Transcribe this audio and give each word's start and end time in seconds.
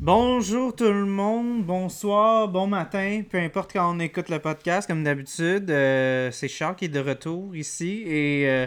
Bonjour 0.00 0.74
tout 0.74 0.84
le 0.84 1.04
monde, 1.04 1.64
bonsoir, 1.64 2.48
bon 2.48 2.66
matin, 2.66 3.22
peu 3.28 3.38
importe 3.38 3.72
quand 3.72 3.94
on 3.94 3.98
écoute 4.00 4.28
le 4.30 4.38
podcast, 4.38 4.88
comme 4.88 5.04
d'habitude. 5.04 5.70
euh, 5.70 6.30
c'est 6.30 6.48
Charles 6.48 6.76
qui 6.76 6.86
est 6.86 6.88
de 6.88 7.00
retour 7.00 7.54
ici 7.54 8.04
et 8.06 8.48
euh, 8.48 8.66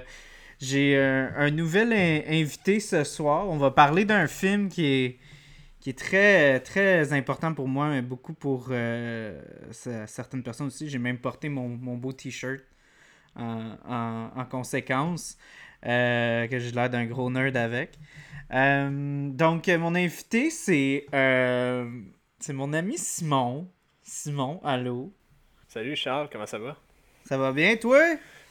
j'ai 0.59 0.97
un, 0.99 1.31
un 1.37 1.49
nouvel 1.49 1.93
in- 1.93 2.21
invité 2.29 2.79
ce 2.79 3.03
soir. 3.03 3.49
On 3.49 3.57
va 3.57 3.71
parler 3.71 4.05
d'un 4.05 4.27
film 4.27 4.69
qui 4.69 4.85
est, 4.85 5.17
qui 5.81 5.91
est 5.91 5.99
très, 5.99 6.61
très 6.61 7.13
important 7.13 7.53
pour 7.53 7.67
moi, 7.67 7.89
mais 7.89 8.01
beaucoup 8.03 8.33
pour 8.35 8.67
euh, 8.71 9.41
ce- 9.71 10.05
certaines 10.07 10.43
personnes 10.43 10.67
aussi. 10.67 10.89
J'ai 10.89 10.99
même 10.99 11.19
porté 11.19 11.49
mon, 11.49 11.69
mon 11.69 11.97
beau 11.97 12.13
t-shirt 12.13 12.61
en, 13.35 13.77
en- 13.87 14.31
en 14.35 14.45
conséquence, 14.45 15.37
euh, 15.85 16.47
que 16.47 16.59
j'ai 16.59 16.71
l'air 16.71 16.89
d'un 16.89 17.05
gros 17.05 17.29
nerd 17.31 17.57
avec. 17.57 17.99
Euh, 18.53 19.29
donc, 19.31 19.67
mon 19.69 19.95
invité, 19.95 20.49
c'est 20.51 21.05
c'est 22.39 22.53
mon 22.53 22.73
ami 22.73 22.97
Simon. 22.97 23.69
Simon, 24.01 24.59
allô? 24.63 25.13
Salut 25.67 25.95
Charles, 25.95 26.29
comment 26.31 26.45
ça 26.45 26.59
va? 26.59 26.77
Ça 27.25 27.37
va 27.37 27.51
bien, 27.51 27.75
toi? 27.77 27.99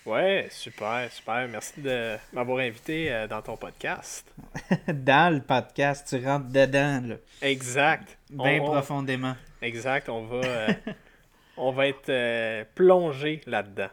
Ouais, 0.07 0.49
super, 0.51 1.11
super. 1.13 1.47
Merci 1.49 1.81
de 1.81 2.17
m'avoir 2.33 2.59
invité 2.61 3.13
euh, 3.13 3.27
dans 3.29 3.43
ton 3.43 3.57
podcast. 3.57 4.25
Dans 4.89 5.35
le 5.35 5.41
podcast, 5.43 6.07
tu 6.09 6.25
rentres 6.25 6.49
dedans, 6.49 7.03
là. 7.07 7.15
Exact. 7.43 8.19
Bien 8.31 8.61
On- 8.63 8.69
on- 8.69 8.73
profondément. 8.73 9.37
Exact, 9.61 10.09
on 10.09 10.25
va, 10.25 10.37
euh, 10.45 10.69
on 11.59 11.71
va 11.73 11.87
être 11.89 12.09
euh, 12.09 12.65
plongé 12.75 13.43
là-dedans. 13.47 13.89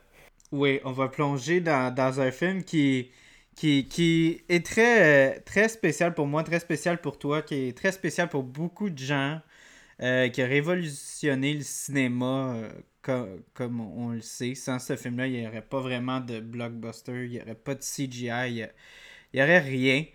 Oui, 0.53 0.79
on 0.85 0.91
va 0.93 1.09
plonger 1.09 1.59
dans, 1.59 1.93
dans 1.93 2.21
un 2.21 2.31
film 2.31 2.63
qui, 2.63 3.11
qui, 3.57 3.85
qui 3.89 4.41
est 4.47 4.65
très, 4.65 5.41
très 5.41 5.67
spécial 5.67 6.13
pour 6.13 6.25
moi, 6.25 6.41
très 6.43 6.59
spécial 6.61 6.99
pour 6.99 7.19
toi, 7.19 7.41
qui 7.41 7.67
est 7.67 7.77
très 7.77 7.91
spécial 7.91 8.29
pour 8.29 8.43
beaucoup 8.43 8.89
de 8.89 8.97
gens, 8.97 9.41
qui 9.99 10.41
a 10.41 10.45
révolutionné 10.45 11.55
le 11.55 11.63
cinéma 11.63 12.55
co- 13.07 13.39
comme 13.53 13.79
on 13.81 14.09
le 14.11 14.21
sait. 14.21 14.55
Sans 14.55 14.79
ce 14.79 14.95
film-là, 14.95 15.27
il 15.27 15.39
n'y 15.39 15.47
aurait 15.47 15.61
pas 15.61 15.79
vraiment 15.79 16.19
de 16.19 16.39
blockbuster, 16.39 17.25
il 17.25 17.31
n'y 17.31 17.41
aurait 17.41 17.55
pas 17.55 17.75
de 17.75 17.81
CGI, 17.81 18.49
il 18.51 18.69
n'y 19.33 19.41
aurait 19.41 19.59
rien. 19.59 20.05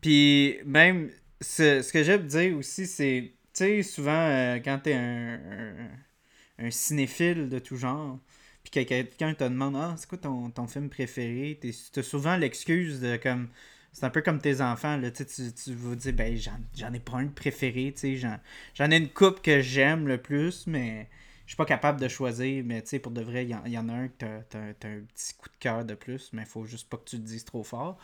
Puis 0.00 0.58
même, 0.64 1.10
ce, 1.40 1.82
ce 1.82 1.92
que 1.92 2.02
j'aime 2.04 2.26
dire 2.26 2.56
aussi, 2.56 2.86
c'est, 2.86 3.32
tu 3.54 3.64
sais, 3.64 3.82
souvent, 3.82 4.12
euh, 4.12 4.58
quand 4.58 4.80
tu 4.84 4.90
es 4.90 4.94
un, 4.94 6.70
cinéphile 6.70 7.48
de 7.48 7.58
tout 7.58 7.76
genre, 7.76 8.18
puis 8.62 8.70
que 8.70 8.88
quelqu'un 8.88 9.34
te 9.34 9.44
demande 9.44 9.76
Ah, 9.76 9.94
c'est 9.98 10.08
quoi 10.08 10.18
ton, 10.18 10.50
ton 10.50 10.66
film 10.68 10.88
préféré? 10.90 11.58
Tu 11.60 12.00
as 12.00 12.02
souvent 12.02 12.36
l'excuse 12.36 13.00
de 13.00 13.16
comme. 13.16 13.48
C'est 13.92 14.04
un 14.06 14.10
peu 14.10 14.22
comme 14.22 14.40
tes 14.40 14.62
enfants, 14.62 14.96
là, 14.96 15.10
tu, 15.10 15.24
tu, 15.26 15.74
vas 15.74 15.94
dire 15.96 16.12
Ben, 16.14 16.36
j'en, 16.36 16.92
ai 16.94 17.00
pas 17.00 17.18
un 17.18 17.26
préféré, 17.28 17.92
tu 17.94 18.16
sais, 18.18 18.38
j'en, 18.74 18.90
ai 18.90 18.96
une 18.96 19.10
coupe 19.10 19.42
que 19.42 19.60
j'aime 19.60 20.08
le 20.08 20.18
plus, 20.18 20.66
mais 20.66 21.08
suis 21.46 21.56
pas 21.56 21.64
capable 21.64 22.00
de 22.00 22.08
choisir. 22.08 22.64
Mais 22.64 22.82
tu 22.82 22.88
sais, 22.88 22.98
pour 22.98 23.12
de 23.12 23.22
vrai, 23.22 23.44
il 23.44 23.56
y, 23.66 23.70
y 23.70 23.78
en 23.78 23.88
a 23.88 23.92
un 23.92 24.08
que 24.08 24.14
t'as, 24.18 24.74
t'as 24.74 24.88
un 24.88 25.00
petit 25.00 25.34
coup 25.34 25.48
de 25.48 25.56
cœur 25.58 25.84
de 25.84 25.94
plus, 25.94 26.32
mais 26.32 26.44
faut 26.44 26.64
juste 26.64 26.88
pas 26.88 26.96
que 26.96 27.04
tu 27.04 27.16
le 27.16 27.22
dises 27.22 27.44
trop 27.44 27.62
fort. 27.64 27.98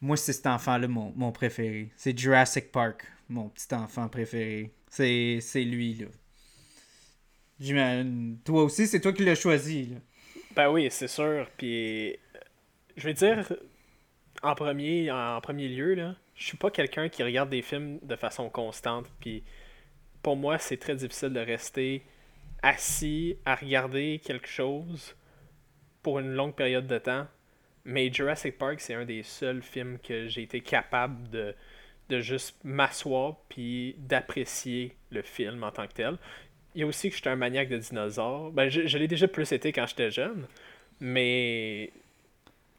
Moi, 0.00 0.16
c'est 0.16 0.32
cet 0.32 0.46
enfant-là, 0.46 0.88
mon, 0.88 1.12
mon 1.16 1.32
préféré. 1.32 1.90
C'est 1.96 2.16
Jurassic 2.16 2.70
Park, 2.70 3.06
mon 3.28 3.48
petit 3.48 3.74
enfant 3.74 4.08
préféré. 4.08 4.72
C'est, 4.90 5.38
c'est 5.40 5.64
lui, 5.64 5.94
là. 5.94 6.06
J'imagine. 7.58 8.38
Toi 8.44 8.64
aussi, 8.64 8.86
c'est 8.86 9.00
toi 9.00 9.12
qui 9.12 9.24
l'as 9.24 9.34
choisi, 9.34 9.86
là. 9.86 9.96
Ben 10.54 10.70
oui, 10.70 10.88
c'est 10.90 11.08
sûr. 11.08 11.48
Puis, 11.56 12.12
euh, 12.12 12.16
je 12.96 13.04
vais 13.04 13.14
dire, 13.14 13.50
en 14.42 14.54
premier, 14.54 15.10
en 15.10 15.40
premier 15.40 15.68
lieu, 15.68 15.94
là, 15.94 16.16
je 16.34 16.44
suis 16.44 16.56
pas 16.56 16.70
quelqu'un 16.70 17.08
qui 17.08 17.22
regarde 17.22 17.50
des 17.50 17.62
films 17.62 17.98
de 18.02 18.16
façon 18.16 18.50
constante. 18.50 19.06
Puis, 19.20 19.42
pour 20.22 20.36
moi, 20.36 20.58
c'est 20.58 20.76
très 20.76 20.94
difficile 20.96 21.30
de 21.30 21.40
rester 21.40 22.02
assis 22.66 23.38
à 23.44 23.54
regarder 23.54 24.20
quelque 24.24 24.48
chose 24.48 25.14
pour 26.02 26.18
une 26.18 26.32
longue 26.32 26.54
période 26.54 26.88
de 26.88 26.98
temps. 26.98 27.28
Mais 27.84 28.12
Jurassic 28.12 28.58
Park, 28.58 28.80
c'est 28.80 28.94
un 28.94 29.04
des 29.04 29.22
seuls 29.22 29.62
films 29.62 29.98
que 30.00 30.26
j'ai 30.26 30.42
été 30.42 30.60
capable 30.60 31.30
de, 31.30 31.54
de 32.08 32.18
juste 32.18 32.56
m'asseoir 32.64 33.36
puis 33.48 33.94
d'apprécier 33.98 34.96
le 35.10 35.22
film 35.22 35.62
en 35.62 35.70
tant 35.70 35.86
que 35.86 35.92
tel. 35.92 36.18
Il 36.74 36.80
y 36.80 36.84
a 36.84 36.86
aussi 36.88 37.08
que 37.08 37.14
j'étais 37.14 37.30
un 37.30 37.36
maniaque 37.36 37.68
de 37.68 37.78
dinosaures. 37.78 38.50
Ben, 38.50 38.68
je, 38.68 38.98
l'ai 38.98 39.06
déjà 39.06 39.28
plus 39.28 39.52
été 39.52 39.70
quand 39.70 39.86
j'étais 39.86 40.10
jeune, 40.10 40.48
mais 40.98 41.92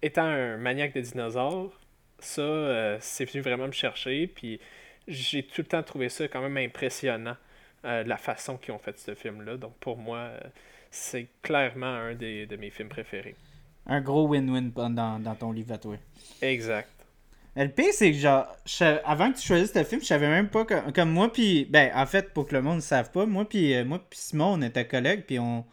étant 0.01 0.25
un 0.25 0.57
maniaque 0.57 0.93
de 0.93 1.01
dinosaures, 1.01 1.71
ça, 2.19 2.41
euh, 2.41 2.97
c'est 2.99 3.23
venu 3.23 3.41
vraiment 3.41 3.67
me 3.67 3.71
chercher, 3.71 4.27
puis 4.27 4.59
j'ai 5.07 5.43
tout 5.43 5.61
le 5.61 5.67
temps 5.67 5.83
trouvé 5.83 6.09
ça 6.09 6.27
quand 6.27 6.41
même 6.41 6.57
impressionnant, 6.57 7.37
euh, 7.87 8.03
la 8.03 8.17
façon 8.17 8.57
qu'ils 8.57 8.73
ont 8.73 8.79
fait 8.79 8.99
ce 8.99 9.15
film-là. 9.15 9.57
Donc 9.57 9.75
pour 9.79 9.97
moi, 9.97 10.17
euh, 10.17 10.39
c'est 10.91 11.27
clairement 11.41 11.87
un 11.87 12.13
des, 12.13 12.45
de 12.45 12.55
mes 12.57 12.69
films 12.69 12.89
préférés. 12.89 13.35
Un 13.85 14.01
gros 14.01 14.27
win-win 14.27 14.71
dans, 14.71 15.19
dans 15.19 15.35
ton 15.35 15.51
livre 15.51 15.73
à 15.73 15.77
toi. 15.77 15.95
Exact. 16.41 16.89
Le 17.55 17.69
pire, 17.69 17.91
c'est 17.91 18.11
que 18.11 18.17
genre, 18.17 18.45
je 18.65 18.99
avant 19.03 19.31
que 19.31 19.37
tu 19.39 19.47
choisisses 19.47 19.73
le 19.73 19.83
film, 19.83 19.99
je 20.01 20.05
savais 20.05 20.27
même 20.29 20.49
pas 20.49 20.63
que, 20.63 20.91
comme 20.91 21.09
moi, 21.11 21.33
puis, 21.33 21.65
ben, 21.65 21.91
en 21.95 22.05
fait, 22.05 22.31
pour 22.31 22.47
que 22.47 22.53
le 22.55 22.61
monde 22.61 22.75
ne 22.77 22.81
sache 22.81 23.07
pas, 23.11 23.25
moi, 23.25 23.49
puis 23.49 23.73
euh, 23.73 23.83
moi, 23.83 23.99
puis 24.07 24.19
Simon, 24.19 24.53
on 24.53 24.61
était 24.61 24.85
collègues, 24.87 25.23
puis 25.25 25.39
on. 25.39 25.65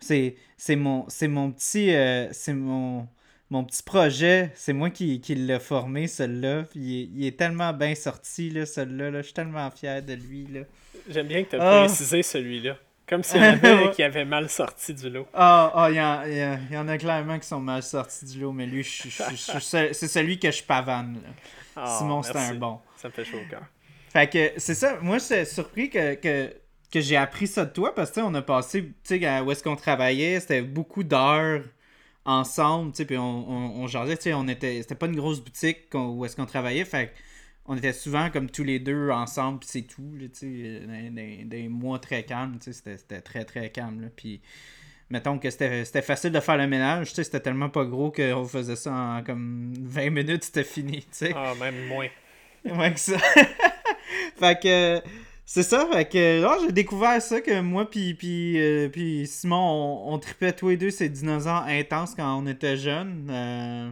C'est 0.00 0.36
c'est 0.56 0.76
mon, 0.76 1.08
c'est 1.08 1.28
mon 1.28 1.52
petit. 1.52 1.94
euh, 1.94 2.28
c'est 2.32 2.52
mon, 2.54 3.06
mon 3.50 3.64
petit 3.64 3.82
projet. 3.82 4.50
C'est 4.54 4.72
moi 4.72 4.90
qui, 4.90 5.20
qui 5.20 5.34
l'ai 5.34 5.58
formé, 5.60 6.06
celui-là. 6.06 6.64
Il 6.74 7.00
est, 7.00 7.08
il 7.14 7.26
est 7.26 7.36
tellement 7.38 7.72
bien 7.72 7.94
sorti, 7.94 8.50
là, 8.50 8.66
celui-là. 8.66 9.10
Là. 9.10 9.18
Je 9.20 9.26
suis 9.26 9.34
tellement 9.34 9.70
fier 9.70 10.02
de 10.02 10.14
lui, 10.14 10.46
là. 10.52 10.60
J'aime 11.08 11.26
bien 11.28 11.44
que 11.44 11.50
tu 11.50 11.56
Ah. 11.60 11.84
précisé 11.86 12.22
celui-là. 12.22 12.76
Comme 13.06 13.22
si 13.22 13.36
avait 13.36 13.90
qui 13.94 14.02
avait 14.02 14.24
mal 14.24 14.48
sorti 14.48 14.94
du 14.94 15.10
lot. 15.10 15.26
Ah, 15.34 15.70
ah, 15.74 15.90
il 15.90 15.96
y, 15.96 16.00
en- 16.00 16.22
il 16.24 16.36
y 16.38 16.42
en- 16.44 16.58
il 16.70 16.74
y 16.74 16.78
en 16.78 16.88
a 16.88 16.96
clairement 16.96 17.38
qui 17.38 17.46
sont 17.46 17.60
mal 17.60 17.82
sortis 17.82 18.24
du 18.24 18.40
lot, 18.40 18.52
mais 18.52 18.64
lui, 18.66 18.82
je, 18.82 19.02
je- 19.10 19.22
je- 19.30 19.52
je- 19.52 19.58
c'est 19.58 19.92
c'est 19.92 20.08
celui 20.08 20.38
que 20.38 20.50
je 20.50 20.62
pavane, 20.62 21.20
là. 21.22 21.28
Ah, 21.76 21.96
Simon, 21.98 22.22
c'était 22.22 22.38
merci. 22.38 22.52
un 22.52 22.58
bon. 22.58 22.78
Ça 22.96 23.08
me 23.08 23.12
fait 23.12 23.24
chaud 23.26 23.36
au 23.44 23.50
cœur. 23.50 23.62
Fait 24.10 24.30
que 24.30 24.52
c'est 24.58 24.74
ça, 24.74 24.96
moi 25.02 25.18
j'étais 25.18 25.44
surpris 25.44 25.90
que, 25.90 26.14
que, 26.14 26.50
que 26.90 27.00
j'ai 27.00 27.16
appris 27.16 27.46
ça 27.48 27.64
de 27.66 27.72
toi 27.72 27.94
parce 27.94 28.10
que 28.12 28.20
on 28.20 28.32
a 28.34 28.40
passé, 28.42 28.84
tu 29.06 29.18
sais, 29.20 29.40
où 29.40 29.50
est-ce 29.50 29.62
qu'on 29.62 29.76
travaillait, 29.76 30.40
c'était 30.40 30.62
beaucoup 30.62 31.02
d'heures 31.04 31.62
ensemble, 32.24 32.92
tu 32.92 32.98
sais, 32.98 33.04
puis 33.04 33.18
on, 33.18 33.22
on, 33.50 33.82
on 33.82 33.86
jasait, 33.86 34.16
tu 34.16 34.24
sais, 34.24 34.34
on 34.34 34.48
était, 34.48 34.82
c'était 34.82 34.94
pas 34.94 35.06
une 35.06 35.16
grosse 35.16 35.40
boutique 35.40 35.86
où 35.94 36.24
est-ce 36.24 36.36
qu'on 36.36 36.46
travaillait, 36.46 36.84
fait 36.84 37.12
on 37.66 37.76
était 37.76 37.92
souvent 37.94 38.28
comme 38.30 38.50
tous 38.50 38.64
les 38.64 38.78
deux 38.78 39.10
ensemble, 39.10 39.60
puis 39.60 39.68
c'est 39.70 39.82
tout, 39.82 40.02
tu 40.20 40.30
sais, 40.34 40.80
dans- 40.86 41.14
dans 41.14 41.48
des 41.48 41.68
mois 41.68 41.98
très 41.98 42.24
calmes, 42.24 42.58
tu 42.58 42.66
sais, 42.66 42.72
c'était, 42.74 42.98
c'était 42.98 43.20
très 43.22 43.44
très 43.44 43.70
calme, 43.70 44.02
là, 44.02 44.08
puis 44.14 44.40
mettons 45.10 45.38
que 45.38 45.50
c'était, 45.50 45.84
c'était 45.84 46.02
facile 46.02 46.32
de 46.32 46.40
faire 46.40 46.56
le 46.56 46.66
ménage, 46.66 47.10
tu 47.10 47.14
sais, 47.16 47.24
c'était 47.24 47.40
tellement 47.40 47.68
pas 47.70 47.84
gros 47.84 48.10
qu'on 48.10 48.44
faisait 48.46 48.76
ça 48.76 48.92
en 48.92 49.22
comme 49.24 49.72
20 49.80 50.10
minutes, 50.10 50.44
c'était 50.44 50.64
fini, 50.64 51.00
tu 51.02 51.06
sais. 51.12 51.32
Ah, 51.34 51.54
même 51.60 51.86
moins. 51.88 52.08
Ouais, 52.64 52.94
que 52.94 52.98
ça. 53.00 53.18
fait 54.38 54.62
que 54.62 55.02
c'est 55.46 55.62
ça, 55.62 55.86
fait 55.92 56.08
que 56.08 56.40
là 56.40 56.56
j'ai 56.62 56.72
découvert 56.72 57.20
ça 57.20 57.40
que 57.40 57.60
moi 57.60 57.88
puis 57.90 58.16
euh, 58.58 58.88
puis 58.88 59.26
Simon 59.26 59.56
on, 60.06 60.14
on 60.14 60.18
tripait 60.18 60.52
tous 60.52 60.70
les 60.70 60.76
deux 60.78 60.90
ces 60.90 61.08
dinosaures 61.08 61.64
intenses 61.66 62.14
quand 62.14 62.38
on 62.38 62.46
était 62.46 62.76
jeunes. 62.76 63.28
Euh, 63.30 63.90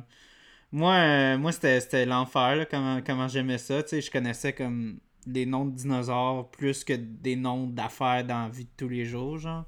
moi 0.72 0.94
euh, 0.94 1.38
moi 1.38 1.52
c'était 1.52 2.06
l'enfer 2.06 2.66
comment 2.70 3.00
comment 3.02 3.28
j'aimais 3.28 3.58
ça, 3.58 3.82
je 3.90 4.10
connaissais 4.10 4.54
comme 4.54 4.98
des 5.26 5.46
noms 5.46 5.66
de 5.66 5.72
dinosaures 5.76 6.50
plus 6.50 6.84
que 6.84 6.94
des 6.94 7.36
noms 7.36 7.66
d'affaires 7.66 8.24
dans 8.24 8.44
la 8.44 8.48
vie 8.48 8.64
de 8.64 8.70
tous 8.76 8.88
les 8.88 9.04
jours 9.04 9.38
genre. 9.38 9.64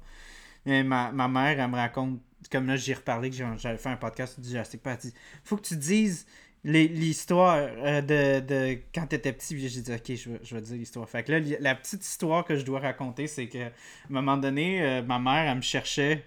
Mais 0.65 0.83
ma, 0.83 1.11
ma 1.11 1.27
mère 1.27 1.59
elle 1.59 1.69
me 1.69 1.75
raconte 1.75 2.19
comme 2.51 2.67
là 2.67 2.77
j'ai 2.77 2.95
reparlé 2.95 3.29
que 3.29 3.35
j'avais 3.35 3.77
fait 3.77 3.89
un 3.89 3.97
podcast 3.97 4.39
du 4.39 4.49
Jurassic 4.49 4.81
Park, 4.81 5.01
elle 5.03 5.11
dit 5.11 5.17
faut 5.43 5.57
que 5.57 5.63
tu 5.63 5.77
dises 5.77 6.25
l'histoire 6.65 7.57
euh, 7.57 8.01
de, 8.01 8.45
de 8.45 8.79
quand 8.93 9.05
t'étais 9.07 9.31
petit, 9.31 9.57
j'ai 9.69 9.81
dit 9.81 9.91
ok, 9.93 10.15
je 10.15 10.29
vais, 10.29 10.39
je 10.43 10.55
vais 10.55 10.61
dire 10.61 10.75
l'histoire. 10.75 11.07
Fait 11.07 11.23
que 11.23 11.31
là, 11.31 11.57
la 11.59 11.75
petite 11.75 12.03
histoire 12.03 12.43
que 12.43 12.55
je 12.57 12.65
dois 12.65 12.79
raconter, 12.79 13.27
c'est 13.27 13.47
que 13.47 13.65
à 13.65 13.67
un 13.67 13.71
moment 14.09 14.37
donné, 14.37 14.81
euh, 14.81 15.03
ma 15.03 15.19
mère, 15.19 15.49
elle 15.49 15.57
me 15.57 15.61
cherchait, 15.61 16.25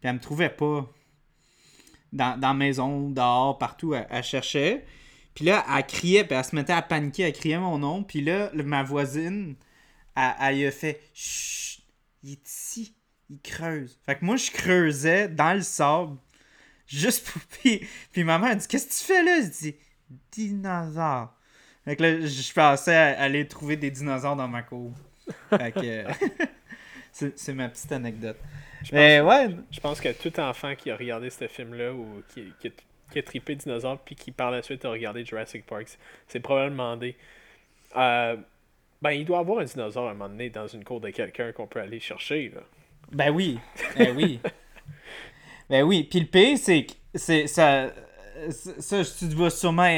puis 0.00 0.08
elle 0.08 0.14
me 0.14 0.20
trouvait 0.20 0.50
pas 0.50 0.88
dans, 2.12 2.38
dans 2.38 2.48
la 2.48 2.54
maison, 2.54 3.10
dehors, 3.10 3.58
partout, 3.58 3.94
elle, 3.94 4.22
cherchait. 4.22 4.84
Puis 5.34 5.44
là, 5.44 5.64
elle 5.76 5.86
criait, 5.86 6.24
puis 6.24 6.36
elle 6.36 6.44
se 6.44 6.54
mettait 6.54 6.72
à 6.72 6.82
paniquer, 6.82 7.24
elle 7.24 7.32
criait 7.32 7.58
mon 7.58 7.78
nom. 7.78 8.04
Puis 8.04 8.20
là, 8.20 8.50
ma 8.54 8.84
voisine, 8.84 9.56
elle, 10.16 10.34
elle 10.40 10.66
a 10.66 10.70
fait 10.70 11.00
Chut, 11.14 11.82
il 12.22 12.32
est 12.32 12.48
ici, 12.48 12.94
il 13.28 13.40
creuse. 13.40 13.98
Fait 14.06 14.16
que 14.16 14.24
moi, 14.24 14.36
je 14.36 14.52
creusais 14.52 15.28
dans 15.28 15.54
le 15.54 15.62
sable, 15.62 16.16
juste 16.96 17.28
pour. 17.28 17.40
Puis, 17.60 17.86
puis 18.12 18.24
ma 18.24 18.38
mère, 18.38 18.56
dit 18.56 18.66
Qu'est-ce 18.66 18.86
que 18.86 18.92
tu 18.92 19.04
fais 19.04 19.22
là? 19.22 19.40
Je 19.42 19.48
dis 19.48 19.76
Dinosaure. 20.32 21.32
Fait 21.84 21.96
que 21.96 22.02
là, 22.02 22.26
je 22.26 22.52
pensais 22.52 22.94
à 22.94 23.20
aller 23.20 23.46
trouver 23.46 23.76
des 23.76 23.90
dinosaures 23.90 24.36
dans 24.36 24.48
ma 24.48 24.62
cour. 24.62 24.92
Fait 25.48 25.72
que. 25.72 26.04
c'est 27.36 27.54
ma 27.54 27.68
petite 27.68 27.90
anecdote. 27.92 28.36
Je 28.82 28.90
pense, 28.90 29.28
ouais. 29.28 29.56
Je 29.70 29.80
pense 29.80 30.00
que 30.00 30.12
tout 30.12 30.38
enfant 30.40 30.74
qui 30.74 30.90
a 30.90 30.96
regardé 30.96 31.30
ce 31.30 31.46
film-là 31.46 31.92
ou 31.92 32.22
qui, 32.28 32.52
qui, 32.60 32.72
qui, 33.10 33.18
a 33.18 33.22
trippé 33.22 33.54
dinosaures 33.54 33.98
puis 33.98 34.14
qui 34.14 34.30
par 34.30 34.50
la 34.50 34.62
suite 34.62 34.84
a 34.84 34.90
regardé 34.90 35.24
Jurassic 35.24 35.66
Park, 35.66 35.88
c'est 36.28 36.40
probablement 36.40 36.92
demandé. 36.92 37.16
Euh, 37.96 38.36
ben, 39.02 39.10
il 39.10 39.24
doit 39.24 39.38
y 39.38 39.40
avoir 39.40 39.58
un 39.60 39.64
dinosaure 39.64 40.08
à 40.08 40.10
un 40.10 40.14
moment 40.14 40.28
donné 40.28 40.50
dans 40.50 40.66
une 40.66 40.84
cour 40.84 41.00
de 41.00 41.10
quelqu'un 41.10 41.52
qu'on 41.52 41.66
peut 41.66 41.80
aller 41.80 42.00
chercher. 42.00 42.50
Là. 42.54 42.60
Ben 43.12 43.30
oui. 43.30 43.58
Ben 43.96 44.16
oui. 44.16 44.40
Ben 45.70 45.84
oui. 45.84 46.02
Puis 46.04 46.20
le 46.20 46.26
pire, 46.26 46.58
c'est 46.58 46.84
que 46.84 46.92
c'est, 47.14 47.46
ça, 47.46 47.90
ça, 48.50 49.02
tu 49.04 49.26
vas 49.28 49.50
sûrement 49.50 49.88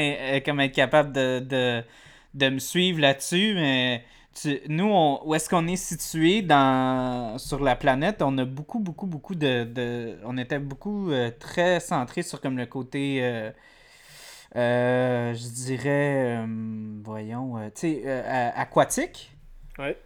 comme 0.45 0.59
être 0.61 0.73
capable 0.73 1.11
de, 1.11 1.39
de, 1.39 1.83
de 2.33 2.49
me 2.49 2.59
suivre 2.59 3.01
là-dessus, 3.01 3.55
mais 3.55 4.03
nous, 4.67 5.17
où 5.25 5.35
est-ce 5.35 5.49
qu'on 5.49 5.67
est 5.67 5.75
situé 5.75 6.41
dans, 6.41 7.37
sur 7.37 7.63
la 7.63 7.75
planète? 7.75 8.21
On 8.21 8.37
a 8.37 8.45
beaucoup, 8.45 8.79
beaucoup, 8.79 9.05
beaucoup 9.05 9.35
de. 9.35 10.17
on 10.25 10.37
était 10.37 10.59
beaucoup 10.59 11.11
euh, 11.11 11.31
très 11.39 11.79
centré 11.79 12.23
sur 12.23 12.41
comme 12.41 12.57
le 12.57 12.65
côté. 12.65 13.19
Euh, 13.21 13.51
euh, 14.55 15.33
je 15.33 15.47
dirais. 15.49 16.45
voyons. 17.03 17.55
tu 17.75 17.81
sais, 18.03 18.23
aquatique. 18.55 19.31
Ouais. 19.77 19.97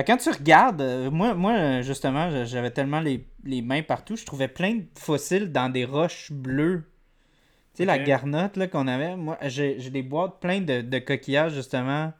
Fait 0.00 0.04
quand 0.06 0.16
tu 0.16 0.30
regardes, 0.30 0.82
moi, 1.12 1.34
moi 1.34 1.82
justement, 1.82 2.46
j'avais 2.46 2.70
tellement 2.70 3.00
les, 3.00 3.22
mains 3.60 3.82
partout, 3.82 4.16
je 4.16 4.24
trouvais 4.24 4.48
plein 4.48 4.76
de 4.76 4.84
fossiles 4.98 5.52
dans 5.52 5.68
des 5.68 5.84
roches 5.84 6.32
bleues. 6.32 6.84
Tu 7.74 7.78
sais, 7.78 7.84
la 7.84 7.98
garnotte 7.98 8.58
qu'on 8.70 8.86
avait, 8.86 9.16
moi, 9.16 9.36
j'ai 9.42 9.76
des 9.90 10.02
boîtes 10.02 10.40
pleines 10.40 10.64
de, 10.64 10.80
de 10.80 10.98
coquillages, 11.00 11.52
justement 11.52 12.14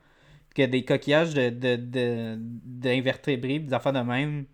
que 0.54 0.62
des 0.62 0.84
coquillages 0.84 1.32
de, 1.32 1.48
de, 1.48 2.36
d'invertébrés, 2.38 3.60
des 3.60 3.72
affaires 3.72 3.94
de 3.94 4.00
même, 4.00 4.44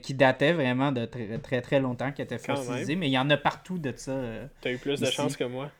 qui 0.00 0.14
dataient 0.14 0.54
vraiment 0.54 0.90
de 0.90 1.04
très 1.04 1.38
très, 1.38 1.60
très 1.60 1.80
longtemps, 1.80 2.12
qui 2.12 2.22
étaient 2.22 2.38
fossilisés, 2.38 2.96
mais 2.96 3.08
il 3.08 3.12
y 3.12 3.18
en 3.18 3.28
a 3.28 3.36
partout 3.36 3.78
de 3.78 3.92
ça. 3.94 4.12
Euh, 4.12 4.46
T'as 4.62 4.72
eu 4.72 4.78
plus 4.78 4.98
de 4.98 5.06
chance 5.10 5.36
que 5.36 5.44
moi. 5.44 5.70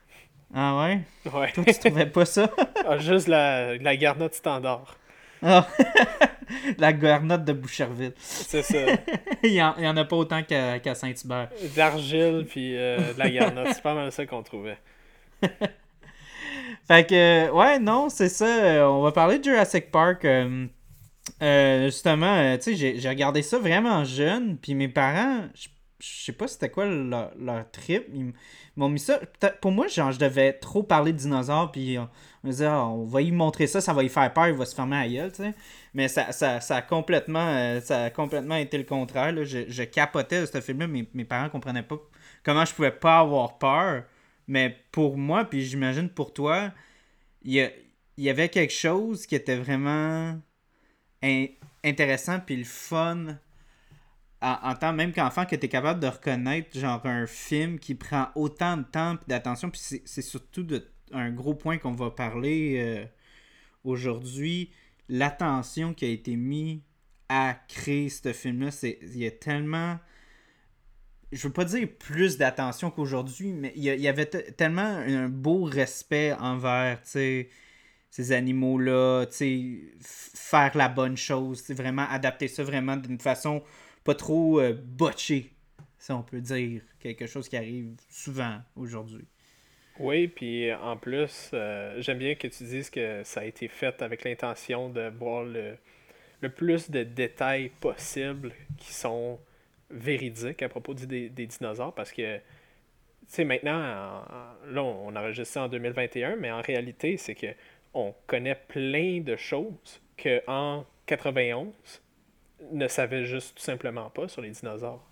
Ah 0.55 0.79
ouais? 0.83 1.01
Ouais. 1.33 1.51
Toi, 1.53 1.65
tu 1.65 1.79
trouvais 1.79 2.07
pas 2.07 2.27
ça? 2.27 2.51
ah, 2.87 2.99
juste 2.99 3.29
la, 3.29 3.79
la 3.79 3.97
garnotte 3.97 4.35
standard. 4.35 4.99
Ah! 5.43 5.67
la 6.79 6.93
garnotte 6.93 7.45
de 7.45 7.53
Boucherville. 7.53 8.15
C'est 8.19 8.63
ça. 8.63 8.79
il, 9.43 9.53
y 9.53 9.63
en, 9.63 9.77
y 9.79 9.87
en 9.87 9.97
a 9.97 10.05
pas 10.05 10.17
autant 10.17 10.43
qu'à, 10.43 10.95
Saint-Hubert. 10.95 11.49
D'argile, 11.77 12.47
puis 12.49 12.77
euh, 12.77 13.13
de 13.13 13.19
la 13.19 13.31
garnotte. 13.31 13.69
C'est 13.75 13.83
pas 13.83 13.95
mal 13.95 14.11
ça 14.13 14.27
qu'on 14.27 14.43
trouvait. 14.43 14.79
Fait 16.89 17.07
que, 17.07 17.51
ouais, 17.51 17.79
non, 17.79 18.09
c'est 18.09 18.29
ça. 18.29 18.47
Euh, 18.47 18.87
on 18.87 19.03
va 19.03 19.13
parler 19.13 19.39
de 19.39 19.45
Jurassic 19.45 19.91
Park. 19.91 20.25
Euh, 20.25 20.67
euh, 21.43 21.87
justement, 21.87 22.57
tu 22.57 22.77
sais, 22.77 22.99
j'ai 22.99 23.09
regardé 23.09 23.43
ça 23.43 23.59
vraiment 23.59 24.05
jeune. 24.05 24.57
Puis 24.57 24.75
mes 24.75 24.89
parents, 24.89 25.43
je 25.55 25.69
sais 26.01 26.33
pas 26.33 26.49
c'était 26.49 26.71
quoi 26.71 26.87
leur, 26.87 27.71
trip. 27.73 28.05
Ils 28.15 28.33
m'ont 28.77 28.89
mis 28.89 29.01
ça. 29.01 29.21
Pour 29.61 29.73
moi, 29.73 29.89
genre, 29.89 30.13
je 30.13 30.19
devais 30.19 30.53
trop 30.53 30.83
parler 30.83 31.13
de 31.13 31.19
dinosaures. 31.19 31.73
Puis 31.73 31.99
on, 31.99 32.09
me 32.45 32.51
disait, 32.51 32.69
on 32.69 33.05
va 33.05 33.23
y 33.23 33.33
montrer 33.33 33.67
ça, 33.67 33.81
ça 33.81 33.93
va 33.93 34.03
y 34.05 34.09
faire 34.09 34.33
peur, 34.33 34.49
il 34.49 34.55
va 34.55 34.65
se 34.65 34.75
fermer 34.75 34.97
à 34.97 35.09
gueule, 35.09 35.33
tu 35.33 35.43
sais. 35.43 35.55
Mais 35.95 36.09
ça, 36.09 36.33
ça, 36.33 36.61
ça, 36.61 36.77
a 36.77 36.83
complètement, 36.83 37.81
ça 37.81 38.07
a 38.07 38.61
été 38.61 38.79
le 38.79 38.85
contraire. 38.85 39.35
Je, 39.45 39.65
je, 39.69 39.83
capotais 39.83 40.43
de 40.43 40.47
ce 40.47 40.61
film-là. 40.61 40.87
Mes, 40.87 41.09
mes 41.15 41.25
parents 41.25 41.49
comprenaient 41.49 41.83
pas 41.83 41.99
comment 42.45 42.65
je 42.65 42.75
pouvais 42.75 42.91
pas 42.93 43.19
avoir 43.19 43.59
peur. 43.59 44.05
Mais 44.47 44.77
pour 44.93 45.19
moi, 45.19 45.45
puis 45.45 45.65
j'imagine 45.65 46.09
pour 46.09 46.33
toi, 46.33 46.73
il 47.43 47.71
y, 48.17 48.31
avait 48.31 48.49
quelque 48.49 48.73
chose 48.73 49.27
qui 49.27 49.35
était 49.35 49.57
vraiment 49.57 50.39
intéressant 51.85 52.41
puis 52.41 52.57
le 52.57 52.65
fun 52.65 53.39
en, 54.41 54.75
tant 54.75 54.93
même 54.93 55.13
qu'enfant 55.13 55.47
que 55.47 55.57
tu 55.57 55.67
es 55.67 55.69
capable 55.69 56.01
de 56.01 56.07
reconnaître 56.07 56.79
genre 56.79 57.05
un 57.05 57.27
film 57.27 57.79
qui 57.79 57.95
prend 57.95 58.29
autant 58.37 58.77
de 58.77 58.85
temps 58.85 59.15
et 59.15 59.19
d'attention 59.27 59.71
puis 59.71 59.81
c'est 60.05 60.23
surtout 60.23 60.63
de, 60.63 60.89
un 61.13 61.31
gros 61.31 61.55
point 61.55 61.79
qu'on 61.79 61.93
va 61.93 62.11
parler 62.11 62.77
euh, 62.79 63.05
aujourd'hui. 63.83 64.71
L'attention 65.09 65.93
qui 65.93 66.05
a 66.05 66.09
été 66.09 66.37
mise 66.37 66.81
à 67.29 67.55
créer 67.69 68.09
ce 68.09 68.33
film 68.33 68.63
là 68.63 68.71
c'est 68.71 68.99
il 69.03 69.19
y 69.19 69.27
a 69.27 69.31
tellement 69.31 69.99
je 71.33 71.47
veux 71.47 71.53
pas 71.53 71.65
dire 71.65 71.89
plus 71.99 72.39
d'attention 72.39 72.91
qu'aujourd'hui, 72.91 73.53
mais 73.53 73.73
il 73.77 73.83
y, 73.83 74.09
avait 74.09 74.27
tellement 74.27 74.81
un 74.83 75.29
beau 75.29 75.65
respect 75.65 76.33
envers 76.33 76.99
ces 77.05 77.51
animaux-là, 78.31 79.27
faire 80.01 80.75
la 80.75 80.89
bonne 80.89 81.19
chose, 81.19 81.63
vraiment 81.69 82.07
adapter 82.09 82.49
ça 82.49 82.63
vraiment 82.63 82.97
d'une 82.97 83.21
façon 83.21 83.63
pas 84.09 84.15
trop 84.15 84.59
euh, 84.59 84.73
botchée, 84.73 85.53
si 85.99 86.13
on 86.13 86.23
peut 86.23 86.41
dire, 86.41 86.81
quelque 86.99 87.27
chose 87.27 87.47
qui 87.47 87.59
arrive 87.59 87.95
souvent 88.09 88.59
aujourd'hui. 88.75 89.27
Oui, 89.99 90.29
puis 90.29 90.73
en 90.73 90.97
plus, 90.97 91.51
euh, 91.53 92.01
j'aime 92.01 92.17
bien 92.17 92.35
que 92.35 92.49
tu 92.49 92.65
dises 92.65 92.89
que 92.89 93.23
ça 93.25 93.41
a 93.41 93.45
été 93.45 93.69
fait 93.69 94.01
avec 94.01 94.25
l'intention 94.25 94.89
de 94.89 95.11
voir 95.11 95.45
le, 95.45 95.77
le 96.41 96.49
plus 96.49 96.91
de 96.91 97.03
détails 97.03 97.69
possibles 97.83 98.55
qui 98.79 98.95
sont 98.95 99.39
véridique 99.91 100.63
à 100.63 100.71
propos 100.71 100.95
des, 100.95 101.29
dinosaures 101.29 101.95
parce 101.95 102.13
que, 102.13 102.39
tu 102.39 102.43
sais, 103.27 103.45
maintenant, 103.45 103.79
là, 103.79 104.83
on, 104.85 105.15
enregistre 105.15 105.53
ça 105.53 105.63
en 105.65 105.69
2021, 105.69 106.37
mais 106.37 106.51
en 106.51 106.63
réalité, 106.63 107.19
c'est 107.19 107.35
que 107.35 107.49
on 107.93 108.15
connaît 108.27 108.59
plein 108.69 109.21
de 109.21 109.37
choses 109.37 110.01
qu'en 110.17 110.87
91 111.05 111.75
ne 112.73 112.89
savait 112.89 113.25
juste 113.25 113.57
tout 113.57 113.63
simplement 113.63 114.11
pas 114.11 114.29
sur 114.29 114.43
les 114.43 114.51
dinosaures. 114.51 115.09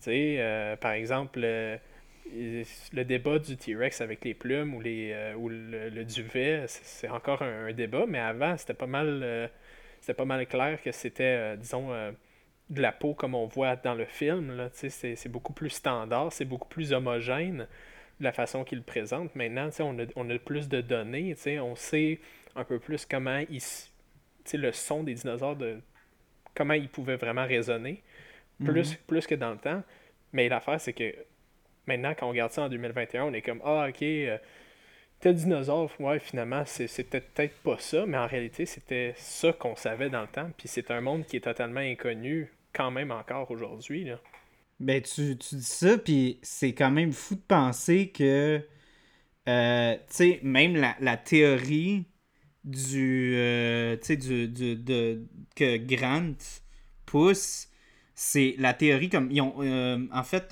Sais, 0.00 0.36
euh, 0.38 0.76
par 0.76 0.92
exemple, 0.92 1.40
le, 1.40 3.04
débat 3.04 3.38
du 3.38 3.56
T-Rex 3.56 4.00
avec 4.00 4.24
les 4.24 4.34
plumes 4.34 4.74
ou, 4.74 4.80
les, 4.80 5.12
euh, 5.12 5.34
ou 5.34 5.48
le, 5.48 6.04
duvet, 6.04 6.64
c'est 6.66 7.08
encore 7.08 7.42
un, 7.42 7.72
débat, 7.72 8.06
mais 8.08 8.18
avant, 8.18 8.56
c'était 8.56 8.74
pas 8.74 8.86
mal, 8.86 9.20
euh, 9.22 9.46
c'était 10.00 10.14
pas 10.14 10.24
mal 10.24 10.46
clair 10.46 10.80
que 10.82 10.92
c'était, 10.92 11.56
disons, 11.58 11.90
de 12.70 12.80
la 12.80 12.92
peau 12.92 13.14
comme 13.14 13.34
on 13.34 13.46
voit 13.46 13.76
dans 13.76 13.94
le 13.94 14.06
film. 14.06 14.68
C'est, 14.72 15.28
beaucoup 15.28 15.52
plus 15.52 15.70
standard, 15.70 16.32
c'est 16.32 16.46
beaucoup 16.46 16.68
plus 16.68 16.92
homogène 16.92 17.66
la 18.20 18.32
façon 18.32 18.64
qu'il 18.64 18.82
présente. 18.82 19.34
Maintenant, 19.34 19.68
on 19.80 19.98
a, 19.98 20.04
on 20.16 20.30
a 20.30 20.38
plus 20.38 20.68
de 20.68 20.80
données, 20.80 21.36
on 21.60 21.74
sait 21.74 22.20
un 22.56 22.64
peu 22.64 22.78
plus 22.78 23.04
comment 23.04 23.42
il, 23.50 23.60
le 24.54 24.72
son 24.72 25.02
des 25.02 25.14
dinosaures, 25.14 25.56
de 25.56 25.80
comment 26.54 26.74
ils 26.74 26.88
pouvaient 26.88 27.16
vraiment 27.16 27.46
résonner, 27.46 28.02
plus, 28.64 28.92
mhm. 28.92 28.96
plus 29.06 29.26
que 29.26 29.34
dans 29.34 29.50
le 29.50 29.58
temps. 29.58 29.82
Mais 30.32 30.48
l'affaire, 30.48 30.80
c'est 30.80 30.92
que 30.92 31.14
maintenant, 31.86 32.14
quand 32.18 32.26
on 32.26 32.30
regarde 32.30 32.52
ça 32.52 32.62
en 32.62 32.68
2021, 32.68 33.24
on 33.24 33.32
est 33.32 33.42
comme 33.42 33.60
Ah, 33.64 33.86
ok, 33.88 34.02
euh, 34.02 34.38
tel 35.20 35.34
dinosaure, 35.34 35.90
ouais, 36.00 36.18
finalement, 36.18 36.64
c'était 36.66 37.20
peut-être 37.20 37.56
pas 37.62 37.78
ça, 37.78 38.04
mais 38.06 38.18
en 38.18 38.26
réalité, 38.26 38.66
c'était 38.66 39.14
ça 39.16 39.52
qu'on 39.52 39.76
savait 39.76 40.10
dans 40.10 40.22
le 40.22 40.28
temps. 40.28 40.50
Puis 40.58 40.68
c'est 40.68 40.90
un 40.90 41.00
monde 41.00 41.24
qui 41.24 41.36
est 41.36 41.40
totalement 41.40 41.80
inconnu 41.80 42.50
quand 42.74 42.90
même 42.90 43.10
encore 43.10 43.50
aujourd'hui. 43.50 44.10
Ben, 44.80 45.00
tu, 45.00 45.34
dis 45.36 45.62
ça, 45.62 45.96
puis 45.96 46.38
c'est 46.42 46.74
quand 46.74 46.90
même 46.90 47.12
fou 47.12 47.36
de 47.36 47.40
penser 47.40 48.08
que, 48.08 48.60
euh, 49.48 49.94
tu 49.94 50.00
sais, 50.08 50.40
même 50.42 50.76
la, 50.76 51.16
théorie 51.16 52.04
du, 52.64 53.34
euh, 53.36 53.96
sais, 54.00 54.16
du, 54.16 54.48
de, 54.48 55.22
que 55.54 55.76
Grant 55.76 56.34
pousse, 57.06 57.68
c'est 58.14 58.54
la 58.58 58.74
théorie 58.74 59.10
comme, 59.10 59.30
euh, 59.32 60.06
en 60.12 60.22
fait, 60.22 60.46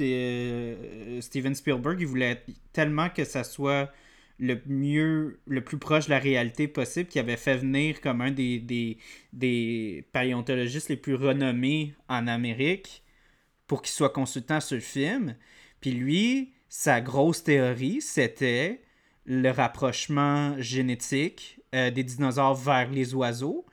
Steven 1.23 1.54
Spielberg, 1.54 2.00
il 2.00 2.07
voulait 2.07 2.42
tellement 2.73 3.09
que 3.09 3.25
ça 3.25 3.45
soit 3.45 3.92
le 4.38 4.61
mieux, 4.66 5.40
le 5.47 5.62
plus 5.62 5.78
proche 5.78 6.07
de 6.07 6.11
la 6.11 6.19
réalité 6.19 6.66
possible, 6.66 7.09
qui 7.09 7.19
avait 7.19 7.37
fait 7.37 7.57
venir 7.57 8.00
comme 8.00 8.21
un 8.21 8.33
des, 8.33 8.59
des, 8.59 8.99
des 9.33 10.04
paléontologistes 10.12 10.88
les 10.88 10.97
plus 10.97 11.14
renommés 11.14 11.95
en 12.09 12.26
Amérique 12.26 13.04
pour 13.69 13.83
qu'il 13.83 13.92
soit 13.92 14.11
consultant 14.11 14.61
sur 14.61 14.75
le 14.75 14.81
film. 14.83 15.37
Puis 15.81 15.92
lui, 15.92 16.52
sa 16.69 17.00
grosse 17.00 17.45
théorie, 17.45 18.00
c'était 18.00 18.81
le 19.25 19.50
rapprochement 19.50 20.61
génétique 20.61 21.62
euh, 21.75 21.91
des 21.91 22.05
dinosaures 22.05 22.55
vers 22.55 22.91
les 22.91 23.14
oiseaux. 23.14 23.64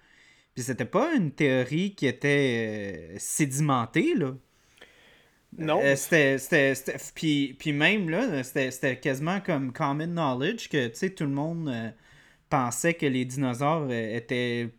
Puis 0.56 0.63
c'était 0.63 0.86
pas 0.86 1.13
une 1.13 1.32
théorie 1.32 1.96
qui 1.96 2.08
était 2.08 3.12
euh, 3.13 3.15
sédimentée, 3.18 4.15
là. 4.15 4.34
Non. 5.58 5.82
Euh, 5.84 5.96
c'était, 5.96 6.74
puis, 7.15 7.56
puis 7.60 7.74
même 7.74 8.10
là, 8.10 8.44
c'était, 8.44 8.98
quasiment 9.00 9.41
comme 9.41 9.74
common 9.74 10.06
knowledge 10.06 10.70
que 10.70 11.08
tout 11.08 11.24
le 11.24 11.32
monde 11.32 11.94
pensait 12.50 12.94
que 12.94 13.08
les 13.08 13.25
dinosaures 13.25 13.91
étaient 13.91 14.70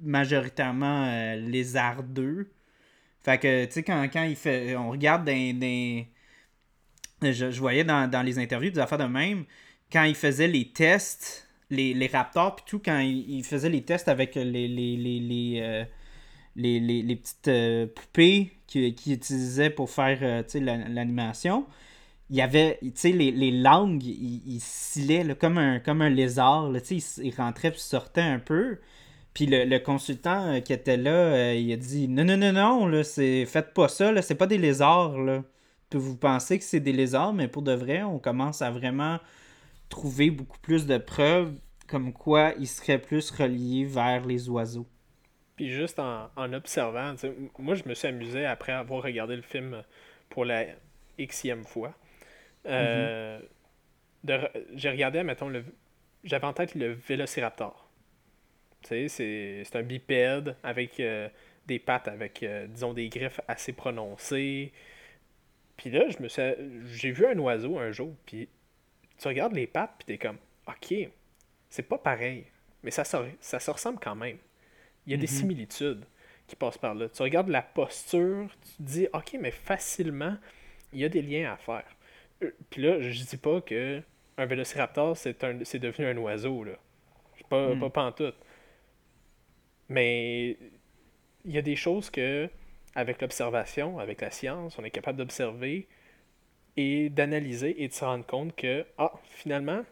majoritairement 0.00 1.34
lézardeux. 1.34 2.52
Fait 3.20 3.38
que, 3.38 3.64
tu 3.66 3.72
sais, 3.72 3.82
quand, 3.82 4.08
quand 4.12 4.22
il 4.22 4.36
fait, 4.36 4.76
on 4.76 4.90
regarde 4.90 5.24
des. 5.24 6.08
Je, 7.20 7.50
je, 7.50 7.60
voyais 7.60 7.84
dans, 7.84 8.24
les 8.24 8.38
interviews 8.38 8.70
des 8.70 8.80
affaires 8.80 8.98
de 8.98 9.04
même, 9.04 9.44
quand 9.92 10.04
il 10.04 10.14
faisait 10.14 10.48
les 10.48 10.72
tests, 10.72 11.48
les, 11.72 11.94
les 11.94 12.06
Raptors, 12.06 12.56
puis 12.56 12.64
tout, 12.66 12.80
quand 12.84 12.98
ils, 12.98 13.42
faisaient 13.44 13.70
les 13.70 13.82
tests 13.82 14.08
avec 14.08 14.34
les, 14.34 14.44
les, 14.44 14.96
les, 14.96 15.60
euh, 15.62 15.84
les, 16.54 17.16
petites 17.16 17.48
euh, 17.48 17.86
poupées 17.86 18.52
qu'ils 18.66 19.12
utilisaient 19.12 19.70
pour 19.70 19.90
faire 19.90 20.18
euh, 20.22 20.42
l'animation, 20.54 21.66
il 22.28 22.36
y 22.36 22.42
avait, 22.42 22.78
tu 22.82 22.92
sais, 22.94 23.12
les, 23.12 23.30
les, 23.30 23.50
langues, 23.50 24.04
ils, 24.04 24.60
ils 24.96 25.36
comme, 25.36 25.58
un, 25.58 25.80
comme 25.80 26.02
un 26.02 26.10
lézard, 26.10 26.70
tu 26.86 27.00
sais, 27.00 27.22
ils, 27.22 27.34
rentraient 27.34 27.70
puis 27.70 27.80
sortaient 27.80 28.20
un 28.20 28.38
peu. 28.38 28.78
Puis 29.32 29.46
le, 29.46 29.78
consultant 29.78 30.60
qui 30.60 30.74
était 30.74 30.98
là, 30.98 31.54
il 31.54 31.72
a 31.72 31.76
dit 31.76 32.06
Non, 32.06 32.24
non, 32.24 32.36
non, 32.36 32.52
non, 32.52 32.86
là, 32.86 33.02
faites 33.02 33.72
pas 33.72 33.88
ça, 33.88 34.20
c'est 34.20 34.34
pas 34.34 34.46
des 34.46 34.58
lézards. 34.58 35.18
Là. 35.18 35.42
Vous 35.94 36.16
pensez 36.16 36.58
que 36.58 36.64
c'est 36.64 36.80
des 36.80 36.92
lézards, 36.92 37.32
mais 37.32 37.48
pour 37.48 37.62
de 37.62 37.72
vrai, 37.72 38.02
on 38.02 38.18
commence 38.18 38.60
à 38.60 38.70
vraiment 38.70 39.18
trouver 39.92 40.30
beaucoup 40.30 40.58
plus 40.58 40.86
de 40.86 40.96
preuves 40.98 41.54
comme 41.86 42.12
quoi 42.12 42.54
ils 42.58 42.66
seraient 42.66 42.98
plus 42.98 43.30
reliés 43.30 43.84
vers 43.84 44.24
les 44.24 44.48
oiseaux. 44.48 44.86
Puis 45.56 45.70
juste 45.70 45.98
en, 45.98 46.30
observant, 46.52 47.14
moi 47.58 47.74
je 47.74 47.86
me 47.86 47.94
suis 47.94 48.08
amusé 48.08 48.46
après 48.46 48.72
avoir 48.72 49.02
regardé 49.02 49.36
le 49.36 49.42
film 49.42 49.82
pour 50.30 50.44
la 50.46 50.64
xème 51.18 51.64
fois. 51.64 51.94
Euh, 52.66 53.38
j'ai 54.74 54.90
regardé, 54.90 55.22
mettons, 55.22 55.48
le, 55.48 55.64
j'avais 56.24 56.46
en 56.46 56.54
tête 56.54 56.74
le 56.74 56.92
Vélociraptor. 56.92 57.90
C'est 58.82 59.64
un 59.74 59.82
bipède 59.82 60.56
avec 60.62 60.98
euh, 61.00 61.28
des 61.66 61.78
pattes 61.78 62.08
avec, 62.08 62.42
euh, 62.42 62.66
disons, 62.66 62.94
des 62.94 63.08
griffes 63.08 63.40
assez 63.46 63.72
prononcées. 63.72 64.72
Puis 65.76 65.90
là, 65.90 66.08
je 66.08 66.22
me 66.22 66.28
suis, 66.28 66.42
j'ai 66.92 67.10
vu 67.10 67.26
un 67.26 67.38
oiseau 67.38 67.78
un 67.78 67.90
jour, 67.92 68.14
puis 68.24 68.48
tu 69.22 69.28
regardes 69.28 69.54
les 69.54 69.68
pattes, 69.68 69.94
puis 69.98 70.06
t'es 70.06 70.18
comme, 70.18 70.38
ok, 70.66 71.08
c'est 71.70 71.82
pas 71.84 71.98
pareil, 71.98 72.44
mais 72.82 72.90
ça, 72.90 73.04
ça 73.04 73.60
se 73.60 73.70
ressemble 73.70 74.00
quand 74.00 74.16
même. 74.16 74.38
Il 75.06 75.12
y 75.12 75.14
a 75.14 75.16
des 75.16 75.28
mhm. 75.28 75.38
similitudes 75.38 76.04
qui 76.48 76.56
passent 76.56 76.78
par 76.78 76.94
là. 76.94 77.08
Tu 77.08 77.22
regardes 77.22 77.48
la 77.48 77.62
posture, 77.62 78.48
tu 78.62 78.70
te 78.76 78.82
dis, 78.82 79.08
ok, 79.12 79.36
mais 79.40 79.52
facilement, 79.52 80.36
il 80.92 80.98
y 80.98 81.04
a 81.04 81.08
des 81.08 81.22
liens 81.22 81.52
à 81.52 81.56
faire. 81.56 81.84
Euh, 82.42 82.50
puis 82.68 82.82
là, 82.82 83.00
je 83.00 83.24
dis 83.24 83.36
pas 83.36 83.60
que 83.60 84.02
un 84.36 84.46
vélociraptor, 84.46 85.16
c'est, 85.16 85.44
un, 85.44 85.60
c'est 85.62 85.78
devenu 85.78 86.06
un 86.06 86.16
oiseau, 86.16 86.64
là. 86.64 86.72
Pas, 87.48 87.74
mm. 87.74 87.90
pas 87.90 88.12
tout. 88.12 88.32
Mais 89.88 90.56
il 91.44 91.52
y 91.52 91.58
a 91.58 91.62
des 91.62 91.76
choses 91.76 92.10
que, 92.10 92.48
avec 92.94 93.20
l'observation, 93.20 94.00
avec 94.00 94.20
la 94.20 94.30
science, 94.30 94.78
on 94.78 94.84
est 94.84 94.90
capable 94.90 95.18
d'observer 95.18 95.86
et 96.76 97.10
d'analyser 97.10 97.82
et 97.82 97.88
de 97.88 97.92
se 97.92 98.04
rendre 98.04 98.26
compte 98.26 98.54
que, 98.56 98.86
ah, 98.98 99.12
finalement, 99.24 99.82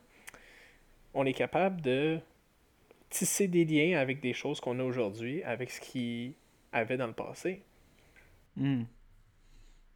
on 1.14 1.26
est 1.26 1.32
capable 1.32 1.80
de 1.80 2.18
tisser 3.10 3.49
des 3.49 3.64
liens 3.64 3.99
avec 3.99 4.20
des 4.20 4.32
choses 4.32 4.60
qu'on 4.60 4.78
a 4.78 4.84
aujourd'hui, 4.84 5.42
avec 5.42 5.70
ce 5.70 5.80
qu'il 5.80 6.34
avait 6.72 6.96
dans 6.96 7.08
le 7.08 7.12
passé. 7.12 7.62
Hmm. 8.56 8.84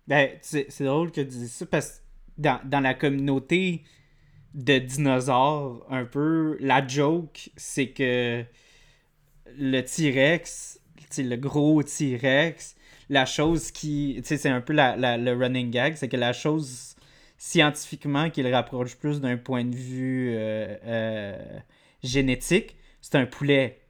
Ben, 0.07 0.31
c'est 0.43 0.83
drôle 0.83 1.11
que 1.11 1.21
tu 1.23 1.29
dises 1.29 1.53
ça 1.53 1.67
parce 1.67 1.99
que 1.99 2.05
dans, 2.37 2.61
dans, 2.65 2.81
la 2.81 2.95
communauté 2.95 3.85
de 4.53 4.79
dinosaures, 4.79 5.87
un 5.89 6.05
peu, 6.05 6.59
la 6.61 6.87
joke, 6.87 7.51
c'est 7.57 7.89
que 7.89 8.45
le 9.57 9.81
T-Rex, 9.81 10.81
le 11.19 11.37
gros 11.37 11.83
T-Rex, 11.83 12.77
la 13.09 13.27
chose 13.27 13.71
qui. 13.71 14.15
Tu 14.19 14.25
sais, 14.25 14.37
c'est 14.37 14.49
un 14.49 14.61
peu 14.61 14.73
la, 14.73 15.17
le 15.17 15.33
running 15.33 15.71
gag, 15.71 15.97
c'est 15.97 16.09
que 16.09 16.17
la 16.17 16.33
chose 16.33 16.95
scientifiquement 17.37 18.31
qui 18.31 18.43
le 18.43 18.51
rapproche 18.51 18.97
plus 18.97 19.21
d'un 19.21 19.37
point 19.37 19.65
de 19.65 19.75
vue 19.75 20.31
euh, 20.35 20.77
euh, 20.87 21.59
génétique, 22.03 22.77
c'est 23.01 23.17
un 23.17 23.27
poulet. 23.27 23.81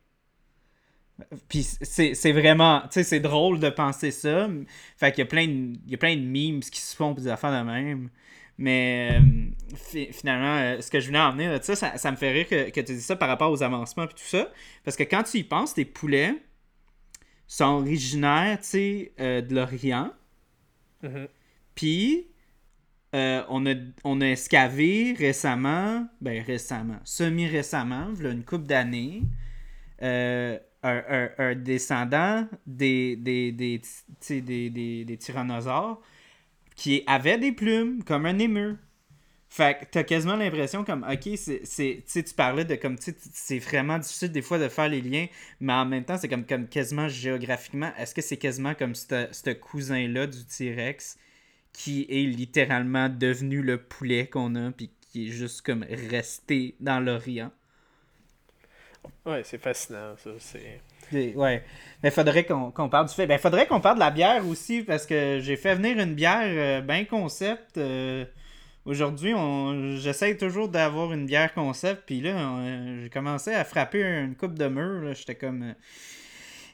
Puis 1.48 1.62
c'est 1.62 2.32
vraiment, 2.32 2.80
tu 2.82 2.88
sais, 2.94 3.04
c'est 3.04 3.20
drôle 3.20 3.60
de 3.60 3.70
penser 3.70 4.10
ça. 4.10 4.48
Fait 4.96 5.12
qu'il 5.12 5.24
y 5.24 5.44
il 5.44 5.90
y 5.90 5.94
a 5.94 5.98
plein 5.98 6.16
de 6.16 6.22
memes 6.22 6.60
qui 6.60 6.80
se 6.80 6.96
font 6.96 7.14
pour 7.14 7.22
des 7.22 7.28
affaires 7.28 7.52
de 7.52 7.64
même. 7.64 8.10
Mais 8.58 9.20
euh, 9.20 10.10
finalement, 10.12 10.80
ce 10.80 10.90
que 10.90 10.98
je 10.98 11.06
voulais 11.06 11.20
en 11.20 11.32
venir, 11.32 11.62
ça, 11.62 11.76
ça 11.96 12.10
me 12.10 12.16
fait 12.16 12.32
rire 12.32 12.48
que, 12.48 12.70
que 12.70 12.80
tu 12.80 12.94
dis 12.94 13.00
ça 13.00 13.14
par 13.14 13.28
rapport 13.28 13.50
aux 13.52 13.62
avancements 13.62 14.04
et 14.04 14.08
tout 14.08 14.14
ça. 14.18 14.50
Parce 14.84 14.96
que 14.96 15.04
quand 15.04 15.22
tu 15.22 15.38
y 15.38 15.44
penses, 15.44 15.74
tes 15.74 15.84
poulets, 15.84 16.34
sont 17.46 17.64
originaires, 17.64 18.58
tu 18.60 18.66
sais, 18.66 19.12
euh, 19.20 19.40
de 19.40 19.54
l'Orient. 19.54 20.12
Mm-hmm. 21.02 21.28
Puis, 21.74 22.26
euh, 23.14 23.42
on, 23.48 23.64
a, 23.66 23.74
on 24.02 24.20
a 24.20 24.26
escavé 24.26 25.14
récemment, 25.16 26.08
ben 26.20 26.42
récemment, 26.42 26.98
semi-récemment, 27.04 28.08
il 28.16 28.24
y 28.24 28.26
a 28.26 28.30
une 28.30 28.44
couple 28.44 28.66
d'années, 28.66 29.22
euh, 30.02 30.58
un, 30.82 31.54
descendant 31.54 32.46
des, 32.66 33.16
des, 33.16 33.52
des, 33.52 33.80
des, 34.40 35.04
des 35.04 35.16
tyrannosaures 35.16 36.02
qui 36.76 37.02
avait 37.06 37.38
des 37.38 37.52
plumes, 37.52 38.02
comme 38.04 38.26
un 38.26 38.38
émeu. 38.38 38.76
Fait 39.54 39.78
que 39.78 39.84
t'as 39.88 40.02
quasiment 40.02 40.34
l'impression 40.34 40.82
comme, 40.82 41.06
ok, 41.08 41.28
c'est, 41.36 42.02
tu 42.08 42.34
parlais 42.36 42.64
de 42.64 42.74
comme, 42.74 42.96
c'est 42.98 43.60
vraiment 43.60 44.00
difficile 44.00 44.32
des 44.32 44.42
fois 44.42 44.58
de 44.58 44.68
faire 44.68 44.88
les 44.88 45.00
liens, 45.00 45.28
mais 45.60 45.72
en 45.72 45.84
même 45.84 46.04
temps, 46.04 46.18
c'est 46.18 46.26
comme, 46.26 46.44
comme 46.44 46.66
quasiment 46.66 47.06
géographiquement, 47.06 47.92
est-ce 47.96 48.16
que 48.16 48.20
c'est 48.20 48.36
quasiment 48.36 48.74
comme 48.74 48.96
ce 48.96 49.52
cousin-là 49.52 50.26
du 50.26 50.44
T-Rex 50.44 51.18
qui 51.72 52.04
est 52.08 52.24
littéralement 52.24 53.08
devenu 53.08 53.62
le 53.62 53.78
poulet 53.80 54.26
qu'on 54.26 54.56
a, 54.56 54.72
puis 54.72 54.90
qui 55.12 55.28
est 55.28 55.30
juste 55.30 55.62
comme 55.62 55.84
resté 56.10 56.74
dans 56.80 56.98
l'Orient? 56.98 57.52
Ouais, 59.24 59.42
c'est 59.44 59.58
fascinant, 59.62 60.16
ça, 60.16 60.30
c'est... 60.40 60.80
Ouais. 61.36 61.62
Mais 62.02 62.10
faudrait 62.10 62.44
qu'on 62.44 62.88
parle 62.88 63.06
du 63.06 63.14
fait. 63.14 63.28
Ben, 63.28 63.38
faudrait 63.38 63.68
qu'on 63.68 63.80
parle 63.80 63.98
de 63.98 64.00
la 64.00 64.10
bière 64.10 64.44
aussi, 64.48 64.82
parce 64.82 65.06
que 65.06 65.38
j'ai 65.40 65.56
fait 65.56 65.76
venir 65.76 65.96
une 66.00 66.16
bière 66.16 66.42
euh, 66.42 66.80
bien 66.80 67.04
concept. 67.04 67.78
Euh, 67.78 68.24
Aujourd'hui, 68.84 69.32
on... 69.32 69.96
j'essaye 69.96 70.36
toujours 70.36 70.68
d'avoir 70.68 71.12
une 71.14 71.24
bière 71.24 71.54
concept, 71.54 72.02
puis 72.04 72.20
là, 72.20 72.60
j'ai 73.02 73.08
commencé 73.08 73.52
à 73.52 73.64
frapper 73.64 74.02
une 74.02 74.34
coupe 74.34 74.58
de 74.58 74.68
mur. 74.68 75.14
J'étais 75.14 75.34
comme. 75.34 75.62
Euh, 75.62 75.72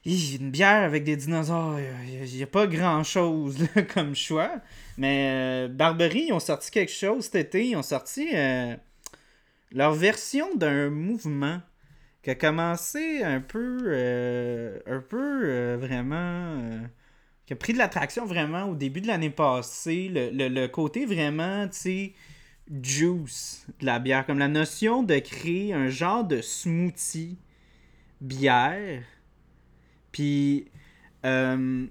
une 0.07 0.51
bière 0.51 0.83
avec 0.83 1.05
des 1.05 1.15
dinosaures, 1.15 1.79
il 1.79 2.37
n'y 2.37 2.43
a, 2.43 2.47
pas 2.47 2.67
grand 2.67 3.05
chose 3.05 3.69
comme 3.95 4.15
choix. 4.17 4.51
Mais 4.97 5.29
euh, 5.31 5.69
Barberie, 5.69 6.27
ils 6.29 6.33
ont 6.33 6.41
sorti 6.41 6.71
quelque 6.71 6.93
chose 6.93 7.25
cet 7.25 7.35
été. 7.37 7.67
Ils 7.67 7.77
ont 7.77 7.83
sorti 7.83 8.31
euh, 8.35 8.75
leur 9.71 9.93
version 9.93 10.55
d'un 10.57 10.91
mouvement 10.91 11.61
qui 12.23 12.31
a 12.31 12.35
commencé 12.35 13.23
un 13.23 13.41
peu. 13.41 14.81
un 14.87 15.01
peu 15.01 15.77
vraiment 15.77 16.81
qui 17.51 17.55
a 17.55 17.57
pris 17.57 17.73
de 17.73 17.79
l'attraction 17.79 18.27
vraiment 18.27 18.67
au 18.67 18.77
début 18.77 19.01
de 19.01 19.09
l'année 19.09 19.29
passée. 19.29 20.09
Le, 20.13 20.67
côté 20.69 21.05
vraiment, 21.05 21.67
tu 21.67 21.77
sais, 21.77 22.13
juice 22.81 23.67
de 23.81 23.87
la 23.87 23.99
bière. 23.99 24.25
Comme 24.25 24.39
la 24.39 24.47
notion 24.47 25.03
de 25.03 25.19
créer 25.19 25.75
un 25.75 25.89
genre 25.89 26.23
de 26.23 26.43
smoothie 26.43 27.39
bière. 28.21 29.03
Puis, 30.13 30.67
euh, 31.27 31.87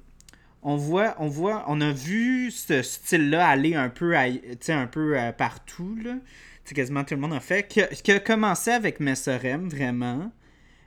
on 0.61 0.77
voit, 0.77 1.15
on 1.19 1.27
voit, 1.27 1.65
on 1.67 1.81
a 1.81 1.91
vu 1.91 2.51
ce 2.51 2.81
style-là 2.81 3.45
aller 3.45 3.75
un 3.75 3.89
peu, 3.89 4.15
un 4.15 4.87
peu 4.87 5.19
euh, 5.19 5.33
partout, 5.33 5.93
là. 6.01 6.15
quasiment 6.73 7.03
tout 7.03 7.15
le 7.15 7.19
monde 7.19 7.33
a 7.33 7.41
fait. 7.41 7.67
Qui 7.67 8.11
a, 8.13 8.19
commencé 8.21 8.71
avec 8.71 9.01
Messerem, 9.01 9.67
vraiment. 9.67 10.31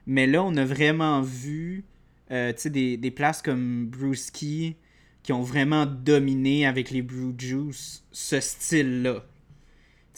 Mais 0.07 0.27
là, 0.27 0.43
on 0.43 0.57
a 0.57 0.65
vraiment 0.65 1.21
vu 1.21 1.85
euh, 2.33 2.53
des, 2.65 2.97
des, 2.97 3.11
places 3.11 3.43
comme 3.43 3.87
Brewski 3.87 4.77
qui 5.23 5.33
ont 5.33 5.43
vraiment 5.43 5.87
dominé 5.87 6.67
avec 6.67 6.91
les 6.91 7.03
Brew 7.03 7.35
Juice 7.39 8.05
ce 8.11 8.41
style-là. 8.41 9.25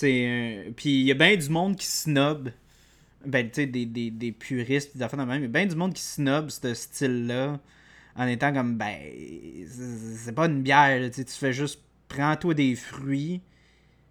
Euh, 0.02 0.70
puis 0.76 1.00
il 1.00 1.06
y 1.06 1.10
a 1.10 1.14
bien 1.14 1.36
du 1.36 1.48
monde 1.48 1.76
qui 1.76 1.86
snob. 1.86 2.50
Ben, 3.26 3.48
tu 3.48 3.62
sais, 3.62 3.66
des, 3.66 3.86
des, 3.86 4.10
des, 4.10 4.32
puristes, 4.32 4.96
des 4.96 5.02
affaires 5.02 5.18
de 5.18 5.24
même. 5.24 5.42
Il 5.42 5.46
y 5.46 5.48
bien 5.48 5.66
du 5.66 5.76
monde 5.76 5.94
qui 5.94 6.02
snob 6.02 6.50
ce 6.50 6.74
style-là 6.74 7.58
en 8.16 8.26
étant 8.26 8.52
comme, 8.52 8.76
ben, 8.76 8.96
c'est 9.66 10.34
pas 10.34 10.46
une 10.46 10.62
bière. 10.62 11.10
Tu 11.10 11.24
fais 11.24 11.52
juste, 11.52 11.80
prends-toi 12.08 12.54
des 12.54 12.76
fruits, 12.76 13.40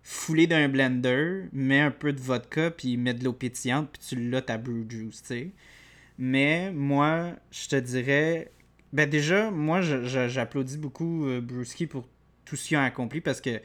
fouler 0.02 0.48
d'un 0.48 0.68
blender, 0.68 1.44
mets 1.54 1.80
un 1.80 1.92
peu 1.92 2.12
de 2.12 2.20
vodka, 2.20 2.72
puis 2.72 2.98
mets 2.98 3.14
de 3.14 3.24
l'eau 3.24 3.34
pétillante, 3.34 3.90
puis 3.94 4.02
tu 4.08 4.30
l'as 4.30 4.42
ta 4.42 4.58
brew 4.58 4.90
juice, 4.90 5.22
tu 5.22 5.28
sais. 5.28 5.52
Mais 6.18 6.72
moi, 6.72 7.34
je 7.52 7.68
te 7.68 7.76
dirais. 7.76 8.52
Ben 8.92 9.10
déjà, 9.10 9.50
moi, 9.50 9.82
j'applaudis 9.82 10.78
beaucoup 10.78 11.26
euh, 11.26 11.42
pour 11.90 12.08
tout 12.46 12.56
ce 12.56 12.68
qu'il 12.68 12.78
a 12.78 12.84
accompli 12.84 13.22
parce 13.22 13.42
que 13.42 13.60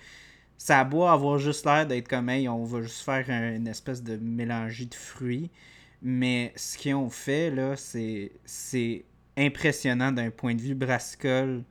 ça 0.56 0.80
a 0.80 0.84
beau 0.84 1.04
avoir 1.04 1.38
juste 1.38 1.66
l'air 1.66 1.86
d'être 1.86 2.08
comme, 2.08 2.28
hey, 2.28 2.48
on 2.48 2.64
va 2.64 2.82
juste 2.82 3.02
faire 3.02 3.28
une 3.28 3.68
espèce 3.68 4.02
de 4.02 4.16
mélange 4.16 4.88
de 4.88 4.94
fruits. 4.94 5.50
Mais 6.02 6.52
ce 6.56 6.78
qu'ils 6.78 6.94
ont 6.94 7.10
fait, 7.10 7.50
là, 7.50 7.74
c'est 7.76 9.04
impressionnant 9.36 10.12
d'un 10.12 10.30
point 10.30 10.54
de 10.54 10.60
vue 10.60 10.74
brassicole. 10.74 11.64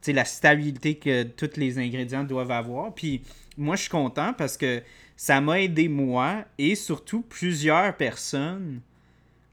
Tu 0.00 0.06
sais, 0.06 0.12
la 0.12 0.24
stabilité 0.24 0.96
que 0.96 1.22
tous 1.22 1.56
les 1.56 1.78
ingrédients 1.78 2.24
doivent 2.24 2.50
avoir. 2.50 2.94
Puis 2.94 3.22
moi, 3.56 3.76
je 3.76 3.82
suis 3.82 3.90
content 3.90 4.32
parce 4.32 4.56
que 4.56 4.82
ça 5.16 5.40
m'a 5.40 5.60
aidé 5.60 5.88
moi 5.88 6.44
et 6.58 6.74
surtout 6.74 7.22
plusieurs 7.22 7.96
personnes 7.96 8.80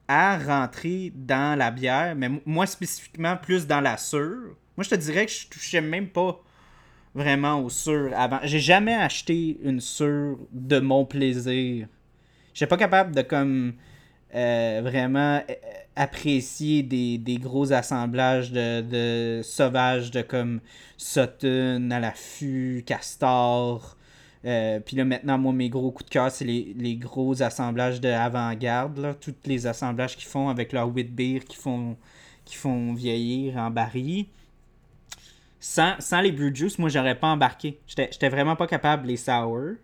à 0.08 0.38
rentrer 0.38 1.12
dans 1.16 1.58
la 1.58 1.72
bière, 1.72 2.16
mais 2.16 2.30
moi 2.46 2.66
spécifiquement 2.66 3.38
plus 3.38 3.68
dans 3.68 3.82
la 3.82 3.98
sûre. 3.98 4.56
Moi, 4.78 4.84
je 4.84 4.90
te 4.90 4.96
dirais 4.96 5.26
que 5.26 5.32
je 5.32 5.48
touchais 5.48 5.82
même 5.82 6.08
pas 6.08 6.40
vraiment 7.16 7.60
aux 7.60 7.70
sûres 7.70 8.12
avant. 8.16 8.40
J'ai 8.44 8.60
jamais 8.60 8.94
acheté 8.94 9.58
une 9.64 9.82
sûre 9.82 10.38
de 10.52 10.80
mon 10.80 11.04
plaisir. 11.04 11.88
J'étais 12.54 12.68
pas 12.68 12.78
capable 12.78 13.16
de 13.16 13.24
comme 13.24 13.74
euh, 14.36 14.82
vraiment 14.84 15.42
euh, 15.50 15.54
apprécier 15.96 16.84
des, 16.84 17.40
gros 17.42 17.74
assemblages 17.74 18.52
de, 18.52 18.82
de, 18.82 19.42
sauvages 19.44 20.12
de 20.12 20.22
comme 20.22 20.62
Sutton, 20.96 21.90
à 21.92 22.14
Castor. 22.86 23.97
Euh, 24.46 24.80
puis 24.80 24.96
là, 24.96 25.06
maintenant, 25.06 25.38
moi, 25.38 25.54
mes 25.54 25.70
gros 25.70 25.92
coups 25.92 26.10
de 26.10 26.14
cœur, 26.14 26.32
c'est 26.32 26.46
les, 26.46 26.96
gros 26.96 27.42
assemblages 27.42 28.00
de 28.00 28.10
avant-garde. 28.10 29.18
Tous 29.20 29.36
les 29.46 29.68
assemblages 29.68 30.16
qu'ils 30.16 30.28
font 30.28 30.50
avec 30.50 30.74
leur 30.74 30.94
wheat 30.94 31.14
beer 31.14 31.40
qui 31.40 31.58
font, 31.58 31.98
qui 32.46 32.56
font 32.56 32.94
vieillir 32.94 33.58
en 33.58 33.72
baril. 33.72 34.26
Sans, 35.60 35.98
les 36.22 36.32
Brew 36.32 36.54
Juice, 36.54 36.78
moi, 36.80 36.90
j'aurais 36.90 37.20
pas 37.20 37.28
embarqué. 37.28 37.80
J'étais 37.88 38.30
vraiment 38.30 38.56
pas 38.56 38.68
capable 38.68 39.08
les 39.08 39.18
sour. 39.18 39.76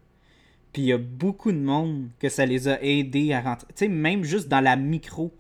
Puis 0.71 0.81
il 0.81 0.85
y 0.85 0.93
a 0.93 0.97
beaucoup 0.97 1.51
de 1.51 1.59
monde 1.59 2.07
que 2.19 2.29
ça 2.29 2.45
les 2.45 2.67
a 2.67 2.81
aidés 2.81 3.33
à 3.33 3.41
rentrer. 3.41 3.67
Tu 3.75 3.85
sais, 3.85 3.87
même 3.87 4.23
juste 4.23 4.47
dans 4.47 4.61
la 4.61 4.75
micro 4.75 5.31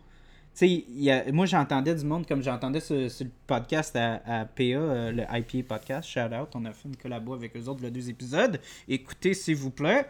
sais, 0.53 1.31
moi 1.31 1.45
j'entendais 1.45 1.95
du 1.95 2.05
monde 2.05 2.27
comme 2.27 2.43
j'entendais 2.43 2.79
sur, 2.79 2.95
le 2.95 3.09
podcast 3.47 3.95
à, 3.95 4.45
PA, 4.45 4.63
euh, 4.63 5.11
le 5.11 5.23
IPA 5.23 5.75
podcast, 5.75 6.07
shout 6.07 6.19
out, 6.19 6.49
on 6.53 6.65
a 6.65 6.71
fait 6.71 6.87
une 6.87 6.95
collabo 6.95 7.33
avec 7.33 7.55
eux 7.57 7.67
autres 7.67 7.81
le 7.81 7.91
deux 7.91 8.09
épisodes. 8.09 8.59
Écoutez 8.87 9.33
s'il 9.33 9.55
vous 9.55 9.71
plaît. 9.71 10.05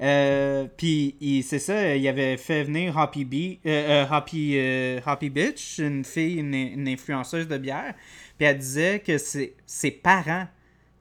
Euh, 0.00 0.66
puis 0.76 1.14
c'est 1.46 1.58
ça, 1.58 1.94
il 1.94 2.06
avait 2.08 2.36
fait 2.36 2.64
venir 2.64 2.96
Happy, 2.96 3.24
Bee, 3.24 3.58
euh, 3.66 4.06
Happy, 4.10 4.58
Happy 5.04 5.30
Bitch, 5.30 5.78
une 5.78 6.04
fille, 6.04 6.38
une, 6.38 6.88
influenceuse 6.88 7.48
de 7.48 7.58
bière. 7.58 7.94
Puis 8.38 8.46
elle 8.46 8.58
disait 8.58 9.00
que 9.00 9.16
ses 9.18 9.90
parents, 9.90 10.44
tu 10.44 10.48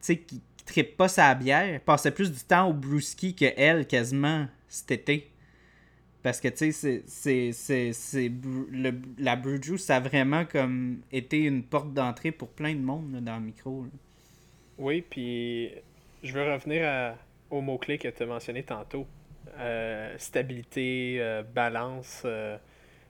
sais, 0.01 0.17
qui, 0.17 0.35
ne 0.35 0.65
trippent 0.65 0.97
pas 0.97 1.07
sa 1.07 1.33
bière, 1.33 1.79
passaient 1.81 2.11
plus 2.11 2.31
du 2.31 2.41
temps 2.41 2.69
au 2.69 2.73
brewski 2.73 3.33
que 3.33 3.45
elle 3.57 3.87
quasiment 3.87 4.47
cet 4.67 4.91
été. 4.91 5.28
Parce 6.21 6.41
que, 6.41 6.49
tu 6.49 6.73
sais, 6.73 7.51
c'est, 7.53 8.31
la 9.17 9.35
Brew 9.37 9.61
Juice, 9.61 9.85
ça 9.85 9.97
a 9.97 9.99
vraiment 9.99 10.45
comme 10.45 10.99
été 11.11 11.39
une 11.39 11.63
porte 11.63 11.93
d'entrée 11.93 12.31
pour 12.31 12.49
plein 12.49 12.73
de 12.73 12.81
monde 12.81 13.21
dans 13.21 13.35
le 13.35 13.43
micro. 13.43 13.85
Oui, 14.77 15.01
puis 15.01 15.71
je 16.23 16.33
veux 16.33 16.43
revenir 16.43 17.15
au 17.49 17.61
mot-clé 17.61 17.97
que 17.97 18.09
tu 18.09 18.23
as 18.23 18.25
mentionné 18.25 18.63
tantôt. 18.63 19.07
Euh, 19.57 20.15
stabilité, 20.17 21.17
euh, 21.19 21.43
balance. 21.43 22.21
Euh, 22.25 22.57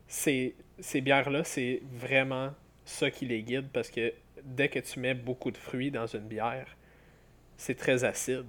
ces, 0.08 0.56
ces 0.80 1.02
bières-là, 1.02 1.44
c'est 1.44 1.82
vraiment 1.92 2.54
ça 2.86 3.12
qui 3.12 3.26
les 3.26 3.44
guide 3.44 3.68
parce 3.72 3.92
que 3.92 4.14
dès 4.44 4.70
que 4.70 4.80
tu 4.80 5.00
mets 5.00 5.14
beaucoup 5.14 5.52
de 5.52 5.58
fruits 5.58 5.92
dans 5.92 6.08
une 6.08 6.28
bière, 6.28 6.76
c'est 7.58 7.76
très 7.76 8.04
acide. 8.04 8.46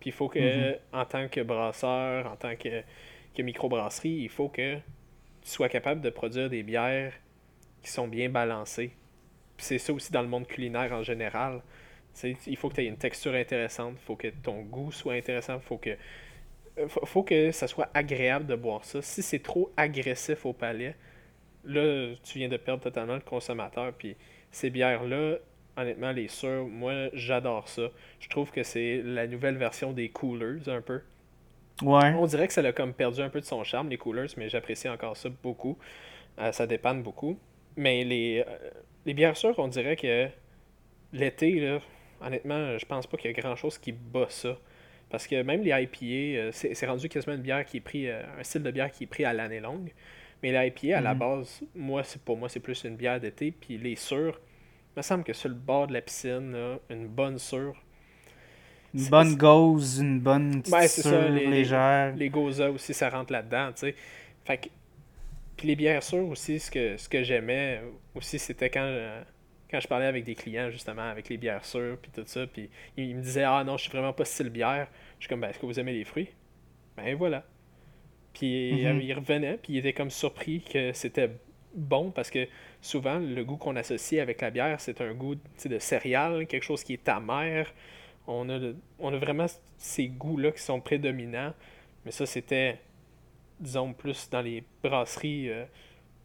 Puis 0.00 0.10
il 0.10 0.12
faut 0.12 0.28
que, 0.28 0.38
mm-hmm. 0.38 0.78
en 0.92 1.04
tant 1.04 1.28
que 1.28 1.40
brasseur, 1.40 2.30
en 2.30 2.36
tant 2.36 2.56
que 2.56 2.82
que 3.36 3.42
microbrasserie, 3.42 4.22
il 4.22 4.28
faut 4.28 4.48
que 4.48 4.76
tu 4.76 5.50
sois 5.50 5.68
capable 5.68 6.00
de 6.00 6.10
produire 6.10 6.50
des 6.50 6.62
bières 6.62 7.12
qui 7.82 7.90
sont 7.90 8.08
bien 8.08 8.28
balancées. 8.28 8.90
C'est 9.58 9.78
ça 9.78 9.92
aussi 9.92 10.12
dans 10.12 10.22
le 10.22 10.28
monde 10.28 10.46
culinaire 10.46 10.92
en 10.92 11.02
général. 11.02 11.62
il 12.24 12.56
faut 12.56 12.68
que 12.68 12.74
tu 12.74 12.82
aies 12.82 12.86
une 12.86 12.96
texture 12.96 13.34
intéressante, 13.34 13.94
il 13.96 14.04
faut 14.04 14.16
que 14.16 14.28
ton 14.28 14.62
goût 14.62 14.90
soit 14.90 15.14
intéressant, 15.14 15.60
faut 15.60 15.78
que 15.78 15.96
faut, 16.88 17.22
que 17.22 17.52
ça 17.52 17.66
soit 17.66 17.88
agréable 17.94 18.46
de 18.46 18.54
boire 18.54 18.84
ça. 18.84 19.00
Si 19.00 19.22
c'est 19.22 19.38
trop 19.38 19.72
agressif 19.76 20.44
au 20.44 20.52
palais, 20.52 20.94
là, 21.64 22.14
tu 22.22 22.38
viens 22.38 22.48
de 22.48 22.56
perdre 22.56 22.82
totalement 22.82 23.14
le 23.14 23.20
consommateur. 23.20 23.92
Puis 23.94 24.16
ces 24.50 24.70
bières-là, 24.70 25.38
honnêtement, 25.76 26.12
les 26.12 26.28
sûres, 26.28 26.66
moi, 26.66 27.08
j'adore 27.14 27.68
ça. 27.68 27.88
Je 28.20 28.28
trouve 28.28 28.50
que 28.50 28.62
c'est 28.62 29.02
la 29.02 29.26
nouvelle 29.26 29.56
version 29.56 29.92
des 29.92 30.10
coolers, 30.10 30.68
un 30.68 30.82
peu. 30.82 31.00
On 31.82 32.26
dirait 32.26 32.46
que 32.46 32.52
ça 32.52 32.62
a 32.62 32.72
comme 32.72 32.94
perdu 32.94 33.20
un 33.20 33.28
peu 33.28 33.40
de 33.40 33.44
son 33.44 33.62
charme, 33.64 33.88
les 33.88 33.98
coolers, 33.98 34.28
mais 34.36 34.48
j'apprécie 34.48 34.88
encore 34.88 35.16
ça 35.16 35.28
beaucoup. 35.42 35.76
Euh, 36.38 36.52
ça 36.52 36.66
dépanne 36.66 37.02
beaucoup. 37.02 37.38
Mais 37.76 38.04
les, 38.04 38.44
euh, 38.46 38.70
les 39.04 39.14
bières 39.14 39.36
sûres, 39.36 39.58
on 39.58 39.68
dirait 39.68 39.96
que 39.96 40.28
l'été, 41.12 41.60
là, 41.60 41.80
honnêtement, 42.20 42.78
je 42.78 42.86
pense 42.86 43.06
pas 43.06 43.16
qu'il 43.16 43.30
y 43.30 43.34
a 43.34 43.40
grand 43.40 43.56
chose 43.56 43.76
qui 43.78 43.92
bat 43.92 44.26
ça. 44.30 44.56
Parce 45.10 45.26
que 45.26 45.42
même 45.42 45.62
les 45.62 45.70
IPA, 45.70 46.40
euh, 46.40 46.50
c'est 46.52 46.86
rendu 46.86 47.08
quasiment 47.08 47.34
une 47.36 47.42
bière 47.42 47.64
qui 47.64 47.76
est 47.76 47.80
pris, 47.80 48.08
un 48.10 48.42
style 48.42 48.62
de 48.62 48.70
bière 48.70 48.90
qui 48.90 49.04
est 49.04 49.08
pris 49.08 49.24
à 49.24 49.32
l'année 49.32 49.60
longue. 49.60 49.92
Mais 50.42 50.52
les 50.52 50.68
IPA, 50.68 50.98
à 50.98 51.00
la 51.00 51.12
mhm. 51.12 51.18
base, 51.20 51.62
moi, 51.74 52.02
c'est 52.04 52.20
pour 52.22 52.38
moi, 52.38 52.48
c'est 52.48 52.60
plus 52.60 52.84
une 52.84 52.96
bière 52.96 53.20
d'été. 53.20 53.52
Puis 53.52 53.76
les 53.76 53.96
sûres, 53.96 54.40
il 54.94 54.98
me 54.98 55.02
semble 55.02 55.24
que 55.24 55.34
sur 55.34 55.50
le 55.50 55.54
bord 55.54 55.86
de 55.86 55.92
la 55.92 56.00
piscine, 56.00 56.56
une 56.88 57.06
bonne 57.06 57.38
sûre, 57.38 57.76
une 58.94 59.08
bonne 59.08 59.34
gauze, 59.36 59.98
une 59.98 60.20
bonne 60.20 60.62
petite 60.62 61.04
les, 61.04 61.46
légère. 61.46 62.14
Les, 62.16 62.28
les 62.28 62.62
aussi, 62.62 62.94
ça 62.94 63.10
rentre 63.10 63.32
là-dedans, 63.32 63.72
tu 63.72 63.80
sais. 63.80 63.94
Fait 64.44 64.58
que... 64.58 64.68
Puis 65.56 65.68
les 65.68 65.76
bières 65.76 66.02
sûres 66.02 66.28
aussi, 66.28 66.60
ce 66.60 66.70
que, 66.70 66.98
ce 66.98 67.08
que 67.08 67.22
j'aimais 67.22 67.80
aussi, 68.14 68.38
c'était 68.38 68.68
quand, 68.68 68.84
euh, 68.84 69.22
quand 69.70 69.80
je 69.80 69.88
parlais 69.88 70.04
avec 70.04 70.24
des 70.24 70.34
clients, 70.34 70.70
justement, 70.70 71.08
avec 71.08 71.30
les 71.30 71.38
bières 71.38 71.64
sûres, 71.64 71.96
puis 72.00 72.10
tout 72.14 72.24
ça, 72.26 72.46
puis 72.46 72.68
ils 72.98 73.16
me 73.16 73.22
disaient 73.22 73.44
«Ah 73.46 73.64
non, 73.64 73.78
je 73.78 73.84
suis 73.84 73.90
vraiment 73.90 74.12
pas 74.12 74.26
style 74.26 74.50
bière.» 74.50 74.88
Je 75.18 75.24
suis 75.24 75.28
comme 75.30 75.40
«Ben, 75.42 75.48
est-ce 75.48 75.58
que 75.58 75.64
vous 75.64 75.80
aimez 75.80 75.94
les 75.94 76.04
fruits?» 76.04 76.28
Ben 76.98 77.16
voilà. 77.16 77.44
Puis 78.34 78.84
mm 78.84 79.00
ils 79.00 79.14
revenaient, 79.14 79.58
puis 79.62 79.72
ils 79.72 79.78
étaient 79.78 79.94
comme 79.94 80.10
surpris 80.10 80.60
que 80.60 80.92
c'était 80.92 81.30
bon, 81.74 82.10
parce 82.10 82.30
que 82.30 82.46
souvent, 82.82 83.18
le 83.18 83.42
goût 83.42 83.56
qu'on 83.56 83.76
associe 83.76 84.20
avec 84.20 84.42
la 84.42 84.50
bière, 84.50 84.78
c'est 84.78 85.00
un 85.00 85.14
goût 85.14 85.36
de 85.36 85.78
céréales, 85.78 86.46
quelque 86.46 86.64
chose 86.64 86.84
qui 86.84 86.92
est 86.92 87.08
amer, 87.08 87.72
on 88.26 88.48
a, 88.48 88.58
on 88.98 89.12
a 89.12 89.18
vraiment 89.18 89.46
ces 89.78 90.08
goûts-là 90.08 90.52
qui 90.52 90.62
sont 90.62 90.80
prédominants. 90.80 91.52
Mais 92.04 92.10
ça, 92.10 92.26
c'était, 92.26 92.78
disons, 93.60 93.92
plus 93.92 94.28
dans 94.30 94.40
les 94.40 94.62
brasseries 94.82 95.50
euh, 95.50 95.64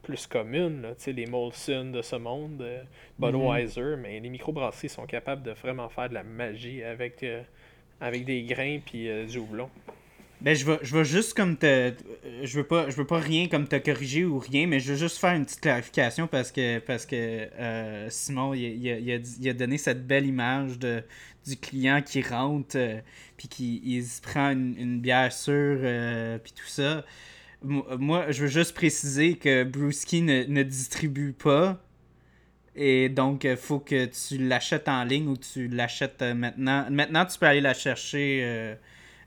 plus 0.03 0.27
communes, 0.27 0.81
là, 0.81 0.93
les 1.07 1.25
Molson 1.25 1.91
de 1.91 2.01
ce 2.01 2.15
monde, 2.15 2.61
euh, 2.61 2.83
Budweiser. 3.19 3.95
Mhm. 3.95 4.01
Mais 4.01 4.19
les 4.19 4.29
microbrasseries 4.29 4.89
sont 4.89 5.05
capables 5.05 5.43
de 5.43 5.51
vraiment 5.51 5.89
faire 5.89 6.09
de 6.09 6.13
la 6.13 6.23
magie 6.23 6.83
avec, 6.83 7.23
euh, 7.23 7.41
avec 7.99 8.25
des 8.25 8.43
grains 8.43 8.79
puis 8.85 9.09
du 9.27 9.37
houblon. 9.37 9.69
Ben, 10.41 10.55
je 10.55 10.65
vais, 10.65 10.79
je 10.81 11.03
juste 11.03 11.35
comme 11.35 11.55
te. 11.55 11.93
Je 12.41 12.57
veux 12.57 12.63
pas, 12.63 12.89
je 12.89 12.95
veux 12.95 13.05
pas 13.05 13.19
rien 13.19 13.47
comme 13.47 13.67
te 13.67 13.75
corriger 13.75 14.25
ou 14.25 14.39
rien, 14.39 14.65
mais 14.65 14.79
je 14.79 14.93
veux 14.93 14.97
juste 14.97 15.19
faire 15.19 15.35
une 15.35 15.45
petite 15.45 15.61
clarification 15.61 16.25
parce 16.25 16.51
que 16.51 16.79
parce 16.79 17.05
que 17.05 17.15
euh, 17.15 18.09
Simon 18.09 18.55
il, 18.55 18.61
il, 18.61 18.91
a, 18.91 19.17
il, 19.17 19.49
a, 19.49 19.53
donné 19.53 19.77
cette 19.77 20.07
belle 20.07 20.25
image 20.25 20.79
de, 20.79 21.03
du 21.45 21.57
client 21.57 22.01
qui 22.01 22.23
rentre 22.23 22.75
euh, 22.75 22.99
puis 23.37 23.49
qui 23.49 23.81
il 23.85 24.03
se 24.03 24.19
prend 24.19 24.49
une, 24.49 24.99
bière 24.99 25.31
sûre 25.31 25.77
euh, 25.83 26.39
puis 26.39 26.53
tout 26.53 26.67
ça. 26.67 27.05
Moi, 27.63 28.31
je 28.31 28.41
veux 28.41 28.47
juste 28.47 28.73
préciser 28.73 29.35
que 29.35 29.63
Brewski 29.63 30.23
ne, 30.23 30.45
ne 30.45 30.63
distribue 30.63 31.33
pas. 31.33 31.79
Et 32.75 33.09
donc, 33.09 33.43
il 33.43 33.57
faut 33.57 33.79
que 33.79 34.05
tu 34.05 34.39
l'achètes 34.39 34.87
en 34.87 35.03
ligne 35.03 35.27
ou 35.27 35.37
tu 35.37 35.67
l'achètes 35.67 36.23
maintenant. 36.23 36.87
Maintenant, 36.89 37.25
tu 37.25 37.37
peux 37.37 37.45
aller 37.45 37.61
la 37.61 37.75
chercher 37.75 38.77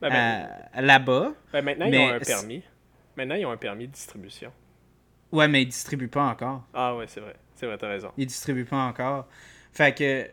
ben, 0.01 0.09
ben, 0.09 0.49
euh, 0.77 0.81
là-bas. 0.81 1.33
Ben, 1.53 1.63
maintenant, 1.63 1.85
ils 1.85 1.97
ont 1.97 2.13
un 2.13 2.19
permis. 2.19 2.63
Maintenant, 3.15 3.35
ils 3.35 3.45
ont 3.45 3.51
un 3.51 3.57
permis 3.57 3.87
de 3.87 3.93
distribution. 3.93 4.51
Ouais, 5.31 5.47
mais 5.47 5.63
ils 5.63 5.67
distribuent 5.67 6.07
pas 6.07 6.23
encore. 6.23 6.63
Ah 6.73 6.95
ouais, 6.95 7.05
c'est 7.07 7.19
vrai. 7.19 7.35
C'est 7.55 7.65
vrai, 7.65 7.77
t'as 7.77 7.87
raison. 7.87 8.11
Ils 8.17 8.25
distribuent 8.25 8.65
pas 8.65 8.77
encore. 8.77 9.27
Fait 9.71 9.95
que 9.95 10.27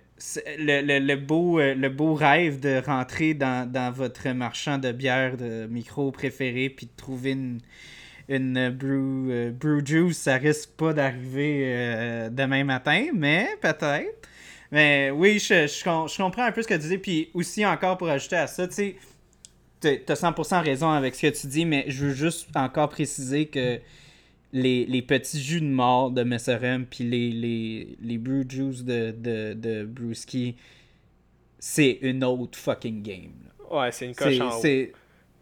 le, 0.58 0.98
le, 0.98 1.16
beau, 1.16 1.58
euh, 1.58 1.74
le 1.74 1.88
beau 1.88 2.14
rêve 2.14 2.60
de 2.60 2.80
rentrer 2.84 3.34
dans, 3.34 3.70
dans 3.70 3.92
votre 3.92 4.28
marchand 4.30 4.78
de 4.78 4.92
bière 4.92 5.36
de 5.36 5.66
micro 5.66 6.10
préféré 6.10 6.68
puis 6.68 6.86
de 6.86 6.92
trouver 6.96 7.32
une, 7.32 7.60
une 8.28 8.70
brew, 8.70 9.30
euh, 9.30 9.50
brew 9.50 9.84
juice, 9.84 10.18
ça 10.18 10.36
risque 10.36 10.70
pas 10.76 10.92
d'arriver 10.92 12.28
demain 12.30 12.64
matin, 12.64 13.06
mais 13.14 13.48
peut-être. 13.60 14.28
Mais 14.72 15.10
oui, 15.10 15.38
je, 15.38 15.66
je, 15.66 15.84
je, 15.84 16.16
comprends 16.16 16.44
un 16.44 16.52
peu 16.52 16.62
ce 16.62 16.68
que 16.68 16.74
tu 16.74 16.88
dis. 16.88 16.98
Puis 16.98 17.30
aussi, 17.34 17.64
encore 17.64 17.98
pour 17.98 18.08
ajouter 18.08 18.36
à 18.36 18.46
ça, 18.46 18.66
tu 18.66 18.74
sais, 18.74 18.96
t'as 19.82 20.14
100% 20.14 20.62
raison 20.62 20.90
avec 20.90 21.14
ce 21.14 21.26
que 21.26 21.40
tu 21.40 21.46
dis, 21.46 21.64
mais 21.64 21.84
je 21.88 22.06
veux 22.06 22.14
juste 22.14 22.48
encore 22.54 22.88
préciser 22.88 23.46
que 23.46 23.80
les, 24.52 24.84
les 24.86 25.02
petits 25.02 25.40
jus 25.40 25.60
de 25.60 25.66
mort 25.66 26.10
de 26.10 26.22
Messerem 26.22 26.86
puis 26.86 27.04
les, 27.04 27.30
les, 27.30 27.96
les 28.00 28.18
brew 28.18 28.48
juice 28.48 28.84
de, 28.84 29.10
de, 29.10 29.54
de 29.54 29.84
Brewski, 29.84 30.56
c'est 31.58 31.98
une 32.02 32.24
autre 32.24 32.58
fucking 32.58 33.02
game. 33.02 33.32
Ouais, 33.70 33.90
c'est 33.92 34.06
une 34.06 34.14
coche 34.14 34.40
en 34.40 34.58
haut. 34.58 34.62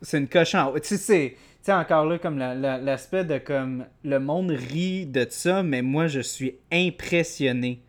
C'est 0.03 0.18
une 0.18 0.29
coche 0.29 0.55
en 0.55 0.70
haut. 0.70 0.79
Tu 0.79 0.96
sais, 0.96 1.37
encore 1.68 2.07
là, 2.07 2.18
comme 2.18 2.38
l'aspect 2.38 3.24
de 3.24 3.38
comme 3.38 3.87
le 4.05 4.18
monde 4.18 4.50
rit 4.50 5.07
de 5.07 5.26
ça, 5.29 5.62
mais 5.62 5.83
moi, 5.83 6.07
je 6.07 6.20
suis 6.20 6.57
impressionné 6.72 7.83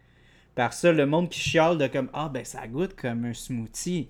par 0.56 0.74
ça. 0.74 0.92
Le 0.92 1.06
monde 1.06 1.30
qui 1.30 1.40
chiale 1.40 1.78
de 1.78 1.88
comme 1.88 2.10
Ah, 2.14 2.30
ben 2.34 2.44
ça 2.44 2.68
goûte 2.68 2.96
comme 2.96 3.26
un 3.26 3.34
smoothie. 3.34 4.10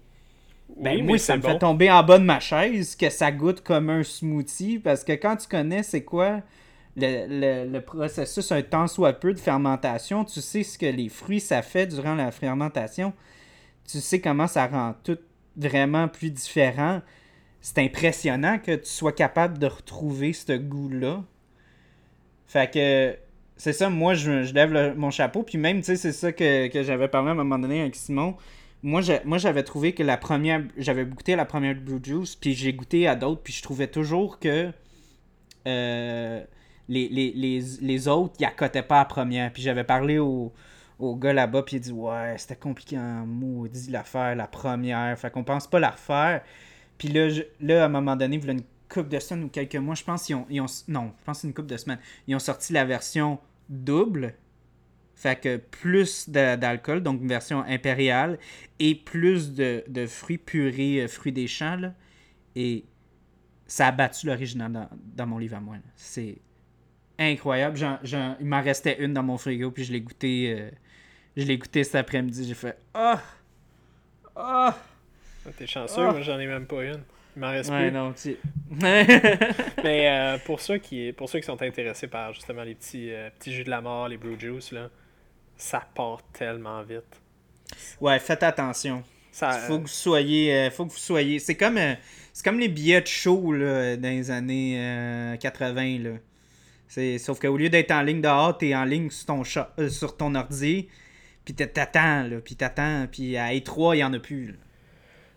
Ben, 0.77 1.05
moi, 1.05 1.17
ça 1.17 1.37
me 1.37 1.41
fait 1.41 1.59
tomber 1.59 1.91
en 1.91 2.03
bas 2.03 2.17
de 2.17 2.23
ma 2.23 2.39
chaise 2.39 2.95
que 2.95 3.09
ça 3.09 3.31
goûte 3.31 3.61
comme 3.61 3.89
un 3.89 4.03
smoothie 4.03 4.79
parce 4.79 5.03
que 5.03 5.13
quand 5.13 5.35
tu 5.35 5.47
connais 5.47 5.83
c'est 5.83 6.03
quoi 6.03 6.41
le, 6.97 7.67
le, 7.67 7.81
processus 7.81 8.51
un 8.51 8.61
temps 8.61 8.87
soit 8.87 9.13
peu 9.13 9.33
de 9.33 9.39
fermentation, 9.39 10.25
tu 10.25 10.41
sais 10.41 10.63
ce 10.63 10.77
que 10.77 10.85
les 10.85 11.09
fruits 11.09 11.39
ça 11.39 11.61
fait 11.61 11.87
durant 11.87 12.15
la 12.15 12.31
fermentation, 12.31 13.13
tu 13.89 13.99
sais 13.99 14.19
comment 14.19 14.47
ça 14.47 14.67
rend 14.67 14.95
tout 15.03 15.17
vraiment 15.55 16.07
plus 16.07 16.31
différent. 16.31 17.01
C'est 17.61 17.77
impressionnant 17.79 18.57
que 18.57 18.75
tu 18.75 18.89
sois 18.89 19.11
capable 19.11 19.59
de 19.59 19.67
retrouver 19.67 20.33
ce 20.33 20.53
goût-là. 20.53 21.23
Fait 22.47 22.71
que 22.73 23.15
c'est 23.55 23.73
ça, 23.73 23.89
moi 23.89 24.15
je, 24.15 24.51
lève 24.53 24.97
mon 24.97 25.11
chapeau, 25.11 25.43
puis 25.43 25.57
même, 25.57 25.79
tu 25.79 25.83
sais, 25.83 25.95
c'est 25.95 26.11
ça 26.11 26.31
que, 26.31 26.67
que 26.67 26.81
j'avais 26.81 27.07
parlé 27.07 27.29
à 27.29 27.31
un 27.31 27.35
moment 27.35 27.59
donné 27.59 27.81
avec 27.81 27.95
Simon 27.95 28.35
moi, 28.83 29.01
j'avais 29.01 29.63
trouvé 29.63 29.93
que 29.93 30.03
la 30.03 30.17
première. 30.17 30.63
J'avais 30.77 31.05
goûté 31.05 31.33
à 31.33 31.35
la 31.35 31.45
première 31.45 31.75
Blue 31.75 31.99
Juice, 32.03 32.35
puis 32.35 32.53
j'ai 32.53 32.73
goûté 32.73 33.07
à 33.07 33.15
d'autres, 33.15 33.41
puis 33.41 33.53
je 33.53 33.61
trouvais 33.61 33.87
toujours 33.87 34.39
que 34.39 34.71
euh, 35.67 36.43
les, 36.89 37.09
les, 37.81 38.07
autres, 38.07 38.33
ils 38.39 38.45
accotaient 38.45 38.83
pas 38.83 38.97
à 38.97 38.99
la 38.99 39.05
première. 39.05 39.53
Puis 39.53 39.61
j'avais 39.61 39.83
parlé 39.83 40.17
au, 40.17 40.51
au 40.99 41.15
gars 41.15 41.33
là-bas, 41.33 41.63
puis 41.63 41.77
il 41.77 41.79
dit 41.79 41.91
Ouais, 41.91 42.35
c'était 42.37 42.55
compliqué 42.55 42.97
en 42.97 43.25
maudit 43.25 43.91
l'affaire, 43.91 44.35
la 44.35 44.47
première. 44.47 45.17
Fait 45.19 45.31
qu'on 45.31 45.43
pense 45.43 45.67
pas 45.67 45.79
la 45.79 45.91
refaire. 45.91 46.41
Puis 46.97 47.09
là, 47.09 47.29
là, 47.59 47.83
à 47.83 47.85
un 47.85 47.89
moment 47.89 48.15
donné, 48.15 48.37
vous 48.37 48.49
une 48.49 48.63
couple 48.89 49.09
de 49.09 49.19
semaines 49.19 49.45
ou 49.45 49.49
quelques 49.49 49.75
mois, 49.75 49.95
je 49.95 50.03
pense 50.03 50.23
qu'ils 50.23 50.35
ont, 50.35 50.45
ils 50.49 50.61
ont. 50.61 50.65
Non, 50.87 51.13
je 51.19 51.25
pense 51.25 51.43
une 51.43 51.53
couple 51.53 51.69
de 51.69 51.77
semaines. 51.77 51.99
Ils 52.27 52.35
ont 52.35 52.39
sorti 52.39 52.73
la 52.73 52.85
version 52.85 53.39
double 53.69 54.33
fait 55.21 55.39
que 55.39 55.57
plus 55.57 56.29
d'alcool, 56.29 57.03
donc 57.03 57.21
une 57.21 57.27
version 57.27 57.61
impériale, 57.61 58.39
et 58.79 58.95
plus 58.95 59.53
de, 59.53 59.83
fruits 60.07 60.39
purés, 60.39 61.03
euh, 61.03 61.07
fruits 61.07 61.31
des 61.31 61.45
champs. 61.45 61.93
et 62.55 62.85
ça 63.67 63.87
a 63.87 63.91
battu 63.91 64.25
l'original 64.25 64.89
dans, 65.15 65.27
mon 65.27 65.37
livre 65.37 65.57
à 65.57 65.59
moi. 65.59 65.75
C'est 65.95 66.39
incroyable. 67.19 67.77
il 68.39 68.45
m'en 68.47 68.63
restait 68.63 68.97
une 68.99 69.13
dans 69.13 69.21
mon 69.21 69.37
frigo, 69.37 69.69
puis 69.69 69.83
je 69.83 69.93
l'ai 69.93 70.01
goûté. 70.01 70.55
Euh, 70.57 70.71
je 71.37 71.45
l'ai 71.45 71.57
goûté 71.57 71.83
cet 71.83 71.95
après-midi. 71.95 72.47
J'ai 72.47 72.55
fait 72.55 72.77
Ah! 72.93 73.21
Ah! 74.35 74.75
T'es 75.55 75.67
chanceux, 75.67 76.01
moi 76.01 76.21
j'en 76.21 76.39
ai 76.39 76.47
même 76.47 76.65
pas 76.65 76.83
une. 76.83 77.03
Il 77.35 77.39
m'en 77.39 77.49
reste 77.49 77.69
ouais, 77.69 77.91
non, 77.91 78.11
tu... 78.11 78.35
Mais 78.71 80.09
euh, 80.09 80.37
pour, 80.45 80.59
ceux 80.59 80.79
qui, 80.79 81.13
pour 81.13 81.29
ceux 81.29 81.39
qui 81.39 81.45
sont 81.45 81.61
intéressés 81.61 82.07
par 82.07 82.33
justement 82.33 82.63
les 82.63 82.75
petits, 82.75 83.11
petits 83.37 83.53
jus 83.53 83.63
de 83.63 83.69
la 83.69 83.81
mort, 83.81 84.09
les 84.09 84.17
Brew 84.17 84.37
Juice, 84.37 84.71
là, 84.71 84.89
ça 85.61 85.81
part 85.93 86.23
tellement 86.33 86.81
vite. 86.81 87.21
Ouais, 88.01 88.17
faites 88.19 88.43
attention. 88.43 89.03
Ça, 89.31 89.51
faut 89.51 89.77
que 89.77 89.83
vous 89.83 89.87
soyez. 89.87 90.53
Euh, 90.53 90.71
faut 90.71 90.85
que 90.85 90.91
vous 90.91 90.97
soyez. 90.97 91.39
C'est 91.39 91.55
comme, 91.55 91.77
euh, 91.77 91.93
c'est 92.33 92.43
comme 92.43 92.59
les 92.59 92.67
billets 92.67 93.01
de 93.01 93.07
show 93.07 93.53
là, 93.53 93.95
dans 93.95 94.09
les 94.09 94.31
années 94.31 95.37
80. 95.39 95.81
Euh, 95.81 96.13
là. 96.13 96.19
C'est, 96.87 97.17
sauf 97.19 97.39
qu'au 97.39 97.55
lieu 97.55 97.69
d'être 97.69 97.91
en 97.91 98.01
ligne 98.01 98.21
dehors, 98.21 98.57
t'es 98.57 98.75
en 98.75 98.83
ligne 98.83 99.09
sur 99.11 99.27
ton, 99.27 99.43
sur 99.43 100.17
ton 100.17 100.35
ordi. 100.35 100.89
Puis 101.45 101.53
t'attends, 101.53 102.23
là. 102.23 102.39
Puis 102.43 102.55
t'attends. 102.55 103.07
Puis 103.09 103.37
à 103.37 103.53
E3, 103.53 103.93
il 103.93 103.97
n'y 103.97 104.03
en 104.03 104.13
a 104.13 104.19
plus. 104.19 104.57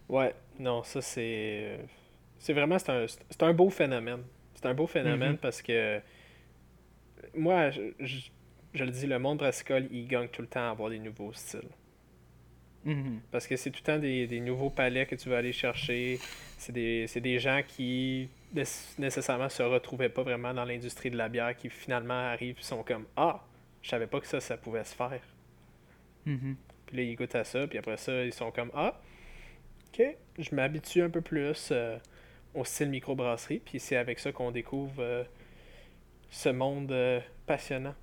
Ouais, 0.09 0.35
non, 0.59 0.83
ça 0.83 1.03
c'est. 1.03 1.81
C'est 2.39 2.55
vraiment. 2.55 2.79
C'est 2.79 2.91
un, 2.91 3.07
c'est 3.07 3.43
un 3.43 3.53
beau 3.53 3.71
phénomène. 3.71 4.23
C'est 4.55 4.67
un 4.67 4.75
beau 4.75 4.87
phénomène 4.87 5.35
mm-hmm. 5.35 5.39
parce 5.39 5.61
que. 5.63 6.01
Moi, 7.35 7.71
je 7.71 8.31
je 8.75 8.85
le 8.85 8.91
dis, 8.91 9.07
le 9.07 9.19
monde 9.19 9.39
brassicole, 9.39 9.89
il 9.91 10.07
gagne 10.07 10.29
tout 10.29 10.43
le 10.43 10.49
temps 10.49 10.69
à 10.69 10.71
avoir 10.71 10.91
des 10.91 10.99
nouveaux 10.99 11.33
styles. 11.33 11.71
Mhm. 12.85 13.21
Parce 13.31 13.47
que 13.47 13.57
c'est 13.57 13.71
tout 13.71 13.81
le 13.81 13.87
temps 13.87 13.99
des, 13.99 14.41
nouveaux 14.41 14.71
palais 14.71 15.07
que 15.07 15.15
tu 15.15 15.29
vas 15.29 15.39
aller 15.39 15.53
chercher. 15.53 16.19
C'est 16.59 16.73
des, 16.73 17.07
des, 17.07 17.39
gens 17.39 17.63
qui 17.67 18.29
nécessairement 18.99 19.49
se 19.49 19.63
retrouvaient 19.63 20.09
pas 20.09 20.23
vraiment 20.23 20.53
dans 20.53 20.65
l'industrie 20.65 21.11
de 21.11 21.17
la 21.17 21.29
bière, 21.29 21.57
qui 21.57 21.71
finalement 21.71 22.15
arrivent 22.15 22.59
et 22.59 22.63
sont 22.63 22.83
comme 22.83 23.07
Ah, 23.17 23.43
je 23.83 23.89
savais 23.89 24.07
pas 24.07 24.21
que 24.21 24.27
ça, 24.27 24.41
ça 24.41 24.57
pouvait 24.57 24.85
se 24.85 24.95
faire. 24.95 25.23
Mhm. 26.27 26.57
Puis 26.87 26.97
là, 26.97 27.03
ils 27.03 27.17
goûtent 27.17 27.35
à 27.35 27.45
ça, 27.45 27.67
puis 27.67 27.79
après 27.79 27.97
ça, 27.97 28.25
ils 28.25 28.33
sont 28.33 28.51
comme 28.51 28.71
Ah, 28.75 29.01
ok, 29.89 30.17
je 30.39 30.55
m'habitue 30.55 31.03
un 31.03 31.11
peu 31.11 31.21
plus 31.21 31.69
euh, 31.71 31.97
au 32.55 32.65
style 32.65 32.91
microbrasserie, 32.91 33.61
puis 33.65 33.81
c'est 33.81 33.97
avec 33.97 34.19
ça 34.19 34.33
qu'on 34.33 34.51
découvre 34.51 35.01
euh, 35.03 35.25
ce 36.31 36.51
monde 36.51 36.93
euh, 36.93 37.21
passionnant. 37.47 37.95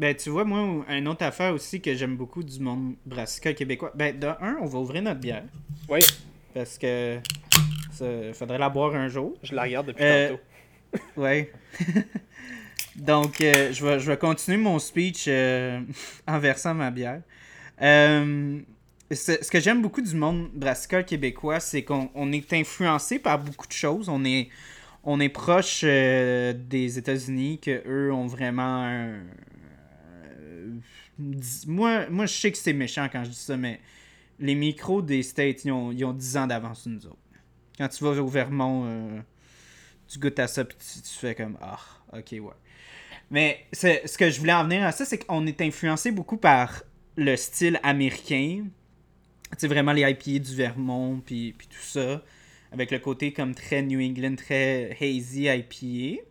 Ben, 0.00 0.16
tu 0.16 0.30
vois, 0.30 0.44
moi, 0.44 0.82
une 0.88 1.08
autre 1.08 1.26
affaire 1.26 1.52
aussi 1.52 1.78
que 1.82 1.94
j'aime 1.94 2.16
beaucoup 2.16 2.42
du 2.42 2.58
monde 2.58 2.94
brassicole 3.04 3.54
québécois. 3.54 3.92
Ben, 3.94 4.18
de 4.18 4.28
un, 4.28 4.56
on 4.62 4.64
va 4.64 4.78
ouvrir 4.78 5.02
notre 5.02 5.20
bière. 5.20 5.44
Oui. 5.90 6.00
Parce 6.54 6.78
que 6.78 7.18
ça 7.92 8.06
faudrait 8.32 8.56
la 8.56 8.70
boire 8.70 8.94
un 8.94 9.08
jour. 9.08 9.34
Je 9.42 9.54
la 9.54 9.64
regarde 9.64 9.88
depuis 9.88 10.02
euh, 10.02 10.30
tantôt. 10.30 11.02
oui. 11.18 11.48
Donc, 12.96 13.42
euh, 13.42 13.74
je, 13.74 13.84
vais, 13.84 14.00
je 14.00 14.10
vais 14.10 14.16
continuer 14.16 14.56
mon 14.56 14.78
speech 14.78 15.26
euh, 15.28 15.82
en 16.26 16.38
versant 16.38 16.72
ma 16.72 16.90
bière. 16.90 17.20
ce 17.78 19.50
que 19.50 19.60
j'aime 19.60 19.82
beaucoup 19.82 20.00
du 20.00 20.14
monde 20.14 20.48
brassicole 20.54 21.04
québécois, 21.04 21.60
c'est 21.60 21.82
qu'on 21.82 22.32
est 22.32 22.50
influencé 22.54 23.18
par 23.18 23.38
beaucoup 23.38 23.66
de 23.66 23.72
choses. 23.72 24.08
On 24.08 24.24
est, 24.24 24.48
on 25.04 25.20
est 25.20 25.28
proche 25.28 25.82
des 25.84 26.96
États-Unis, 26.96 27.58
que 27.58 27.82
eux 27.86 28.10
ont 28.14 28.26
vraiment 28.26 28.86
un, 28.86 29.20
moi, 31.66 32.08
moi, 32.10 32.26
je 32.26 32.32
sais 32.32 32.52
que 32.52 32.58
c'est 32.58 32.72
méchant 32.72 33.08
quand 33.10 33.24
je 33.24 33.30
dis 33.30 33.36
ça, 33.36 33.56
mais 33.56 33.80
les 34.38 34.54
micros 34.54 35.02
des 35.02 35.22
States, 35.22 35.64
ils 35.64 35.72
ont, 35.72 35.92
ils 35.92 36.04
ont 36.04 36.12
10 36.12 36.36
ans 36.38 36.46
d'avance 36.46 36.86
nous 36.86 37.06
autres. 37.06 37.16
Quand 37.78 37.88
tu 37.88 38.04
vas 38.04 38.10
au 38.10 38.26
Vermont, 38.26 38.84
euh, 38.86 39.20
tu 40.08 40.18
goûtes 40.18 40.38
à 40.38 40.46
ça, 40.46 40.64
puis 40.64 40.76
tu, 40.78 41.18
fais 41.18 41.34
comme 41.34 41.56
Ah, 41.60 41.78
ok, 42.12 42.32
ouais. 42.32 42.54
Mais 43.30 43.66
ce 43.72 44.16
que 44.16 44.28
je 44.30 44.40
voulais 44.40 44.52
en 44.52 44.64
venir 44.64 44.84
à 44.84 44.92
ça, 44.92 45.04
c'est 45.04 45.18
qu'on 45.18 45.46
est 45.46 45.60
influencé 45.60 46.10
beaucoup 46.10 46.36
par 46.36 46.82
le 47.16 47.36
style 47.36 47.78
américain. 47.82 48.64
Tu 49.52 49.58
sais, 49.58 49.68
vraiment 49.68 49.92
les 49.92 50.02
IPA 50.02 50.44
du 50.44 50.54
Vermont, 50.56 51.22
puis, 51.24 51.54
puis 51.56 51.68
tout 51.68 51.82
ça. 51.82 52.22
Avec 52.72 52.90
le 52.90 52.98
côté 52.98 53.32
comme 53.32 53.54
très 53.54 53.82
New 53.82 54.00
England, 54.00 54.36
très 54.36 54.96
hazy 55.00 55.46
IPA. 55.46 56.22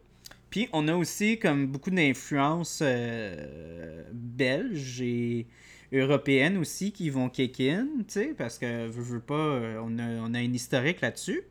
Puis 0.49 0.67
on 0.73 0.87
a 0.87 0.95
aussi 0.95 1.37
comme 1.37 1.67
beaucoup 1.67 1.91
d'influences 1.91 2.79
euh, 2.81 4.03
belges 4.11 5.01
et 5.01 5.47
européennes 5.93 6.57
aussi 6.57 6.91
qui 6.91 7.09
vont 7.09 7.29
kick 7.29 7.61
tu 8.07 8.35
parce 8.37 8.57
que 8.57 8.89
pas, 9.19 9.33
euh, 9.33 9.81
on 9.83 10.33
a, 10.33 10.41
une 10.41 10.55
historique 10.55 11.01
là-dessus. 11.01 11.43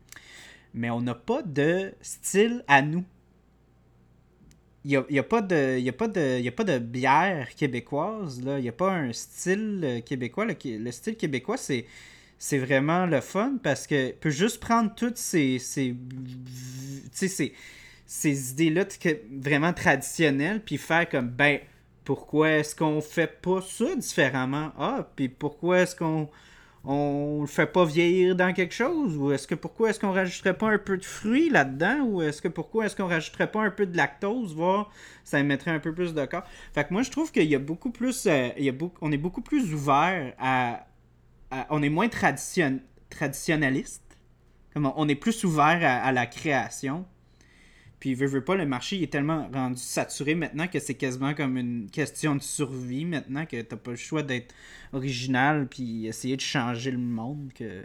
Mais 0.73 0.89
on 0.89 1.01
n'a 1.01 1.15
pas 1.15 1.41
de 1.41 1.93
style 2.01 2.63
à 2.67 2.81
nous. 2.81 3.03
Il 4.85 4.91
n'y 4.91 4.97
a, 4.97 5.05
y 5.09 5.19
a, 5.19 5.23
pas 5.23 5.41
de, 5.41 5.87
a, 5.87 5.91
pas 5.91 6.07
de, 6.07 6.79
bière 6.79 7.53
québécoise, 7.55 8.43
là. 8.43 8.59
Il 8.59 8.61
n'y 8.61 8.69
a 8.69 8.73
pas 8.73 8.91
un 8.91 9.11
style 9.11 9.81
euh, 9.83 9.99
québécois. 10.01 10.45
Le, 10.45 10.55
le 10.63 10.91
style 10.91 11.17
québécois, 11.17 11.57
c'est 11.57 11.85
c'est 12.39 12.57
vraiment 12.57 13.05
le 13.05 13.19
fun 13.19 13.57
parce 13.61 13.85
que 13.85 14.13
peut 14.13 14.29
juste 14.29 14.61
prendre 14.61 14.95
toutes 14.95 15.17
ces, 15.17 15.59
ces, 15.59 15.93
ces, 17.11 17.53
ces 18.09 18.49
idées-là 18.49 18.85
vraiment 19.39 19.71
traditionnelles, 19.71 20.63
puis 20.65 20.77
faire 20.77 21.07
comme, 21.07 21.29
ben, 21.29 21.59
pourquoi 22.03 22.49
est-ce 22.53 22.75
qu'on 22.75 23.01
fait 23.01 23.39
pas 23.39 23.61
ça 23.61 23.95
différemment? 23.95 24.71
Ah, 24.79 25.07
puis 25.15 25.29
pourquoi 25.29 25.81
est-ce 25.81 25.95
qu'on 25.95 26.27
on 26.83 27.41
le 27.41 27.47
fait 27.47 27.67
pas 27.67 27.85
vieillir 27.85 28.35
dans 28.35 28.51
quelque 28.51 28.73
chose? 28.73 29.15
Ou 29.15 29.31
est-ce 29.31 29.45
que 29.45 29.53
pourquoi 29.53 29.91
est-ce 29.91 29.99
qu'on 29.99 30.11
rajouterait 30.11 30.57
pas 30.57 30.69
un 30.69 30.79
peu 30.79 30.97
de 30.97 31.05
fruits 31.05 31.51
là-dedans? 31.51 32.01
Ou 32.05 32.23
est-ce 32.23 32.41
que 32.41 32.47
pourquoi 32.47 32.87
est-ce 32.87 32.95
qu'on 32.95 33.07
rajouterait 33.07 33.51
pas 33.51 33.61
un 33.61 33.69
peu 33.69 33.85
de 33.85 33.95
lactose? 33.95 34.55
Voir, 34.55 34.89
ça 35.23 35.43
mettrait 35.43 35.69
un 35.69 35.79
peu 35.79 35.93
plus 35.93 36.15
de 36.15 36.25
corps. 36.25 36.45
Fait 36.73 36.85
que 36.85 36.91
moi, 36.91 37.03
je 37.03 37.11
trouve 37.11 37.31
qu'il 37.31 37.47
y 37.47 37.53
a 37.53 37.59
beaucoup 37.59 37.91
plus. 37.91 38.25
Euh, 38.25 38.49
on 39.01 39.11
est 39.11 39.17
beaucoup 39.17 39.41
plus 39.41 39.71
ouvert 39.71 40.33
à, 40.39 40.87
on 41.69 41.83
est 41.83 41.89
moins 41.89 42.09
tradition, 42.09 42.79
traditionnaliste. 43.11 44.17
On 44.75 45.07
est 45.07 45.15
plus 45.15 45.43
ouvert 45.43 45.79
à 45.83 46.11
la 46.11 46.25
création. 46.25 47.05
Puis, 47.99 48.15
veut, 48.15 48.27
veut 48.27 48.43
pas, 48.43 48.55
le 48.55 48.65
marché 48.65 49.01
est 49.03 49.11
tellement 49.11 49.49
rendu 49.53 49.79
saturé 49.81 50.33
maintenant 50.33 50.67
que 50.67 50.79
c'est 50.79 50.93
quasiment 50.93 51.33
comme 51.33 51.57
une 51.57 51.89
question 51.91 52.35
de 52.35 52.41
survie 52.41 53.03
maintenant 53.05 53.45
que 53.45 53.61
t'as 53.61 53.75
pas 53.75 53.91
le 53.91 53.97
choix 53.97 54.23
d'être 54.23 54.55
original 54.93 55.67
puis 55.67 56.07
essayer 56.07 56.37
de 56.37 56.41
changer 56.41 56.91
le 56.91 56.97
monde 56.97 57.51
que 57.53 57.83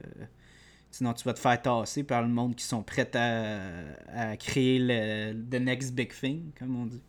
sinon 0.91 1.13
tu 1.15 1.25
vas 1.25 1.35
te 1.35 1.41
faire 1.41 1.61
tasser 1.61 2.05
par 2.05 2.23
le 2.23 2.29
monde 2.29 2.55
qui 2.55 2.65
sont 2.65 2.85
prêts 2.85 3.11
à, 3.17 4.37
créer 4.37 4.79
le 4.79 5.33
the 5.33 5.61
next 5.61 5.95
big 5.95 6.13
thing 6.13 6.53
comme 6.59 6.81
on 6.81 6.87
dit. 6.87 7.03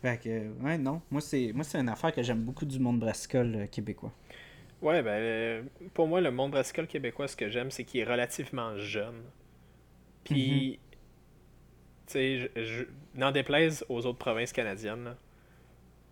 Fait 0.00 0.18
que 0.18 0.64
ouais 0.64 0.78
non, 0.78 1.02
moi 1.10 1.20
c'est 1.20 1.52
moi 1.52 1.64
c'est 1.64 1.78
une 1.78 1.90
affaire 1.90 2.14
que 2.14 2.22
j'aime 2.22 2.42
beaucoup 2.42 2.64
du 2.64 2.78
monde 2.78 2.98
brassicole 2.98 3.54
euh, 3.54 3.66
québécois. 3.66 4.12
Ouais 4.80 5.02
ben 5.02 5.10
euh, 5.10 5.62
pour 5.92 6.08
moi 6.08 6.22
le 6.22 6.30
monde 6.30 6.52
brassicole 6.52 6.86
québécois 6.86 7.28
ce 7.28 7.36
que 7.36 7.50
j'aime 7.50 7.70
c'est 7.70 7.84
qu'il 7.84 8.00
est 8.00 8.04
relativement 8.04 8.78
jeune. 8.78 9.22
Puis 10.24 10.78
mm-hmm 10.78 10.81
sais, 12.12 12.50
n'en 13.14 13.32
déplaise 13.32 13.84
aux 13.88 14.06
autres 14.06 14.18
provinces 14.18 14.52
canadiennes, 14.52 15.16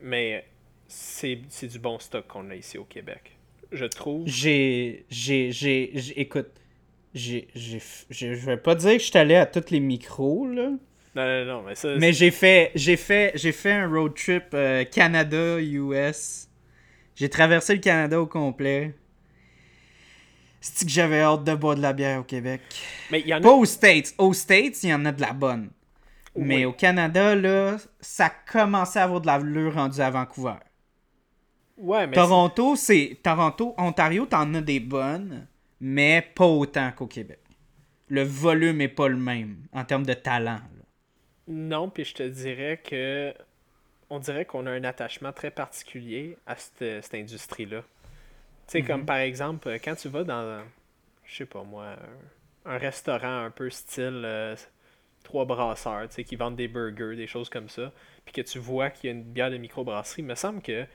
mais 0.01 0.45
c'est 0.89 1.67
du 1.69 1.79
bon 1.79 1.99
stock 1.99 2.27
qu'on 2.27 2.51
a 2.51 2.55
ici 2.57 2.79
au 2.79 2.85
Québec. 2.85 3.37
Je 3.73 3.85
trouve. 3.85 4.27
J'ai. 4.27 5.05
J'ai. 5.11 5.53
J'ai. 5.53 6.21
Écoute, 6.21 6.51
j'ai, 7.15 7.49
j'ai, 7.55 7.81
je 8.11 8.47
vais 8.47 8.57
pas 8.57 8.75
dire 8.75 8.93
que 8.93 8.99
je 8.99 9.05
suis 9.05 9.19
allé 9.19 9.37
à 9.37 9.47
tous 9.47 9.71
les 9.71 9.81
micros, 9.81 10.47
là. 10.49 10.71
Non, 11.17 11.27
non, 11.27 11.45
non, 11.45 11.63
mais 11.63 11.75
ça. 11.75 11.97
Mais 11.97 12.13
j'ai 12.13 12.31
fait, 12.31 12.71
j'ai 12.75 12.97
fait, 12.97 13.33
j'ai 13.35 13.53
fait 13.53 13.73
un 13.73 13.89
road 13.89 14.15
trip 14.15 14.45
euh, 14.55 14.85
Canada-US. 14.85 16.49
J'ai 17.17 17.29
traversé 17.29 17.75
le 17.75 17.81
Canada 17.81 18.21
au 18.21 18.27
complet. 18.27 18.95
C'est 20.61 20.85
que 20.85 20.91
j'avais 20.91 21.21
hâte 21.21 21.45
de 21.45 21.55
boire 21.55 21.75
de 21.75 21.83
la 21.83 21.93
bière 21.93 22.21
au 22.21 22.25
Québec? 22.25 22.61
Mais 23.11 23.21
il 23.21 23.27
y 23.27 23.35
en 23.35 23.39
a. 23.39 23.41
Pas 23.41 23.53
aux 23.53 23.65
States. 23.65 24.15
Aux 24.19 24.33
States, 24.33 24.83
il 24.85 24.91
y 24.91 24.95
en 24.95 25.05
a 25.05 25.13
de 25.13 25.21
la 25.21 25.33
bonne. 25.33 25.71
Mais 26.37 26.59
Oui. 26.59 26.65
au 26.67 26.73
Canada, 26.73 27.35
là, 27.35 27.77
ça 28.01 28.31
commençait 28.31 29.01
à 29.01 29.05
avoir 29.05 29.21
de 29.21 29.27
l'allure 29.27 29.75
rendu 29.75 30.01
à 30.01 30.11
Vancouver. 30.11 30.55
Ouais, 31.77 32.07
mais. 32.07 32.15
Toronto, 32.15 32.77
c'est. 32.77 33.19
Toronto, 33.23 33.75
Ontario, 33.79 34.27
t'en 34.27 34.53
as 34.55 34.61
des 34.61 34.81
bonnes, 34.81 35.47
mais 35.81 36.23
pas 36.35 36.47
autant 36.47 36.93
qu'au 36.93 37.07
Québec. 37.07 37.41
Le 38.09 38.23
volume 38.23 38.81
est 38.81 38.89
pas 38.89 39.09
le 39.09 39.17
même 39.17 39.57
en 39.73 39.85
termes 39.85 40.05
de 40.07 40.13
talent. 40.15 40.59
là. 40.59 40.85
Non, 41.49 41.89
puis 41.89 42.05
je 42.05 42.15
te 42.15 42.23
dirais 42.23 42.81
que. 42.83 43.33
On 44.13 44.19
dirait 44.19 44.45
qu'on 44.45 44.67
a 44.67 44.71
un 44.73 44.83
attachement 44.83 45.33
très 45.33 45.53
particulier 45.53 46.37
à 46.45 46.57
cette, 46.57 47.05
cette 47.05 47.15
industrie-là. 47.15 47.83
Tu 47.83 47.87
sais, 48.67 48.83
comme 48.83 49.07
par 49.07 49.19
exemple, 49.19 49.69
euh, 49.69 49.79
quand 49.83 49.95
tu 49.95 50.09
vas 50.09 50.25
dans, 50.25 50.65
je 51.25 51.37
sais 51.37 51.47
pas 51.47 51.63
moi, 51.63 51.95
un, 52.65 52.73
un 52.75 52.79
restaurant 52.79 53.45
un 53.45 53.51
peu 53.51 53.71
style 53.71 54.23
euh, 54.25 54.57
trois 55.23 55.45
brasseurs, 55.45 56.09
tu 56.09 56.15
sais, 56.15 56.25
qui 56.25 56.37
vendent 56.37 56.57
des 56.57 56.69
burgers, 56.69 57.17
des 57.17 57.27
choses 57.27 57.49
comme 57.49 57.69
ça, 57.69 57.93
puis 58.25 58.33
que 58.33 58.41
tu 58.41 58.59
vois 58.59 58.91
qu'il 58.91 59.11
y 59.11 59.13
a 59.13 59.17
une 59.17 59.23
bière 59.23 59.51
de 59.51 59.57
microbrasserie, 59.57 60.23
il 60.23 60.27
me 60.27 60.35
semble 60.35 60.63
que 60.63 60.87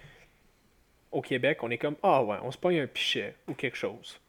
au 1.11 1.21
Québec, 1.21 1.63
on 1.63 1.71
est 1.71 1.77
comme, 1.77 1.95
ah 2.03 2.23
ouais, 2.23 2.37
on 2.43 2.51
se 2.51 2.57
pogne 2.57 2.79
un 2.79 2.87
pichet 2.87 3.35
ou 3.47 3.53
quelque 3.53 3.77
chose. 3.77 4.19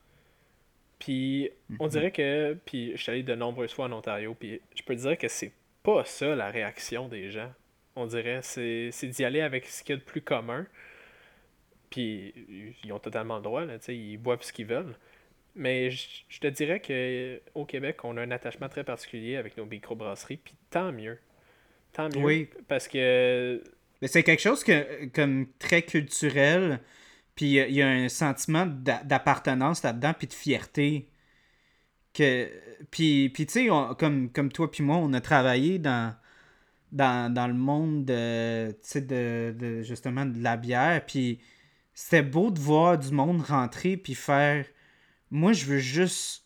Puis 0.98 1.50
on 1.78 1.88
dirait 1.88 2.10
que, 2.10 2.56
puis 2.64 2.92
je 2.96 3.02
suis 3.02 3.12
allé 3.12 3.22
de 3.22 3.34
nombreuses 3.34 3.72
fois 3.72 3.86
en 3.86 3.92
Ontario, 3.92 4.34
puis 4.34 4.60
je 4.74 4.82
peux 4.82 4.94
te 4.94 5.00
dire 5.00 5.18
que 5.18 5.28
c'est 5.28 5.52
pas 5.82 6.04
ça 6.04 6.34
la 6.34 6.50
réaction 6.50 7.08
des 7.08 7.30
gens. 7.30 7.52
On 7.96 8.06
dirait 8.06 8.40
c'est 8.42 8.90
c'est 8.92 9.08
d'y 9.08 9.24
aller 9.24 9.40
avec 9.40 9.66
ce 9.66 9.82
qu'il 9.82 9.94
y 9.94 9.96
a 9.96 10.00
de 10.00 10.04
plus 10.04 10.22
commun. 10.22 10.66
Puis 11.90 12.34
ils 12.84 12.92
ont 12.92 12.98
totalement 12.98 13.36
le 13.36 13.42
droit, 13.42 13.64
là, 13.64 13.78
tu 13.78 13.86
sais, 13.86 13.96
ils 13.96 14.16
boivent 14.16 14.42
ce 14.42 14.52
qu'ils 14.52 14.66
veulent. 14.66 14.96
Mais 15.56 15.90
je 15.90 16.06
je 16.28 16.38
te 16.38 16.46
dirais 16.48 16.80
que 16.80 17.40
au 17.54 17.64
Québec, 17.64 18.04
on 18.04 18.16
a 18.18 18.22
un 18.22 18.30
attachement 18.30 18.68
très 18.68 18.84
particulier 18.84 19.36
avec 19.36 19.56
nos 19.56 19.64
microbrasseries, 19.64 20.36
puis 20.36 20.54
tant 20.70 20.92
mieux. 20.92 21.18
Tant 21.92 22.08
mieux. 22.10 22.22
Oui. 22.24 22.50
Parce 22.68 22.88
que 22.88 23.62
Mais 24.02 24.08
c'est 24.08 24.22
quelque 24.22 24.42
chose 24.42 24.62
que, 24.62 25.06
comme 25.06 25.46
très 25.58 25.82
culturel, 25.82 26.80
puis 27.34 27.46
il 27.46 27.52
y 27.52 27.60
a- 27.60 27.68
il 27.68 27.74
y, 27.74 27.82
a 27.82 27.88
un 27.88 28.08
sentiment 28.10 28.66
d'a- 28.66 29.02
d'appartenance 29.02 29.82
là-dedans, 29.82 30.12
puis 30.12 30.26
de 30.26 30.34
fierté. 30.34 31.08
Que, 32.12 32.50
puis, 32.90 33.28
puis 33.30 33.46
tu 33.46 33.52
sais, 33.52 33.68
comme, 33.98 34.30
comme 34.32 34.50
toi 34.52 34.70
puis 34.70 34.82
moi, 34.82 34.96
on 34.96 35.12
a 35.12 35.20
travaillé 35.20 35.78
dans, 35.78 36.14
dans, 36.92 37.32
dans 37.32 37.46
le 37.46 37.54
monde 37.54 38.04
de, 38.06 38.70
tu 38.72 38.78
sais, 38.82 39.00
de, 39.02 39.54
de, 39.58 39.82
justement 39.82 40.24
de 40.26 40.42
la 40.42 40.56
bière, 40.56 41.04
puis 41.06 41.40
c'était 41.94 42.22
beau 42.22 42.50
de 42.50 42.58
voir 42.58 42.98
du 42.98 43.10
monde 43.12 43.40
rentrer, 43.42 43.96
puis 43.96 44.14
faire... 44.14 44.66
Moi, 45.30 45.52
je 45.52 45.66
veux 45.66 45.78
juste, 45.78 46.44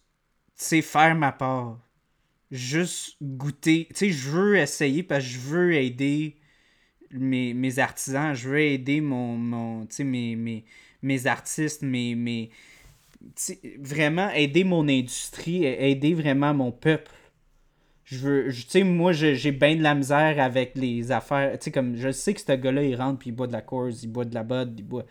faire 0.57 1.15
ma 1.15 1.33
part. 1.33 1.81
Juste 2.51 3.17
goûter. 3.23 3.87
Tu 3.91 3.97
sais, 3.97 4.11
je 4.11 4.29
veux 4.31 4.57
essayer 4.57 5.03
parce 5.03 5.25
que 5.25 5.31
je 5.31 5.39
veux 5.39 5.75
aider 5.75 6.37
mes, 7.13 7.55
mes 7.55 7.79
artisans, 7.79 8.35
je 8.35 8.49
veux 8.49 8.61
aider 8.61 9.01
mon, 9.01 9.37
mon 9.37 9.87
mes, 10.01 10.37
mes, 10.37 10.65
mes 11.03 11.27
artistes, 11.27 11.83
mes, 11.83 12.15
mes 12.15 12.51
vraiment 13.79 14.31
aider 14.31 14.65
mon 14.65 14.89
industrie, 14.89 15.65
aider 15.65 16.15
vraiment 16.15 16.55
mon 16.55 16.73
peuple. 16.73 17.13
Je 18.05 18.19
veux, 18.19 18.49
tu 18.51 18.63
sais, 18.63 18.83
moi, 18.83 19.13
j'ai 19.13 19.53
bien 19.53 19.77
de 19.77 19.83
la 19.83 19.95
misère 19.95 20.41
avec 20.41 20.73
les 20.75 21.13
affaires. 21.13 21.57
Tu 21.59 21.71
comme, 21.71 21.97
je 21.97 22.11
sais 22.11 22.35
que 22.35 22.41
ce 22.41 22.53
gars-là, 22.53 22.83
il 22.83 22.97
rentre, 22.97 23.21
puis 23.21 23.31
il 23.31 23.33
boit 23.33 23.47
de 23.47 23.53
la 23.53 23.63
Coors, 23.63 23.91
il 24.03 24.09
boit 24.09 24.25
de 24.25 24.35
la 24.35 24.43
Bud, 24.43 24.75
il 24.79 24.85
boit... 24.85 25.07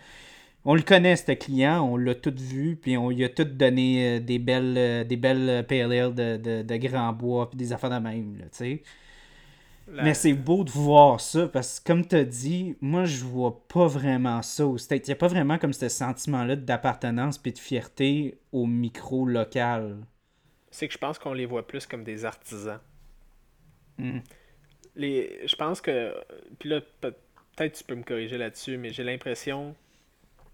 On 0.65 0.75
le 0.75 0.81
connaît, 0.81 1.15
ce 1.15 1.31
client, 1.33 1.81
on 1.83 1.95
l'a 1.97 2.15
tout 2.15 2.33
vu, 2.37 2.75
puis 2.75 2.97
on 2.97 3.09
lui 3.09 3.23
a 3.23 3.29
tout 3.29 3.45
donné 3.45 4.17
euh, 4.17 4.19
des 4.19 4.39
belles, 4.39 4.77
euh, 4.77 5.03
des 5.03 5.17
belles 5.17 5.49
euh, 5.49 5.63
ale 5.69 6.13
de, 6.13 6.37
de, 6.37 6.61
de 6.63 6.75
grand 6.77 7.13
bois, 7.13 7.49
puis 7.49 7.57
des 7.57 7.71
affaires 7.73 7.89
de 7.89 7.97
même, 7.97 8.37
là, 8.37 8.45
tu 8.45 8.57
sais. 8.57 8.83
la- 9.87 10.03
Mais 10.03 10.13
c'est 10.13 10.33
beau 10.33 10.63
de 10.63 10.71
voir 10.71 11.19
ça 11.21 11.47
parce 11.47 11.79
que, 11.79 11.85
comme 11.87 12.05
tu 12.07 12.15
as 12.15 12.23
dit, 12.25 12.75
moi, 12.81 13.05
je 13.05 13.23
vois 13.23 13.65
pas 13.67 13.87
vraiment 13.87 14.41
ça 14.41 14.65
au. 14.65 14.77
Il 14.77 15.01
n'y 15.05 15.11
a 15.11 15.15
pas 15.15 15.27
vraiment 15.27 15.57
comme 15.57 15.73
ce 15.73 15.89
sentiment-là 15.89 16.55
d'appartenance 16.55 17.37
puis 17.37 17.51
de 17.53 17.59
fierté 17.59 18.39
au 18.51 18.65
micro 18.65 19.25
local. 19.25 19.97
c'est 20.71 20.87
que 20.87 20.93
je 20.93 20.97
pense 20.97 21.19
qu'on 21.19 21.33
les 21.33 21.45
voit 21.45 21.67
plus 21.67 21.85
comme 21.85 22.03
des 22.03 22.25
artisans. 22.25 22.79
Mm. 23.99 24.23
Les, 24.95 25.47
je 25.47 25.55
pense 25.55 25.81
que, 25.81 26.13
puis 26.59 26.69
là, 26.69 26.81
peut- 27.01 27.15
peut-être 27.55 27.77
tu 27.77 27.83
peux 27.83 27.95
me 27.95 28.03
corriger 28.03 28.37
là-dessus, 28.37 28.77
mais 28.77 28.91
j'ai 28.91 29.03
l'impression 29.03 29.75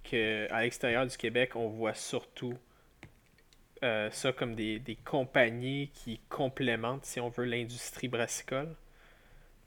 que 0.09 0.47
à 0.51 0.63
l'extérieur 0.63 1.05
du 1.07 1.17
Québec, 1.17 1.55
on 1.55 1.69
voit 1.69 1.93
surtout 1.95 2.55
euh, 3.83 4.09
ça 4.11 4.31
comme 4.31 4.55
des, 4.55 4.79
des 4.79 4.95
compagnies 4.95 5.89
qui 5.93 6.19
complémentent, 6.29 7.05
si 7.05 7.19
on 7.19 7.29
veut, 7.29 7.45
l'industrie 7.45 8.07
brassicole. 8.07 8.75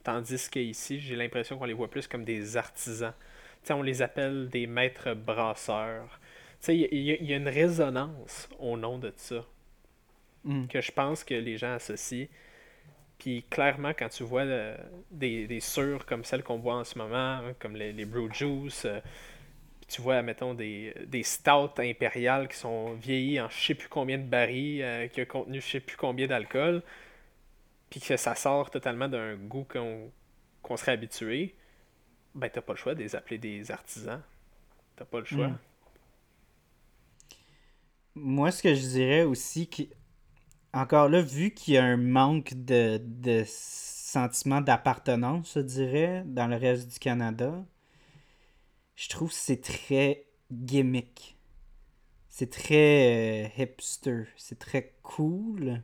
Tandis 0.04 0.48
qu'ici, 0.50 1.00
j'ai 1.00 1.16
l'impression 1.16 1.58
qu'on 1.58 1.66
les 1.66 1.74
voit 1.74 1.90
plus 1.90 2.06
comme 2.08 2.24
des 2.24 2.56
artisans. 2.56 3.14
On 3.70 3.82
les 3.82 4.02
appelle 4.02 4.48
des 4.50 4.66
maîtres 4.66 5.14
brasseurs. 5.14 6.20
Il 6.68 6.74
y, 6.76 6.80
y 6.80 7.12
a- 7.12 7.16
il 7.20 7.26
y 7.26 7.34
a 7.34 7.36
une 7.36 7.48
résonance 7.48 8.48
au 8.60 8.76
nom 8.78 8.98
de 8.98 9.12
ça 9.16 9.44
Mm. 10.44 10.68
que 10.68 10.80
je 10.80 10.92
pense 10.92 11.24
que 11.24 11.34
les 11.34 11.56
gens 11.58 11.74
associent. 11.74 12.26
Puis 13.18 13.44
clairement, 13.50 13.92
quand 13.98 14.08
tu 14.10 14.24
vois 14.24 14.42
euh, 14.42 14.76
des, 15.10 15.46
des 15.46 15.60
sûres 15.60 16.06
comme 16.06 16.24
celles 16.24 16.44
qu'on 16.44 16.58
voit 16.58 16.76
en 16.76 16.84
ce 16.84 16.98
moment, 16.98 17.16
hein, 17.16 17.54
comme 17.60 17.76
les, 17.76 17.92
les 17.92 18.04
Brew 18.04 18.32
Juice, 18.32 18.84
euh, 18.86 19.00
tu 19.88 20.02
vois, 20.02 20.22
mettons, 20.22 20.54
des, 20.54 20.94
des 21.06 21.22
stouts 21.22 21.78
impériales 21.78 22.48
qui 22.48 22.56
sont 22.56 22.92
vieillis 22.94 23.40
en 23.40 23.48
je 23.48 23.58
sais 23.58 23.74
plus 23.74 23.88
combien 23.88 24.18
de 24.18 24.24
barils, 24.24 24.82
euh, 24.82 25.08
qui 25.08 25.22
ont 25.22 25.26
contenu 25.26 25.60
je 25.60 25.66
sais 25.66 25.80
plus 25.80 25.96
combien 25.96 26.26
d'alcool, 26.26 26.82
puis 27.88 28.00
que 28.00 28.16
ça 28.16 28.34
sort 28.34 28.70
totalement 28.70 29.08
d'un 29.08 29.36
goût 29.36 29.66
qu'on 30.62 30.76
serait 30.76 30.92
habitué, 30.92 31.54
ben 32.34 32.50
t'as 32.50 32.60
pas 32.60 32.74
le 32.74 32.78
choix 32.78 32.94
de 32.94 33.02
les 33.02 33.16
appeler 33.16 33.38
des 33.38 33.70
artisans. 33.70 34.22
T'as 34.96 35.06
pas 35.06 35.20
le 35.20 35.24
choix. 35.24 35.48
Mm. 35.48 35.58
Moi, 38.14 38.50
ce 38.50 38.62
que 38.62 38.74
je 38.74 38.80
dirais 38.80 39.22
aussi, 39.22 39.68
que, 39.68 39.84
encore 40.72 41.08
là, 41.08 41.22
vu 41.22 41.52
qu'il 41.52 41.74
y 41.74 41.78
a 41.78 41.84
un 41.84 41.96
manque 41.96 42.52
de, 42.54 43.00
de 43.02 43.44
sentiment 43.46 44.60
d'appartenance, 44.60 45.52
je 45.54 45.60
dirais, 45.60 46.24
dans 46.26 46.48
le 46.48 46.56
reste 46.56 46.92
du 46.92 46.98
Canada, 46.98 47.64
je 48.98 49.08
trouve 49.08 49.28
que 49.28 49.36
c'est 49.36 49.60
très 49.62 50.24
gimmick. 50.50 51.36
C'est 52.28 52.50
très 52.50 53.44
euh, 53.56 53.62
hipster. 53.62 54.24
C'est 54.36 54.58
très 54.58 54.92
cool. 55.04 55.82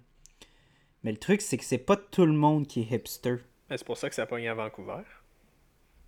Mais 1.04 1.12
le 1.12 1.18
truc, 1.18 1.40
c'est 1.40 1.56
que 1.56 1.64
c'est 1.64 1.78
pas 1.78 1.96
tout 1.96 2.26
le 2.26 2.32
monde 2.32 2.66
qui 2.66 2.80
est 2.80 2.90
hipster. 2.90 3.36
C'est 3.70 3.84
pour 3.84 3.96
ça 3.96 4.08
que 4.08 4.16
ça 4.16 4.26
pogne 4.26 4.48
à 4.48 4.54
Vancouver. 4.54 5.02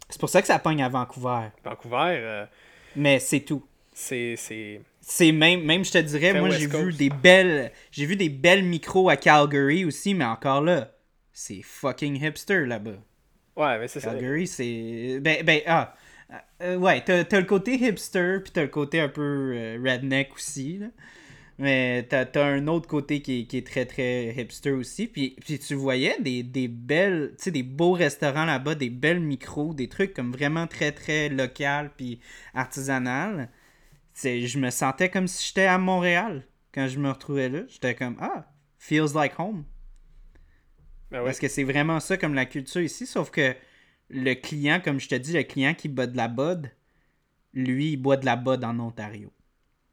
C'est 0.08 0.18
pour 0.20 0.28
ça 0.28 0.40
que 0.40 0.48
ça 0.48 0.58
pogne 0.58 0.82
à 0.82 0.88
Vancouver. 0.88 1.48
Vancouver, 1.64 2.16
euh, 2.18 2.46
Mais 2.96 3.20
c'est 3.20 3.40
tout. 3.40 3.64
c'est... 3.92 4.34
c'est- 4.36 4.80
C'est 5.00 5.30
même, 5.30 5.62
même 5.62 5.84
je 5.84 5.92
te 5.92 5.98
dirais, 5.98 6.34
moi 6.40 6.50
j'ai 6.50 6.66
vu 6.66 6.92
des 6.92 7.10
belles, 7.10 7.70
j'ai 7.92 8.06
vu 8.06 8.16
des 8.16 8.28
belles 8.28 8.64
micros 8.64 9.08
à 9.08 9.16
Calgary 9.16 9.84
aussi, 9.84 10.14
mais 10.14 10.24
encore 10.24 10.60
là, 10.60 10.92
c'est 11.32 11.62
fucking 11.62 12.20
hipster 12.20 12.66
là-bas. 12.66 12.98
Ouais, 13.56 13.78
mais 13.78 13.86
c'est 13.86 14.00
ça. 14.00 14.10
Calgary, 14.10 14.48
c'est, 14.48 15.20
ben, 15.20 15.44
ben, 15.44 15.60
ah, 15.66 15.94
euh, 16.62 16.76
ouais, 16.76 17.02
t'as, 17.04 17.24
t'as 17.24 17.40
le 17.40 17.46
côté 17.46 17.74
hipster, 17.74 18.38
puis 18.42 18.52
t'as 18.52 18.62
le 18.62 18.68
côté 18.68 19.00
un 19.00 19.08
peu 19.08 19.52
euh, 19.54 19.78
redneck 19.82 20.34
aussi, 20.34 20.78
là. 20.78 20.86
Mais 21.58 22.06
t'as, 22.08 22.26
t'as 22.26 22.44
un 22.44 22.66
autre 22.66 22.86
côté 22.86 23.22
qui 23.22 23.40
est, 23.40 23.44
qui 23.46 23.56
est 23.56 23.66
très 23.66 23.86
très 23.86 24.34
hipster 24.36 24.72
aussi. 24.72 25.06
Puis, 25.06 25.36
puis 25.40 25.58
tu 25.58 25.74
voyais 25.74 26.20
des, 26.20 26.42
des 26.42 26.68
belles, 26.68 27.34
tu 27.38 27.44
sais, 27.44 27.50
des 27.50 27.62
beaux 27.62 27.92
restaurants 27.92 28.44
là-bas, 28.44 28.74
des 28.74 28.90
belles 28.90 29.20
micros, 29.20 29.72
des 29.72 29.88
trucs 29.88 30.12
comme 30.12 30.32
vraiment 30.32 30.66
très 30.66 30.92
très 30.92 31.30
local 31.30 31.92
puis 31.96 32.20
artisanal. 32.52 33.48
C'est, 34.12 34.46
je 34.46 34.58
me 34.58 34.68
sentais 34.68 35.08
comme 35.08 35.26
si 35.26 35.46
j'étais 35.46 35.64
à 35.64 35.78
Montréal 35.78 36.46
quand 36.74 36.88
je 36.88 36.98
me 36.98 37.10
retrouvais 37.10 37.48
là. 37.48 37.60
J'étais 37.68 37.94
comme 37.94 38.16
ah, 38.20 38.52
feels 38.78 39.14
like 39.14 39.38
home. 39.38 39.64
Ben 41.10 41.20
ouais. 41.20 41.24
Parce 41.24 41.38
que 41.38 41.48
c'est 41.48 41.64
vraiment 41.64 42.00
ça 42.00 42.18
comme 42.18 42.34
la 42.34 42.44
culture 42.44 42.82
ici, 42.82 43.06
sauf 43.06 43.30
que 43.30 43.54
le 44.10 44.34
client, 44.34 44.80
comme 44.84 45.00
je 45.00 45.08
te 45.08 45.14
dis, 45.14 45.32
le 45.32 45.42
client 45.44 45.74
qui 45.74 45.88
boit 45.88 46.06
de 46.06 46.16
la 46.16 46.28
bud, 46.28 46.70
lui, 47.54 47.92
il 47.92 47.96
boit 47.98 48.16
de 48.18 48.26
la 48.26 48.36
bud 48.36 48.64
en 48.64 48.78
Ontario. 48.80 49.32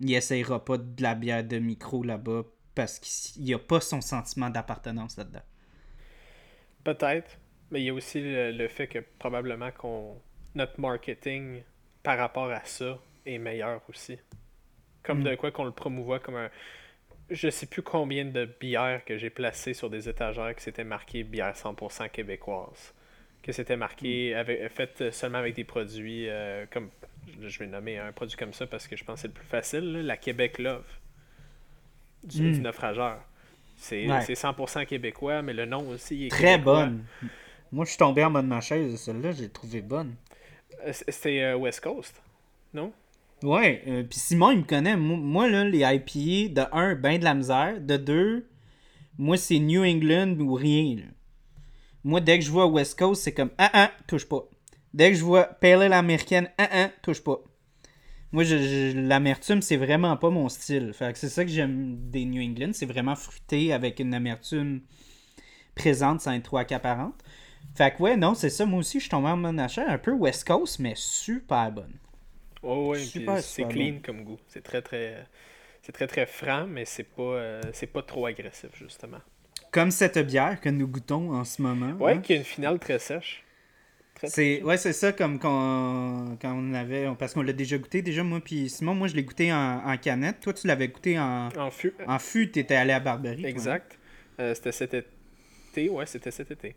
Il 0.01 0.13
essayera 0.13 0.63
pas 0.65 0.77
de 0.79 1.01
la 1.03 1.15
bière 1.15 1.43
de 1.45 1.59
micro 1.59 2.03
là-bas 2.03 2.43
parce 2.75 2.99
qu'il 2.99 3.43
n'y 3.43 3.53
a 3.53 3.59
pas 3.59 3.81
son 3.81 4.01
sentiment 4.01 4.49
d'appartenance 4.51 5.17
là-dedans. 5.17 5.41
Peut-être, 6.83 7.37
mais 7.71 7.81
il 7.81 7.85
y 7.85 7.89
a 7.89 7.93
aussi 7.93 8.21
le, 8.21 8.51
le 8.51 8.67
fait 8.67 8.87
que 8.87 8.99
probablement 9.19 9.71
qu'on 9.71 10.21
notre 10.55 10.79
marketing 10.79 11.63
par 12.03 12.17
rapport 12.17 12.51
à 12.51 12.63
ça 12.65 12.99
est 13.25 13.37
meilleur 13.37 13.81
aussi. 13.89 14.19
Comme 15.03 15.21
Mm. 15.21 15.23
de 15.23 15.35
quoi 15.35 15.51
qu'on 15.51 15.65
le 15.65 15.71
promouvoit 15.71 16.19
comme 16.19 16.35
un 16.37 16.49
je 17.29 17.49
sais 17.49 17.67
plus 17.67 17.83
combien 17.83 18.25
de 18.25 18.45
bières 18.59 19.05
que 19.05 19.17
j'ai 19.17 19.29
placées 19.31 19.73
sur 19.73 19.89
des 19.89 20.09
étagères 20.09 20.55
que 20.55 20.61
c'était 20.61 20.83
marqué 20.85 21.23
bière 21.23 21.55
100% 21.57 22.09
québécoise. 22.09 22.93
Que 23.43 23.51
c'était 23.51 23.75
marqué, 23.77 24.33
avec, 24.35 24.67
fait 24.71 25.11
seulement 25.11 25.37
avec 25.37 25.53
des 25.55 25.63
produits 25.65 26.29
euh, 26.29 26.65
comme. 26.71 26.89
Je 27.41 27.59
vais 27.59 27.67
nommer 27.67 27.97
un 27.99 28.11
produit 28.11 28.35
comme 28.37 28.53
ça 28.53 28.65
parce 28.67 28.87
que 28.87 28.95
je 28.97 29.03
pense 29.03 29.15
que 29.15 29.21
c'est 29.21 29.27
le 29.27 29.33
plus 29.33 29.45
facile, 29.45 29.91
la 30.05 30.17
Québec 30.17 30.59
Love 30.59 30.83
du, 32.23 32.41
Mm. 32.41 32.51
du 32.53 32.61
naufrageur. 32.61 33.19
C'est 33.77 34.07
Ouais. 34.09 34.21
c'est 34.21 34.35
100% 34.35 34.85
québécois, 34.85 35.41
mais 35.41 35.53
le 35.53 35.65
nom 35.65 35.87
aussi 35.89 36.25
est 36.25 36.29
Très 36.29 36.53
québécois. 36.53 36.85
bonne. 36.85 37.03
Moi, 37.71 37.85
je 37.85 37.89
suis 37.91 37.97
tombé 37.97 38.23
en 38.23 38.31
bas 38.31 38.41
de 38.41 38.47
ma 38.47 38.61
chaise. 38.61 38.95
Celle-là, 38.97 39.31
j'ai 39.31 39.49
trouvé 39.49 39.81
bonne. 39.81 40.15
Euh, 40.85 40.91
C'était 40.93 41.41
euh, 41.41 41.55
West 41.57 41.81
Coast, 41.81 42.21
non? 42.73 42.93
Ouais, 43.41 43.83
euh, 43.87 44.03
puis 44.03 44.19
Simon, 44.19 44.51
il 44.51 44.59
me 44.59 44.63
connaît. 44.63 44.95
Moi, 44.95 45.17
moi, 45.17 45.49
là, 45.49 45.65
les 45.65 45.79
IPA, 45.79 46.61
de 46.61 46.67
un, 46.73 46.95
ben 46.95 47.19
de 47.19 47.23
la 47.25 47.33
misère. 47.33 47.81
De 47.81 47.97
deux, 47.97 48.47
moi, 49.17 49.35
c'est 49.37 49.59
New 49.59 49.83
England 49.83 50.35
ou 50.39 50.53
rien. 50.53 50.97
là. 50.97 51.03
Moi, 52.03 52.21
dès 52.21 52.39
que 52.39 52.45
je 52.45 52.51
vois 52.51 52.67
West 52.67 52.97
Coast, 52.99 53.23
c'est 53.23 53.33
comme 53.33 53.51
ah 53.57 53.69
ah, 53.73 53.91
touche 54.07 54.25
pas. 54.27 54.43
Dès 54.93 55.11
que 55.11 55.17
je 55.17 55.23
vois 55.23 55.45
Pale 55.45 55.83
Ale 55.83 55.93
américaine, 55.93 56.49
ah 56.57 56.69
ah, 56.71 56.89
touche 57.01 57.21
pas. 57.23 57.39
Moi, 58.31 58.43
je, 58.43 58.57
je- 58.57 58.99
l'amertume, 58.99 59.61
c'est 59.61 59.77
vraiment 59.77 60.17
pas 60.17 60.29
mon 60.29 60.49
style. 60.49 60.93
Fait 60.93 61.13
que 61.13 61.19
c'est 61.19 61.29
ça 61.29 61.45
que 61.45 61.51
j'aime 61.51 61.97
des 62.09 62.25
New 62.25 62.41
England. 62.43 62.71
C'est 62.73 62.85
vraiment 62.87 63.15
fruité 63.15 63.73
avec 63.73 63.99
une 63.99 64.13
amertume 64.13 64.81
présente 65.75 66.21
sans 66.21 66.33
être 66.33 66.43
trop 66.43 66.57
accaparante. 66.57 67.15
Fait 67.75 67.93
que 67.95 68.03
ouais, 68.03 68.17
non, 68.17 68.35
c'est 68.35 68.49
ça. 68.51 68.65
Moi 68.65 68.79
aussi, 68.79 68.99
je 68.99 69.03
suis 69.03 69.09
tombé 69.11 69.29
en 69.29 69.57
achat. 69.59 69.85
Un 69.89 69.97
peu 69.99 70.11
West 70.13 70.45
Coast, 70.47 70.79
mais 70.79 70.93
super 70.95 71.71
bonne. 71.71 71.93
Oh, 72.63 72.89
ouais, 72.91 73.07
puis 73.07 73.37
c'est 73.37 73.37
super 73.37 73.67
clean 73.67 73.99
comme 74.03 74.23
goût. 74.23 74.39
C'est 74.47 74.63
très 74.63 74.81
très. 74.81 75.27
C'est 75.83 75.91
très 75.93 76.07
très 76.07 76.25
franc, 76.25 76.67
mais 76.67 76.85
c'est 76.85 77.03
pas, 77.05 77.23
euh, 77.23 77.71
c'est 77.73 77.87
pas 77.87 78.03
trop 78.03 78.25
agressif, 78.27 78.71
justement. 78.75 79.21
Comme 79.73 79.91
cette 79.91 80.19
bière 80.19 80.61
que 80.61 80.69
nous 80.69 80.87
goûtons 80.87 81.33
en 81.33 81.43
ce 81.43 81.61
moment. 81.61 81.93
Ouais, 82.03 82.13
hein. 82.13 82.21
qui 82.21 82.33
a 82.33 82.35
une 82.37 82.43
finale 82.43 82.79
très 82.79 82.99
sèche. 82.99 83.43
Très, 84.15 84.27
C'est 84.27 84.61
ouais, 84.61 84.77
c'est 84.77 84.93
ça 84.93 85.11
comme 85.11 85.39
quand, 85.39 86.37
quand 86.39 86.53
on 86.55 86.73
avait 86.75 87.07
parce 87.17 87.33
qu'on 87.33 87.41
l'a 87.41 87.51
déjà 87.53 87.79
goûté 87.79 88.03
déjà 88.03 88.23
moi 88.23 88.39
puis 88.39 88.69
Simon 88.69 88.93
moi 88.93 89.07
je 89.07 89.15
l'ai 89.15 89.23
goûté 89.23 89.51
en, 89.51 89.81
en 89.83 89.97
canette. 89.97 90.39
Toi 90.41 90.53
tu 90.53 90.67
l'avais 90.67 90.87
goûté 90.87 91.17
en 91.19 91.49
En 91.57 91.71
fût. 91.71 91.93
en 92.05 92.19
fût, 92.19 92.51
t'étais 92.51 92.75
allé 92.75 92.93
à 92.93 92.99
Barberie. 92.99 93.43
hein? 93.43 93.49
Exact. 93.49 93.97
Euh, 94.39 94.53
c'était 94.53 94.71
cet 94.71 94.93
été. 94.93 95.89
Ouais, 95.89 96.05
c'était 96.05 96.29
cet 96.31 96.51
été. 96.51 96.75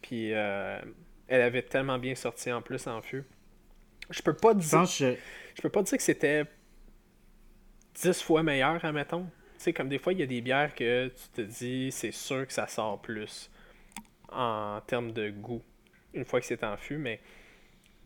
Puis 0.00 0.32
euh, 0.32 0.80
elle 1.28 1.42
avait 1.42 1.62
tellement 1.62 1.98
bien 1.98 2.14
sorti 2.14 2.50
en 2.50 2.62
plus 2.62 2.86
en 2.86 3.02
fût. 3.02 3.24
Je 4.10 4.22
peux 4.22 4.34
pas 4.34 4.52
Je 4.58 4.66
dire, 4.68 4.82
que 4.82 5.16
je 5.56 5.62
peux 5.62 5.68
pas 5.68 5.82
dire 5.82 5.96
que 5.98 6.02
c'était 6.02 6.44
10 8.02 8.22
fois 8.22 8.42
meilleur, 8.42 8.82
admettons. 8.84 9.26
Sais, 9.62 9.72
comme 9.72 9.88
des 9.88 9.98
fois, 9.98 10.12
il 10.12 10.18
y 10.20 10.22
a 10.22 10.26
des 10.26 10.40
bières 10.40 10.74
que 10.74 11.08
tu 11.08 11.28
te 11.34 11.40
dis, 11.42 11.92
c'est 11.92 12.12
sûr 12.12 12.46
que 12.46 12.52
ça 12.52 12.66
sort 12.66 13.00
plus 13.00 13.50
en 14.30 14.80
termes 14.86 15.12
de 15.12 15.30
goût, 15.30 15.62
une 16.14 16.24
fois 16.24 16.40
que 16.40 16.46
c'est 16.46 16.64
en 16.64 16.76
fût, 16.76 16.98
mais 16.98 17.20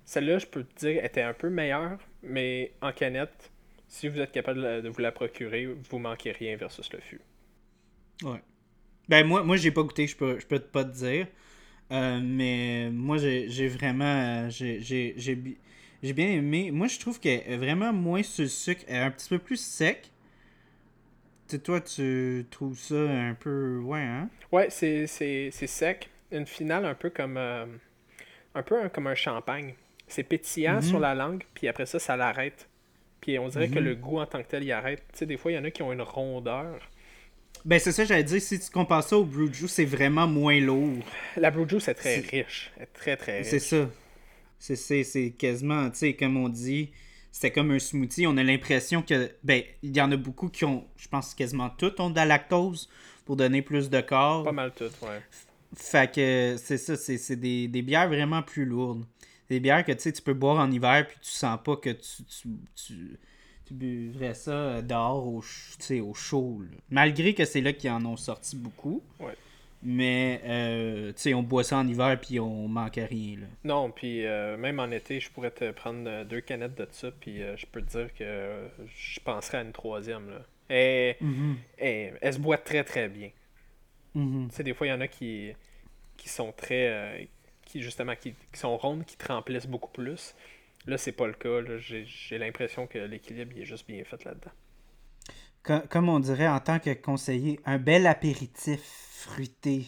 celle-là, 0.05 0.38
je 0.38 0.47
peux 0.47 0.64
te 0.64 0.79
dire, 0.81 1.05
était 1.05 1.23
un 1.23 1.35
peu 1.35 1.51
meilleure, 1.51 1.99
mais 2.23 2.73
en 2.83 2.92
canette, 2.92 3.51
si 3.88 4.09
vous 4.09 4.21
êtes 4.21 4.33
capable 4.33 4.83
de 4.83 4.88
vous 4.88 5.01
la 5.03 5.12
procurer, 5.12 5.66
vous 5.66 5.99
manquez 5.99 6.33
rien 6.33 6.57
versus 6.57 6.92
le 6.92 7.01
fût. 7.01 7.21
Ouais. 8.23 8.42
Ben 9.09 9.27
moi, 9.27 9.45
moi 9.45 9.57
j'ai 9.57 9.73
pas 9.73 9.83
goûté, 9.83 10.07
je 10.07 10.16
peux, 10.16 10.40
je 10.40 10.47
peux 10.47 10.61
pas 10.61 10.85
te 10.85 10.92
dire. 10.97 11.27
Euh, 11.92 12.21
mais 12.23 12.90
moi 12.92 13.19
j'ai 13.19 13.69
vraiment 13.69 14.05
euh, 14.47 14.51
j'ai 14.51 14.81
j'ai- 14.81 15.14
j'ai 15.19 15.37
bi- 15.37 15.59
j'ai 16.03 16.12
bien 16.14 16.29
aimé. 16.31 16.71
Moi 16.73 16.88
je 16.88 16.99
trouve 17.01 17.21
qu'elle 17.21 17.42
est 17.47 17.57
vraiment 17.59 17.92
moins 17.92 18.23
sur 18.25 18.49
sucre, 18.51 18.83
elle 18.88 18.97
est 18.97 19.01
un 19.01 19.11
petit 19.12 19.29
peu 19.31 19.38
plus 19.38 19.59
sec. 19.61 20.11
Toi 21.63 21.81
tu 21.81 22.47
trouves 22.51 22.79
ça 22.79 22.95
un 22.97 23.35
peu 23.35 23.79
ouais 23.79 24.01
hein? 24.01 24.29
Ouais, 24.53 24.69
c'est, 24.71 25.07
c'est, 25.07 25.51
c'est 25.53 25.67
sec. 25.67 26.09
Une 26.33 26.47
finale 26.47 26.85
un 26.85 26.95
peu 26.95 27.11
comme 27.11 27.37
euh, 27.37 27.67
un 28.55 28.63
peu 28.63 28.81
un- 28.81 28.89
comme 28.89 29.07
un 29.07 29.15
champagne. 29.15 29.75
C'est 30.09 30.23
pétillant 30.23 30.77
Mhm. 30.77 30.83
sur 30.83 31.01
la 31.01 31.15
langue, 31.15 31.43
puis 31.55 31.69
après 31.69 31.87
ça, 31.87 31.99
ça 31.99 32.17
l'arrête. 32.17 32.69
Puis 33.21 33.39
on 33.39 33.49
dirait 33.49 33.69
que 33.69 33.79
Mhm. 33.79 33.85
le 33.85 33.95
goût 33.97 34.19
en 34.21 34.27
tant 34.27 34.43
que 34.43 34.49
tel, 34.49 34.63
il 34.65 34.73
arrête. 34.73 35.03
Tu 35.13 35.19
sais, 35.21 35.27
des 35.27 35.37
fois, 35.37 35.51
il 35.53 35.55
y 35.57 35.59
en 35.59 35.65
a 35.65 35.71
qui 35.71 35.83
ont 35.83 35.93
une 35.93 36.03
rondeur. 36.03 36.79
Ben 37.65 37.79
c'est 37.81 37.91
ça 37.91 38.05
j'allais 38.05 38.23
dire, 38.23 38.41
si 38.41 38.61
tu 38.61 38.71
compares 38.71 39.03
ça 39.03 39.17
au 39.19 39.25
Brew 39.25 39.53
Juice, 39.53 39.73
c'est 39.73 39.85
vraiment 39.85 40.27
moins 40.29 40.61
lourd. 40.61 41.03
La 41.37 41.51
Blue 41.51 41.69
Juice 41.69 41.89
est 41.89 41.95
très 41.95 42.21
C'est- 42.23 42.31
riche. 42.43 42.71
Elle 42.77 42.83
est 42.85 42.87
très, 42.93 43.17
très 43.17 43.39
riche. 43.39 43.49
C'est 43.49 43.59
ça. 43.59 43.89
C'est- 44.59 44.77
C'est 44.77 45.03
c'est 45.05 45.31
quasiment, 45.31 45.91
tu 45.91 45.99
sais, 45.99 46.15
comme 46.15 46.37
on 46.37 46.49
dit, 46.49 46.93
c'était 47.37 47.51
comme 47.51 47.70
un 47.70 47.79
smoothie. 47.79 48.27
On 48.27 48.38
a 48.38 48.42
l'impression 48.42 49.03
que, 49.03 49.31
ben, 49.44 49.62
il 49.83 49.94
y 49.94 50.01
en 50.01 50.11
a 50.11 50.16
beaucoup 50.16 50.49
qui 50.49 50.64
ont, 50.64 50.87
je 50.96 51.07
pense 51.07 51.35
quasiment 51.35 51.68
toutes 51.68 52.01
ont 52.01 52.09
de 52.09 52.16
la 52.16 52.25
lactose 52.25 52.88
pour 53.27 53.37
donner 53.37 53.61
plus 53.61 53.90
de 53.90 54.01
corps. 54.01 54.42
Pas 54.42 54.53
mal 54.53 54.72
tout, 54.75 54.85
ouais. 55.03 55.20
Fait 55.75 56.11
que 56.11 56.57
c'est 56.57 56.79
ça, 56.79 56.96
c'est 56.96 57.18
c'est 57.18 57.37
des, 57.37 57.68
des 57.68 57.83
bières 57.83 58.09
vraiment 58.09 58.40
plus 58.40 58.64
lourdes. 58.64 59.05
Des 59.51 59.61
bières 59.61 59.85
que 59.85 59.92
tu 59.92 60.01
sais, 60.01 60.12
tu 60.12 60.22
peux 60.22 60.33
boire 60.33 60.57
en 60.57 60.70
hiver 60.72 61.07
puis 61.07 61.18
tu 61.20 61.29
sens 61.29 61.59
pas 61.62 61.77
que 61.77 61.90
tu, 61.90 62.25
tu, 62.25 62.49
tu, 62.75 63.18
tu 63.66 63.75
buvrais 63.75 64.33
ça 64.33 64.81
dehors 64.81 65.27
au, 65.27 65.42
au 65.42 66.14
chaud. 66.14 66.62
là. 66.62 66.79
Malgré 66.88 67.35
que 67.35 67.44
c'est 67.44 67.61
là 67.61 67.75
qu'ils 67.75 67.90
en 67.90 68.03
ont 68.07 68.16
sorti 68.16 68.57
beaucoup. 68.57 69.03
Ouais. 69.20 69.37
Mais, 69.83 70.41
euh, 70.45 71.12
tu 71.12 71.23
sais, 71.23 71.35
on 71.35 71.43
boit 71.43 71.65
ça 71.65 71.79
en 71.79 71.87
hiver 71.87 72.19
puis 72.21 72.41
on 72.41 72.69
manque 72.69 72.99
à 72.99 73.07
rien. 73.07 73.37
Là. 73.41 73.47
Non, 73.65 73.91
puis 73.91 74.25
euh, 74.27 74.57
même 74.57 74.79
en 74.81 74.91
été, 74.91 75.21
je 75.21 75.31
pourrais 75.31 75.51
te 75.51 75.71
prendre 75.73 76.09
euh, 76.09 76.25
deux 76.25 76.41
canettes 76.41 76.77
de 76.77 76.87
ça, 76.91 77.11
puis 77.11 77.43
euh, 77.43 77.57
je 77.57 77.67
peux 77.67 77.83
te 77.83 77.91
dire 77.91 78.15
que 78.15 78.69
je 78.97 79.21
penserais 79.21 79.59
à 79.59 79.62
une 79.62 79.73
troisième. 79.73 80.31
Là. 80.31 80.41
Et, 80.71 81.17
et- 81.79 82.12
elle 82.21 82.33
se 82.35 82.39
boit 82.39 82.59
très, 82.59 82.85
très 82.85 83.09
bien. 83.09 83.31
Mhm. 84.15 84.49
Tu 84.51 84.57
sais, 84.57 84.62
des 84.65 84.75
fois, 84.75 84.87
il 84.87 84.91
y 84.91 84.93
en 84.93 85.01
a 85.01 85.09
qui, 85.09 85.53
qui 86.17 86.29
sont 86.29 86.53
très. 86.53 87.29
qui, 87.65 87.83
justement, 87.83 88.17
qui, 88.17 88.35
qui 88.53 88.61
sont 88.61 88.77
rondes, 88.77 89.05
qui 89.05 89.17
te 89.17 89.27
remplissent 89.33 89.67
beaucoup 89.69 89.91
plus. 89.93 90.35
Là, 90.87 90.99
c'est 90.99 91.12
pas 91.12 91.27
le 91.27 91.35
cas. 91.35 91.61
là. 91.62 91.79
J'ai 91.79 92.05
j'ai 92.07 92.39
l'impression 92.39 92.87
que 92.87 92.99
l'équilibre 92.99 93.53
il 93.57 93.62
est 93.62 93.67
juste 93.67 93.87
bien 93.89 94.05
fait 94.05 94.25
là-dedans. 94.25 94.53
Co- 95.62 95.81
Comme 95.89 96.09
on 96.09 96.21
dirait 96.21 96.49
en 96.49 96.61
tant 96.61 96.79
que 96.79 96.95
conseiller, 96.95 97.61
un 97.65 97.79
bel 97.79 98.07
apéritif 98.07 98.83
fruité 99.27 99.85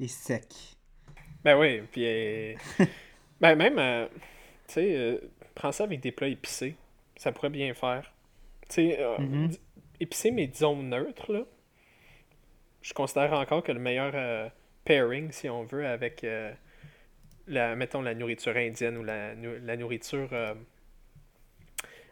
et 0.00 0.08
sec. 0.08 0.46
Ben 1.44 1.58
oui, 1.58 1.82
puis. 1.92 2.04
euh, 2.06 2.54
ben 3.40 3.54
même, 3.56 3.78
euh, 3.78 4.06
tu 4.68 4.74
sais, 4.74 4.96
euh, 4.96 5.18
prends 5.54 5.72
ça 5.72 5.84
avec 5.84 6.00
des 6.00 6.12
plats 6.12 6.28
épicés. 6.28 6.76
Ça 7.16 7.32
pourrait 7.32 7.50
bien 7.50 7.74
faire. 7.74 8.12
Tu 8.68 8.74
sais, 8.92 8.98
di- 9.48 9.60
épicé, 10.00 10.30
mais 10.30 10.46
disons 10.46 10.82
neutre, 10.82 11.32
là. 11.32 11.44
Je 12.82 12.92
considère 12.94 13.32
encore 13.34 13.62
que 13.62 13.72
le 13.72 13.80
meilleur 13.80 14.50
pairing, 14.84 15.32
si 15.32 15.48
on 15.50 15.64
veut, 15.64 15.86
avec, 15.86 16.24
la, 17.46 17.76
mettons, 17.76 18.00
la 18.00 18.14
nourriture 18.14 18.56
indienne 18.56 18.96
ou 18.96 19.04
la, 19.04 19.34
la 19.34 19.76
nourriture 19.76 20.30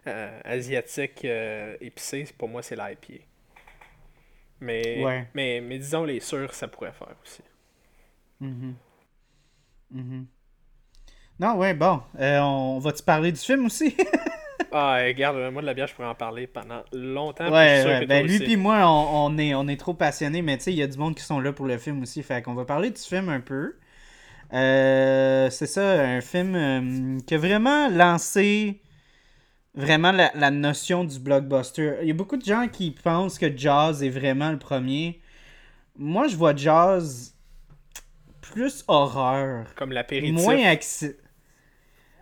asiatique 0.04 1.24
épicée, 1.80 2.26
pour 2.36 2.48
moi, 2.48 2.62
c'est 2.62 2.76
l'IPA. 2.76 3.24
Mais, 4.60 5.04
Ouais. 5.04 5.28
mais, 5.34 5.60
mais 5.60 5.78
disons, 5.78 6.04
les 6.04 6.20
sûrs, 6.20 6.52
ça 6.54 6.68
pourrait 6.68 6.92
faire 6.92 7.14
aussi. 7.24 7.42
Mhm. 8.40 8.74
Mhm. 9.90 10.26
Non, 11.40 11.54
ouais, 11.56 11.74
bon. 11.74 12.00
Euh, 12.18 12.40
on 12.40 12.78
va-tu 12.80 13.02
parler 13.02 13.32
du 13.32 13.38
film 13.40 13.66
aussi? 13.66 13.96
Ah, 14.70 14.98
regarde, 15.02 15.50
moi 15.50 15.62
de 15.62 15.66
la 15.66 15.72
bière, 15.72 15.86
je 15.86 15.94
pourrais 15.94 16.08
en 16.08 16.14
parler 16.14 16.46
pendant 16.46 16.82
longtemps. 16.92 17.50
ouais, 17.50 17.84
ouais, 17.86 18.04
ben 18.06 18.26
lui 18.26 18.38
puis 18.38 18.56
moi, 18.56 18.80
on, 18.84 19.32
on 19.32 19.38
est, 19.38 19.54
on 19.54 19.66
est 19.66 19.80
trop 19.80 19.94
passionnés, 19.94 20.42
mais 20.42 20.58
tu 20.58 20.64
sais, 20.64 20.72
il 20.72 20.76
y 20.78 20.82
a 20.82 20.86
du 20.86 20.98
monde 20.98 21.14
qui 21.14 21.22
sont 21.22 21.40
là 21.40 21.54
pour 21.54 21.64
le 21.64 21.78
film 21.78 22.02
aussi. 22.02 22.22
Fait 22.22 22.42
qu'on 22.42 22.52
va 22.52 22.66
parler 22.66 22.90
du 22.90 23.00
film 23.00 23.30
un 23.30 23.40
peu. 23.40 23.76
Euh, 24.52 25.48
c'est 25.48 25.66
ça, 25.66 26.02
un 26.02 26.20
film 26.20 26.54
euh, 26.54 27.18
qui 27.26 27.34
a 27.34 27.38
vraiment 27.38 27.88
lancé 27.88 28.82
vraiment 29.78 30.12
la, 30.12 30.30
la 30.34 30.50
notion 30.50 31.04
du 31.04 31.18
blockbuster. 31.18 31.98
Il 32.02 32.08
y 32.08 32.10
a 32.10 32.14
beaucoup 32.14 32.36
de 32.36 32.44
gens 32.44 32.68
qui 32.68 32.90
pensent 32.90 33.38
que 33.38 33.56
Jaws 33.56 34.02
est 34.02 34.10
vraiment 34.10 34.50
le 34.50 34.58
premier. 34.58 35.20
Moi, 35.96 36.28
je 36.28 36.36
vois 36.36 36.56
Jaws 36.56 37.32
plus 38.40 38.84
horreur. 38.88 39.66
Comme 39.74 39.92
l'apéritif. 39.92 40.42
Moins 40.42 40.64
accès. 40.66 41.16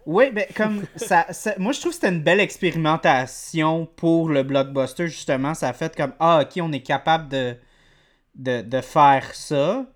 Oui, 0.06 0.30
ben 0.30 0.46
comme 0.54 0.84
ça, 0.96 1.26
ça- 1.32 1.54
moi 1.58 1.72
je 1.72 1.80
trouve 1.80 1.90
que 1.92 1.96
c'était 1.96 2.10
une 2.14 2.22
belle 2.22 2.38
expérimentation 2.40 3.86
pour 3.96 4.28
le 4.28 4.44
blockbuster 4.44 5.08
justement. 5.08 5.54
Ça 5.54 5.68
a 5.70 5.72
fait 5.72 5.96
comme 5.96 6.12
ah 6.20 6.42
ok 6.42 6.62
on 6.62 6.72
est 6.72 6.82
capable 6.82 7.28
de, 7.28 7.56
de, 8.36 8.62
de 8.62 8.80
faire 8.82 9.34
ça. 9.34 9.86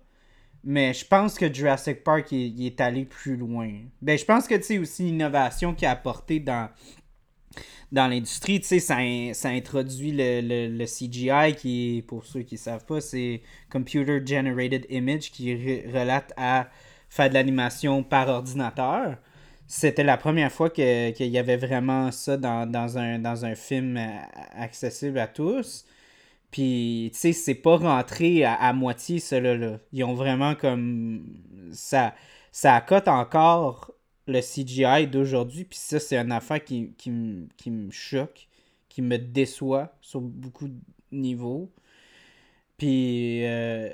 Mais 0.63 0.93
je 0.93 1.05
pense 1.05 1.35
que 1.39 1.53
Jurassic 1.53 2.03
Park 2.03 2.31
il, 2.33 2.59
il 2.59 2.67
est 2.67 2.81
allé 2.81 3.05
plus 3.05 3.37
loin. 3.37 3.71
Ben 4.01 4.17
je 4.17 4.25
pense 4.25 4.47
que 4.47 4.55
tu 4.55 4.63
sais 4.63 4.79
aussi 4.79 5.03
l'innovation 5.03 5.75
qu'il 5.75 5.87
a 5.87 5.91
apporté 5.91 6.39
dans 6.39 6.69
dans 7.91 8.07
l'industrie, 8.07 8.59
tu 8.61 8.67
sais, 8.67 8.79
ça, 8.79 8.97
in- 8.99 9.33
ça 9.33 9.49
introduit 9.49 10.11
le, 10.13 10.41
le- 10.41 10.77
le 10.77 10.85
CGI 10.87 11.55
qui 11.55 12.03
pour 12.07 12.25
ceux 12.25 12.41
qui 12.43 12.55
ne 12.55 12.59
savent 12.59 12.85
pas, 12.85 13.01
c'est 13.01 13.41
Computer 13.69 14.21
Generated 14.25 14.85
Image 14.89 15.31
qui 15.31 15.53
re- 15.53 15.87
relate 15.91 16.33
à 16.37 16.69
faire 17.09 17.29
de 17.29 17.33
l'animation 17.33 18.03
par 18.03 18.29
ordinateur. 18.29 19.17
C'était 19.67 20.03
la 20.03 20.17
première 20.17 20.51
fois 20.51 20.69
que- 20.69 21.11
qu'il 21.11 21.27
y 21.27 21.37
avait 21.37 21.57
vraiment 21.57 22.11
ça 22.11 22.37
dans, 22.37 22.69
dans 22.69 22.97
un, 22.97 23.19
dans 23.19 23.45
un 23.45 23.55
film 23.55 23.99
accessible 24.55 25.19
à 25.19 25.27
tous. 25.27 25.85
Puis, 26.51 27.09
tu 27.13 27.19
sais, 27.19 27.33
c'est 27.33 27.55
pas 27.55 27.77
rentré 27.77 28.43
à, 28.43 28.73
moitié, 28.73 29.19
cela 29.19 29.55
là. 29.55 29.79
Ils 29.93 30.03
ont 30.03 30.13
vraiment 30.13 30.55
comme. 30.55 31.23
Ça, 31.71 32.13
ça 32.51 32.75
accote 32.75 33.07
encore 33.07 33.90
le 34.27 34.39
CGI 34.39 35.07
d'aujourd'hui. 35.07 35.65
Puis 35.65 35.79
ça, 35.79 35.99
c'est 35.99 36.17
une 36.17 36.31
affaire 36.31 36.63
qui, 36.63 36.93
qui, 36.97 37.09
me 37.11 37.91
choque, 37.91 38.47
qui 38.89 39.01
me 39.01 39.17
déçoit 39.17 39.95
sur 40.01 40.21
beaucoup 40.21 40.67
de 40.67 40.79
niveaux. 41.11 41.71
Puis. 42.77 43.45
Euh, 43.45 43.89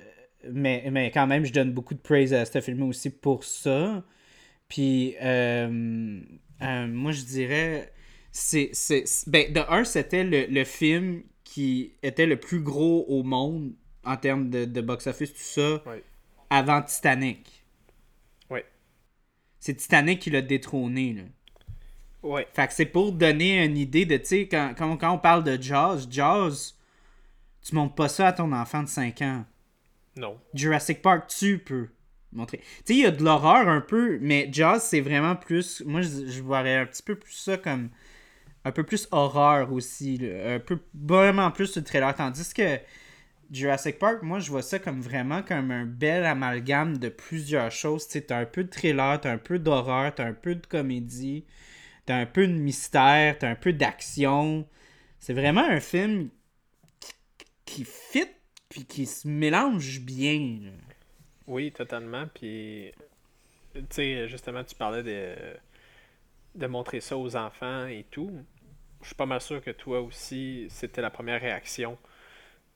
mais, 0.49 0.88
mais 0.91 1.11
quand 1.11 1.28
même, 1.28 1.45
je 1.45 1.51
donne 1.51 1.71
beaucoup 1.71 1.93
de 1.93 1.99
praise 1.99 2.34
à 2.34 2.45
ce 2.45 2.61
film 2.61 2.84
aussi 2.84 3.09
pour 3.09 3.43
ça. 3.43 4.03
Puis, 4.69 5.15
euh, 5.21 6.21
euh, 6.61 6.88
moi, 6.88 7.11
je 7.11 7.23
dirais. 7.23 7.91
c'est 8.32 8.71
ben, 9.28 9.51
de 9.51 9.61
un, 9.69 9.84
c'était 9.84 10.23
le, 10.23 10.45
le 10.45 10.63
film 10.63 11.23
qui 11.43 11.93
était 12.03 12.25
le 12.25 12.38
plus 12.38 12.59
gros 12.59 13.05
au 13.07 13.23
monde 13.23 13.73
en 14.03 14.17
termes 14.17 14.49
de, 14.49 14.82
box-office, 14.82 15.34
tout 15.34 15.39
ça, 15.39 15.84
avant 16.49 16.82
Titanic. 16.82 17.57
C'est 19.60 19.76
Titanic 19.76 20.20
qui 20.20 20.30
l'a 20.30 20.41
détrôné, 20.41 21.14
là. 21.14 21.24
Ouais. 22.24 22.47
Fait 22.53 22.68
que 22.68 22.74
c'est 22.74 22.86
pour 22.86 23.12
donner 23.12 23.64
une 23.64 23.78
idée 23.78 24.05
de, 24.05 24.18
tu 24.18 24.26
sais, 24.26 24.47
quand, 24.47 24.74
quand, 24.78 25.14
on 25.14 25.18
parle 25.18 25.43
de 25.43 25.62
Jaws, 25.62 26.08
Jaws, 26.10 26.74
tu 27.64 27.76
montres 27.76 27.95
pas 27.95 28.10
ça 28.10 28.28
à 28.28 28.34
ton 28.34 28.51
enfant 28.51 28.84
de 28.84 28.88
5 28.88 29.22
ans. 29.22 29.45
Non. 30.18 30.38
Jurassic 30.53 31.01
Park, 31.01 31.28
tu 31.28 31.60
peux 31.60 31.88
montrer. 32.34 32.58
Tu 32.58 32.66
sais, 32.86 32.93
il 32.95 32.99
y 32.99 33.05
a 33.05 33.12
de 33.12 33.24
l'horreur 33.24 33.68
un 33.70 33.82
peu, 33.82 34.18
mais 34.20 34.49
Jaws, 34.51 34.80
c'est 34.80 35.01
vraiment 35.01 35.36
plus. 35.36 35.84
Moi, 35.86 36.01
je, 36.01 36.28
je 36.28 36.41
voirais 36.41 36.78
un 36.78 36.86
petit 36.86 37.03
peu 37.03 37.16
plus 37.16 37.34
ça 37.34 37.58
comme 37.58 37.89
un 38.66 38.72
peu 38.72 38.84
plus 38.84 39.08
horreur 39.12 39.72
aussi, 39.72 40.20
un 40.45 40.60
peu 40.60 40.80
vraiment 40.93 41.51
plus 41.51 41.76
le 41.78 41.84
trailer. 41.84 42.14
Tandis 42.14 42.53
que 42.53 42.80
Jurassic 43.52 44.00
Park, 44.00 44.24
moi 44.24 44.39
je 44.39 44.50
vois 44.50 44.62
ça 44.62 44.80
comme 44.80 45.02
vraiment 45.02 45.41
comme 45.41 45.72
un 45.72 45.86
bel 45.86 46.26
amalgame 46.26 46.98
de 46.98 47.10
plusieurs 47.10 47.72
choses. 47.72 48.08
Tu 48.08 48.22
t'as 48.22 48.39
un 48.39 48.45
peu 48.45 48.64
de 48.64 48.70
trailer, 48.70 49.20
t'as 49.22 49.32
un 49.32 49.38
peu 49.38 49.60
d'horreur, 49.60 50.14
t'as 50.14 50.26
un 50.26 50.34
peu 50.34 50.56
de 50.56 50.66
comédie, 50.66 51.45
t'as 52.06 52.18
un 52.18 52.26
peu 52.26 52.48
de 52.48 52.54
mystère, 52.54 53.38
t'as 53.38 53.50
un 53.50 53.56
peu 53.56 53.74
d'action. 53.74 54.68
C'est 55.20 55.34
vraiment 55.34 55.66
un 55.66 55.80
film 55.80 56.30
qui, 57.66 57.86
fit 57.86 58.28
puis 58.70 58.86
qui 58.86 59.06
se 59.06 59.28
mélange 59.28 60.02
bien. 60.02 60.60
Oui, 61.48 61.72
totalement. 61.72 62.26
Puis, 62.34 62.91
tu 63.74 63.82
sais, 63.89 64.28
justement, 64.28 64.64
tu 64.64 64.76
parlais 64.76 65.04
de, 65.04 65.36
de 66.56 66.68
montrer 66.68 67.00
ça 67.00 67.18
aux 67.18 67.36
enfants 67.36 67.88
et 67.88 68.06
tout 68.12 68.32
je 69.02 69.08
suis 69.08 69.16
pas 69.16 69.26
mal 69.26 69.41
sûr 69.41 69.62
que 69.62 69.72
toi 69.72 70.02
aussi, 70.02 70.68
c'était 70.70 71.02
la 71.02 71.10
première 71.10 71.39
réaction 71.41 71.98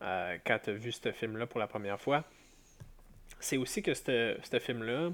euh, 0.02 0.38
quand 0.46 0.60
tu 0.64 0.70
as 0.72 0.74
vu 0.74 0.92
ce 0.92 1.12
film-là 1.12 1.48
pour 1.48 1.60
la 1.60 1.68
première 1.68 2.00
fois. 2.00 2.24
C'est 3.40 3.58
aussi 3.58 3.82
que 3.82 3.94
ce 3.94 4.60
film-là, 4.60 5.12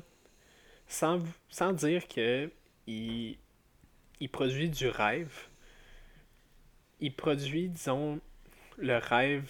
sans, 0.87 1.21
sans 1.49 1.73
dire 1.73 2.07
que 2.07 2.49
il, 2.87 3.37
produit 4.31 4.69
du 4.69 4.87
rêve, 4.87 5.47
il 6.99 7.13
produit, 7.13 7.69
disons, 7.69 8.19
le 8.77 8.97
rêve 8.97 9.49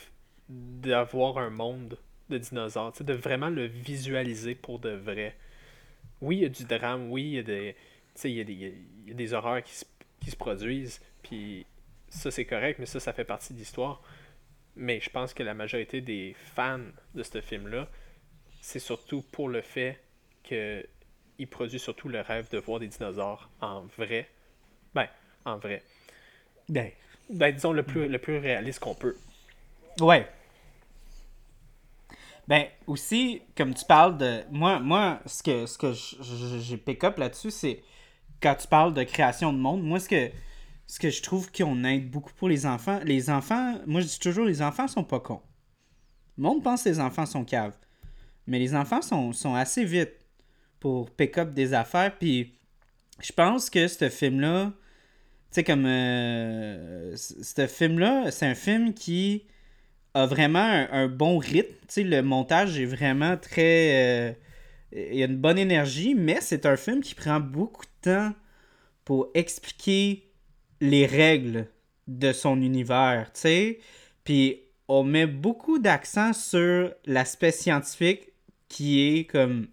d'avoir 0.49 1.37
un 1.37 1.49
monde 1.49 1.97
de 2.29 2.37
dinosaures, 2.37 2.93
de 2.99 3.13
vraiment 3.13 3.49
le 3.49 3.65
visualiser 3.65 4.55
pour 4.55 4.79
de 4.79 4.89
vrai. 4.89 5.35
Oui, 6.21 6.37
il 6.37 6.41
y 6.41 6.45
a 6.45 6.49
du 6.49 6.65
drame, 6.65 7.11
oui, 7.11 7.23
il 8.23 8.35
y 8.35 9.11
a 9.11 9.13
des 9.13 9.33
horreurs 9.33 9.63
qui 9.63 9.75
se, 9.75 9.85
qui 10.19 10.31
se 10.31 10.35
produisent, 10.35 10.99
puis 11.21 11.65
ça, 12.09 12.31
c'est 12.31 12.45
correct, 12.45 12.79
mais 12.79 12.85
ça, 12.85 12.99
ça 12.99 13.13
fait 13.13 13.25
partie 13.25 13.53
de 13.53 13.59
l'histoire. 13.59 14.01
Mais 14.77 14.99
je 14.99 15.09
pense 15.09 15.33
que 15.33 15.43
la 15.43 15.53
majorité 15.53 16.01
des 16.01 16.35
fans 16.55 16.79
de 17.15 17.23
ce 17.23 17.41
film-là, 17.41 17.87
c'est 18.61 18.79
surtout 18.79 19.23
pour 19.31 19.49
le 19.49 19.61
fait 19.61 19.99
qu'il 20.43 21.47
produit 21.49 21.79
surtout 21.79 22.09
le 22.09 22.21
rêve 22.21 22.49
de 22.49 22.57
voir 22.59 22.79
des 22.79 22.87
dinosaures 22.87 23.49
en 23.59 23.81
vrai. 23.97 24.29
Ben, 24.93 25.07
en 25.45 25.57
vrai. 25.57 25.83
Ben, 26.69 26.91
ben 27.29 27.53
disons 27.53 27.73
le 27.73 27.83
plus, 27.83 28.07
le 28.07 28.19
plus 28.19 28.37
réaliste 28.37 28.79
qu'on 28.79 28.95
peut. 28.95 29.17
Ouais. 29.99 30.27
Ben, 32.47 32.65
aussi, 32.85 33.41
comme 33.55 33.73
tu 33.73 33.83
parles 33.83 34.17
de. 34.17 34.43
Moi, 34.51 34.79
moi 34.79 35.19
ce 35.25 35.43
que, 35.43 35.65
ce 35.65 35.77
que 35.77 35.93
j'ai 36.59 36.77
pick 36.77 37.03
up 37.03 37.17
là-dessus, 37.17 37.51
c'est 37.51 37.83
quand 38.41 38.55
tu 38.55 38.67
parles 38.67 38.93
de 38.93 39.03
création 39.03 39.51
de 39.51 39.57
monde, 39.57 39.83
moi, 39.83 39.99
ce 39.99 40.07
que 40.07 40.29
ce 40.87 40.99
que 40.99 41.09
je 41.09 41.21
trouve 41.21 41.51
qu'on 41.51 41.83
aide 41.83 42.09
beaucoup 42.09 42.33
pour 42.33 42.47
les 42.49 42.65
enfants. 42.65 42.99
Les 43.03 43.29
enfants, 43.29 43.79
moi 43.85 44.01
je 44.01 44.07
dis 44.07 44.19
toujours, 44.19 44.45
les 44.45 44.61
enfants 44.61 44.87
sont 44.87 45.03
pas 45.03 45.19
cons. 45.19 45.41
Le 46.37 46.43
monde 46.43 46.63
pense 46.63 46.83
que 46.83 46.89
les 46.89 46.99
enfants 46.99 47.25
sont 47.25 47.43
caves. 47.43 47.77
Mais 48.47 48.59
les 48.59 48.73
enfants 48.73 49.01
sont, 49.01 49.33
sont 49.33 49.55
assez 49.55 49.83
vite 49.83 50.13
pour 50.79 51.11
pick 51.11 51.37
up 51.37 51.53
des 51.53 51.73
affaires. 51.73 52.17
Puis 52.17 52.53
je 53.19 53.33
pense 53.33 53.69
que 53.69 53.87
ce 53.87 54.09
film-là, 54.09 54.71
tu 54.71 54.75
sais, 55.51 55.63
comme. 55.63 55.85
Euh, 55.85 57.15
ce 57.15 57.67
film-là, 57.67 58.31
c'est 58.31 58.45
un 58.45 58.55
film 58.55 58.93
qui 58.93 59.45
a 60.13 60.25
vraiment 60.25 60.87
un, 60.91 61.07
bon 61.07 61.37
rythme. 61.37 61.73
Tu 61.87 61.87
sais, 61.89 62.03
le 62.03 62.21
montage 62.21 62.79
est 62.79 62.85
vraiment 62.85 63.35
très. 63.35 64.29
Euh, 64.29 64.33
il 64.93 65.15
y 65.15 65.23
a 65.23 65.25
une 65.25 65.37
bonne 65.37 65.57
énergie, 65.57 66.15
mais 66.15 66.39
c'est 66.39 66.65
un 66.65 66.77
film 66.77 67.01
qui 67.01 67.13
prend 67.13 67.41
beaucoup 67.41 67.83
de 67.83 68.09
temps 68.09 68.33
pour 69.03 69.29
expliquer 69.33 70.26
les 70.81 71.05
règles 71.05 71.67
de 72.07 72.31
son 72.31 72.61
univers, 72.61 73.29
tu 73.33 73.41
sais. 73.41 73.79
Puis 74.23 74.61
on 74.87 75.03
met 75.03 75.27
beaucoup 75.27 75.79
d'accent 75.79 76.33
sur 76.33 76.91
l'aspect 77.05 77.51
scientifique 77.51 78.29
qui 78.69 79.01
est 79.01 79.25
comme. 79.25 79.67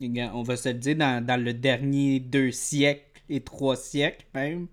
On 0.00 0.42
va 0.42 0.56
se 0.56 0.68
le 0.68 0.74
dire 0.74 0.96
dans, 0.96 1.44
le 1.44 1.52
dernier 1.52 2.18
deux 2.18 2.50
siècles 2.50 3.22
et 3.28 3.40
trois 3.40 3.76
siècles 3.76 4.26
même. 4.34 4.66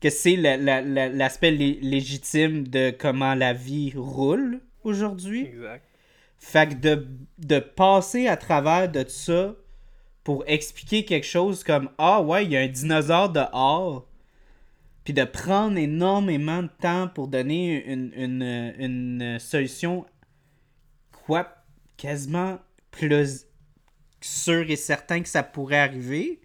Que 0.00 0.10
c'est 0.10 0.36
l'aspect 0.36 1.52
légitime 1.52 2.66
de 2.66 2.90
comment 2.90 3.34
la 3.34 3.52
vie 3.52 3.92
roule 3.96 4.60
aujourd'hui. 4.82 5.46
Exact. 5.46 5.84
Fait 6.38 6.68
que 6.68 6.74
de, 6.74 7.08
de 7.38 7.58
passer 7.58 8.26
à 8.26 8.36
travers 8.36 8.90
de 8.90 9.04
ça 9.08 9.54
pour 10.22 10.44
expliquer 10.46 11.04
quelque 11.04 11.26
chose 11.26 11.64
comme 11.64 11.88
Ah 11.98 12.20
ouais, 12.20 12.44
il 12.44 12.52
y 12.52 12.56
a 12.56 12.60
un 12.60 12.68
dinosaure 12.68 13.30
dehors 13.30 14.06
puis 15.06 15.14
de 15.14 15.22
prendre 15.22 15.78
énormément 15.78 16.64
de 16.64 16.70
temps 16.80 17.06
pour 17.06 17.28
donner 17.28 17.86
une, 17.86 18.12
une, 18.76 19.38
solution 19.38 20.04
quoi 21.12 21.64
quasiment 21.96 22.58
plus 22.90 23.46
sûr 24.20 24.68
et 24.68 24.74
certain 24.74 25.22
que 25.22 25.28
ça 25.28 25.44
pourrait 25.44 25.78
arriver 25.78 26.40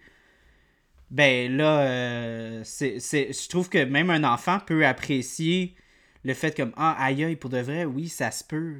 ben 1.09 1.57
là 1.57 1.79
euh, 1.81 2.61
c'est, 2.63 2.99
je 2.99 3.49
trouve 3.49 3.67
que 3.67 3.83
même 3.83 4.11
un 4.11 4.23
enfant 4.23 4.59
peut 4.59 4.85
apprécier 4.85 5.75
le 6.23 6.35
fait 6.35 6.55
comme 6.55 6.73
ah 6.77 6.95
aïe 7.03 7.23
aïe 7.23 7.35
pour 7.37 7.49
de 7.49 7.57
vrai 7.57 7.85
oui 7.85 8.09
ça 8.09 8.29
se 8.29 8.43
peut. 8.43 8.75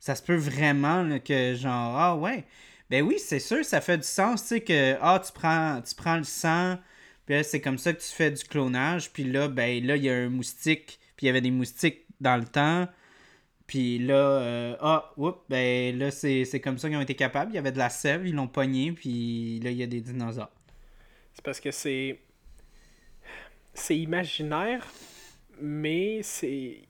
Ça 0.00 0.16
se 0.16 0.24
peut 0.24 0.34
vraiment 0.34 1.20
que 1.20 1.54
genre 1.54 1.96
ah 1.96 2.16
ouais. 2.16 2.44
Ben 2.90 3.04
oui 3.04 3.20
c'est 3.20 3.38
sûr 3.38 3.64
ça 3.64 3.80
fait 3.80 3.98
du 3.98 4.08
sens 4.08 4.42
tu 4.42 4.48
sais 4.48 4.60
que 4.60 4.96
ah 5.00 5.22
tu 5.24 5.32
prends 5.32 5.80
tu 5.82 5.94
prends 5.94 6.16
le 6.16 6.24
sang 6.24 6.78
puis 7.26 7.42
c'est 7.42 7.60
comme 7.60 7.78
ça 7.78 7.92
que 7.92 8.00
tu 8.00 8.08
fais 8.08 8.30
du 8.30 8.44
clonage. 8.44 9.12
Puis 9.12 9.24
là, 9.24 9.48
ben 9.48 9.84
là, 9.84 9.96
il 9.96 10.04
y 10.04 10.10
a 10.10 10.14
un 10.14 10.28
moustique. 10.28 10.98
Puis 11.16 11.24
il 11.24 11.26
y 11.26 11.30
avait 11.30 11.40
des 11.40 11.50
moustiques 11.50 12.04
dans 12.20 12.36
le 12.36 12.44
temps. 12.44 12.88
Puis 13.66 13.98
là, 13.98 14.14
euh, 14.14 14.76
ah, 14.80 15.12
oups, 15.16 15.38
ben 15.48 15.98
là, 15.98 16.10
c'est 16.10 16.60
comme 16.62 16.76
ça 16.76 16.88
qu'ils 16.88 16.98
ont 16.98 17.02
été 17.02 17.14
capables. 17.14 17.52
Il 17.52 17.54
y 17.54 17.58
avait 17.58 17.72
de 17.72 17.78
la 17.78 17.88
sève, 17.88 18.26
ils 18.26 18.34
l'ont 18.34 18.48
pogné, 18.48 18.92
puis 18.92 19.58
là, 19.60 19.70
il 19.70 19.76
y 19.78 19.82
a 19.82 19.86
des 19.86 20.00
dinosaures. 20.00 20.50
C'est 21.32 21.44
parce 21.44 21.60
que 21.60 21.70
c'est. 21.70 22.20
C'est 23.72 23.96
imaginaire, 23.98 24.86
mais 25.60 26.22
c'est. 26.22 26.82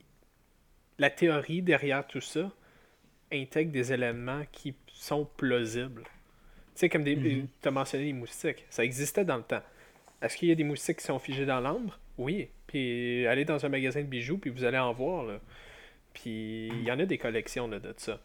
La 0.99 1.11
théorie 1.11 1.63
derrière 1.63 2.07
tout 2.07 2.21
ça 2.21 2.53
intègre 3.33 3.73
des 3.73 3.93
éléments 3.93 4.43
qui 4.53 4.75
sont 4.93 5.29
plausibles. 5.37 6.03
Tu 6.03 6.11
sais, 6.75 6.89
comme 6.89 7.05
des. 7.05 7.17
Mm-hmm. 7.17 7.47
Tu 7.63 7.69
as 7.69 7.71
mentionné 7.71 8.05
les 8.07 8.13
moustiques. 8.13 8.65
Ça 8.69 8.85
existait 8.85 9.25
dans 9.25 9.37
le 9.37 9.43
temps. 9.45 9.63
Est-ce 10.25 10.39
qu'il 10.39 10.49
y 10.49 10.53
a 10.53 10.55
des 10.55 10.65
moustiques 10.65 10.99
qui 10.99 11.05
sont 11.05 11.19
figés 11.19 11.45
dans 11.45 11.61
l'ambre? 11.61 11.99
Oui. 12.17 12.49
Puis 12.67 13.27
allez 13.27 13.45
dans 13.45 13.65
un 13.65 13.69
magasin 13.69 14.01
de 14.01 14.07
bijoux, 14.07 14.39
puis 14.39 14.51
vous 14.51 14.65
allez 14.65 14.79
en 14.79 14.93
voir. 14.95 15.25
Là. 15.25 15.39
Puis 16.15 16.69
il 16.69 16.83
y 16.83 16.91
en 16.91 16.99
a 16.99 17.05
des 17.05 17.19
collections 17.19 17.69
de 17.69 17.95
ça. 17.99 18.21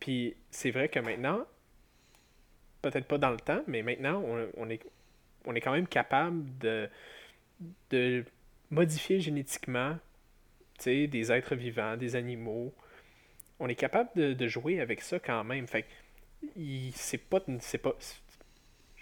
Puis 0.00 0.34
c'est 0.50 0.72
vrai 0.72 0.88
que 0.88 0.98
maintenant, 0.98 1.46
peut-être 2.82 3.06
pas 3.06 3.18
dans 3.18 3.30
le 3.30 3.38
temps, 3.38 3.62
mais 3.68 3.82
maintenant, 3.82 4.22
on, 4.56 4.68
est, 4.68 4.80
on 5.46 5.54
est 5.54 5.60
quand 5.60 5.72
même 5.72 5.86
capable 5.86 6.44
de, 6.58 6.90
de 7.90 8.24
modifier 8.70 9.20
génétiquement 9.20 9.96
des 10.84 11.32
êtres 11.32 11.54
vivants, 11.54 11.96
des 11.96 12.16
animaux. 12.16 12.74
On 13.60 13.68
est 13.68 13.76
capable 13.76 14.10
de, 14.34 14.48
jouer 14.48 14.80
avec 14.80 15.00
ça 15.00 15.20
quand 15.20 15.44
même. 15.44 15.68
Fait 15.68 15.86
c'est 16.92 17.18
pas, 17.18 17.40
c'est 17.60 17.78
pas, 17.78 17.94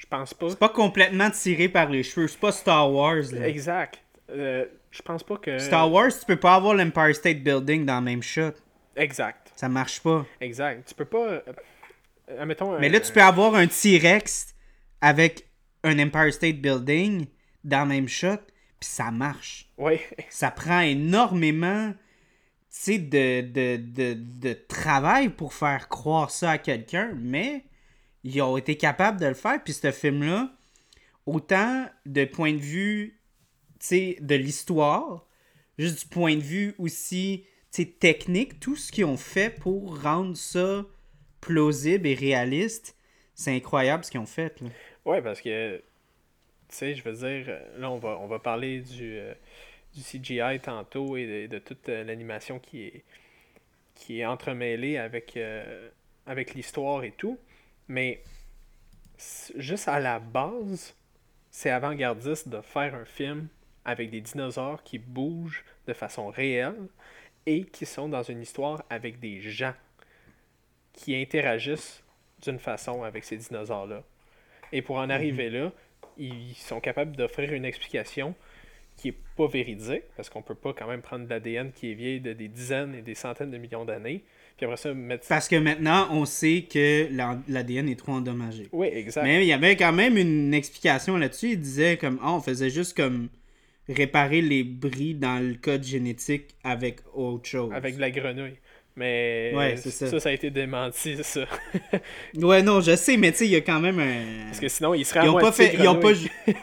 je 0.03 0.07
pense 0.09 0.35
pas. 0.35 0.51
C'est 0.51 0.59
pas 0.59 0.69
complètement 0.69 1.31
tiré 1.31 1.69
par 1.69 1.89
les 1.89 2.03
cheveux. 2.03 2.27
C'est 2.27 2.41
pas 2.41 2.51
Star 2.53 2.93
Wars. 2.93 3.33
Exact. 3.45 4.01
Euh, 4.31 4.65
je 4.91 5.01
pense 5.03 5.23
pas 5.23 5.37
que. 5.37 5.59
Star 5.59 5.91
Wars, 5.91 6.09
tu 6.19 6.27
peux 6.27 6.37
pas 6.37 6.55
avoir 6.57 6.75
l'Empire 6.75 7.15
State 7.15 7.39
Building 7.43 7.85
dans 7.87 7.99
le 8.01 8.05
même 8.05 8.23
shot. 8.23 8.53
Exact. 8.97 9.53
Ça 9.55 9.69
marche 9.69 10.01
pas. 10.01 10.27
Exact. 10.41 10.89
Tu 10.89 10.95
peux 10.95 11.05
pas. 11.05 11.27
euh, 11.29 11.41
admettons, 12.39 12.79
Mais 12.79 12.89
un- 12.89 12.93
là, 12.93 13.01
tu 13.01 13.13
peux 13.13 13.23
avoir 13.23 13.55
un 13.55 13.67
T-Rex 13.67 14.55
avec 15.01 15.47
un 15.85 15.99
Empire 15.99 16.33
State 16.33 16.57
Building 16.57 17.27
dans 17.65 17.83
le 17.83 17.89
même 17.89 18.09
shot, 18.09 18.39
puis 18.81 18.89
ça 18.89 19.11
marche. 19.11 19.69
Ouais. 19.79 20.01
Ça 20.31 20.51
prend 20.51 20.81
énormément 20.81 21.93
de, 22.89 23.41
de, 23.43 23.77
de, 23.77 24.15
de 24.17 24.53
travail 24.69 25.29
pour 25.29 25.55
faire 25.55 25.89
croire 25.89 26.31
ça 26.31 26.53
à 26.53 26.59
quelqu'un, 26.59 27.13
mais 27.17 27.65
ils 28.25 28.41
ont 28.43 28.57
été 28.57 28.77
capables 28.77 29.21
de 29.21 29.27
le 29.27 29.35
faire. 29.35 29.63
Puis 29.63 29.73
ce 29.73 29.91
film-là, 29.91 30.53
autant 31.27 31.87
de 32.07 32.25
point 32.25 32.53
de 32.53 32.61
vue 32.61 33.21
de 33.91 34.35
l'histoire, 34.35 35.27
juste 35.79 36.03
du 36.03 36.07
point 36.07 36.37
de 36.37 36.43
vue 36.43 36.75
aussi 36.79 37.45
technique, 37.99 38.61
tout 38.61 38.77
ce 38.77 38.93
qu'ils 38.93 39.07
ont 39.07 39.17
fait 39.17 39.51
pour 39.51 40.03
rendre 40.03 40.37
ça 40.37 40.85
plausible 41.41 42.07
et 42.07 42.15
réaliste, 42.15 42.97
c'est 43.35 43.55
incroyable 43.55 44.05
ce 44.05 44.11
qu'ils 44.11 44.21
ont 44.21 44.27
fait. 44.27 44.61
Là. 44.61 44.69
Ouais, 45.05 45.23
parce 45.23 45.41
que, 45.41 45.79
tu 45.79 45.83
sais, 46.69 46.95
je 46.95 47.03
veux 47.03 47.15
dire, 47.15 47.59
là, 47.79 47.91
on 47.91 47.99
va, 47.99 48.19
on 48.21 48.27
va 48.27 48.39
parler 48.39 48.81
du, 48.81 49.19
euh, 49.19 49.35
du 49.95 50.01
CGI 50.03 50.61
tantôt 50.61 51.17
et 51.17 51.27
de, 51.27 51.55
de 51.55 51.59
toute 51.59 51.89
euh, 51.89 52.05
l'animation 52.05 52.59
qui 52.59 52.83
est, 52.85 53.05
qui 53.95 54.21
est 54.21 54.27
entremêlée 54.27 54.99
avec, 54.99 55.37
euh, 55.37 55.89
avec 56.27 56.55
l'histoire 56.55 57.03
et 57.05 57.13
tout. 57.13 57.39
Mais, 57.89 58.23
juste 59.57 59.89
à 59.89 60.01
la 60.01 60.19
base, 60.19 60.95
c'est 61.51 61.71
avant-gardiste 61.71 62.49
de 62.49 62.61
faire 62.61 62.95
un 62.95 63.05
film 63.05 63.49
avec 63.85 64.11
des 64.11 64.21
dinosaures 64.21 64.83
qui 64.83 64.99
bougent 64.99 65.65
de 65.87 65.93
façon 65.93 66.29
réelle 66.29 66.89
et 67.47 67.65
qui 67.65 67.87
sont 67.87 68.09
dans 68.09 68.23
une 68.23 68.41
histoire 68.41 68.85
avec 68.89 69.19
des 69.19 69.41
gens 69.41 69.75
qui 70.93 71.17
interagissent 71.17 72.03
d'une 72.43 72.59
façon 72.59 73.03
avec 73.03 73.25
ces 73.25 73.37
dinosaures-là. 73.37 74.03
Et 74.73 74.83
pour 74.83 74.97
en 74.97 75.11
arriver 75.11 75.51
là, 75.51 75.73
ils 76.17 76.55
sont 76.55 76.81
capables 76.81 77.17
d'offrir 77.17 77.53
une 77.53 77.65
explication 77.65 78.35
qui 78.97 79.09
est 79.09 79.19
pas 79.37 79.47
véridique, 79.47 80.05
parce 80.17 80.29
qu'on 80.29 80.43
peut 80.43 80.55
pas 80.55 80.73
quand 80.73 80.87
même 80.87 81.03
prendre 81.03 81.25
de 81.25 81.31
l'ADN 81.31 81.73
qui 81.73 81.91
est 81.91 81.95
vieille 81.95 82.21
de 82.21 82.33
des 82.33 82.49
dizaines 82.49 82.95
et 82.95 83.03
des 83.03 83.15
centaines 83.15 83.51
de 83.51 83.59
millions 83.59 83.85
d'années, 83.85 84.23
puis 84.63 84.71
après 84.71 84.77
ça 84.81 84.95
mettre... 84.95 85.27
Parce 85.27 85.49
que 85.49 85.57
maintenant, 85.57 86.07
on 86.13 86.25
sait 86.25 86.67
que 86.71 87.09
l'A- 87.11 87.43
l'ADN 87.49 87.89
est 87.89 87.99
trop 87.99 88.13
endommagé. 88.13 88.69
Oui, 88.71 88.87
exact. 88.93 89.25
Mais 89.25 89.43
il 89.45 89.49
y 89.49 89.53
avait 89.53 89.75
quand 89.75 89.93
même 89.93 90.17
une 90.17 90.55
explication 90.55 91.17
là-dessus. 91.17 91.51
Il 91.51 91.61
disait 91.61 91.97
comme 91.97 92.21
ah, 92.23 92.33
on 92.33 92.41
faisait 92.41 92.71
juste 92.71 92.97
comme 92.97 93.29
réparer 93.89 94.41
les 94.41 94.63
bris 94.63 95.15
dans 95.15 95.45
le 95.45 95.55
code 95.55 95.83
génétique 95.83 96.55
avec 96.63 97.01
autre 97.13 97.49
chose. 97.49 97.73
Avec 97.75 97.97
de 97.97 98.01
la 98.01 98.13
grenouille. 98.13 98.55
Mais 98.95 99.53
Ouais, 99.57 99.77
ça. 99.77 99.91
ça, 100.07 100.21
ça 100.21 100.29
a 100.29 100.33
été 100.33 100.51
démenti, 100.51 101.17
ça. 101.25 101.45
Ouais, 102.37 102.63
non, 102.63 102.81
je 102.81 102.95
sais, 102.95 103.17
mais 103.17 103.33
tu 103.33 103.39
sais, 103.39 103.47
il 103.47 103.53
y 103.53 103.57
a 103.57 103.63
quand 103.63 103.81
même 103.81 103.99
un. 103.99 104.45
Parce 104.47 104.61
que 104.61 104.69
sinon, 104.69 104.95
il 104.95 105.05
serait 105.05 105.21
à 105.21 105.25
Ils 105.25 105.31
ont 105.31 105.41
pas 105.41 105.51
fait. 105.51 105.75
Ils 105.75 105.89
ont 105.89 105.99
pas. 105.99 106.13
ouais, 106.47 106.55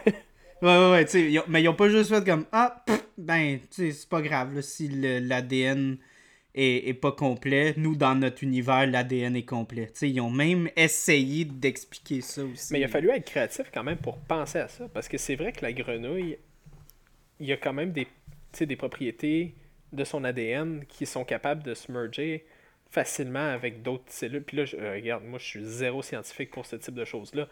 ouais, 0.62 0.92
ouais, 0.92 1.06
tu 1.06 1.12
sais, 1.12 1.32
ils 1.32 1.42
mais 1.50 1.62
ils 1.62 1.68
ont 1.68 1.74
pas 1.74 1.90
juste 1.90 2.12
fait 2.16 2.24
comme 2.24 2.46
ah, 2.54 2.82
pff, 2.86 3.04
ben, 3.18 3.60
tu 3.60 3.68
sais, 3.72 3.92
c'est 3.92 4.08
pas 4.10 4.22
grave 4.22 4.56
là, 4.56 4.62
si 4.62 4.88
l'ADN 4.88 5.98
est, 6.56 6.88
est 6.90 6.94
pas 6.94 7.12
complet. 7.12 7.74
Nous, 7.78 7.96
dans 7.96 8.16
notre 8.16 8.44
univers, 8.44 8.88
l'ADN 8.88 9.36
est 9.36 9.44
complet. 9.44 9.88
Tu 9.88 9.92
sais, 10.00 10.10
ils 10.10 10.20
ont 10.22 10.30
même 10.32 10.70
essayé 10.76 11.46
d'expliquer 11.46 12.22
ça 12.22 12.44
aussi. 12.44 12.74
Mais 12.74 12.80
il 12.80 12.84
a 12.84 12.88
fallu 12.88 13.10
être 13.12 13.26
créatif 13.26 13.70
quand 13.74 13.84
même 13.84 13.98
pour 13.98 14.18
penser 14.18 14.60
à 14.60 14.68
ça, 14.68 14.88
parce 14.90 15.08
que 15.08 15.18
c'est 15.18 15.36
vrai 15.36 15.52
que 15.52 15.62
la 15.62 15.72
grenouille, 15.74 16.38
il 17.40 17.46
y 17.48 17.54
a 17.54 17.58
quand 17.58 17.74
même 17.74 17.92
des, 17.92 18.08
des 18.60 18.76
propriétés 18.76 19.54
de 19.94 20.04
son 20.04 20.24
ADN 20.24 20.86
qui 20.88 21.06
sont 21.06 21.24
capables 21.24 21.64
de 21.64 21.74
se 21.74 21.92
merger 21.92 22.46
facilement 22.92 23.48
avec 23.54 23.82
d'autres 23.84 24.06
cellules. 24.12 24.44
Puis 24.44 24.58
là, 24.58 24.66
je- 24.66 24.76
euh, 24.76 24.94
regarde, 24.94 25.24
moi 25.24 25.38
je 25.40 25.46
suis 25.46 25.64
zéro 25.64 26.02
scientifique 26.02 26.50
pour 26.52 26.66
ce 26.66 26.76
type 26.76 26.96
de 26.96 27.06
choses-là. 27.06 27.48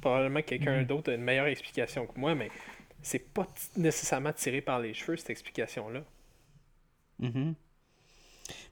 Probablement 0.00 0.40
que 0.42 0.46
quelqu'un 0.46 0.82
d'autre 0.82 1.12
a 1.12 1.14
une 1.14 1.22
meilleure 1.22 1.46
explication 1.46 2.06
que 2.06 2.18
moi, 2.18 2.34
mais 2.34 2.50
c'est 3.00 3.20
pas 3.32 3.46
nécessairement 3.76 4.32
tiré 4.32 4.60
par 4.60 4.80
les 4.80 4.92
cheveux 4.94 5.16
cette 5.16 5.30
explication-là. 5.30 6.04
Mhm. 7.20 7.54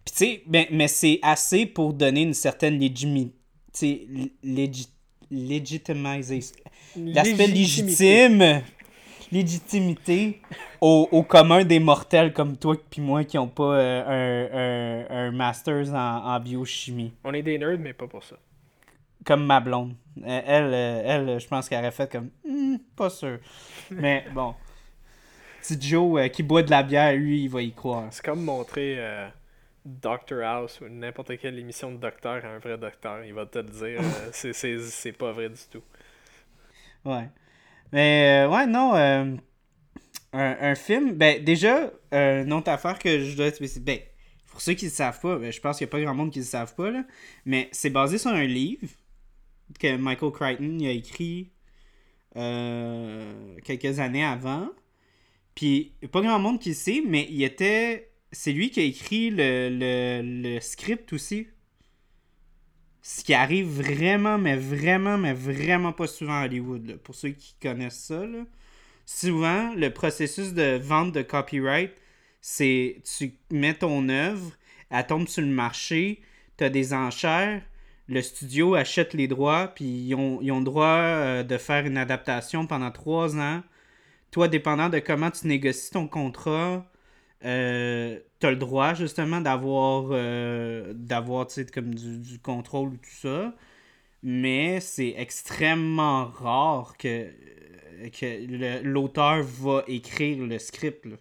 Puis 0.05 0.15
tu 0.15 0.25
sais, 0.25 0.43
ben, 0.47 0.67
mais 0.71 0.89
c'est 0.89 1.19
assez 1.23 1.67
pour 1.67 1.93
donner 1.93 2.23
une 2.23 2.35
certaine 2.35 2.79
légimi... 2.79 3.33
tu 3.73 3.79
sais, 3.79 4.07
légi... 4.43 4.89
légitimisation. 5.31 6.57
L'aspect 6.97 7.47
légitime, 7.47 8.63
légitimité 9.31 10.41
au, 10.81 11.09
au 11.13 11.23
commun 11.23 11.65
des 11.65 11.79
mortels 11.79 12.33
comme 12.33 12.57
toi 12.57 12.75
puis 12.91 13.01
moi 13.01 13.23
qui 13.23 13.37
n'ont 13.37 13.47
pas 13.47 13.75
euh, 13.75 15.07
un, 15.09 15.15
un, 15.15 15.29
un 15.29 15.31
master's 15.31 15.91
en, 15.91 16.35
en 16.35 16.41
biochimie. 16.41 17.13
On 17.23 17.33
est 17.33 17.43
des 17.43 17.59
nerds, 17.59 17.79
mais 17.79 17.93
pas 17.93 18.09
pour 18.09 18.25
ça. 18.25 18.37
Comme 19.25 19.45
ma 19.47 19.61
blonde. 19.61 19.95
Euh, 20.27 20.41
Elle, 20.47 20.75
euh, 20.75 21.03
elle 21.05 21.41
je 21.41 21.47
pense 21.47 21.69
qu'elle 21.69 21.79
aurait 21.81 21.93
fait 21.93 22.11
comme 22.11 22.31
Hmm, 22.45 22.77
pas 22.97 23.11
sûr. 23.11 23.39
Mais 23.91 24.25
bon. 24.35 24.55
Petit 25.63 25.81
Joe 25.81 26.21
euh, 26.21 26.29
qui 26.29 26.43
boit 26.43 26.63
de 26.63 26.71
la 26.71 26.83
bière, 26.83 27.15
lui, 27.15 27.43
il 27.45 27.49
va 27.49 27.63
y 27.63 27.71
croire. 27.71 28.09
C'est 28.11 28.25
comme 28.25 28.43
montrer 28.43 28.97
euh, 28.99 29.29
Doctor 29.85 30.43
House 30.43 30.81
ou 30.81 30.89
n'importe 30.89 31.39
quelle 31.39 31.59
émission 31.59 31.93
de 31.93 31.99
docteur 31.99 32.45
à 32.45 32.49
un 32.49 32.59
vrai 32.59 32.79
docteur. 32.79 33.25
Il 33.25 33.35
va 33.35 33.47
te 33.47 33.59
le 33.59 33.65
dire, 33.71 34.01
euh, 34.05 34.31
c'est- 34.33 34.53
c'est 34.53 34.79
c'est 34.81 35.13
pas 35.13 35.33
vrai 35.33 35.49
du 35.51 35.61
tout. 35.71 35.83
Ouais. 37.05 37.29
Mais 37.93 38.45
euh, 38.47 38.51
ouais, 38.51 38.67
non. 38.67 38.95
euh, 38.97 39.37
un, 40.33 40.57
un 40.61 40.75
film, 40.75 41.15
ben 41.15 41.45
déjà, 41.45 41.93
euh, 42.15 42.45
une 42.45 42.53
autre 42.53 42.71
affaire 42.71 42.99
que 42.99 43.21
je 43.25 43.37
dois. 43.37 43.51
Ben, 43.83 44.01
pour 44.51 44.61
ceux 44.61 44.75
qui 44.75 44.87
ne 44.87 44.91
savent 44.91 45.21
pas, 45.21 45.39
ben, 45.39 45.53
je 45.53 45.61
pense 45.61 45.79
qu'il 45.79 45.87
n'y 45.87 45.91
a 45.91 45.93
pas 45.93 46.01
grand 46.03 46.15
monde 46.15 46.33
qui 46.33 46.41
ne 46.41 46.45
le 46.45 46.51
savent 46.51 46.75
pas, 46.75 46.91
là, 46.91 47.05
mais 47.47 47.69
c'est 47.73 47.91
basé 47.91 48.19
sur 48.19 48.31
un 48.33 48.45
livre 48.47 48.89
que 49.81 49.97
Michael 49.97 50.33
Crichton 50.33 50.79
il 50.81 50.87
a 50.89 50.93
écrit 50.93 51.53
quelques 53.65 54.01
années 54.01 54.25
avant. 54.25 54.69
Puis, 55.55 55.95
il 56.03 56.05
y 56.05 56.07
a 56.07 56.11
pas 56.11 56.23
grand 56.23 56.39
monde 56.41 56.61
qui 56.61 56.71
le 56.71 56.75
sait, 56.75 57.03
mais 57.07 57.27
il 57.31 57.43
était. 57.45 58.10
C'est 58.33 58.53
lui 58.53 58.71
qui 58.71 58.81
a 58.81 58.85
écrit 58.85 59.31
le, 59.33 60.59
script 60.61 61.13
aussi. 61.13 61.49
Ce 63.03 63.25
qui 63.25 63.35
arrive 63.35 63.67
vraiment, 63.67 64.39
mais 64.39 64.57
vraiment, 64.57 65.19
mais 65.19 65.33
vraiment 65.33 65.93
pas 65.93 66.07
souvent 66.07 66.41
à 66.41 66.45
Hollywood. 66.45 67.01
Pour 67.03 67.15
ceux 67.15 67.31
qui 67.31 67.55
connaissent 67.61 68.05
ça, 68.05 68.23
souvent, 69.07 69.75
le 69.75 69.91
processus 69.91 70.53
de 70.53 70.79
vente 70.79 71.13
de 71.13 71.23
copyright, 71.23 71.93
c'est 72.41 73.03
tu 73.19 73.33
mets 73.51 73.75
ton 73.75 74.09
œuvre, 74.09 74.53
elle 74.91 75.07
tombe 75.07 75.29
sur 75.29 75.43
le 75.43 75.49
marché, 75.49 76.21
tu 76.57 76.65
as 76.65 76.71
des 76.71 76.93
enchères, 76.95 77.63
le 78.11 78.23
studio 78.23 78.75
achète 78.75 79.15
les 79.15 79.29
droits, 79.29 79.69
puis 79.69 79.85
ils 79.85 80.15
ont, 80.15 80.41
ils 80.43 80.53
ont 80.53 80.59
le 80.59 80.65
droit 80.65 80.87
euh, 80.87 81.43
de 81.43 81.57
faire 81.59 81.87
une 81.87 81.97
adaptation 81.97 82.67
pendant 82.67 82.91
trois 82.91 83.37
ans. 83.39 83.63
Toi, 84.31 84.49
dépendant 84.49 84.89
de 84.89 84.99
comment 84.99 85.31
tu 85.31 85.47
négocies 85.47 85.93
ton 85.93 86.09
contrat, 86.09 86.90
euh, 87.45 88.19
tu 88.39 88.47
as 88.47 88.51
le 88.51 88.57
droit 88.57 88.95
justement 88.95 89.41
d'avoir 89.41 90.09
euh, 90.13 90.93
d'avoir 90.95 91.47
comme 91.73 91.95
du, 91.95 92.19
du 92.19 92.39
contrôle 92.39 92.91
ou 92.91 92.97
tout 92.97 93.11
ça. 93.11 93.55
Mais 94.23 94.81
c'est 94.81 95.15
extrêmement 95.17 96.27
rare 96.27 96.97
que, 96.99 97.31
que 98.11 98.47
le- 98.47 98.83
l'auteur 98.83 99.43
va 99.43 99.83
écrire 99.89 100.45
le 100.45 100.59
script. 100.59 101.07
là. 101.07 101.17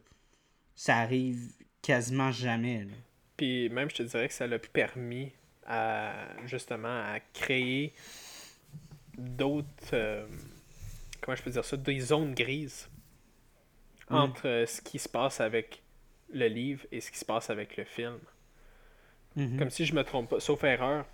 Ça 0.75 0.97
arrive 0.97 1.39
quasiment 1.81 2.31
jamais. 2.31 2.83
là. 2.83 2.91
Puis 3.37 3.69
même, 3.69 3.89
je 3.89 3.95
te 3.95 4.03
dirais 4.03 4.27
que 4.27 4.33
ça 4.33 4.47
l'a 4.47 4.59
permis 4.59 5.31
à 5.65 6.13
justement 6.45 6.89
à 6.89 7.19
créer 7.33 7.93
d'autres. 9.17 9.93
euh, 9.93 10.25
comment 11.21 11.35
je 11.35 11.43
peux 11.43 11.51
dire 11.51 11.63
ça 11.65 11.77
Des 11.77 11.99
zones 12.01 12.33
grises 12.33 12.89
entre 14.09 14.47
euh, 14.47 14.65
ce 14.65 14.81
qui 14.81 14.99
se 14.99 15.07
passe 15.07 15.39
avec 15.39 15.81
le 16.33 16.47
livre 16.47 16.85
et 16.91 17.01
ce 17.01 17.11
qui 17.11 17.17
se 17.19 17.25
passe 17.25 17.49
avec 17.49 17.77
le 17.77 17.83
film. 17.85 18.17
Mhm. 19.35 19.57
Comme 19.57 19.69
si 19.69 19.85
je 19.85 19.93
me 19.93 20.03
trompe 20.03 20.29
pas, 20.29 20.39
sauf 20.39 20.63
erreur, 20.63 21.05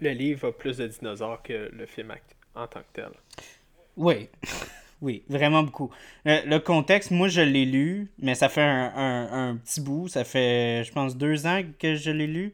le 0.00 0.10
livre 0.10 0.48
a 0.48 0.52
plus 0.52 0.76
de 0.78 0.86
dinosaures 0.86 1.42
que 1.42 1.70
le 1.72 1.86
film 1.86 2.14
en 2.54 2.66
tant 2.66 2.80
que 2.80 2.84
tel. 2.92 3.10
Oui, 3.96 4.28
oui, 5.00 5.22
vraiment 5.28 5.62
beaucoup. 5.62 5.90
Euh, 6.26 6.40
le 6.44 6.58
contexte, 6.58 7.10
moi 7.10 7.28
je 7.28 7.40
l'ai 7.40 7.64
lu, 7.64 8.08
mais 8.18 8.34
ça 8.34 8.48
fait 8.48 8.62
un, 8.62 8.92
un- 8.94 9.50
un 9.50 9.56
petit 9.56 9.80
bout. 9.80 10.08
Ça 10.08 10.24
fait, 10.24 10.84
je 10.84 10.92
pense, 10.92 11.16
deux 11.16 11.46
ans 11.46 11.62
que 11.78 11.94
je 11.94 12.10
l'ai 12.10 12.26
lu. 12.26 12.52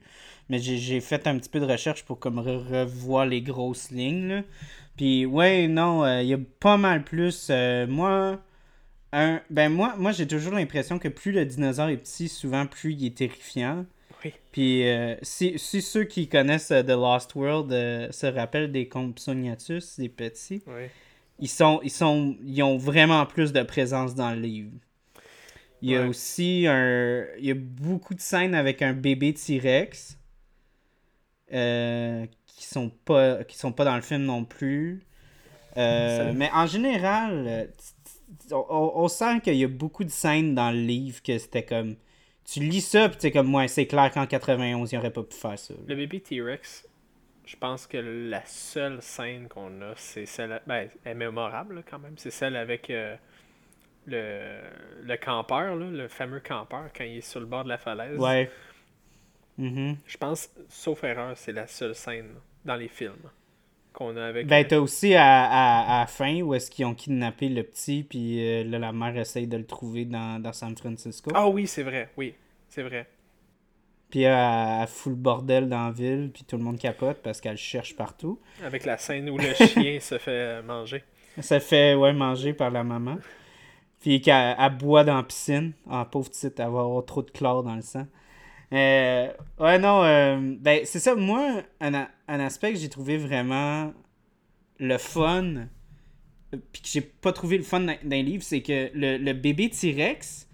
Mais 0.49 0.59
j'ai 0.59 1.01
fait 1.01 1.27
un 1.27 1.39
petit 1.39 1.49
peu 1.49 1.61
de 1.61 1.65
recherche 1.67 2.05
pour 2.05 2.19
comme 2.19 2.39
re- 2.39 2.81
revoir 2.83 3.25
les 3.27 3.41
grosses 3.41 3.91
lignes. 3.91 4.29
là. 4.29 4.43
Puis 4.97 5.25
ouais, 5.25 5.67
non, 5.67 6.05
euh, 6.05 6.21
il 6.23 6.29
y 6.29 6.35
a 6.35 6.39
pas 6.61 6.77
mal 6.77 7.05
plus. 7.05 7.49
euh, 7.51 7.87
moi, 7.87 8.39
un, 9.13 9.41
ben 9.51 9.69
moi, 9.71 9.95
moi 9.99 10.13
j'ai 10.13 10.27
toujours 10.27 10.55
l'impression 10.55 10.99
que 10.99 11.09
plus 11.09 11.33
le 11.33 11.45
dinosaure 11.45 11.89
est 11.89 11.97
petit, 11.99 12.29
souvent 12.29 12.67
plus 12.67 12.95
il 12.95 13.07
est 13.07 13.17
terrifiant. 13.17 13.85
Oui. 14.25 14.33
Puis 14.53 14.89
euh, 14.89 15.17
si, 15.23 15.59
si 15.59 15.83
ceux 15.83 16.05
qui 16.05 16.29
connaissent 16.29 16.71
euh, 16.71 16.83
The 16.83 16.91
Lost 16.91 17.35
World 17.35 17.73
euh, 17.73 18.11
se 18.11 18.27
rappellent 18.27 18.71
des 18.73 18.89
Compsognathus, 18.89 19.99
des 19.99 20.09
petits, 20.09 20.63
Oui. 20.67 20.85
ils 21.39 21.49
sont, 21.49 21.81
ils 21.83 21.91
sont, 21.91 22.37
ils 22.45 22.63
ont 22.63 22.77
vraiment 22.79 23.27
plus 23.27 23.53
de 23.53 23.63
présence 23.63 24.15
dans 24.15 24.31
le 24.31 24.41
livre. 24.41 24.71
Il 25.85 25.91
y 25.91 25.97
a 25.97 26.07
aussi 26.07 26.67
un, 26.69 27.25
il 27.39 27.45
y 27.45 27.51
a 27.51 27.57
beaucoup 27.57 28.15
de 28.15 28.21
scènes 28.21 28.55
avec 28.55 28.83
un 28.83 28.93
bébé 28.93 29.35
T-Rex 29.35 30.17
euh, 31.53 32.25
qui 32.47 32.65
sont 32.65 32.89
pas, 32.89 33.43
qui 33.43 33.59
sont 33.59 33.73
pas 33.73 33.85
dans 33.85 33.97
le 33.97 34.03
film 34.03 34.23
non 34.23 34.45
plus. 34.45 35.03
Mais 35.75 36.51
en 36.55 36.67
général, 36.67 37.69
on, 38.51 39.09
sent 39.09 39.41
qu'il 39.41 39.57
y 39.57 39.65
a 39.65 39.69
beaucoup 39.69 40.05
de 40.05 40.11
scènes 40.11 40.55
dans 40.55 40.71
le 40.71 40.81
livre 40.81 41.23
que 41.23 41.39
c'était 41.39 41.65
comme, 41.65 41.97
tu 42.45 42.61
lis 42.61 42.81
ça 42.81 43.09
puis 43.09 43.19
c'est 43.21 43.31
comme 43.31 43.47
moi, 43.47 43.69
c'est 43.69 43.87
clair 43.87 44.11
qu'en 44.11 44.27
91 44.27 44.93
il 44.93 44.99
aurait 44.99 45.13
pas 45.13 45.23
pu 45.23 45.37
faire 45.37 45.59
ça. 45.59 45.75
Le 45.87 45.95
bébé 45.95 46.21
T-Rex, 46.21 46.89
je 47.45 47.57
pense 47.57 47.87
que 47.87 47.97
la 47.99 48.45
seule 48.45 49.03
scène 49.03 49.49
qu'on 49.49 49.81
a, 49.83 49.95
c'est 49.97 50.27
celle. 50.27 50.61
Ben, 50.67 50.89
elle 51.05 51.13
est 51.13 51.15
mémorable 51.15 51.85
quand 51.89 51.99
même. 51.99 52.15
C'est 52.17 52.31
celle 52.31 52.57
avec 52.57 52.91
euh, 52.91 53.17
le, 54.07 54.61
le 55.03 55.17
campeur, 55.17 55.77
le 55.77 56.09
fameux 56.09 56.41
campeur, 56.41 56.91
quand 56.97 57.05
il 57.05 57.19
est 57.19 57.21
sur 57.21 57.41
le 57.41 57.47
bord 57.47 57.65
de 57.65 57.69
la 57.69 57.79
falaise. 57.79 58.19
Ouais. 58.19 58.51
Mm-hmm. 59.59 59.97
Je 60.07 60.17
pense, 60.17 60.51
sauf 60.69 61.05
erreur, 61.05 61.37
c'est 61.37 61.53
la 61.53 61.67
seule 61.67 61.95
scène 61.95 62.35
dans 62.65 62.77
les 62.77 62.89
films 62.89 63.31
qu'on 63.93 64.17
a 64.17 64.25
avec. 64.25 64.47
Ben, 64.47 64.67
t'as 64.67 64.79
aussi 64.79 65.15
à, 65.15 65.45
à, 65.45 66.01
la 66.01 66.07
fin 66.07 66.41
où 66.43 66.55
est-ce 66.55 66.71
qu'ils 66.71 66.85
ont 66.87 66.95
kidnappé 66.95 67.49
le 67.49 67.63
petit, 67.63 68.03
puis 68.03 68.47
euh, 68.47 68.65
là, 68.65 68.79
la 68.79 68.93
mère 68.93 69.17
essaye 69.17 69.47
de 69.47 69.57
le 69.57 69.67
trouver 69.67 70.05
dans, 70.05 70.41
dans 70.41 70.53
San 70.53 70.77
Francisco. 70.77 71.31
Ah 71.35 71.49
oui, 71.49 71.67
c'est 71.67 71.83
vrai, 71.83 72.11
oui, 72.17 72.35
c'est 72.69 72.83
vrai. 72.83 73.07
Puis 74.13 74.23
elle, 74.23 74.87
fout 74.89 75.13
le 75.13 75.17
bordel 75.17 75.71
dans 75.71 75.87
la 75.87 75.91
ville, 75.91 76.31
puis 76.33 76.45
tout 76.45 76.59
le 76.59 76.63
monde 76.63 76.79
capote 76.79 77.19
parce 77.23 77.41
qu'elle 77.41 77.57
cherche 77.57 77.97
partout. 77.97 78.39
Avec 78.63 78.85
la 78.85 78.99
scène 78.99 79.31
où 79.31 79.39
le 79.39 79.55
chien 79.67 79.99
se 80.01 80.19
fait 80.19 80.63
manger. 80.63 81.03
Se 81.41 81.59
fait, 81.59 81.95
ouais, 81.95 82.13
manger 82.13 82.53
par 82.53 82.71
la 82.71 82.85
maman. 82.85 83.17
Puis 84.01 84.21
qu'elle 84.21 84.55
boit 84.79 85.05
dans 85.05 85.17
la 85.17 85.23
piscine. 85.23 85.73
En 85.89 86.05
pauvre 86.05 86.29
petite, 86.29 86.61
elle 86.61 86.67
va 86.67 86.81
avoir 86.81 87.05
trop 87.07 87.23
de 87.23 87.31
chlore 87.31 87.63
dans 87.63 87.75
le 87.75 87.81
sang. 87.81 88.07
Euh, 88.73 89.33
ouais, 89.59 89.79
non, 89.79 90.03
euh, 90.03 90.57
ben, 90.59 90.81
c'est 90.85 91.01
ça. 91.01 91.15
Moi, 91.15 91.63
un, 91.81 92.09
un 92.29 92.41
aspect 92.41 92.73
que 92.73 92.79
j'ai 92.79 92.89
trouvé 92.89 93.19
vraiment 93.19 93.93
le 94.79 94.99
fun, 94.99 95.67
puis 96.51 96.83
que 96.83 96.89
j'ai 96.89 97.01
pas 97.03 97.33
trouvé 97.33 97.59
le 97.59 97.65
fun 97.65 97.87
les 98.03 98.23
livres, 98.23 98.43
c'est 98.43 98.63
que 98.63 98.91
le, 98.95 99.19
le 99.19 99.33
bébé 99.35 99.69
T-Rex, 99.69 100.49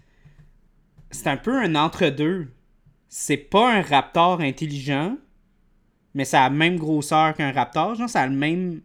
c'est 1.11 1.27
un 1.27 1.37
peu 1.37 1.57
un 1.57 1.75
entre-deux 1.75 2.49
c'est 3.09 3.37
pas 3.37 3.73
un 3.75 3.81
raptor 3.81 4.39
intelligent, 4.39 5.17
mais 6.13 6.25
ça 6.25 6.45
a 6.45 6.49
la 6.49 6.55
même 6.55 6.77
grosseur 6.77 7.33
qu'un 7.33 7.51
raptor. 7.51 7.95
Genre, 7.95 8.09
ça 8.09 8.21
a 8.21 8.27
le 8.27 8.35
même. 8.35 8.81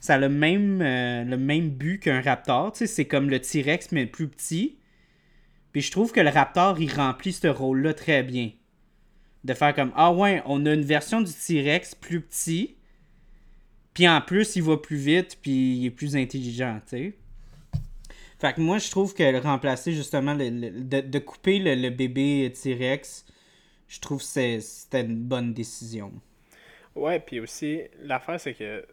Ça 0.00 0.14
a 0.14 0.18
le 0.18 0.28
même, 0.28 0.82
euh, 0.82 1.24
le 1.24 1.38
même 1.38 1.70
but 1.70 1.98
qu'un 1.98 2.20
raptor. 2.20 2.72
Tu 2.72 2.80
sais, 2.80 2.86
c'est 2.86 3.06
comme 3.06 3.30
le 3.30 3.40
T-Rex, 3.40 3.90
mais 3.90 4.06
plus 4.06 4.28
petit. 4.28 4.78
Puis 5.72 5.80
je 5.80 5.90
trouve 5.90 6.12
que 6.12 6.20
le 6.20 6.28
raptor, 6.28 6.78
il 6.78 6.92
remplit 6.92 7.32
ce 7.32 7.48
rôle-là 7.48 7.94
très 7.94 8.22
bien. 8.22 8.50
De 9.44 9.54
faire 9.54 9.74
comme 9.74 9.92
Ah 9.94 10.12
ouais, 10.12 10.42
on 10.46 10.64
a 10.66 10.72
une 10.72 10.84
version 10.84 11.20
du 11.20 11.32
T-Rex 11.32 11.94
plus 11.94 12.20
petit. 12.20 12.76
Puis 13.92 14.08
en 14.08 14.20
plus, 14.20 14.56
il 14.56 14.62
va 14.62 14.76
plus 14.76 14.96
vite, 14.96 15.38
puis 15.40 15.76
il 15.76 15.86
est 15.86 15.90
plus 15.90 16.16
intelligent, 16.16 16.80
tu 16.88 16.96
sais. 16.96 17.18
Fait 18.40 18.52
que 18.52 18.60
moi, 18.60 18.78
je 18.78 18.90
trouve 18.90 19.14
que 19.14 19.40
remplacer 19.40 19.92
justement, 19.92 20.34
de, 20.34 21.18
couper 21.18 21.58
le, 21.60 21.74
le 21.74 21.90
bébé 21.90 22.52
T-Rex 22.60 23.26
je 23.94 24.00
trouve 24.00 24.18
que 24.20 24.60
c'était 24.60 25.02
une 25.02 25.22
bonne 25.22 25.52
décision. 25.54 26.12
Ouais, 26.94 27.20
puis 27.20 27.40
aussi, 27.40 27.82
l'affaire, 28.00 28.40
c'est 28.40 28.54
que 28.54 28.86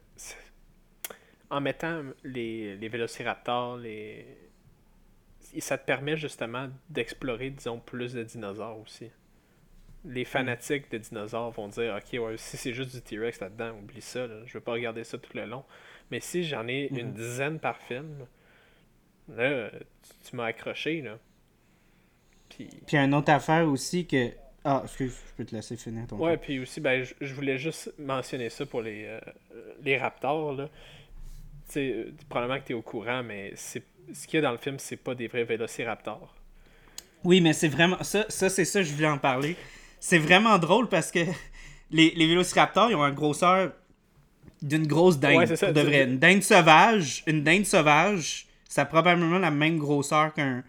en 1.49 1.59
mettant 1.59 2.03
les, 2.23 2.77
les 2.77 2.87
vélociraptors, 2.87 3.77
les... 3.77 4.25
ça 5.59 5.77
te 5.77 5.85
permet 5.85 6.15
justement 6.15 6.69
d'explorer, 6.89 7.49
disons, 7.49 7.79
plus 7.79 8.13
de 8.13 8.23
dinosaures 8.23 8.79
aussi. 8.79 9.11
Les 10.03 10.25
fanatiques 10.25 10.91
de 10.91 10.97
dinosaures 10.97 11.51
vont 11.51 11.67
dire 11.67 11.97
Ok, 11.97 12.19
ouais, 12.19 12.37
si 12.37 12.57
c'est 12.57 12.73
juste 12.73 12.95
du 12.95 13.01
T-Rex 13.01 13.39
là-dedans, 13.39 13.71
oublie 13.77 14.01
ça, 14.01 14.25
là, 14.27 14.35
je 14.45 14.53
veux 14.53 14.63
pas 14.63 14.73
regarder 14.73 15.03
ça 15.03 15.17
tout 15.17 15.35
le 15.35 15.45
long. 15.45 15.63
Mais 16.09 16.19
si 16.19 16.43
j'en 16.43 16.67
ai 16.67 16.87
une 16.91 17.09
mhm. 17.09 17.13
dizaine 17.13 17.59
par 17.59 17.77
film, 17.77 18.25
là, 19.29 19.69
tu, 20.23 20.35
m'as 20.35 20.45
accroché, 20.45 21.01
là. 21.01 21.17
Puis... 22.49 22.67
Puis 22.85 22.97
une 22.97 23.13
autre 23.13 23.31
affaire 23.31 23.67
aussi 23.67 24.05
que 24.05 24.31
ah, 24.63 24.81
excuse, 24.83 25.17
je 25.27 25.35
peux 25.37 25.45
te 25.45 25.55
laisser 25.55 25.75
finir 25.75 26.05
ton 26.05 26.17
Ouais, 26.17 26.37
puis 26.37 26.59
aussi, 26.59 26.79
ben, 26.81 27.03
je, 27.19 27.33
voulais 27.33 27.57
juste 27.57 27.93
mentionner 27.97 28.49
ça 28.49 28.65
pour 28.65 28.81
les, 28.81 29.05
euh, 29.05 29.19
les 29.83 29.97
Raptors. 29.97 30.53
Là. 30.53 30.69
sais, 31.65 31.91
euh, 31.91 32.13
probablement 32.29 32.59
que 32.59 32.67
tu 32.67 32.73
es 32.73 32.75
au 32.75 32.83
courant, 32.83 33.23
mais 33.23 33.53
c'est 33.55 33.83
ce 34.13 34.27
qu'il 34.27 34.37
y 34.37 34.39
a 34.39 34.41
dans 34.41 34.51
le 34.51 34.57
film, 34.57 34.77
c'est 34.77 34.97
pas 34.97 35.15
des 35.15 35.27
vrais 35.27 35.45
vélociraptors. 35.45 36.35
Oui, 37.23 37.41
mais 37.41 37.53
c'est 37.53 37.69
vraiment. 37.69 38.03
Ça, 38.03 38.25
ça 38.29 38.49
c'est 38.49 38.65
ça, 38.65 38.83
je 38.83 38.93
voulais 38.93 39.07
en 39.07 39.17
parler. 39.17 39.55
C'est 40.01 40.17
vraiment 40.17 40.57
drôle 40.57 40.89
parce 40.89 41.11
que 41.11 41.19
les, 41.91 42.11
les 42.15 42.27
vélociraptors, 42.27 42.89
ils 42.89 42.95
ont 42.95 43.05
une 43.05 43.15
grosseur 43.15 43.71
d'une 44.61 44.85
grosse 44.85 45.19
dinde. 45.19 45.37
Ouais, 45.37 45.55
ça, 45.55 45.71
de 45.71 45.81
vrai. 45.81 46.03
Une 46.03 46.19
dinde 46.19 46.43
sauvage, 46.43 47.23
une 47.27 47.43
dinde 47.43 47.65
sauvage, 47.65 48.47
ça 48.67 48.81
a 48.81 48.85
probablement 48.85 49.39
la 49.39 49.51
même 49.51 49.77
grosseur 49.77 50.33
qu'un 50.33 50.63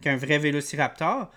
qu'un 0.00 0.16
vrai 0.16 0.38
vélociraptor. 0.38 1.30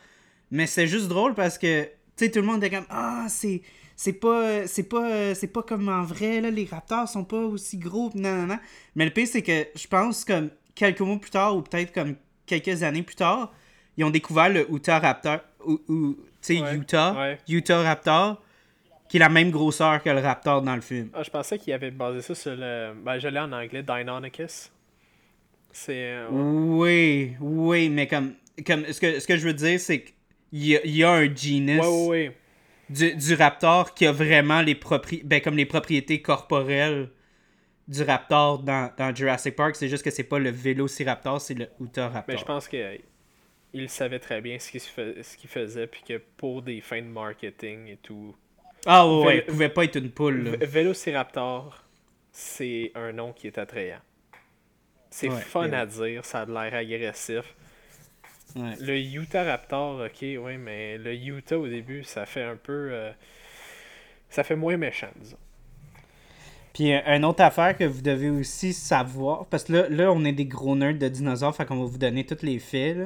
Mais 0.50 0.66
c'est 0.66 0.88
juste 0.88 1.08
drôle 1.08 1.34
parce 1.34 1.58
que 1.58 1.84
tu 1.84 1.90
sais, 2.16 2.32
tout 2.32 2.40
le 2.40 2.46
monde 2.46 2.64
est 2.64 2.70
comme 2.70 2.88
Ah, 2.90 3.28
c'est. 3.30 3.62
C'est 3.98 4.14
pas, 4.14 4.66
c'est 4.66 4.90
pas, 4.90 5.36
c'est 5.36 5.46
pas 5.54 5.62
comme 5.62 5.88
en 5.88 6.02
vrai, 6.04 6.42
là, 6.42 6.50
les 6.50 6.66
raptors 6.66 7.08
sont 7.08 7.24
pas 7.24 7.38
aussi 7.38 7.78
gros, 7.78 8.10
non, 8.16 8.34
non, 8.34 8.48
non. 8.48 8.60
Mais 8.96 9.06
le 9.06 9.12
pire, 9.12 9.28
c'est 9.28 9.44
que 9.44 9.68
je 9.76 9.86
pense 9.86 10.26
comme 10.26 10.50
quelques 10.74 11.02
mois 11.02 11.20
plus 11.20 11.30
tard, 11.30 11.56
ou 11.56 11.62
peut-être 11.62 11.94
comme 11.94 12.16
quelques 12.48 12.82
années 12.82 13.04
plus 13.04 13.16
tard, 13.16 13.54
ils 13.98 14.04
ont 14.04 14.10
découvert 14.10 14.50
le 14.50 14.66
Utah 14.74 14.98
Raptor, 14.98 15.42
ou, 15.68 16.18
tu 16.42 16.58
sais, 16.58 16.76
Utah, 16.76 17.36
Utah 17.48 17.82
Raptor, 17.82 18.42
qui 19.08 19.18
est 19.18 19.20
la 19.20 19.30
même 19.30 19.52
grosseur 19.52 20.02
que 20.02 20.10
le 20.10 20.20
Raptor 20.20 20.62
dans 20.62 20.76
le 20.76 20.82
film. 20.82 21.10
Ah, 21.14 21.24
je 21.24 21.30
pensais 21.30 21.60
qu'il 21.60 21.74
avait 21.74 21.92
basé 21.92 22.22
ça 22.22 22.36
sur 22.36 22.56
le. 22.56 22.94
Ben, 23.04 23.20
je 23.20 23.28
l'ai 23.28 23.40
en 23.40 23.52
anglais, 23.52 23.84
Deinonychus. 23.84 24.72
C'est. 25.72 26.12
Euh, 26.12 26.28
oui, 26.30 27.36
oui, 27.40 27.90
mais 27.90 28.08
comme. 28.08 28.34
comme 28.66 28.86
ce, 28.86 29.00
que, 29.00 29.20
ce 29.20 29.28
que 29.28 29.38
je 29.38 29.48
veux 29.48 29.54
dire, 29.54 29.80
c'est 29.80 30.02
que 30.02 30.12
il 30.52 30.66
y, 30.66 31.04
a, 31.04 31.12
un 31.12 31.34
genus 31.34 31.82
Du, 32.90 33.34
raptor 33.36 33.94
qui 33.94 34.06
a 34.06 34.12
vraiment 34.12 34.62
les 34.62 34.76
propriétés, 34.76 35.26
ben, 35.26 35.42
comme 35.42 35.56
les 35.56 35.66
propriétés 35.66 36.22
corporelles 36.22 37.10
du 37.88 38.04
raptor 38.04 38.60
dans, 38.60 39.16
Jurassic 39.16 39.56
Park. 39.56 39.76
C'est 39.76 39.88
juste 39.88 40.04
que 40.04 40.12
c'est 40.12 40.24
pas 40.24 40.40
le 40.40 40.50
Vélociraptor, 40.50 41.40
c'est 41.40 41.54
le 41.54 41.70
Utahraptor. 41.80 42.24
Mais 42.28 42.34
ben, 42.34 42.40
je 42.40 42.46
pense 42.46 42.68
que 42.68 42.98
il 43.74 43.90
savait 43.90 44.20
très 44.20 44.42
bien 44.42 44.58
ce 44.60 44.70
qu'il 44.70 45.50
faisait, 45.50 45.88
puis 45.88 46.02
que 46.08 46.22
pour 46.38 46.62
des 46.62 46.82
fins 46.82 47.02
de 47.02 47.08
marketing 47.08 47.88
et 47.88 47.98
tout. 47.98 48.36
Ah 48.86 49.08
ouais, 49.08 49.38
il 49.38 49.46
pouvait 49.46 49.70
pas 49.70 49.84
être 49.84 49.98
une 49.98 50.12
poule. 50.12 50.58
Vélociraptor, 50.62 51.84
c'est 52.32 52.92
un 52.96 53.12
nom 53.12 53.32
qui 53.34 53.48
est 53.48 53.58
attrayant. 53.58 54.00
C'est 55.10 55.30
fun 55.30 55.72
à 55.74 55.86
dire, 55.86 56.26
ça 56.26 56.42
a 56.42 56.46
l'air 56.46 56.74
agressif. 56.74 57.44
Le 58.56 58.98
Utah 58.98 59.44
Raptor, 59.44 60.02
ok, 60.06 60.22
oui, 60.22 60.58
mais 60.58 60.98
le 60.98 61.14
Utah 61.14 61.58
au 61.58 61.68
début, 61.68 62.04
ça 62.04 62.26
fait 62.26 62.44
un 62.44 62.56
peu. 62.56 62.90
Euh, 62.92 63.12
ça 64.30 64.44
fait 64.44 64.56
moins 64.56 64.78
méchant, 64.78 65.10
disons. 65.16 65.38
Puis 66.74 66.94
euh, 66.94 67.02
une 67.06 67.26
autre 67.26 67.44
affaire 67.44 67.78
que 67.78 67.84
vous 67.84 68.02
devez 68.02 68.30
aussi 68.30 68.74
savoir, 68.74 69.46
parce 69.46 69.66
que 69.66 69.74
là, 69.74 69.90
là 69.90 70.12
on 70.12 70.24
est 70.24 70.32
des 70.32 70.46
gros 70.46 70.76
nerds 70.76 70.98
de 70.98 71.08
dinosaures, 71.08 71.56
fait 71.56 71.66
qu'on 71.66 71.80
va 71.80 71.86
vous 71.86 71.98
donner 71.98 72.26
tous 72.26 72.44
les 72.44 72.60
faits. 72.60 72.98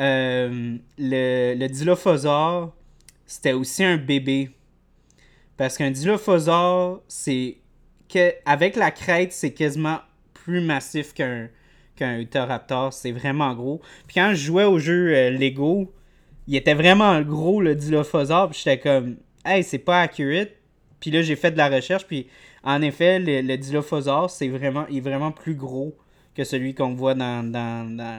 Euh, 0.00 0.76
le, 0.98 1.54
le 1.54 1.68
Dilophosaure, 1.68 2.74
c'était 3.26 3.52
aussi 3.52 3.84
un 3.84 3.96
bébé. 3.96 4.50
Parce 5.56 5.76
qu'un 5.76 5.90
Dilophosaure, 5.90 7.02
c'est. 7.06 7.58
Avec 8.44 8.74
la 8.74 8.90
crête, 8.90 9.32
c'est 9.32 9.52
quasiment 9.52 9.98
plus 10.34 10.60
massif 10.60 11.12
qu'un 11.12 11.48
qu'un 11.94 12.18
Utahraptor. 12.18 12.92
C'est 12.92 13.12
vraiment 13.12 13.54
gros. 13.54 13.80
Puis 14.08 14.14
quand 14.14 14.30
je 14.30 14.46
jouais 14.46 14.64
au 14.64 14.78
jeu 14.78 15.14
euh, 15.14 15.30
Lego, 15.30 15.92
il 16.48 16.56
était 16.56 16.74
vraiment 16.74 17.20
gros 17.20 17.60
le 17.60 17.74
Dilophosaure. 17.74 18.50
Puis 18.50 18.62
j'étais 18.64 18.80
comme, 18.80 19.16
hey, 19.44 19.62
c'est 19.62 19.78
pas 19.78 20.00
accurate. 20.00 20.50
Puis 20.98 21.10
là, 21.10 21.22
j'ai 21.22 21.36
fait 21.36 21.52
de 21.52 21.58
la 21.58 21.68
recherche. 21.68 22.06
Puis 22.06 22.26
en 22.64 22.82
effet, 22.82 23.18
le, 23.18 23.42
le 23.42 23.56
Dilophosaure, 23.56 24.30
c'est 24.30 24.48
vraiment, 24.48 24.86
il 24.90 24.96
est 24.96 25.02
vraiment 25.02 25.30
plus 25.30 25.54
gros 25.54 25.94
que 26.34 26.44
celui 26.44 26.74
qu'on 26.74 26.94
voit 26.94 27.14
dans, 27.14 27.44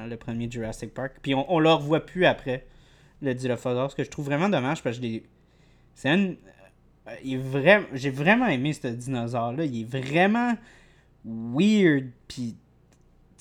le 0.09 0.15
premier 0.15 0.49
Jurassic 0.49 0.93
Park. 0.93 1.13
Puis 1.21 1.33
on, 1.33 1.51
on 1.51 1.59
le 1.59 1.71
revoit 1.71 2.05
plus 2.05 2.25
après, 2.25 2.65
le 3.21 3.33
Dilophosaure. 3.33 3.91
Ce 3.91 3.95
que 3.95 4.03
je 4.03 4.09
trouve 4.09 4.25
vraiment 4.25 4.49
dommage 4.49 4.83
parce 4.83 4.99
que 4.99 5.05
c'est 5.95 6.09
un. 6.09 6.33
Euh, 7.07 7.81
j'ai 7.93 8.09
vraiment 8.09 8.47
aimé 8.47 8.73
ce 8.73 8.87
dinosaure-là. 8.87 9.65
Il 9.65 9.81
est 9.81 9.99
vraiment 9.99 10.55
weird. 11.25 12.09
Puis 12.27 12.55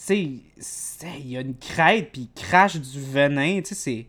tu 0.07 0.43
sais, 0.57 1.11
il 1.19 1.37
a 1.37 1.41
une 1.41 1.57
crête, 1.57 2.11
puis 2.13 2.23
il 2.23 2.43
crache 2.43 2.77
du 2.77 3.01
venin, 3.01 3.61
tu 3.61 3.75
sais, 3.75 4.07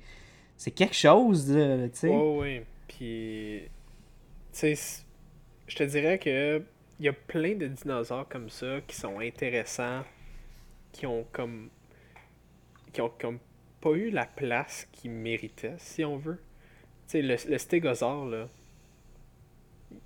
c'est 0.55 0.71
quelque 0.71 0.95
chose, 0.95 1.53
là, 1.53 1.89
tu. 1.89 2.07
Oh, 2.07 2.39
oui, 2.41 2.61
puis, 2.87 3.63
tu 4.53 4.75
sais, 4.75 5.03
je 5.67 5.75
te 5.75 5.83
dirais 5.83 6.17
que 6.17 6.63
il 6.99 7.05
y 7.05 7.09
a 7.09 7.13
plein 7.13 7.55
de 7.55 7.67
dinosaures 7.67 8.29
comme 8.29 8.49
ça 8.49 8.79
qui 8.87 8.95
sont 8.95 9.19
intéressants 9.19 10.03
qui 10.91 11.05
ont 11.05 11.25
comme. 11.31 11.69
qui 12.93 13.01
ont 13.01 13.11
comme 13.19 13.39
pas 13.81 13.91
eu 13.91 14.11
la 14.11 14.25
place 14.25 14.87
qu'ils 14.91 15.11
méritaient, 15.11 15.75
si 15.77 16.05
on 16.05 16.17
veut. 16.17 16.39
Tu 17.07 17.13
sais, 17.13 17.21
le, 17.21 17.35
le 17.49 17.57
stégosaure, 17.57 18.25
là, 18.27 18.47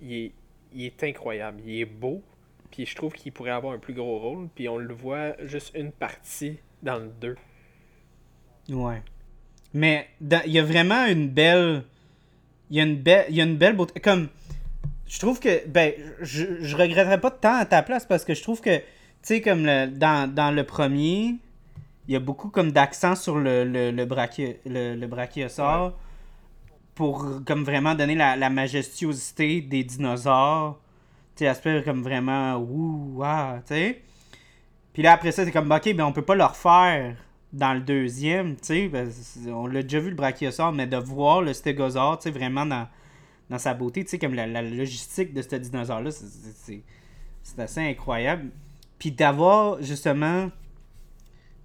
il 0.00 0.12
est, 0.14 0.32
il 0.72 0.84
est 0.84 1.04
incroyable. 1.04 1.60
Il 1.64 1.80
est 1.80 1.84
beau, 1.84 2.22
puis 2.70 2.86
je 2.86 2.94
trouve 2.94 3.12
qu'il 3.12 3.32
pourrait 3.32 3.50
avoir 3.50 3.74
un 3.74 3.78
plus 3.78 3.94
gros 3.94 4.18
rôle, 4.18 4.48
puis 4.54 4.68
on 4.68 4.78
le 4.78 4.94
voit 4.94 5.36
juste 5.44 5.72
une 5.74 5.92
partie 5.92 6.58
dans 6.82 6.98
le 6.98 7.10
2. 7.20 7.36
Ouais. 8.70 9.02
Mais 9.74 10.08
il 10.20 10.52
y 10.52 10.58
a 10.58 10.64
vraiment 10.64 11.06
une 11.06 11.28
belle. 11.28 11.84
Il 12.70 12.76
y 12.76 12.80
a 12.80 12.84
une 12.84 12.96
belle, 12.96 13.26
il 13.28 13.36
y 13.36 13.40
a 13.40 13.44
une 13.44 13.56
belle 13.56 13.76
beauté. 13.76 14.00
Comme. 14.00 14.28
Je 15.06 15.18
trouve 15.18 15.38
que. 15.38 15.66
Ben, 15.68 15.92
je, 16.20 16.62
je 16.62 16.76
regretterais 16.76 17.20
pas 17.20 17.30
de 17.30 17.36
temps 17.36 17.56
à 17.56 17.66
ta 17.66 17.82
place 17.82 18.06
parce 18.06 18.24
que 18.24 18.34
je 18.34 18.42
trouve 18.42 18.60
que. 18.60 18.80
Tu 19.26 19.34
sais, 19.34 19.40
comme 19.40 19.66
le, 19.66 19.88
dans, 19.88 20.32
dans 20.32 20.54
le 20.54 20.62
premier, 20.62 21.34
il 22.06 22.12
y 22.12 22.14
a 22.14 22.20
beaucoup 22.20 22.48
comme 22.48 22.70
d'accent 22.70 23.16
sur 23.16 23.36
le, 23.36 23.64
le, 23.64 23.90
le, 23.90 24.06
brachio- 24.06 24.56
le, 24.64 24.94
le 24.94 25.06
brachiosaure 25.08 25.94
pour 26.94 27.26
comme 27.44 27.64
vraiment 27.64 27.96
donner 27.96 28.14
la, 28.14 28.36
la 28.36 28.50
majestuosité 28.50 29.62
des 29.62 29.82
dinosaures. 29.82 30.78
Tu 31.34 31.40
sais, 31.40 31.48
aspect 31.48 31.82
comme 31.84 32.04
vraiment. 32.04 32.56
Ouh, 32.58 33.20
ah, 33.24 33.56
tu 33.66 33.74
sais. 33.74 34.02
Puis 34.92 35.02
là, 35.02 35.14
après 35.14 35.32
ça, 35.32 35.44
c'est 35.44 35.50
comme, 35.50 35.72
ok, 35.72 35.92
ben 35.96 36.04
on 36.04 36.12
peut 36.12 36.22
pas 36.22 36.36
le 36.36 36.44
refaire 36.44 37.16
dans 37.52 37.74
le 37.74 37.80
deuxième, 37.80 38.54
tu 38.54 38.66
sais. 38.66 38.88
ben, 38.88 39.10
on 39.48 39.66
l'a 39.66 39.82
déjà 39.82 39.98
vu 39.98 40.10
le 40.10 40.14
brachiosaure, 40.14 40.70
mais 40.70 40.86
de 40.86 40.98
voir 40.98 41.42
le 41.42 41.52
stégosaure, 41.52 42.18
tu 42.20 42.22
sais, 42.24 42.30
vraiment 42.30 42.64
dans, 42.64 42.86
dans 43.50 43.58
sa 43.58 43.74
beauté, 43.74 44.04
tu 44.04 44.10
sais, 44.10 44.18
comme 44.20 44.34
la, 44.34 44.46
la 44.46 44.62
logistique 44.62 45.34
de 45.34 45.42
ce 45.42 45.56
dinosaure-là, 45.56 46.12
c'est 46.12 46.82
assez 47.58 47.80
incroyable. 47.80 48.50
Puis 48.98 49.12
d'avoir, 49.12 49.82
justement, 49.82 50.50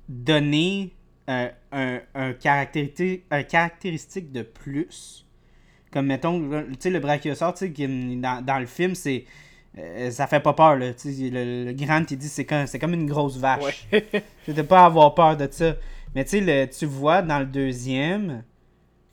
donné 0.10 0.94
euh, 1.30 1.50
un, 1.72 2.00
un, 2.14 2.34
caractéristique, 2.34 3.24
un 3.32 3.44
caractéristique 3.44 4.32
de 4.32 4.42
plus. 4.42 5.26
Comme, 5.92 6.08
mettons, 6.08 6.40
tu 6.64 6.76
sais, 6.80 6.90
le 6.90 7.00
brachiosaure, 7.00 7.54
tu 7.54 7.74
sais, 7.74 7.88
dans, 8.18 8.44
dans 8.44 8.60
le 8.60 8.66
film, 8.66 8.96
c'est... 8.96 9.26
euh, 9.78 10.10
ça 10.12 10.28
fait 10.28 10.40
pas 10.40 10.54
peur, 10.54 10.76
là. 10.78 10.94
Tu 10.94 11.14
sais, 11.14 11.30
le, 11.30 11.66
le 11.66 11.74
Grant, 11.74 12.04
il 12.10 12.18
dit 12.18 12.28
c'est 12.30 12.46
comme, 12.46 12.66
c'est 12.68 12.80
comme 12.80 12.94
une 12.94 13.08
grosse 13.08 13.38
vache. 13.38 13.88
Ouais. 13.92 14.64
Pas 14.64 14.86
avoir 14.86 15.14
peur 15.16 15.38
de 15.38 15.48
ça. 15.52 15.76
Mais 16.16 16.26
tu 16.26 16.44
sais, 16.46 16.70
tu 16.70 16.86
vois 16.86 17.22
dans 17.22 17.40
le 17.40 17.46
deuxième, 17.46 18.44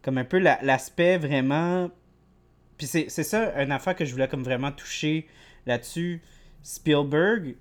comme 0.02 0.18
un 0.18 0.24
peu 0.24 0.38
la- 0.38 0.58
l'aspect 0.62 1.16
vraiment. 1.18 1.90
Puis 2.76 2.86
c'est 2.86 3.06
c'est 3.08 3.24
ça, 3.24 3.60
une 3.62 3.72
affaire 3.72 3.94
que 3.96 4.04
je 4.04 4.12
voulais 4.12 4.28
comme 4.28 4.42
vraiment 4.42 4.72
toucher 4.72 5.26
là-dessus. 5.66 6.22
Spielberg, 6.62 7.54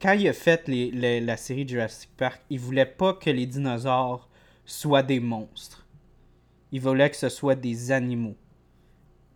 quand 0.00 0.12
il 0.12 0.28
a 0.28 0.32
fait 0.32 0.66
la 0.68 1.36
série 1.36 1.68
Jurassic 1.68 2.10
Park, 2.16 2.40
il 2.50 2.58
voulait 2.58 2.86
pas 2.86 3.14
que 3.14 3.30
les 3.30 3.46
dinosaures 3.46 4.28
soient 4.64 5.02
des 5.02 5.20
monstres. 5.20 5.86
Il 6.72 6.80
voulait 6.80 7.10
que 7.10 7.16
ce 7.16 7.28
soit 7.28 7.54
des 7.56 7.90
animaux. 7.92 8.36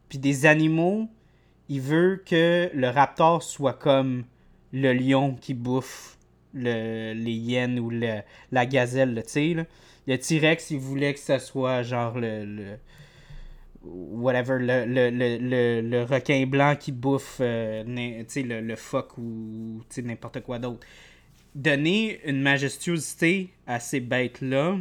Puis 0.09 0.19
des 0.19 0.47
animaux, 0.47 1.09
il 1.69 1.81
veut 1.81 2.23
que 2.25 2.71
le 2.73 2.89
raptor 2.89 3.43
soit 3.43 3.75
comme 3.75 4.25
le 4.73 4.93
lion 4.93 5.35
qui 5.35 5.55
bouffe 5.55 6.19
le, 6.53 7.12
les 7.15 7.33
hyènes 7.33 7.79
ou 7.79 7.91
le- 7.91 8.23
la 8.53 8.67
gazelle, 8.67 9.23
sais. 9.27 9.55
là. 9.55 9.65
Le 10.07 10.19
T-Rex, 10.19 10.71
il 10.71 10.79
voulait 10.79 11.15
que 11.15 11.21
ce 11.21 11.39
soit 11.39 11.83
genre 11.83 12.19
le. 12.19 12.45
le- 12.45 12.79
whatever, 13.85 14.59
le, 14.59 14.85
le, 14.87 15.11
le, 15.11 15.80
le, 15.80 16.03
requin 16.05 16.47
blanc 16.47 16.76
qui 16.76 16.93
bouffe 16.93 17.39
euh, 17.41 17.85
le, 17.87 18.61
le 18.61 18.76
phoque 18.76 19.18
ou 19.18 19.82
n'importe 20.03 20.41
quoi 20.43 20.59
d'autre. 20.59 20.87
Donner 21.55 22.20
une 22.28 22.41
majestuosité 22.43 23.53
à 23.66 23.78
ces 23.78 24.01
bêtes-là, 24.01 24.78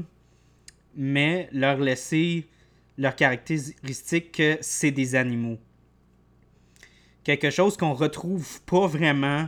mais 0.95 1.49
leur 1.51 1.78
laisser 1.78 2.47
leur 2.97 3.16
caractéristique 3.16 4.32
que 4.32 4.58
c'est 4.62 4.91
des 4.91 5.16
animaux. 5.16 5.60
Quelque 7.24 7.49
chose 7.49 7.78
qu'on 7.78 7.93
retrouve 7.93 8.62
pas 8.64 8.88
vraiment 8.88 9.47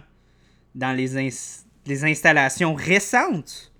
dans 0.73 0.95
les, 0.95 1.17
ins- 1.17 1.63
les 1.85 2.03
installations 2.05 2.73
récentes 2.73 3.71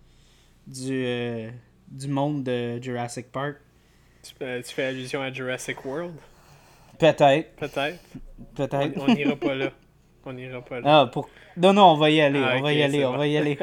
du, 0.67 0.91
euh, 0.91 1.49
du 1.87 2.07
monde 2.07 2.43
de 2.43 2.81
Jurassic 2.81 3.31
Park. 3.31 3.57
Tu, 4.25 4.33
euh, 4.43 4.61
tu 4.61 4.73
fais 4.73 4.85
allusion 4.85 5.21
à 5.21 5.31
Jurassic 5.31 5.85
World? 5.85 6.13
Peut-être, 6.97 7.55
Peut-être. 7.57 7.99
On 8.39 8.43
peut-être. 8.55 8.99
on 9.01 9.13
n'ira 9.13 9.35
pas 9.35 9.53
là. 9.53 9.69
On 10.25 10.33
n'ira 10.33 10.61
pas 10.61 10.79
là. 10.79 11.01
Ah, 11.01 11.05
pour... 11.11 11.29
Non, 11.57 11.73
non, 11.73 11.91
on 11.91 11.97
va 11.97 12.09
y 12.09 12.19
aller, 12.21 12.41
Ah, 12.43 12.55
on 12.57 12.61
va 12.61 12.73
y 12.73 12.81
aller, 12.81 13.05
on 13.05 13.17
va 13.17 13.27
y 13.27 13.37
aller. 13.37 13.57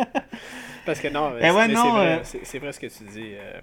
Parce 0.86 1.00
que 1.00 1.08
non, 1.08 1.32
Ben 1.38 1.54
ouais, 1.54 1.68
non, 1.68 1.82
c'est 2.24 2.38
vrai, 2.38 2.56
euh, 2.56 2.58
vrai 2.60 2.72
ce 2.72 2.80
que 2.80 2.86
tu 2.86 3.04
dis. 3.04 3.34
euh, 3.34 3.60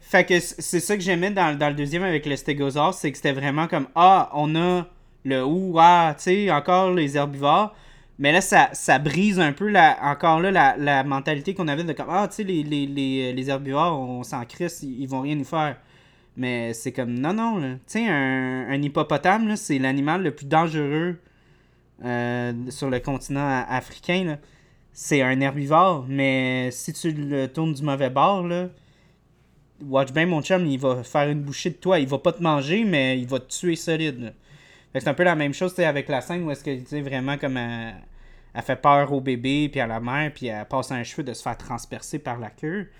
Fait 0.00 0.24
que 0.24 0.38
c'est 0.38 0.80
ça 0.80 0.96
que 0.96 1.02
j'aimais 1.02 1.30
dans, 1.30 1.56
dans 1.56 1.68
le 1.68 1.74
deuxième 1.74 2.02
avec 2.02 2.26
le 2.26 2.36
stégosaure, 2.36 2.92
c'est 2.94 3.10
que 3.10 3.16
c'était 3.16 3.32
vraiment 3.32 3.66
comme 3.66 3.88
Ah, 3.94 4.30
on 4.34 4.54
a 4.54 4.86
le 5.24 5.44
ou 5.44 5.76
ah, 5.80 6.14
tu 6.16 6.24
sais, 6.24 6.50
encore 6.50 6.92
les 6.92 7.16
herbivores. 7.16 7.74
Mais 8.18 8.32
là, 8.32 8.40
ça, 8.40 8.98
brise 8.98 9.38
un 9.38 9.52
peu 9.52 9.68
la, 9.68 9.96
encore 10.02 10.40
là 10.40 10.76
la, 10.76 11.04
mentalité 11.04 11.54
qu'on 11.54 11.68
avait 11.68 11.84
de 11.84 11.92
comme 11.92 12.08
Ah, 12.10 12.26
tu 12.28 12.36
sais, 12.36 12.44
les, 12.44 12.62
les, 12.64 13.32
les, 13.32 13.50
herbivores, 13.50 13.98
on 13.98 14.22
s'en 14.24 14.44
crisse, 14.44 14.82
ils, 14.82 15.06
vont 15.06 15.20
rien 15.20 15.36
nous 15.36 15.44
faire. 15.44 15.76
Mais 16.36 16.72
c'est 16.74 16.92
comme 16.92 17.18
non, 17.18 17.32
non. 17.32 17.60
Tu 17.60 17.78
sais, 17.86 18.08
un, 18.08 18.68
un 18.68 18.82
hippopotame, 18.82 19.56
c'est 19.56 19.78
l'animal 19.78 20.22
le 20.22 20.32
plus 20.32 20.46
dangereux 20.46 21.16
euh, 22.04 22.52
sur 22.70 22.90
le 22.90 23.00
continent 23.00 23.64
africain. 23.68 24.38
C'est 24.92 25.22
un 25.22 25.40
herbivore, 25.40 26.04
mais 26.08 26.70
si 26.72 26.92
tu 26.92 27.12
le 27.12 27.46
tournes 27.46 27.72
du 27.72 27.82
mauvais 27.82 28.10
bord, 28.10 28.46
là, 28.46 28.68
Watch 29.86 30.12
bien 30.12 30.26
mon 30.26 30.42
chum, 30.42 30.66
il 30.66 30.78
va 30.78 31.04
faire 31.04 31.28
une 31.28 31.40
bouchée 31.42 31.70
de 31.70 31.76
toi. 31.76 32.00
Il 32.00 32.08
va 32.08 32.18
pas 32.18 32.32
te 32.32 32.42
manger, 32.42 32.84
mais 32.84 33.18
il 33.18 33.28
va 33.28 33.38
te 33.38 33.48
tuer 33.48 33.76
solide. 33.76 34.34
C'est 34.94 35.08
un 35.08 35.14
peu 35.14 35.24
la 35.24 35.36
même 35.36 35.54
chose 35.54 35.78
avec 35.80 36.08
la 36.08 36.20
scène 36.20 36.44
où 36.44 36.50
est-ce 36.50 36.64
que 36.64 36.76
tu 36.76 36.86
sais, 36.86 37.00
vraiment 37.00 37.36
comme 37.36 37.56
elle, 37.56 37.94
elle 38.54 38.62
fait 38.62 38.80
peur 38.80 39.12
au 39.12 39.20
bébé 39.20 39.68
puis 39.68 39.80
à 39.80 39.86
la 39.86 40.00
mère 40.00 40.32
puis 40.32 40.46
elle 40.46 40.66
passe 40.66 40.90
un 40.90 41.02
cheveu 41.04 41.22
de 41.22 41.32
se 41.34 41.42
faire 41.42 41.56
transpercer 41.56 42.18
par 42.18 42.38
la 42.38 42.50
queue. 42.50 42.90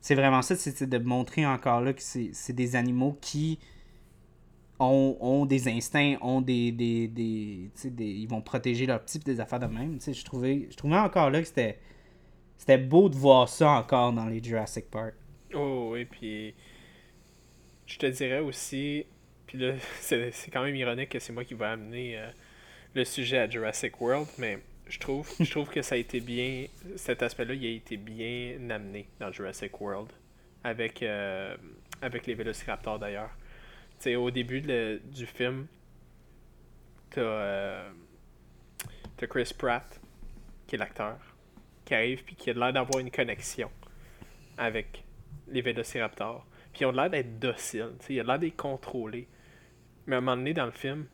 C'est 0.00 0.14
vraiment 0.14 0.42
ça, 0.42 0.56
c'est 0.56 0.88
de 0.88 0.98
montrer 0.98 1.46
encore 1.46 1.82
là 1.82 1.92
que 1.92 2.02
c'est 2.02 2.52
des 2.52 2.74
animaux 2.74 3.18
qui 3.20 3.58
ont, 4.80 5.16
ont 5.20 5.46
des 5.46 5.68
instincts, 5.68 6.16
ont 6.22 6.40
des. 6.40 6.72
des, 6.72 7.06
des, 7.06 7.70
ils 7.84 8.26
vont 8.26 8.40
protéger 8.40 8.86
leurs 8.86 9.00
petits 9.00 9.18
des 9.18 9.38
affaires 9.40 9.60
de 9.60 9.66
même. 9.66 9.98
Je 10.00 10.24
trouvais, 10.24 10.68
je 10.70 10.76
trouvais 10.76 10.96
encore 10.96 11.30
là 11.30 11.40
que 11.40 11.46
c'était. 11.46 11.78
C'était 12.56 12.78
beau 12.78 13.08
de 13.08 13.16
voir 13.16 13.48
ça 13.48 13.70
encore 13.70 14.12
dans 14.12 14.26
les 14.26 14.42
Jurassic 14.42 14.90
Park. 14.90 15.14
Oh 15.54 15.90
oui, 15.92 16.04
puis 16.04 16.54
je 17.86 17.98
te 17.98 18.06
dirais 18.06 18.40
aussi, 18.40 19.06
puis 19.50 19.58
là, 19.58 19.74
c'est 20.00 20.50
quand 20.52 20.62
même 20.62 20.76
ironique 20.76 21.08
que 21.08 21.18
c'est 21.18 21.32
moi 21.32 21.44
qui 21.44 21.54
vais 21.54 21.66
amener 21.66 22.16
euh, 22.16 22.30
le 22.94 23.04
sujet 23.04 23.38
à 23.38 23.50
Jurassic 23.50 24.00
World, 24.00 24.28
mais 24.38 24.60
je 24.88 24.98
trouve, 25.00 25.28
je 25.40 25.50
trouve 25.50 25.68
que 25.68 25.82
ça 25.82 25.96
a 25.96 25.98
été 25.98 26.20
bien, 26.20 26.66
cet 26.94 27.20
aspect-là, 27.24 27.54
il 27.54 27.66
a 27.66 27.70
été 27.70 27.96
bien 27.96 28.70
amené 28.70 29.08
dans 29.18 29.32
Jurassic 29.32 29.80
World, 29.80 30.08
avec, 30.62 31.02
euh, 31.02 31.56
avec 32.00 32.28
les 32.28 32.34
Vélociraptors 32.34 33.00
d'ailleurs. 33.00 33.30
Tu 33.98 34.04
sais, 34.04 34.16
au 34.16 34.30
début 34.30 34.60
de- 34.60 35.00
du 35.04 35.26
film, 35.26 35.66
t'as 37.10 37.20
euh, 37.20 37.90
t'as 39.16 39.26
Chris 39.26 39.52
Pratt, 39.58 40.00
qui 40.68 40.76
est 40.76 40.78
l'acteur, 40.78 41.18
qui 41.84 41.94
arrive 41.94 42.22
puis 42.22 42.36
qui 42.36 42.50
a 42.50 42.52
l'air 42.52 42.72
d'avoir 42.72 43.00
une 43.00 43.10
connexion 43.10 43.68
avec 44.56 45.02
les 45.48 45.60
Vélociraptors. 45.60 46.46
Puis 46.72 46.82
ils 46.82 46.86
ont 46.86 46.92
l'air 46.92 47.10
d'être 47.10 47.40
dociles, 47.40 47.94
tu 47.98 48.06
sais, 48.06 48.14
il 48.14 48.20
a 48.20 48.22
l'air 48.22 48.38
d'être 48.38 48.56
contrôlés. 48.56 49.26
Mais 50.06 50.14
à 50.16 50.18
un 50.18 50.20
moment 50.22 50.36
donné 50.36 50.54
dans 50.54 50.66
le 50.66 50.72
film, 50.72 51.06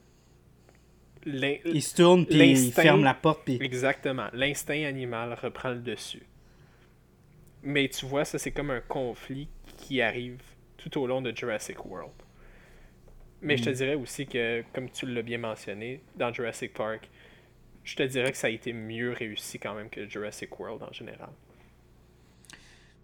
Il 1.27 1.83
se 1.83 1.97
tourne 1.97 2.25
puis 2.27 2.39
il 2.53 2.73
ferme 2.73 3.03
la 3.03 3.15
porte 3.15 3.43
puis 3.45 3.57
exactement, 3.61 4.29
l'instinct 4.33 4.85
animal 4.85 5.37
reprend 5.41 5.71
le 5.71 5.81
dessus. 5.81 6.23
Mais 7.63 7.89
tu 7.89 8.07
vois, 8.07 8.25
ça 8.25 8.39
c'est 8.39 8.53
comme 8.53 8.71
un 8.71 8.81
conflit 8.81 9.49
qui 9.79 10.01
arrive 10.01 10.41
tout 10.77 10.99
au 11.01 11.07
long 11.07 11.21
de 11.23 11.35
Jurassic 11.37 11.85
World. 11.85 12.13
Mais 13.43 13.57
je 13.57 13.65
te 13.65 13.71
Mm. 13.71 13.75
dirais 13.75 13.95
aussi 13.95 14.27
que, 14.27 14.63
comme 14.73 14.89
tu 14.91 15.07
l'as 15.07 15.23
bien 15.23 15.39
mentionné, 15.39 16.01
dans 16.17 16.33
Jurassic 16.33 16.73
Park, 16.73 17.09
je 17.85 17.95
te 17.97 18.03
dirais 18.03 18.33
que 18.33 18.39
ça 18.39 18.47
a 18.49 18.51
été 18.51 18.73
mieux 18.73 19.13
réussi 19.13 19.59
quand 19.59 19.75
même 19.75 19.91
que 19.91 20.09
Jurassic 20.09 20.59
World 20.59 20.83
en 20.83 20.93
général. 20.93 21.31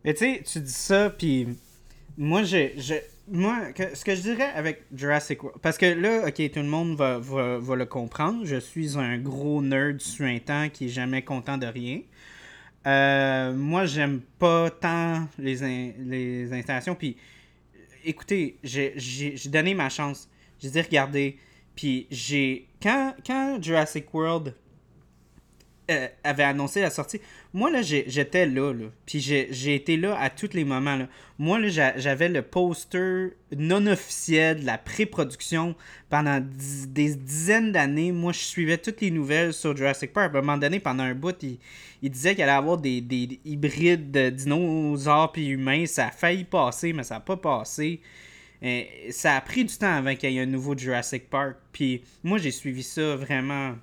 Mais 0.04 0.14
tu 0.14 0.20
sais, 0.20 0.42
tu 0.44 0.60
dis 0.60 0.72
ça, 0.72 1.10
puis 1.10 1.48
moi, 2.16 2.42
j'ai, 2.42 2.74
j'ai- 2.76 3.02
moi 3.30 3.68
ce 3.94 4.04
que 4.04 4.14
je 4.14 4.22
dirais 4.22 4.50
avec 4.54 4.84
Jurassic 4.94 5.42
World, 5.42 5.60
parce 5.60 5.78
que 5.78 5.86
là, 5.86 6.26
ok, 6.28 6.50
tout 6.50 6.60
le 6.60 6.66
monde 6.66 6.96
va, 6.96 7.18
va, 7.18 7.58
va 7.58 7.76
le 7.76 7.86
comprendre, 7.86 8.44
je 8.44 8.56
suis 8.56 8.98
un 8.98 9.18
gros 9.18 9.62
nerd 9.62 10.00
suintant 10.00 10.68
qui 10.68 10.86
est 10.86 10.90
jamais 10.90 11.22
content 11.22 11.58
de 11.58 11.66
rien. 11.66 12.00
Euh, 12.86 13.52
moi, 13.54 13.86
j'aime 13.86 14.20
pas 14.38 14.70
tant 14.70 15.28
les, 15.38 15.94
les 15.98 16.52
installations, 16.52 16.94
puis 16.94 17.16
écoutez, 18.04 18.58
j'ai 18.62 19.34
donné 19.46 19.74
ma 19.74 19.88
chance. 19.88 20.28
J'ai 20.60 20.70
dit, 20.70 20.80
regardez, 20.80 21.38
puis 21.74 22.06
j'ai, 22.10 22.68
quand, 22.82 23.14
quand 23.26 23.62
Jurassic 23.62 24.12
World 24.12 24.54
euh, 25.90 26.06
avait 26.22 26.44
annoncé 26.44 26.80
la 26.80 26.90
sortie, 26.90 27.20
moi, 27.52 27.68
là, 27.68 27.82
j'étais 27.82 28.46
là, 28.46 28.72
là. 28.72 28.86
Puis 29.04 29.20
j'ai 29.20 29.74
été 29.74 29.96
là 29.96 30.16
à 30.16 30.30
tous 30.30 30.50
les 30.52 30.64
moments, 30.64 30.94
là. 30.96 31.08
Moi, 31.38 31.58
là, 31.58 31.92
j'avais 31.96 32.28
le 32.28 32.42
poster 32.42 33.30
non 33.56 33.86
officiel 33.86 34.60
de 34.60 34.66
la 34.66 34.78
pré-production 34.78 35.74
pendant 36.08 36.40
des 36.40 37.16
dizaines 37.16 37.72
d'années. 37.72 38.12
Moi, 38.12 38.32
je 38.32 38.38
suivais 38.38 38.78
toutes 38.78 39.00
les 39.00 39.10
nouvelles 39.10 39.52
sur 39.52 39.76
Jurassic 39.76 40.12
Park. 40.12 40.34
À 40.34 40.38
un 40.38 40.40
moment 40.42 40.56
donné, 40.56 40.78
pendant 40.78 41.02
un 41.02 41.14
bout, 41.14 41.36
il, 41.42 41.58
il 42.00 42.10
disait 42.10 42.34
qu'il 42.34 42.44
allait 42.44 42.52
avoir 42.52 42.78
des, 42.78 43.00
des 43.00 43.40
hybrides 43.44 44.12
de 44.12 44.30
dinosaures 44.30 45.32
puis 45.32 45.48
humains. 45.48 45.86
Ça 45.86 46.06
a 46.06 46.10
failli 46.12 46.44
passer, 46.44 46.92
mais 46.92 47.02
ça 47.02 47.14
n'a 47.14 47.20
pas 47.20 47.36
passé. 47.36 48.00
Ça 49.10 49.36
a 49.36 49.40
pris 49.40 49.64
du 49.64 49.76
temps 49.76 49.92
avant 49.92 50.14
qu'il 50.14 50.30
y 50.30 50.38
ait 50.38 50.42
un 50.42 50.46
nouveau 50.46 50.78
Jurassic 50.78 51.28
Park. 51.28 51.56
Puis 51.72 52.02
moi, 52.22 52.38
j'ai 52.38 52.52
suivi 52.52 52.84
ça 52.84 53.16
vraiment 53.16 53.74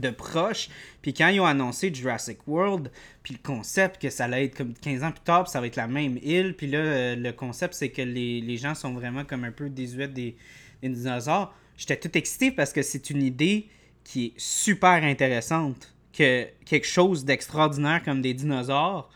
de 0.00 0.10
proche. 0.10 0.68
Puis 1.02 1.14
quand 1.14 1.28
ils 1.28 1.40
ont 1.40 1.46
annoncé 1.46 1.92
Jurassic 1.92 2.38
World, 2.46 2.90
puis 3.22 3.34
le 3.34 3.40
concept 3.46 4.00
que 4.00 4.10
ça 4.10 4.24
allait 4.24 4.46
être 4.46 4.56
comme 4.56 4.74
15 4.74 5.04
ans 5.04 5.10
plus 5.10 5.24
tard, 5.24 5.48
ça 5.48 5.60
va 5.60 5.66
être 5.66 5.76
la 5.76 5.88
même 5.88 6.18
île. 6.22 6.54
Puis 6.56 6.66
là, 6.66 6.78
euh, 6.78 7.16
le 7.16 7.32
concept, 7.32 7.74
c'est 7.74 7.90
que 7.90 8.02
les, 8.02 8.56
gens 8.56 8.74
sont 8.74 8.92
vraiment 8.92 9.24
comme 9.24 9.44
un 9.44 9.52
peu 9.52 9.68
désuets 9.68 10.08
des, 10.08 10.36
des 10.82 10.88
dinosaures. 10.88 11.54
J'étais 11.76 11.96
tout 11.96 12.16
excité 12.16 12.50
parce 12.50 12.72
que 12.72 12.82
c'est 12.82 13.10
une 13.10 13.22
idée 13.22 13.68
qui 14.04 14.26
est 14.26 14.32
super 14.36 15.02
intéressante. 15.02 15.94
Que 16.12 16.46
quelque 16.64 16.86
chose 16.86 17.24
d'extraordinaire 17.24 18.02
comme 18.04 18.22
des 18.22 18.34
dinosaures, 18.34 19.10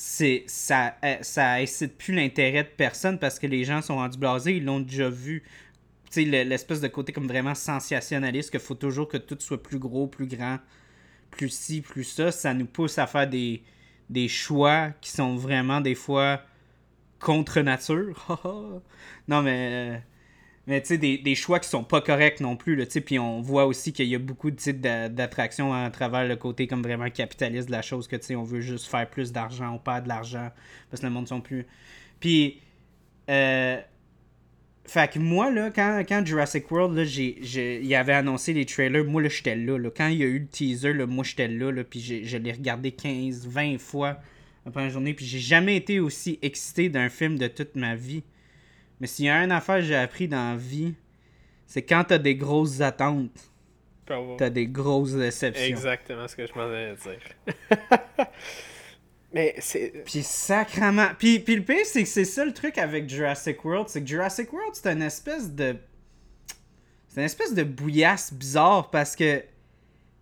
c'est 0.00 0.44
ça, 0.46 0.94
euh, 1.04 1.16
ça 1.22 1.54
incite 1.54 1.98
plus 1.98 2.14
l'intérêt 2.14 2.62
de 2.62 2.68
personne 2.68 3.18
parce 3.18 3.38
que 3.38 3.48
les 3.48 3.64
gens 3.64 3.82
sont 3.82 3.96
rendus 3.96 4.16
blasés, 4.16 4.56
ils 4.56 4.64
l'ont 4.64 4.78
déjà 4.78 5.08
vu 5.08 5.42
l'espèce 6.16 6.80
de 6.80 6.88
côté 6.88 7.12
comme 7.12 7.28
vraiment 7.28 7.54
sensationnaliste, 7.54 8.50
qu'il 8.50 8.60
faut 8.60 8.74
toujours 8.74 9.08
que 9.08 9.16
tout 9.16 9.36
soit 9.40 9.62
plus 9.62 9.78
gros, 9.78 10.06
plus 10.06 10.26
grand, 10.26 10.58
plus 11.30 11.50
ci, 11.50 11.80
plus 11.80 12.04
ça, 12.04 12.32
ça 12.32 12.54
nous 12.54 12.66
pousse 12.66 12.98
à 12.98 13.06
faire 13.06 13.28
des, 13.28 13.62
des 14.10 14.28
choix 14.28 14.90
qui 15.00 15.10
sont 15.10 15.36
vraiment 15.36 15.80
des 15.80 15.94
fois 15.94 16.42
contre 17.20 17.60
nature. 17.60 18.38
non, 19.28 19.42
mais. 19.42 20.02
Mais 20.66 20.82
tu 20.82 20.88
sais, 20.88 20.98
des, 20.98 21.34
choix 21.34 21.60
qui 21.60 21.68
sont 21.68 21.82
pas 21.82 22.02
corrects 22.02 22.40
non 22.40 22.54
plus. 22.54 22.86
Puis 22.86 23.18
on 23.18 23.40
voit 23.40 23.64
aussi 23.64 23.94
qu'il 23.94 24.06
y 24.06 24.14
a 24.14 24.18
beaucoup 24.18 24.50
de 24.50 24.56
types 24.56 24.82
d'attractions 24.82 25.72
à 25.72 25.90
travers 25.90 26.28
le 26.28 26.36
côté 26.36 26.66
comme 26.66 26.82
vraiment 26.82 27.08
capitaliste 27.08 27.68
de 27.68 27.72
la 27.72 27.80
chose, 27.80 28.06
que 28.06 28.16
tu 28.16 28.26
sais, 28.26 28.36
on 28.36 28.42
veut 28.42 28.60
juste 28.60 28.86
faire 28.86 29.08
plus 29.08 29.32
d'argent, 29.32 29.72
on 29.72 29.78
perd 29.78 30.04
de 30.04 30.08
l'argent, 30.08 30.50
parce 30.90 31.00
que 31.00 31.06
le 31.06 31.12
monde 31.12 31.26
sont 31.26 31.40
plus. 31.40 31.66
Puis, 32.20 32.60
euh, 33.30 33.80
fait 34.88 35.12
que 35.12 35.18
moi, 35.18 35.50
là, 35.50 35.70
quand, 35.70 36.02
quand 36.08 36.24
Jurassic 36.24 36.70
World, 36.70 36.96
là, 36.96 37.04
j'ai, 37.04 37.80
il 37.82 37.94
avait 37.94 38.14
annoncé 38.14 38.54
les 38.54 38.64
trailers, 38.64 39.04
moi, 39.04 39.20
là, 39.20 39.28
j'étais 39.28 39.54
là, 39.54 39.76
là. 39.76 39.90
Quand 39.94 40.08
il 40.08 40.16
y 40.16 40.22
a 40.22 40.26
eu 40.26 40.38
le 40.38 40.46
teaser, 40.46 40.94
là, 40.94 41.06
moi, 41.06 41.24
j'étais 41.24 41.46
là, 41.46 41.70
là, 41.70 41.84
puis 41.84 42.00
je 42.00 42.36
l'ai 42.38 42.52
regardé 42.52 42.92
15, 42.92 43.46
20 43.46 43.78
fois 43.78 44.18
après 44.64 44.84
la 44.84 44.88
journée, 44.88 45.12
puis 45.12 45.26
j'ai 45.26 45.40
jamais 45.40 45.76
été 45.76 46.00
aussi 46.00 46.38
excité 46.40 46.88
d'un 46.88 47.10
film 47.10 47.38
de 47.38 47.48
toute 47.48 47.76
ma 47.76 47.94
vie. 47.94 48.22
Mais 49.00 49.06
s'il 49.06 49.26
y 49.26 49.28
a 49.28 49.44
une 49.44 49.52
affaire 49.52 49.76
que 49.76 49.82
j'ai 49.82 49.94
appris 49.94 50.26
dans 50.26 50.52
la 50.52 50.56
vie, 50.56 50.94
c'est 51.66 51.82
quand 51.82 52.04
t'as 52.08 52.18
des 52.18 52.34
grosses 52.34 52.80
attentes, 52.80 53.50
t'as 54.06 54.48
des 54.48 54.66
grosses 54.66 55.14
déceptions. 55.14 55.64
Exactement 55.64 56.26
ce 56.26 56.34
que 56.34 56.46
je 56.46 56.54
m'en 56.54 56.64
allais 56.64 56.94
dire. 56.94 58.26
Mais 59.32 59.54
c'est. 59.58 60.04
Puis 60.04 60.22
sacrement. 60.22 61.08
Puis, 61.18 61.38
puis 61.40 61.56
le 61.56 61.62
pire, 61.62 61.84
c'est 61.84 62.02
que 62.02 62.08
c'est 62.08 62.24
ça 62.24 62.44
le 62.44 62.52
truc 62.52 62.78
avec 62.78 63.08
Jurassic 63.08 63.62
World. 63.64 63.88
C'est 63.88 64.00
que 64.02 64.06
Jurassic 64.06 64.52
World, 64.52 64.74
c'est 64.74 64.90
une 64.90 65.02
espèce 65.02 65.50
de. 65.50 65.76
C'est 67.08 67.20
une 67.20 67.26
espèce 67.26 67.54
de 67.54 67.62
bouillasse 67.62 68.32
bizarre 68.32 68.90
parce 68.90 69.14
que. 69.16 69.42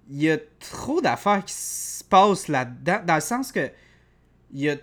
Il 0.09 0.23
y 0.23 0.31
a 0.31 0.39
trop 0.61 1.01
d'affaires 1.01 1.45
qui 1.45 1.53
se 1.53 2.05
passent 2.05 2.47
là-dedans. 2.47 3.01
Dans 3.07 3.17
le 3.17 3.21
sens 3.21 3.53
que. 3.53 3.71
Il 4.53 4.61
y 4.61 4.71
a. 4.71 4.77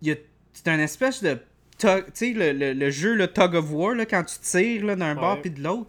Il 0.00 0.08
y 0.08 0.12
a 0.12 0.16
c'est 0.52 0.68
une 0.68 0.80
espèce 0.80 1.22
de. 1.22 1.38
Tu 1.78 1.88
sais, 2.14 2.32
le, 2.32 2.72
le, 2.72 2.90
jeu, 2.90 3.14
le 3.14 3.26
tug 3.26 3.54
of 3.54 3.72
war, 3.72 3.94
là, 3.94 4.06
quand 4.06 4.22
tu 4.22 4.38
tires 4.38 4.96
d'un 4.96 5.14
bord 5.16 5.40
puis 5.40 5.50
de 5.50 5.60
l'autre. 5.60 5.88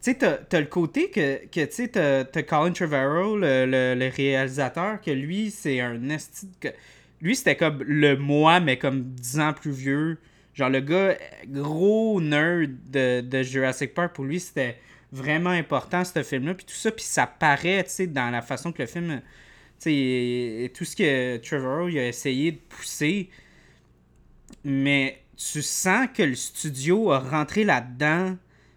Tu 0.00 0.12
sais, 0.12 0.14
t'as, 0.14 0.60
le 0.60 0.66
côté 0.66 1.10
que, 1.10 1.46
que 1.46 1.64
tu 1.64 1.72
sais, 1.72 1.88
t'as, 1.88 2.42
Colin 2.42 2.70
Trevorrow, 2.70 3.36
le, 3.36 3.66
le, 3.66 4.08
réalisateur, 4.08 5.00
que 5.00 5.10
lui, 5.10 5.50
c'est 5.50 5.80
un 5.80 6.08
esti 6.10 6.48
lui, 7.20 7.36
c'était 7.36 7.56
comme 7.56 7.82
le 7.82 8.16
moi, 8.16 8.60
mais 8.60 8.78
comme 8.78 9.02
10 9.02 9.40
ans 9.40 9.52
plus 9.52 9.70
vieux. 9.70 10.18
Genre, 10.54 10.70
le 10.70 10.80
gars, 10.80 11.16
gros 11.46 12.20
nerd 12.20 12.70
de, 12.90 13.42
Jurassic 13.42 13.94
Park, 13.94 14.14
pour 14.14 14.24
lui, 14.24 14.40
c'était 14.40 14.78
vraiment 15.12 15.50
important, 15.50 16.04
ce 16.04 16.22
film-là. 16.22 16.54
Puis 16.54 16.66
tout 16.66 16.74
ça, 16.74 16.90
puis 16.90 17.04
ça 17.04 17.26
paraît, 17.26 17.84
tu 17.84 17.90
sais, 17.90 18.06
dans 18.06 18.30
la 18.30 18.42
façon 18.42 18.72
que 18.72 18.82
le 18.82 18.88
film. 18.88 19.20
Tu 19.78 19.90
sais, 19.90 20.72
tout 20.74 20.84
ce 20.84 20.96
que 20.96 21.36
Trevor 21.38 21.90
il 21.90 21.98
a 21.98 22.08
essayé 22.08 22.52
de 22.52 22.58
pousser. 22.58 23.28
Mais 24.64 25.22
tu 25.36 25.62
sens 25.62 26.08
que 26.14 26.22
le 26.22 26.34
studio 26.34 27.12
a 27.12 27.18
rentré 27.18 27.64
là-dedans, 27.64 28.36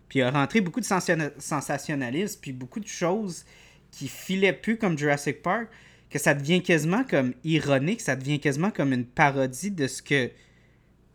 puis 0.10 0.22
a 0.22 0.32
rentré 0.32 0.62
beaucoup 0.62 0.82
de 0.82 0.86
sensationnalisme, 0.86 2.40
puis 2.42 2.52
beaucoup 2.52 2.80
de 2.80 2.88
choses 2.88 3.46
qui 3.92 4.08
filaient 4.08 4.54
plus 4.54 4.78
comme 4.78 4.98
Jurassic 4.98 5.42
Park 5.42 5.70
que 6.10 6.20
ça 6.20 6.34
devient 6.34 6.62
quasiment 6.62 7.04
comme 7.04 7.34
ironique, 7.44 8.02
ça 8.02 8.16
devient 8.16 8.40
quasiment 8.40 8.72
comme 8.72 8.94
une 8.94 9.06
parodie 9.06 9.72
de 9.72 9.88
ce 9.88 10.02
que 10.02 10.32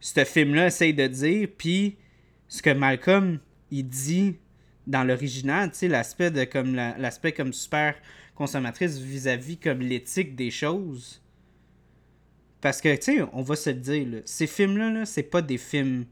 ce 0.01 0.24
film-là 0.24 0.66
essaye 0.66 0.95
de 0.95 1.07
dire, 1.07 1.49
puis 1.57 1.97
ce 2.49 2.62
que 2.62 2.70
Malcolm 2.70 3.40
il 3.70 3.88
dit 3.88 4.36
dans 4.86 5.03
l'original, 5.03 5.70
tu 5.70 5.78
sais, 5.78 5.88
l'aspect 5.88 6.30
de 6.30 6.45
comme 6.45 6.74
l'aspect 6.74 7.32
comme 7.32 7.53
super 7.53 7.95
consommatrice 8.34 8.99
vis-à-vis 8.99 9.57
comme 9.57 9.80
l'éthique 9.80 10.36
des 10.36 10.51
choses. 10.51 11.22
Parce 12.61 12.80
que, 12.80 12.95
tu 12.97 13.16
sais, 13.16 13.22
on 13.32 13.42
va 13.42 13.57
se 13.57 13.70
le 13.70 13.76
dire, 13.76 14.22
ces 14.24 14.47
films-là, 14.47 14.90
-là, 14.90 15.05
c'est 15.05 15.22
pas 15.22 15.42
des 15.42 15.59
films 15.59 16.07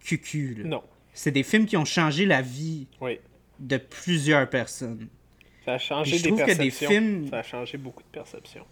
cucu. 0.00 0.62
Non. 0.64 0.82
C'est 1.12 1.30
des 1.30 1.42
films 1.42 1.66
qui 1.66 1.76
ont 1.76 1.84
changé 1.84 2.26
la 2.26 2.42
vie 2.42 2.86
de 3.58 3.76
plusieurs 3.76 4.48
personnes. 4.48 5.08
Ça 5.64 5.74
a 5.74 5.78
changé 5.78 6.18
des 6.18 6.32
perceptions. 6.32 6.88
films... 6.88 7.28
Ça 7.28 7.38
a 7.38 7.42
changé 7.42 7.78
beaucoup 7.78 8.02
de 8.02 8.08
perceptions. 8.08 8.64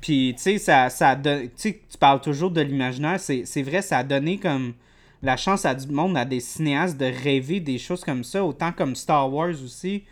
Puis, 0.00 0.34
tu 0.36 0.42
sais, 0.42 0.58
ça, 0.58 0.90
ça 0.90 1.16
tu 1.16 1.74
parles 1.98 2.20
toujours 2.20 2.50
de 2.50 2.60
l'imaginaire. 2.60 3.18
C'est 3.20 3.62
vrai, 3.62 3.82
ça 3.82 3.98
a 3.98 4.04
donné 4.04 4.38
comme 4.38 4.74
la 5.22 5.36
chance 5.36 5.64
à 5.64 5.74
du 5.74 5.88
monde, 5.88 6.16
à 6.16 6.24
des 6.24 6.40
cinéastes 6.40 6.96
de 6.96 7.06
rêver 7.06 7.60
des 7.60 7.78
choses 7.78 8.04
comme 8.04 8.22
ça, 8.22 8.44
autant 8.44 8.72
comme 8.72 8.94
Star 8.94 9.32
Wars 9.32 9.54
aussi. 9.64 10.04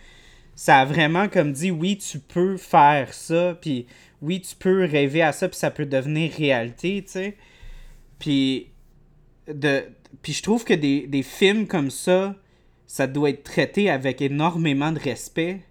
Ça 0.54 0.78
a 0.78 0.84
vraiment 0.84 1.28
comme 1.28 1.52
dit, 1.52 1.70
oui, 1.70 1.98
tu 1.98 2.18
peux 2.18 2.56
faire 2.56 3.14
ça, 3.14 3.56
puis 3.60 3.86
oui, 4.20 4.40
tu 4.40 4.56
peux 4.56 4.84
rêver 4.84 5.22
à 5.22 5.32
ça, 5.32 5.48
puis 5.48 5.58
ça 5.58 5.70
peut 5.70 5.86
devenir 5.86 6.32
réalité, 6.32 7.02
tu 7.04 7.12
sais. 7.12 7.36
Puis, 8.18 8.70
de, 9.46 9.84
puis 10.22 10.32
je 10.32 10.42
trouve 10.42 10.64
que 10.64 10.74
des, 10.74 11.06
des 11.06 11.22
films 11.22 11.66
comme 11.66 11.90
ça, 11.90 12.34
ça 12.86 13.06
doit 13.06 13.30
être 13.30 13.42
traité 13.42 13.90
avec 13.90 14.22
énormément 14.22 14.92
de 14.92 14.98
respect. 14.98 15.62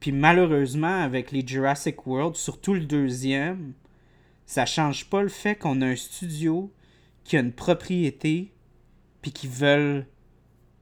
Puis 0.00 0.12
malheureusement, 0.12 1.02
avec 1.02 1.32
les 1.32 1.46
Jurassic 1.46 2.06
World, 2.06 2.36
surtout 2.36 2.74
le 2.74 2.84
deuxième, 2.84 3.72
ça 4.46 4.64
change 4.64 5.06
pas 5.06 5.22
le 5.22 5.28
fait 5.28 5.56
qu'on 5.56 5.82
a 5.82 5.86
un 5.86 5.96
studio 5.96 6.72
qui 7.24 7.36
a 7.36 7.40
une 7.40 7.52
propriété, 7.52 8.52
puis 9.20 9.32
qui 9.32 9.48
veulent, 9.48 10.06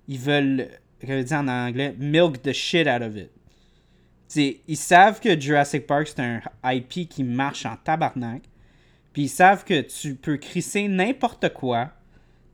ils 0.07 0.19
veulent, 0.19 0.69
comment 1.01 1.23
dire 1.23 1.39
en 1.39 1.49
anglais, 1.49 1.95
milk 1.99 2.43
the 2.43 2.53
shit 2.53 2.87
out 2.87 3.03
of 3.03 3.17
it. 3.17 3.31
T'sais, 4.29 4.61
ils 4.69 4.77
savent 4.77 5.21
que 5.21 5.39
Jurassic 5.39 5.87
Park 5.87 6.09
c'est 6.09 6.21
un 6.21 6.41
IP 6.65 7.09
qui 7.09 7.25
marche 7.25 7.67
en 7.67 7.77
tabarnak, 7.77 8.43
puis 9.13 9.23
ils 9.23 9.29
savent 9.29 9.65
que 9.65 9.81
tu 9.81 10.15
peux 10.17 10.37
crisser 10.37 10.89
n'importe 10.89 11.53
quoi, 11.55 11.93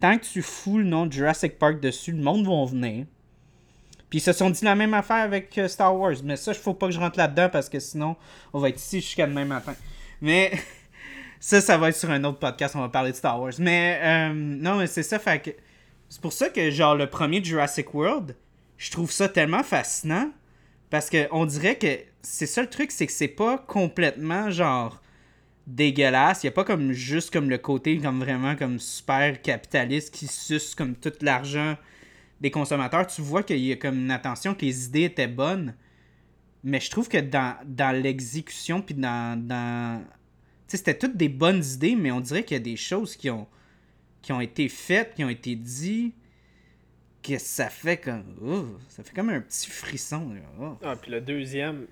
tant 0.01 0.19
que 0.19 0.25
tu 0.25 0.43
fous 0.43 0.79
le 0.79 0.85
nom 0.85 1.11
Jurassic 1.11 1.59
Park 1.59 1.81
dessus, 1.81 2.13
le 2.13 2.23
monde 2.23 2.47
va 2.47 2.65
venir. 2.65 3.07
Puis 4.09 4.19
ils 4.19 4.23
se 4.23 4.33
sont 4.33 4.51
dit 4.51 4.65
la 4.65 4.75
même 4.75 4.93
affaire 4.93 5.23
avec 5.23 5.57
euh, 5.57 5.69
Star 5.69 5.97
Wars. 5.97 6.17
Mais 6.25 6.37
ça, 6.37 6.51
il 6.51 6.59
faut 6.59 6.75
pas 6.75 6.87
que 6.87 6.93
je 6.93 6.99
rentre 6.99 7.17
là-dedans 7.17 7.49
parce 7.49 7.69
que 7.69 7.79
sinon, 7.79 8.17
on 8.53 8.59
va 8.59 8.71
être 8.71 8.79
ici 8.79 9.01
jusqu'à 9.01 9.27
demain 9.27 9.45
matin. 9.45 9.75
Mais 10.21 10.53
ça, 11.41 11.61
ça 11.61 11.79
va 11.79 11.91
être 11.91 11.97
sur 11.97 12.11
un 12.11 12.25
autre 12.25 12.41
podcast. 12.41 12.75
On 12.75 12.81
va 12.81 12.89
parler 12.89 13.13
de 13.13 13.17
Star 13.17 13.41
Wars. 13.41 13.53
Mais 13.59 14.01
euh, 14.03 14.33
non, 14.35 14.77
mais 14.77 14.89
c'est 14.89 15.05
ça. 15.05 15.21
Fait 15.21 15.57
c'est 16.09 16.21
pour 16.21 16.33
ça 16.33 16.49
que, 16.49 16.71
genre, 16.73 16.97
le 16.97 17.07
premier 17.07 17.43
Jurassic 17.43 17.95
World, 17.95 18.35
je 18.79 18.91
trouve 18.91 19.13
ça 19.13 19.29
tellement 19.29 19.63
fascinant. 19.63 20.33
Parce 20.91 21.09
que 21.09 21.29
on 21.31 21.47
dirait 21.47 21.77
que 21.77 22.01
c'est 22.21 22.47
ça 22.47 22.63
le 22.63 22.69
truc, 22.69 22.91
c'est 22.91 23.07
que 23.07 23.13
c'est 23.13 23.29
pas 23.29 23.59
complètement, 23.59 24.51
genre, 24.51 25.01
dégueulasse. 25.75 26.43
Il 26.43 26.47
n'y 26.47 26.51
a 26.51 26.53
pas 26.53 26.65
comme 26.65 26.93
juste 26.93 27.33
comme 27.33 27.49
le 27.49 27.59
côté 27.59 27.99
comme 27.99 28.21
vraiment 28.21 28.57
comme 28.57 28.79
super 28.79 29.41
capitaliste 29.41 30.13
qui 30.13 30.27
suce 30.27 30.75
comme 30.75 30.95
tout 30.95 31.13
l'argent 31.21 31.77
des 32.41 32.51
consommateurs. 32.51 33.07
Tu 33.07 33.23
vois 33.23 33.43
qu'il 33.43 33.59
y 33.59 33.73
a 33.73 33.77
comme 33.77 33.99
une 33.99 34.11
attention 34.11 34.55
que 34.55 34.65
les 34.65 34.87
idées 34.87 35.05
étaient 35.05 35.29
bonnes. 35.29 35.75
Mais 36.63 36.81
je 36.81 36.91
trouve 36.91 37.09
que 37.09 37.19
dans, 37.19 38.03
l'exécution 38.03 38.83
puis 38.83 38.95
dans. 38.95 39.41
dans... 39.41 40.05
C'était 40.67 40.97
toutes 40.97 41.17
des 41.17 41.29
bonnes 41.29 41.65
idées, 41.65 41.97
mais 41.97 42.11
on 42.11 42.21
dirait 42.21 42.45
qu'il 42.45 42.57
y 42.57 42.61
a 42.61 42.63
des 42.63 42.77
choses 42.77 43.17
qui 43.17 43.31
ont, 43.31 43.49
qui 44.23 44.33
ont 44.33 44.41
été 44.41 44.69
faites, 44.69 45.15
qui 45.15 45.25
ont 45.25 45.29
été 45.29 45.57
dites, 45.57 46.15
que 47.23 47.39
ça 47.39 47.71
fait 47.71 47.97
comme. 47.97 48.79
ça 48.89 49.03
fait 49.03 49.15
comme 49.15 49.31
un 49.31 49.41
petit 49.41 49.71
frisson. 49.71 50.35
Oh. 50.61 50.77
Ah, 50.83 50.97
puis 50.97 51.11
le 51.11 51.21
deuxième. 51.21 51.87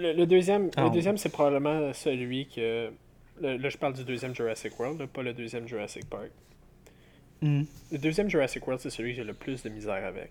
Le, 0.00 0.12
le 0.12 0.26
deuxième, 0.26 0.70
Ah, 0.76 0.82
le 0.82 0.86
ouais. 0.88 0.94
deuxième 0.94 1.18
c'est 1.18 1.28
probablement 1.28 1.92
celui 1.92 2.46
que. 2.46 2.90
le- 3.40 3.56
là, 3.56 3.68
je 3.68 3.76
parle 3.76 3.92
du 3.94 4.04
deuxième 4.04 4.34
Jurassic 4.34 4.78
World, 4.78 5.00
là, 5.00 5.06
pas 5.06 5.22
le 5.22 5.32
deuxième 5.32 5.66
Jurassic 5.68 6.08
Park. 6.08 6.30
Hmm. 7.42 7.62
Le 7.90 7.98
deuxième 7.98 8.28
Jurassic 8.28 8.66
World, 8.66 8.80
c'est 8.82 8.90
celui 8.90 9.10
que 9.12 9.16
j'ai 9.16 9.24
le 9.24 9.34
plus 9.34 9.62
de 9.62 9.68
misère 9.70 10.04
avec. 10.04 10.30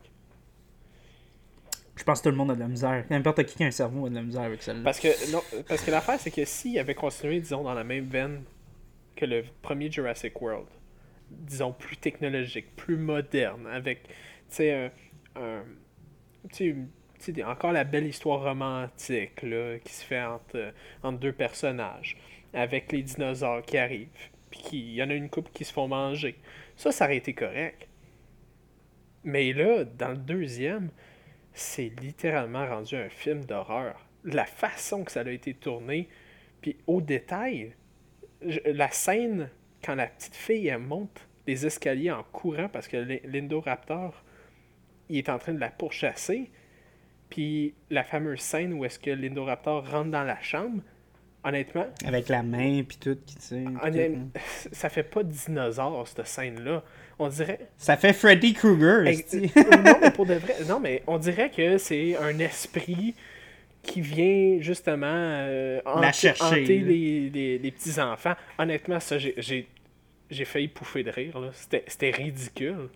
Je 1.96 2.04
pense 2.04 2.20
que 2.20 2.24
tout 2.26 2.30
le 2.32 2.38
monde 2.38 2.52
a 2.52 2.56
de 2.56 2.60
la 2.62 2.68
misère. 2.68 3.04
N'importe 3.10 3.44
qui 3.46 3.56
qui 3.58 3.64
a 3.64 3.68
un 3.68 3.72
cerveau 3.72 4.06
a 4.06 4.10
de 4.10 4.16
la 4.16 4.22
misère 4.22 4.44
avec 4.44 4.62
celle-là. 4.64 4.84
Parce 4.84 5.00
que, 5.00 5.32
non, 5.32 5.42
parce 5.68 5.82
que 5.84 5.92
l'affaire, 5.92 6.20
c'est 6.20 6.32
que 6.32 6.46
s'il 6.46 6.80
avait 6.80 6.96
continué, 6.96 7.40
disons, 7.42 7.64
dans 7.64 7.74
la 7.74 7.84
même 7.84 8.06
veine 8.06 8.44
que 9.16 9.26
le 9.26 9.44
premier 9.62 9.92
Jurassic 9.92 10.40
World, 10.42 10.68
disons, 11.30 11.74
plus 11.74 11.98
technologique, 11.98 12.74
plus 12.76 12.96
moderne, 12.96 13.68
avec, 13.68 14.04
tu 14.04 14.12
sais, 14.50 14.74
un. 15.36 15.42
un- 15.42 15.64
encore 17.46 17.72
la 17.72 17.84
belle 17.84 18.08
histoire 18.08 18.42
romantique, 18.42 19.42
là, 19.44 19.78
qui 19.80 19.94
se 19.94 20.06
fait 20.06 20.22
entre, 20.22 20.74
entre 21.04 21.20
deux 21.20 21.34
personnages, 21.34 22.18
avec 22.54 22.92
les 22.92 23.04
dinosaures 23.04 23.62
qui 23.64 23.78
arrivent, 23.78 24.08
puis 24.50 24.60
il 24.74 24.94
y 24.94 25.04
en 25.04 25.10
a 25.10 25.14
une 25.14 25.30
couple 25.30 25.52
qui 25.54 25.66
se 25.66 25.74
font 25.74 25.88
manger. 25.88 26.36
Ça, 26.76 26.92
ça 26.92 27.06
aurait 27.06 27.18
été 27.18 27.34
correct. 27.34 27.88
Mais 29.24 29.54
là, 29.54 29.84
dans 29.84 30.10
le 30.10 30.18
deuxième, 30.18 30.90
c'est 31.54 31.92
littéralement 32.02 32.66
rendu 32.66 32.96
un 32.96 33.10
film 33.10 33.44
d'horreur. 33.46 34.06
La 34.24 34.46
façon 34.46 35.04
que 35.04 35.12
ça 35.12 35.22
a 35.22 35.30
été 35.30 35.54
tourné, 35.54 36.08
puis 36.62 36.78
au 36.88 37.02
détail, 37.02 37.74
la 38.66 38.90
scène 38.92 39.50
quand 39.84 39.96
la 39.96 40.08
petite 40.08 40.36
fille 40.36 40.68
elle 40.68 40.80
monte 40.80 41.28
les 41.48 41.66
escaliers 41.66 42.12
en 42.12 42.24
courant 42.24 42.70
parce 42.70 42.88
que 42.88 42.98
l'I- 42.98 43.22
l'Indoraptor 43.26 44.24
il 45.10 45.18
est 45.18 45.30
en 45.30 45.40
train 45.40 45.54
de 45.54 45.60
la 45.60 45.70
pourchasser, 45.70 46.52
puis 47.30 47.74
la 47.90 48.04
fameuse 48.04 48.40
scène 48.40 48.74
où 48.74 48.86
est-ce 48.86 49.00
que 49.00 49.12
l'Indoraptor 49.12 49.90
rentre 49.90 50.10
dans 50.12 50.24
la 50.24 50.42
chambre, 50.42 50.82
honnêtement, 51.44 51.88
Avec 52.06 52.28
la 52.30 52.44
main 52.44 52.84
puis 52.84 52.98
tout 52.98 53.18
qui 53.26 53.38
honnêtement, 53.84 54.28
tout, 54.34 54.40
hein. 54.40 54.42
ça 54.72 54.90
fait 54.90 55.04
pas 55.04 55.24
dinosaure 55.24 56.08
cette 56.08 56.26
scène-là. 56.28 56.84
On 57.20 57.28
dirait 57.28 57.60
Ça 57.78 57.98
fait 57.98 58.14
Freddy 58.14 58.54
Krueger. 58.54 59.06
Ex- 59.08 59.34
esti. 59.34 59.52
non, 59.56 59.98
mais 60.02 60.12
pour 60.12 60.26
de 60.26 60.36
vrai, 60.36 60.56
non, 60.68 60.80
mais 60.80 61.04
on 61.08 61.18
dirait 61.18 61.52
que 61.52 61.78
c'est 61.78 62.16
un 62.18 62.38
esprit 62.40 63.14
qui 63.82 64.02
vient 64.02 64.58
justement 64.60 65.06
euh, 65.08 65.80
hanter, 65.86 66.12
chercher, 66.14 66.44
hanter 66.44 66.80
là. 66.80 66.88
les, 66.88 67.30
les- 67.30 67.58
les 67.60 67.72
petits-enfants. 67.72 68.36
Honnêtement, 68.58 69.00
ça, 69.00 69.18
j'ai- 69.18 69.36
failli 70.46 70.68
pouffer 70.68 71.04
de 71.04 71.12
rire. 71.12 71.40
là. 71.40 71.50
C'était 71.54 71.84
c'était 71.88 72.12
ridicule. 72.12 72.90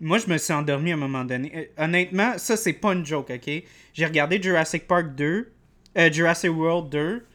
Moi, 0.00 0.18
je 0.18 0.26
me 0.28 0.38
suis 0.38 0.52
endormi 0.52 0.92
à 0.92 0.94
un 0.94 0.98
moment 0.98 1.24
donné. 1.24 1.52
Euh, 1.54 1.84
honnêtement, 1.84 2.38
ça, 2.38 2.56
c'est 2.56 2.72
pas 2.72 2.92
une 2.94 3.04
joke, 3.04 3.30
ok? 3.34 3.50
J'ai 3.92 4.06
regardé 4.06 4.40
Jurassic 4.42 4.86
Park 4.86 5.14
2, 5.14 5.52
euh, 5.98 6.12
Jurassic 6.12 6.50
World 6.52 6.88
2, 6.90 7.26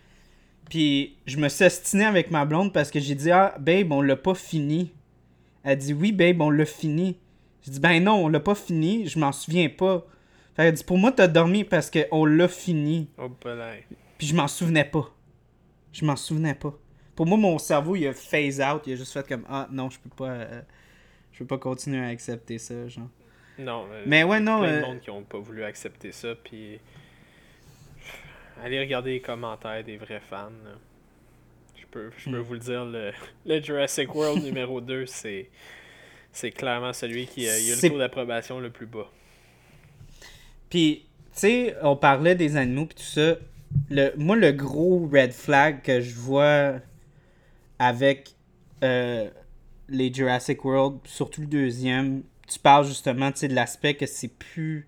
puis 0.70 1.18
je 1.28 1.38
me 1.38 1.48
suis 1.48 1.66
ostiné 1.66 2.06
avec 2.06 2.32
ma 2.32 2.46
blonde 2.46 2.74
parce 2.74 2.90
que 2.90 3.00
j'ai 3.00 3.14
dit, 3.16 3.30
ah, 3.32 3.56
babe, 3.60 3.92
on 3.92 4.02
l'a 4.02 4.16
pas 4.16 4.34
fini. 4.34 4.94
Elle 5.64 5.78
dit, 5.78 5.94
oui, 5.94 6.12
babe, 6.12 6.42
on 6.42 6.50
l'a 6.50 6.66
fini. 6.66 7.20
J'ai 7.62 7.72
dit, 7.72 7.80
ben 7.80 8.04
non, 8.04 8.26
on 8.26 8.28
l'a 8.28 8.40
pas 8.40 8.56
fini, 8.56 9.08
je 9.08 9.18
m'en 9.20 9.32
souviens 9.32 9.70
pas. 9.70 10.06
Fait 10.56 10.64
qu'elle 10.64 10.74
dit, 10.74 10.84
pour 10.84 10.98
moi, 10.98 11.12
t'as 11.12 11.28
dormi 11.28 11.64
parce 11.64 11.92
qu'on 11.92 12.26
l'a 12.26 12.48
fini. 12.48 13.10
Oh. 13.18 13.30
Puis 14.18 14.28
je 14.28 14.36
m'en 14.36 14.48
souvenais 14.48 14.86
pas. 14.86 15.12
Je 15.92 16.06
m'en 16.06 16.16
souvenais 16.16 16.56
pas. 16.56 16.74
Pour 17.16 17.26
moi, 17.26 17.38
mon 17.38 17.58
cerveau, 17.58 17.96
il 17.96 18.08
a 18.08 18.14
phase 18.14 18.60
out. 18.60 18.84
Il 18.86 18.94
a 18.94 18.96
juste 18.96 19.14
fait 19.14 19.28
comme 19.28 19.46
Ah 19.50 19.68
non, 19.72 19.90
je 19.90 20.00
peux 20.00 20.10
pas. 20.10 20.30
euh, 20.30 20.62
je 21.36 21.40
peux 21.40 21.46
pas 21.46 21.58
continuer 21.58 22.00
à 22.04 22.08
accepter 22.08 22.58
ça, 22.58 22.88
genre. 22.88 23.10
Non, 23.60 23.86
euh, 23.92 24.04
Mais 24.08 24.24
ouais, 24.24 24.40
non. 24.40 24.62
plein 24.62 24.70
euh, 24.72 24.82
de 24.82 24.86
monde 24.86 25.00
qui 25.02 25.10
ont 25.10 25.22
pas 25.24 25.38
voulu 25.38 25.64
accepter 25.64 26.12
ça, 26.12 26.34
puis 26.36 26.80
allez 28.64 28.80
regarder 28.80 29.12
les 29.12 29.22
commentaires 29.22 29.84
des 29.84 29.98
vrais 29.98 30.22
fans. 30.30 30.50
là. 30.64 30.72
Je 31.78 31.86
peux, 31.92 32.10
je 32.18 32.30
peux 32.30 32.38
Hmm. 32.40 32.42
vous 32.42 32.54
le 32.54 32.60
dire, 32.60 32.86
le, 32.86 33.12
le 33.46 33.62
Jurassic 33.62 34.14
World 34.16 34.44
numéro 34.44 34.82
2, 34.82 35.06
c'est 35.06 35.50
c'est 36.32 36.52
clairement 36.52 36.92
celui 36.92 37.28
qui 37.28 37.48
a 37.48 37.58
eu 37.58 37.70
le 37.70 37.76
C'est- 37.76 37.90
taux 37.90 37.98
d'approbation 37.98 38.60
le 38.60 38.70
plus 38.70 38.86
bas. 38.88 39.10
Puis, 40.70 41.06
tu 41.34 41.40
sais, 41.40 41.76
on 41.82 41.96
parlait 41.96 42.36
des 42.36 42.58
animaux 42.58 42.86
puis 42.88 42.96
tout 42.96 43.04
ça. 43.04 43.36
Le, 43.90 44.12
moi, 44.18 44.36
le 44.36 44.52
gros 44.52 45.08
red 45.12 45.32
flag 45.32 45.82
que 45.82 46.02
je 46.02 46.14
vois 46.14 46.74
avec 47.80 48.36
euh, 48.84 49.30
les 49.90 50.14
Jurassic 50.14 50.64
World, 50.66 51.00
surtout 51.06 51.42
le 51.42 51.48
deuxième, 51.48 52.24
tu 52.48 52.60
parles 52.60 52.86
justement, 52.86 53.30
de 53.30 53.54
l'aspect 53.54 53.96
que 53.96 54.06
c'est 54.06 54.28
plus... 54.28 54.88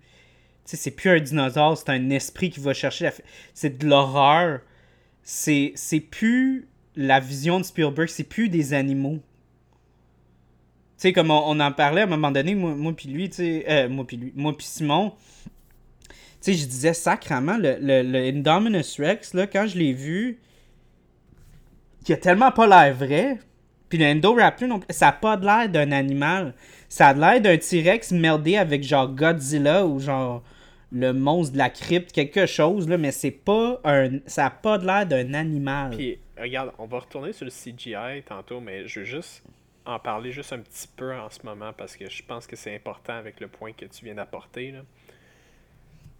C'est 0.64 0.90
plus 0.90 1.08
un 1.08 1.18
dinosaure, 1.18 1.78
c'est 1.78 1.88
un 1.88 2.10
esprit 2.10 2.50
qui 2.50 2.60
va 2.60 2.74
chercher 2.74 3.04
la... 3.04 3.12
C'est 3.54 3.78
de 3.78 3.86
l'horreur. 3.86 4.60
C'est 5.22 5.72
c'est 5.76 6.00
plus 6.00 6.68
la 6.94 7.20
vision 7.20 7.58
de 7.58 7.64
Spielberg, 7.64 8.08
c'est 8.08 8.24
plus 8.24 8.50
des 8.50 8.74
animaux. 8.74 9.16
Tu 9.16 9.22
sais, 10.98 11.12
comme 11.14 11.30
on, 11.30 11.42
on 11.46 11.58
en 11.60 11.72
parlait 11.72 12.02
à 12.02 12.04
un 12.04 12.08
moment 12.08 12.30
donné, 12.30 12.54
moi, 12.54 12.74
moi 12.74 12.92
puis 12.94 13.08
lui, 13.08 13.30
tu 13.30 13.36
sais... 13.36 13.64
euh, 13.66 13.88
moi 13.88 14.06
puis 14.06 14.18
lui, 14.18 14.32
moi 14.36 14.54
puis 14.54 14.66
Simon 14.66 15.14
tu 16.40 16.52
sais, 16.52 16.54
je 16.54 16.66
disais 16.66 16.94
sacrement, 16.94 17.56
le, 17.56 17.78
le, 17.80 18.02
le 18.02 18.18
Indominus 18.18 19.00
Rex, 19.00 19.34
là, 19.34 19.48
quand 19.48 19.66
je 19.66 19.76
l'ai 19.76 19.92
vu, 19.92 20.38
il 22.06 22.12
a 22.12 22.16
tellement 22.16 22.52
pas 22.52 22.66
l'air 22.66 22.94
vrai. 22.94 23.38
Puis 23.88 23.98
le 23.98 24.06
Indoraptor, 24.06 24.68
non, 24.68 24.80
ça 24.90 25.08
a 25.08 25.12
pas 25.12 25.36
de 25.36 25.44
l'air 25.44 25.68
d'un 25.68 25.92
animal. 25.92 26.54
Ça 26.88 27.08
a 27.08 27.14
l'air 27.14 27.40
d'un 27.40 27.56
T-Rex 27.56 28.12
meldé 28.12 28.56
avec 28.56 28.82
genre 28.82 29.08
Godzilla 29.08 29.86
ou 29.86 29.98
genre 29.98 30.42
le 30.90 31.12
monstre 31.12 31.52
de 31.52 31.58
la 31.58 31.70
crypte, 31.70 32.12
quelque 32.12 32.46
chose, 32.46 32.88
là, 32.88 32.96
mais 32.96 33.12
c'est 33.12 33.30
pas 33.30 33.80
un. 33.84 34.20
Ça 34.26 34.46
a 34.46 34.50
pas 34.50 34.78
de 34.78 34.86
l'air 34.86 35.06
d'un 35.06 35.34
animal. 35.34 35.96
Puis, 35.96 36.18
regarde, 36.38 36.72
on 36.78 36.86
va 36.86 37.00
retourner 37.00 37.32
sur 37.32 37.44
le 37.44 37.50
CGI 37.50 38.22
tantôt, 38.26 38.60
mais 38.60 38.86
je 38.86 39.00
veux 39.00 39.06
juste 39.06 39.42
en 39.84 39.98
parler 39.98 40.32
juste 40.32 40.52
un 40.52 40.58
petit 40.58 40.88
peu 40.96 41.14
en 41.14 41.30
ce 41.30 41.40
moment 41.44 41.72
parce 41.72 41.96
que 41.96 42.10
je 42.10 42.22
pense 42.22 42.46
que 42.46 42.56
c'est 42.56 42.74
important 42.74 43.14
avec 43.14 43.40
le 43.40 43.48
point 43.48 43.72
que 43.72 43.86
tu 43.86 44.04
viens 44.04 44.14
d'apporter. 44.14 44.72
là. 44.72 44.80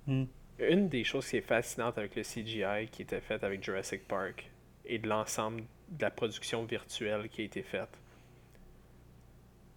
Hmm. 0.07 0.25
Une 0.59 0.89
des 0.89 1.05
choses 1.05 1.29
qui 1.29 1.37
est 1.37 1.43
fascinante 1.43 1.99
avec 1.99 2.17
le 2.17 2.23
CGI 2.23 2.89
qui 2.91 3.03
était 3.03 3.21
fait 3.21 3.45
avec 3.45 3.63
Jurassic 3.63 4.09
Park 4.09 4.51
et 4.87 4.99
de 4.99 5.07
l'ensemble 5.07 5.63
de 5.91 6.03
la 6.03 6.11
production 6.11 6.65
virtuelle 6.65 7.29
qui 7.29 7.43
a 7.43 7.45
été 7.45 7.63
faite, 7.63 7.89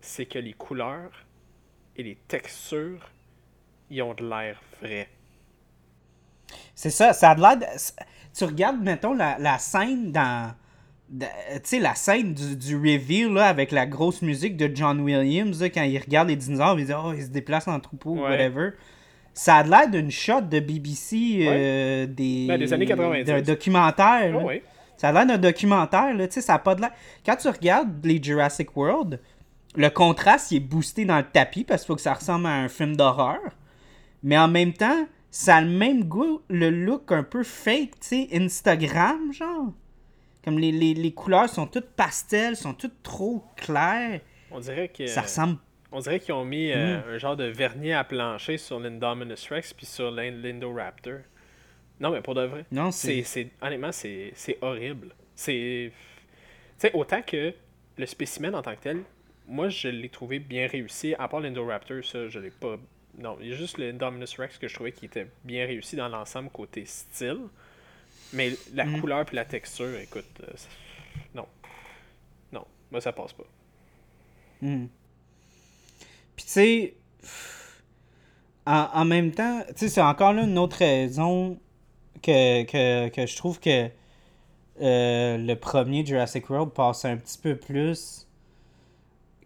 c'est 0.02 0.26
que 0.26 0.40
les 0.40 0.54
couleurs 0.54 1.12
et 1.96 2.04
les 2.04 2.18
textures, 2.28 3.10
ils 3.90 4.02
ont 4.02 4.14
de 4.14 4.28
l'air 4.28 4.62
vrai. 4.82 5.10
C'est 6.76 6.90
ça, 6.90 7.14
ça 7.14 7.32
a 7.32 7.36
de 7.36 7.42
l'air. 7.42 7.58
de- 7.58 7.66
Tu 8.38 8.44
regardes, 8.46 8.82
mettons, 8.82 9.14
la, 9.14 9.38
la 9.40 9.58
scène 9.58 10.12
dans. 10.12 10.54
Tu 11.20 11.26
sais, 11.66 11.80
la 11.80 11.94
scène 11.94 12.34
du, 12.34 12.56
du 12.56 12.76
reveal 12.78 13.34
là, 13.34 13.48
avec 13.48 13.72
la 13.72 13.86
grosse 13.86 14.22
musique 14.22 14.56
de 14.56 14.72
John 14.74 15.02
Williams, 15.02 15.62
là, 15.62 15.70
quand 15.70 15.84
il 15.84 15.98
regarde 16.00 16.30
les 16.30 16.38
dinosaures, 16.38 16.80
il 16.80 16.86
dit 16.86 16.94
Oh, 16.96 17.12
ils 17.14 17.24
se 17.24 17.28
déplacent 17.30 17.68
en 17.68 17.80
troupeau, 17.82 18.16
Ouais. 18.16 18.22
whatever. 18.30 18.70
Ça 19.34 19.58
a 19.58 19.64
de 19.64 19.70
l'air 19.70 19.90
d'une 19.90 20.12
shot 20.12 20.42
de 20.42 20.60
BBC 20.62 21.46
euh, 21.48 22.06
des, 22.06 22.48
Ben, 22.48 22.58
des 22.58 22.72
années 22.74 22.86
90. 22.86 23.26
d'un 23.26 23.42
documentaire. 23.42 24.34
Oh 24.38 24.48
oui. 24.48 24.62
Ça 25.02 25.10
a 25.10 25.12
l'air 25.14 25.26
d'un 25.26 25.38
documentaire, 25.40 26.14
là, 26.14 26.28
tu 26.28 26.36
sais, 26.36 26.42
ça 26.42 26.54
a 26.54 26.60
pas 26.60 26.76
de 26.76 26.82
l'air. 26.82 26.92
Quand 27.26 27.36
tu 27.36 27.48
regardes 27.48 28.06
les 28.06 28.22
Jurassic 28.22 28.78
World, 28.78 29.20
le 29.76 29.90
contraste 29.90 30.52
il 30.52 30.58
est 30.58 30.60
boosté 30.60 31.06
dans 31.06 31.18
le 31.18 31.24
tapis 31.24 31.64
parce 31.64 31.82
qu'il 31.82 31.88
faut 31.88 31.96
que 31.96 32.02
ça 32.02 32.14
ressemble 32.14 32.46
à 32.46 32.52
un 32.54 32.68
film 32.68 32.96
d'horreur. 32.96 33.40
Mais 34.22 34.38
en 34.38 34.48
même 34.48 34.74
temps, 34.74 35.08
ça 35.32 35.56
a 35.56 35.62
le 35.62 35.70
même 35.72 36.04
goût, 36.04 36.42
le 36.50 36.70
look 36.70 37.12
un 37.12 37.24
peu 37.24 37.42
fake, 37.42 38.00
tu 38.02 38.28
sais, 38.28 38.28
Instagram, 38.32 39.34
genre. 39.34 39.74
Comme 40.44 40.60
les, 40.60 40.72
les, 40.72 40.94
les 40.94 41.12
couleurs 41.14 41.50
sont 41.50 41.66
toutes 41.66 41.90
pastel, 41.90 42.56
sont 42.56 42.74
toutes 42.76 43.02
trop 43.02 43.44
claires. 43.56 44.22
On 44.52 44.60
dirait 44.60 44.90
que. 44.90 45.08
Ça 45.08 45.22
ressemble. 45.22 45.58
On 45.92 46.00
dirait 46.00 46.20
qu'ils 46.20 46.34
ont 46.36 46.46
mis 46.46 46.68
Mm. 46.70 46.76
euh, 46.76 47.16
un 47.16 47.18
genre 47.18 47.36
de 47.36 47.46
vernis 47.46 47.94
à 47.94 48.04
plancher 48.04 48.58
sur 48.58 48.80
l'Indominus 48.80 49.48
Rex 49.50 49.74
puis 49.74 49.86
sur 49.88 50.12
l'In- 50.12 50.32
l'Indoraptor. 50.32 51.20
Non, 52.02 52.10
mais 52.12 52.22
pour 52.22 52.36
de 52.36 52.42
vrai. 52.42 52.66
Non, 52.72 52.92
C'est, 52.92 53.24
honnêtement, 53.62 53.92
c'est, 53.94 54.34
c'est 54.36 54.58
horrible. 54.62 55.16
C'est. 55.36 55.92
Tu 56.80 56.88
sais, 56.88 56.92
autant 56.94 57.22
que 57.22 57.54
le 57.98 58.06
spécimen 58.06 58.54
en 58.56 58.62
tant 58.62 58.76
que 58.76 58.82
tel, 58.82 59.04
moi, 59.48 59.70
je 59.70 59.88
l'ai 59.88 60.10
trouvé 60.10 60.40
bien 60.40 60.68
réussi. 60.68 61.14
À 61.20 61.28
part 61.30 61.40
l'Indoraptor, 61.40 62.04
ça, 62.04 62.28
je 62.28 62.40
l'ai 62.40 62.50
pas. 62.52 62.78
Non, 63.20 63.38
il 63.40 63.50
y 63.50 63.54
a 63.54 63.56
juste 63.56 63.78
l'Indominus 63.78 64.36
Rex 64.40 64.58
que 64.58 64.68
je 64.68 64.74
trouvais 64.74 64.92
qui 64.92 65.06
était 65.06 65.28
bien 65.44 65.66
réussi 65.66 65.96
dans 65.96 66.08
l'ensemble 66.10 66.50
côté 66.50 66.86
style. 66.86 67.42
Mais 68.34 68.52
la 68.74 68.86
Mm. 68.86 69.00
couleur 69.02 69.26
puis 69.26 69.36
la 69.36 69.46
texture, 69.46 69.96
écoute. 70.00 70.26
euh, 70.42 70.54
non. 71.36 71.46
Non, 72.52 72.66
moi, 72.90 73.00
ça 73.02 73.12
passe 73.14 73.34
pas. 73.34 73.44
Hmm. 74.62 74.86
Puis 76.36 76.46
tu 76.46 76.52
sais, 76.52 76.94
en, 78.66 78.90
en 78.94 79.06
même 79.06 79.32
temps, 79.32 79.64
tu 79.68 79.74
sais, 79.76 79.90
c'est 79.90 80.02
encore 80.02 80.34
là 80.34 80.44
une 80.44 80.58
autre 80.58 80.78
raison 80.78 81.60
que, 82.22 82.64
que, 82.64 83.10
que 83.10 83.26
je 83.26 83.36
trouve 83.36 83.60
que 83.60 83.90
euh, 84.82 85.38
le 85.38 85.56
premier 85.56 86.06
Jurassic 86.06 86.50
World 86.50 86.72
passe 86.72 87.06
un 87.06 87.18
petit 87.18 87.38
peu 87.38 87.56
plus 87.56 88.28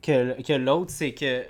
que, 0.02 0.42
que 0.42 0.54
l'autre, 0.54 0.92
c'est 0.92 1.14
que 1.14 1.44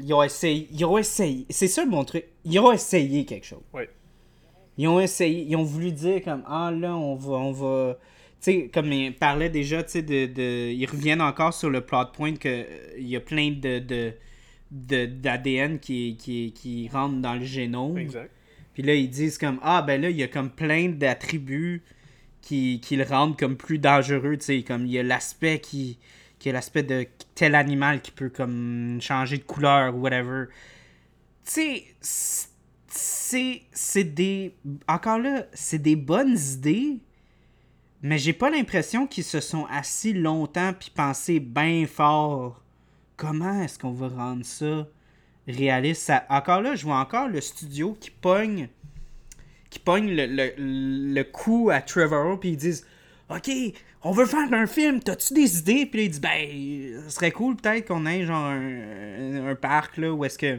ils 0.00 0.14
ont 0.14 0.22
essayé. 0.22 0.68
Ils 0.70 0.84
ont 0.84 0.98
essayé. 0.98 1.46
C'est 1.50 1.66
ça 1.68 1.84
le 1.84 1.90
bon 1.90 2.04
truc. 2.04 2.24
Ils 2.44 2.58
ont 2.60 2.72
essayé 2.72 3.24
quelque 3.24 3.46
chose. 3.46 3.62
Oui. 3.72 3.82
Ils 4.76 4.86
ont 4.86 5.00
essayé. 5.00 5.44
Ils 5.48 5.56
ont 5.56 5.64
voulu 5.64 5.92
dire 5.92 6.22
comme 6.22 6.42
Ah 6.46 6.70
là, 6.70 6.96
on 6.96 7.16
va. 7.16 7.32
On 7.32 7.52
va... 7.52 7.98
Tu 8.40 8.52
sais, 8.52 8.70
comme 8.72 8.92
ils 8.92 9.12
parlaient 9.12 9.50
déjà, 9.50 9.82
tu 9.82 9.90
sais, 9.90 10.02
de, 10.02 10.26
de, 10.26 10.70
Ils 10.70 10.86
reviennent 10.86 11.20
encore 11.20 11.52
sur 11.52 11.70
le 11.70 11.80
plot 11.80 12.12
point 12.12 12.36
que 12.36 12.64
il 12.96 13.08
y 13.08 13.16
a 13.16 13.20
plein 13.20 13.50
de. 13.50 13.78
de 13.78 14.14
d'ADN 14.70 15.78
qui, 15.78 16.18
qui, 16.18 16.52
qui 16.52 16.90
rentre 16.90 17.16
dans 17.22 17.34
le 17.34 17.44
génome. 17.44 17.96
Exact. 17.96 18.30
Puis 18.78 18.86
là, 18.86 18.94
ils 18.94 19.10
disent 19.10 19.38
comme 19.38 19.58
Ah, 19.64 19.82
ben 19.82 20.00
là, 20.00 20.08
il 20.08 20.16
y 20.16 20.22
a 20.22 20.28
comme 20.28 20.50
plein 20.50 20.88
d'attributs 20.88 21.82
qui, 22.40 22.80
qui 22.80 22.94
le 22.94 23.02
rendent 23.02 23.36
comme 23.36 23.56
plus 23.56 23.80
dangereux, 23.80 24.36
tu 24.36 24.44
sais. 24.44 24.62
Comme 24.62 24.86
il 24.86 24.92
y 24.92 25.00
a 25.00 25.02
l'aspect 25.02 25.58
qui, 25.58 25.98
qui 26.38 26.48
est 26.48 26.52
l'aspect 26.52 26.84
de 26.84 27.04
tel 27.34 27.56
animal 27.56 28.00
qui 28.00 28.12
peut 28.12 28.28
comme 28.28 29.00
changer 29.00 29.38
de 29.38 29.42
couleur 29.42 29.96
ou 29.96 30.02
whatever. 30.02 30.44
Tu 31.44 31.82
sais, 32.00 32.54
c'est, 33.72 34.04
des. 34.04 34.54
Encore 34.86 35.18
là, 35.18 35.46
c'est 35.54 35.82
des 35.82 35.96
bonnes 35.96 36.38
idées, 36.38 37.00
mais 38.00 38.18
j'ai 38.18 38.32
pas 38.32 38.48
l'impression 38.48 39.08
qu'ils 39.08 39.24
se 39.24 39.40
sont 39.40 39.66
assis 39.72 40.12
longtemps 40.12 40.72
puis 40.72 40.92
pensé 40.94 41.40
bien 41.40 41.84
fort. 41.88 42.62
Comment 43.16 43.60
est-ce 43.60 43.76
qu'on 43.76 43.90
va 43.90 44.06
rendre 44.06 44.44
ça 44.44 44.86
réaliste? 45.48 46.02
Ça... 46.02 46.24
Encore 46.28 46.60
là, 46.60 46.74
je 46.74 46.84
vois 46.84 46.98
encore 46.98 47.28
le 47.28 47.40
studio 47.40 47.96
qui 48.00 48.10
pogne 48.10 48.68
qui 49.70 49.78
pogne 49.78 50.10
le, 50.10 51.22
coup 51.24 51.68
à 51.70 51.82
Trevor 51.82 52.40
puis 52.40 52.50
ils 52.50 52.56
disent 52.56 52.86
OK, 53.30 53.50
on 54.02 54.12
veut 54.12 54.24
faire 54.24 54.50
un 54.52 54.66
film, 54.66 55.00
t'as-tu 55.00 55.34
des 55.34 55.58
idées? 55.58 55.86
Puis 55.86 55.98
là, 56.00 56.04
il 56.04 56.10
dit, 56.10 56.20
ben, 56.20 57.02
ce 57.04 57.10
serait 57.10 57.30
cool 57.30 57.56
peut-être 57.56 57.88
qu'on 57.88 58.06
ait 58.06 58.24
genre 58.24 58.46
un, 58.46 59.48
un, 59.48 59.54
parc 59.54 59.98
là 59.98 60.12
où 60.12 60.24
est-ce 60.24 60.38
que, 60.38 60.58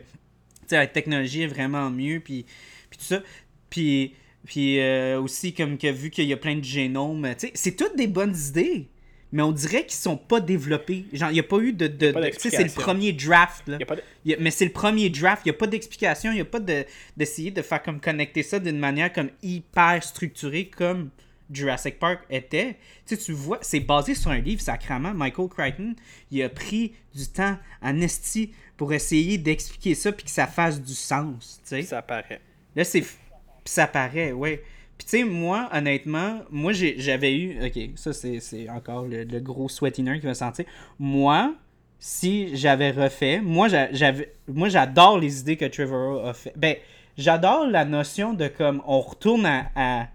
la 0.70 0.86
technologie 0.86 1.42
est 1.42 1.48
vraiment 1.48 1.90
mieux, 1.90 2.20
puis, 2.20 2.46
puis 2.92 3.00
tout 3.00 3.06
ça. 3.06 3.24
Puis, 3.72 4.14
euh, 4.58 5.20
aussi, 5.20 5.54
comme 5.54 5.80
que 5.80 5.92
vu 5.92 6.12
qu'il 6.12 6.26
y 6.26 6.34
a 6.34 6.38
plein 6.38 6.56
de 6.58 6.64
génomes, 6.64 7.28
c'est 7.56 7.76
toutes 7.76 7.96
des 7.96 8.08
bonnes 8.08 8.36
idées. 8.36 8.88
Mais 9.32 9.44
on 9.44 9.52
dirait 9.52 9.86
qu'ils 9.86 10.00
sont 10.00 10.18
pas 10.18 10.40
développés. 10.40 11.06
Genre, 11.14 11.30
il 11.30 11.34
n'y 11.34 11.40
a 11.40 11.44
pas 11.44 11.60
eu 11.60 11.72
de. 11.72 11.88
de, 11.88 12.12
de 12.12 12.30
tu 12.30 12.40
sais, 12.40 12.50
c'est 12.50 12.64
le 12.64 12.72
premier 12.72 13.14
draft. 13.14 13.68
Là. 13.68 13.78
Y 13.80 13.84
a 13.84 13.86
pas 13.86 13.96
de... 13.96 14.02
y 14.26 14.34
a, 14.34 14.38
mais 14.40 14.52
c'est 14.52 14.66
le 14.66 14.72
premier 14.72 15.10
draft. 15.10 15.44
Il 15.46 15.50
n'y 15.50 15.56
a 15.56 15.58
pas 15.58 15.68
d'explication. 15.68 16.32
Il 16.32 16.36
n'y 16.36 16.42
a 16.42 16.46
pas 16.46 16.60
d'essayer 16.60 17.52
de, 17.52 17.58
de, 17.58 17.62
faire 17.62 17.84
comme 17.84 18.00
connecter 18.00 18.42
ça 18.42 18.60
d'une 18.60 18.80
manière 18.80 19.14
comme 19.14 19.30
hyper 19.44 20.04
structurée 20.04 20.66
comme 20.66 21.10
Jurassic 21.52 22.00
Park 22.00 22.22
était. 22.30 22.78
Tu 23.06 23.16
sais, 23.16 23.18
tu 23.18 23.32
vois, 23.34 23.60
c'est 23.62 23.80
basé 23.80 24.16
sur 24.16 24.32
un 24.32 24.40
livre 24.40 24.62
sacrament. 24.62 25.14
Michael 25.14 25.50
Crichton, 25.50 25.96
il 26.32 26.42
a 26.44 26.50
pris 26.50 26.94
du 27.14 27.28
temps 27.28 27.58
en 27.82 28.00
esti 28.02 28.52
pour 28.78 28.94
essayer 28.94 29.38
d'expliquer 29.38 29.96
ça 29.96 30.12
puis 30.12 30.26
que 30.26 30.32
ça 30.32 30.48
fasse 30.48 30.82
du 30.82 30.94
sens, 30.94 31.60
tu 31.64 31.70
sais. 31.70 31.82
Ça 31.84 32.02
paraît. 32.02 32.42
Là, 32.76 32.84
c'est... 32.84 33.04
ça 33.66 33.88
paraît, 33.88 34.32
ouais. 34.32 34.64
Puis 35.00 35.06
tu 35.06 35.18
sais, 35.20 35.24
moi, 35.24 35.70
honnêtement, 35.72 36.42
moi, 36.52 36.74
j'avais 36.74 37.34
eu... 37.34 37.66
Ok, 37.66 37.92
ça, 37.96 38.12
c'est 38.12 38.70
encore 38.70 39.06
le, 39.06 39.24
le, 39.24 39.40
gros 39.40 39.70
sweater 39.70 40.20
qui 40.20 40.26
va 40.26 40.34
sentir. 40.34 40.66
Moi, 41.00 41.56
si 42.00 42.54
j'avais 42.58 42.92
refait... 42.92 43.40
Moi, 43.40 43.70
j'adore 44.68 45.18
les 45.18 45.40
idées 45.40 45.56
que 45.56 45.64
Trevor 45.64 46.28
a 46.28 46.34
fait. 46.34 46.52
Ben, 46.58 46.76
j'adore 47.18 47.66
la 47.66 47.86
notion 47.86 48.34
de 48.34 48.50
comme 48.50 48.84
on 48.86 49.00
retourne 49.00 49.46
à, 49.46 50.10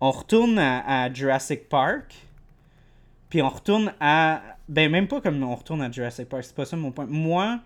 on 0.00 0.10
retourne 0.10 0.58
à, 0.58 1.12
Jurassic 1.12 1.68
Park, 1.68 2.14
puis 3.28 3.42
on 3.42 3.50
retourne 3.50 3.92
à... 4.00 4.40
Ben, 4.70 4.90
même 4.90 5.06
pas 5.06 5.20
comme 5.20 5.42
on 5.42 5.54
retourne 5.54 5.82
à 5.82 5.90
Jurassic 5.90 6.30
Park, 6.30 6.44
c'est 6.44 6.56
pas 6.56 6.64
ça 6.64 6.78
mon 6.78 6.92
point. 6.92 7.04
Moi, 7.06 7.60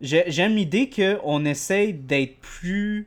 j'aime 0.00 0.56
l'idée 0.56 0.90
qu'on 0.90 1.44
essaye 1.44 1.94
d'être 1.94 2.40
plus 2.40 3.06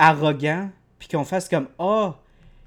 arrogant, 0.00 0.68
puis 1.02 1.18
qu'on 1.18 1.24
fasse 1.24 1.48
comme, 1.48 1.66
oh, 1.80 2.12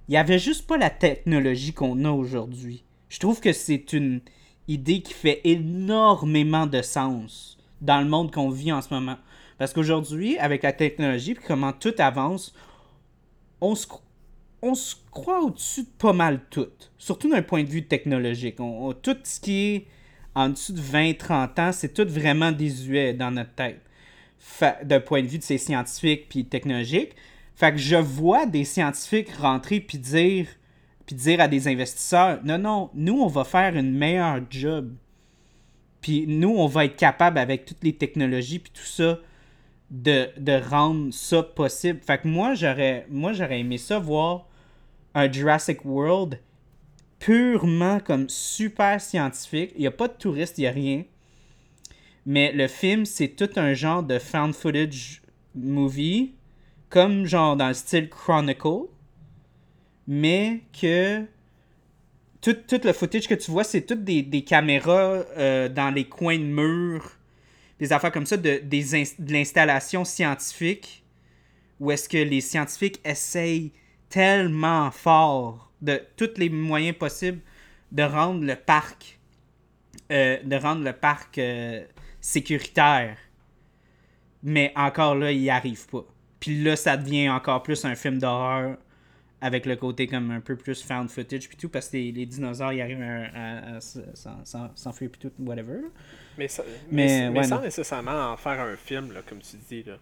il 0.09 0.13
y 0.13 0.17
avait 0.17 0.39
juste 0.39 0.67
pas 0.67 0.75
la 0.75 0.89
technologie 0.89 1.71
qu'on 1.71 2.03
a 2.03 2.11
aujourd'hui. 2.11 2.83
Je 3.07 3.17
trouve 3.17 3.39
que 3.39 3.53
c'est 3.53 3.93
une 3.93 4.19
idée 4.67 5.01
qui 5.01 5.13
fait 5.13 5.39
énormément 5.45 6.67
de 6.67 6.81
sens 6.81 7.57
dans 7.79 8.01
le 8.01 8.09
monde 8.09 8.33
qu'on 8.33 8.49
vit 8.49 8.73
en 8.73 8.81
ce 8.81 8.93
moment. 8.93 9.15
Parce 9.57 9.71
qu'aujourd'hui, 9.71 10.37
avec 10.37 10.63
la 10.63 10.73
technologie, 10.73 11.33
puis 11.33 11.45
comment 11.47 11.71
tout 11.71 11.93
avance, 11.97 12.53
on 13.61 13.73
se 13.73 13.87
croit 15.11 15.41
au-dessus 15.41 15.83
de 15.83 15.89
pas 15.97 16.11
mal 16.11 16.41
tout. 16.49 16.67
Surtout 16.97 17.29
d'un 17.29 17.41
point 17.41 17.63
de 17.63 17.69
vue 17.69 17.85
technologique. 17.85 18.59
On, 18.59 18.89
on, 18.89 18.93
tout 18.93 19.15
ce 19.23 19.39
qui 19.39 19.75
est 19.75 19.87
en 20.35 20.49
dessous 20.49 20.73
de 20.73 20.81
20-30 20.81 21.61
ans, 21.61 21.71
c'est 21.71 21.93
tout 21.93 22.05
vraiment 22.05 22.51
désuet 22.51 23.13
dans 23.13 23.31
notre 23.31 23.53
tête. 23.53 23.79
D'un 24.83 24.99
point 24.99 25.21
de 25.21 25.27
vue 25.27 25.37
de 25.37 25.43
ces 25.43 25.57
scientifiques 25.57 26.27
puis 26.27 26.43
technologiques. 26.43 27.15
Fait 27.55 27.71
que 27.71 27.77
je 27.77 27.95
vois 27.95 28.45
des 28.45 28.65
scientifiques 28.65 29.31
rentrer 29.31 29.79
puis 29.79 29.97
dire, 29.97 30.47
puis 31.05 31.15
dire 31.15 31.39
à 31.39 31.47
des 31.47 31.67
investisseurs 31.67 32.39
Non, 32.43 32.57
non, 32.57 32.89
nous, 32.93 33.19
on 33.19 33.27
va 33.27 33.43
faire 33.43 33.75
une 33.75 33.95
meilleure 33.95 34.41
job. 34.49 34.93
Puis 36.01 36.25
nous, 36.27 36.49
on 36.49 36.67
va 36.67 36.85
être 36.85 36.97
capable 36.97 37.39
avec 37.39 37.65
toutes 37.65 37.83
les 37.83 37.95
technologies 37.95 38.59
puis 38.59 38.71
tout 38.73 38.85
ça. 38.85 39.19
De, 39.91 40.67
rendre 40.67 41.13
ça 41.13 41.43
possible. 41.43 41.99
Fait 42.05 42.17
que 42.17 42.27
moi, 42.27 42.55
j'aurais 42.55 43.05
moi 43.09 43.33
j'aurais 43.33 43.59
aimé 43.59 43.77
ça 43.77 43.99
voir 43.99 44.47
un 45.13 45.31
Jurassic 45.31 45.85
World 45.85 46.39
purement 47.19 47.99
comme 47.99 48.27
super 48.27 48.99
scientifique. 48.99 49.71
Il 49.75 49.81
n'y 49.81 49.87
a 49.87 49.91
pas 49.91 50.07
de 50.07 50.13
touristes, 50.13 50.57
il 50.57 50.61
n'y 50.61 50.67
a 50.67 50.71
rien. 50.71 51.03
Mais 52.25 52.51
le 52.51 52.67
film, 52.67 53.05
c'est 53.05 53.29
tout 53.29 53.49
un 53.55 53.73
genre 53.73 54.03
de 54.03 54.17
found 54.19 54.53
footage 54.53 55.21
movie, 55.53 56.33
comme 56.89 57.25
genre 57.25 57.55
dans 57.55 57.67
le 57.69 57.73
style 57.73 58.09
Chronicle, 58.09 58.87
mais 60.07 60.61
que 60.79 61.25
tout, 62.41 62.53
tout 62.67 62.81
le 62.83 62.93
footage 62.93 63.27
que 63.27 63.33
tu 63.33 63.51
vois, 63.51 63.63
c'est 63.63 63.81
toutes 63.81 64.03
des, 64.03 64.43
caméras 64.43 65.23
euh, 65.37 65.67
dans 65.67 65.89
les 65.89 66.05
coins 66.05 66.37
de 66.37 66.43
murs, 66.43 67.11
des 67.79 67.91
affaires 67.91 68.11
comme 68.11 68.25
ça, 68.25 68.37
de, 68.37 68.59
des 68.63 68.83
de 69.19 69.33
l'installation 69.33 70.05
scientifique, 70.05 71.03
où 71.79 71.91
est-ce 71.91 72.07
que 72.07 72.17
les 72.17 72.41
scientifiques 72.41 73.01
essayent 73.03 73.71
tellement 74.09 74.91
fort 74.91 75.71
de 75.81 76.01
tous 76.15 76.37
les 76.37 76.49
moyens 76.49 76.95
possibles 76.95 77.41
de 77.91 78.03
rendre 78.03 78.43
le 78.45 78.55
parc 78.55 79.15
euh, 80.11 80.37
de 80.43 80.55
rendre 80.55 80.83
le 80.83 80.93
parc 80.93 81.39
euh, 81.39 81.83
sécuritaire. 82.21 83.17
Mais 84.43 84.71
encore 84.75 85.15
là, 85.15 85.31
il 85.31 85.41
n'y 85.41 85.49
arrive 85.49 85.87
pas. 85.87 86.05
Puis 86.45 86.63
là, 86.63 86.75
ça 86.75 86.97
devient 86.97 87.29
encore 87.29 87.63
plus 87.63 87.85
un 87.85 87.95
film 87.95 88.19
d'horreur 88.19 88.77
avec 89.41 89.65
le 89.65 89.75
côté 89.75 90.07
comme 90.07 90.31
un 90.31 90.39
peu 90.39 90.55
plus 90.55 90.83
found 90.83 91.09
footage 91.09 91.47
puis 91.49 91.57
tout 91.57 91.69
parce 91.69 91.89
que 91.89 91.97
les, 91.97 92.11
les 92.11 92.25
dinosaures 92.25 92.71
ils 92.71 92.81
arrivent 92.81 93.01
à, 93.01 93.25
à, 93.33 93.77
à, 93.77 93.79
s'enfuir 94.75 95.09
puis 95.11 95.19
tout 95.19 95.31
whatever 95.39 95.81
mais, 96.37 96.47
ça, 96.47 96.63
mais, 96.89 97.05
mais, 97.05 97.29
mais 97.29 97.39
ouais, 97.39 97.45
sans 97.45 97.57
non. 97.57 97.61
nécessairement 97.63 98.31
en 98.31 98.37
faire 98.37 98.61
un 98.61 98.75
film 98.77 99.11
là, 99.11 99.21
comme 99.27 99.39
tu 99.39 99.57
dis 99.69 99.83
là 99.83 99.97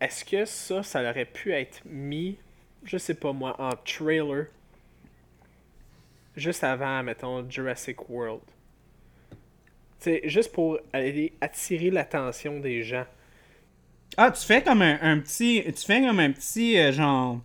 est-ce 0.00 0.24
que 0.24 0.44
ça 0.44 0.82
ça 0.82 1.08
aurait 1.08 1.24
pu 1.24 1.52
être 1.52 1.82
mis 1.86 2.36
je 2.84 2.98
sais 2.98 3.14
pas 3.14 3.32
moi, 3.32 3.54
en 3.60 3.70
trailer, 3.84 4.46
juste 6.36 6.64
avant, 6.64 7.02
mettons, 7.02 7.48
Jurassic 7.48 8.08
World? 8.08 8.42
C'est 9.98 10.28
juste 10.28 10.52
pour 10.52 10.80
aller 10.92 11.32
attirer 11.40 11.90
l'attention 11.90 12.58
des 12.58 12.82
gens. 12.82 13.06
Ah, 14.16 14.30
tu 14.30 14.44
fais 14.44 14.62
comme 14.62 14.82
un, 14.82 14.98
un 15.02 15.18
petit. 15.18 15.62
Tu 15.64 15.84
fais 15.84 16.00
comme 16.00 16.20
un 16.20 16.32
petit 16.32 16.78
euh, 16.78 16.92
genre. 16.92 17.40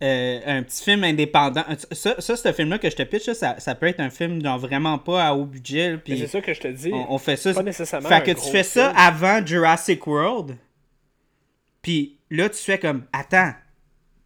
Euh, 0.00 0.40
un 0.46 0.62
petit 0.62 0.84
film 0.84 1.02
indépendant. 1.02 1.64
Ça, 1.90 2.20
ça 2.20 2.36
ce 2.36 2.52
film-là 2.52 2.78
que 2.78 2.88
je 2.88 2.94
te 2.94 3.02
pitch, 3.02 3.28
ça, 3.32 3.58
ça, 3.58 3.74
peut 3.74 3.86
être 3.86 3.98
un 3.98 4.10
film 4.10 4.40
genre 4.40 4.58
vraiment 4.58 4.96
pas 4.96 5.26
à 5.26 5.34
haut 5.34 5.44
budget. 5.44 5.98
C'est 6.06 6.28
ça 6.28 6.40
que 6.40 6.54
je 6.54 6.60
te 6.60 6.68
dis. 6.68 6.92
On, 6.92 7.14
on 7.14 7.18
fait 7.18 7.36
ça. 7.36 7.52
Pas 7.52 7.64
nécessairement. 7.64 8.08
Fait 8.08 8.22
que 8.22 8.30
tu 8.30 8.50
fais 8.50 8.62
ça 8.62 8.90
avant 8.90 9.44
Jurassic 9.44 10.06
World. 10.06 10.56
Puis 11.82 12.18
là, 12.30 12.48
tu 12.48 12.58
fais 12.58 12.78
comme. 12.78 13.06
Attends, 13.12 13.52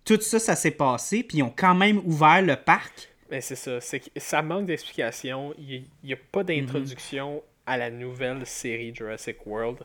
tout 0.04 0.20
ça, 0.20 0.38
ça 0.38 0.56
s'est 0.56 0.72
passé, 0.72 1.22
puis 1.22 1.38
ils 1.38 1.42
ont 1.42 1.54
quand 1.54 1.74
même 1.74 1.98
ouvert 2.04 2.42
le 2.42 2.56
parc. 2.56 3.08
Mais 3.30 3.40
c'est 3.40 3.56
ça, 3.56 3.80
c'est 3.80 4.02
ça 4.16 4.42
manque 4.42 4.66
d'explication. 4.66 5.54
Il 5.56 5.84
n'y 6.04 6.12
a 6.12 6.18
pas 6.30 6.44
d'introduction 6.44 7.36
mm 7.36 7.38
-hmm. 7.38 7.42
à 7.72 7.76
la 7.78 7.90
nouvelle 7.90 8.44
série 8.46 8.94
Jurassic 8.94 9.46
World. 9.46 9.78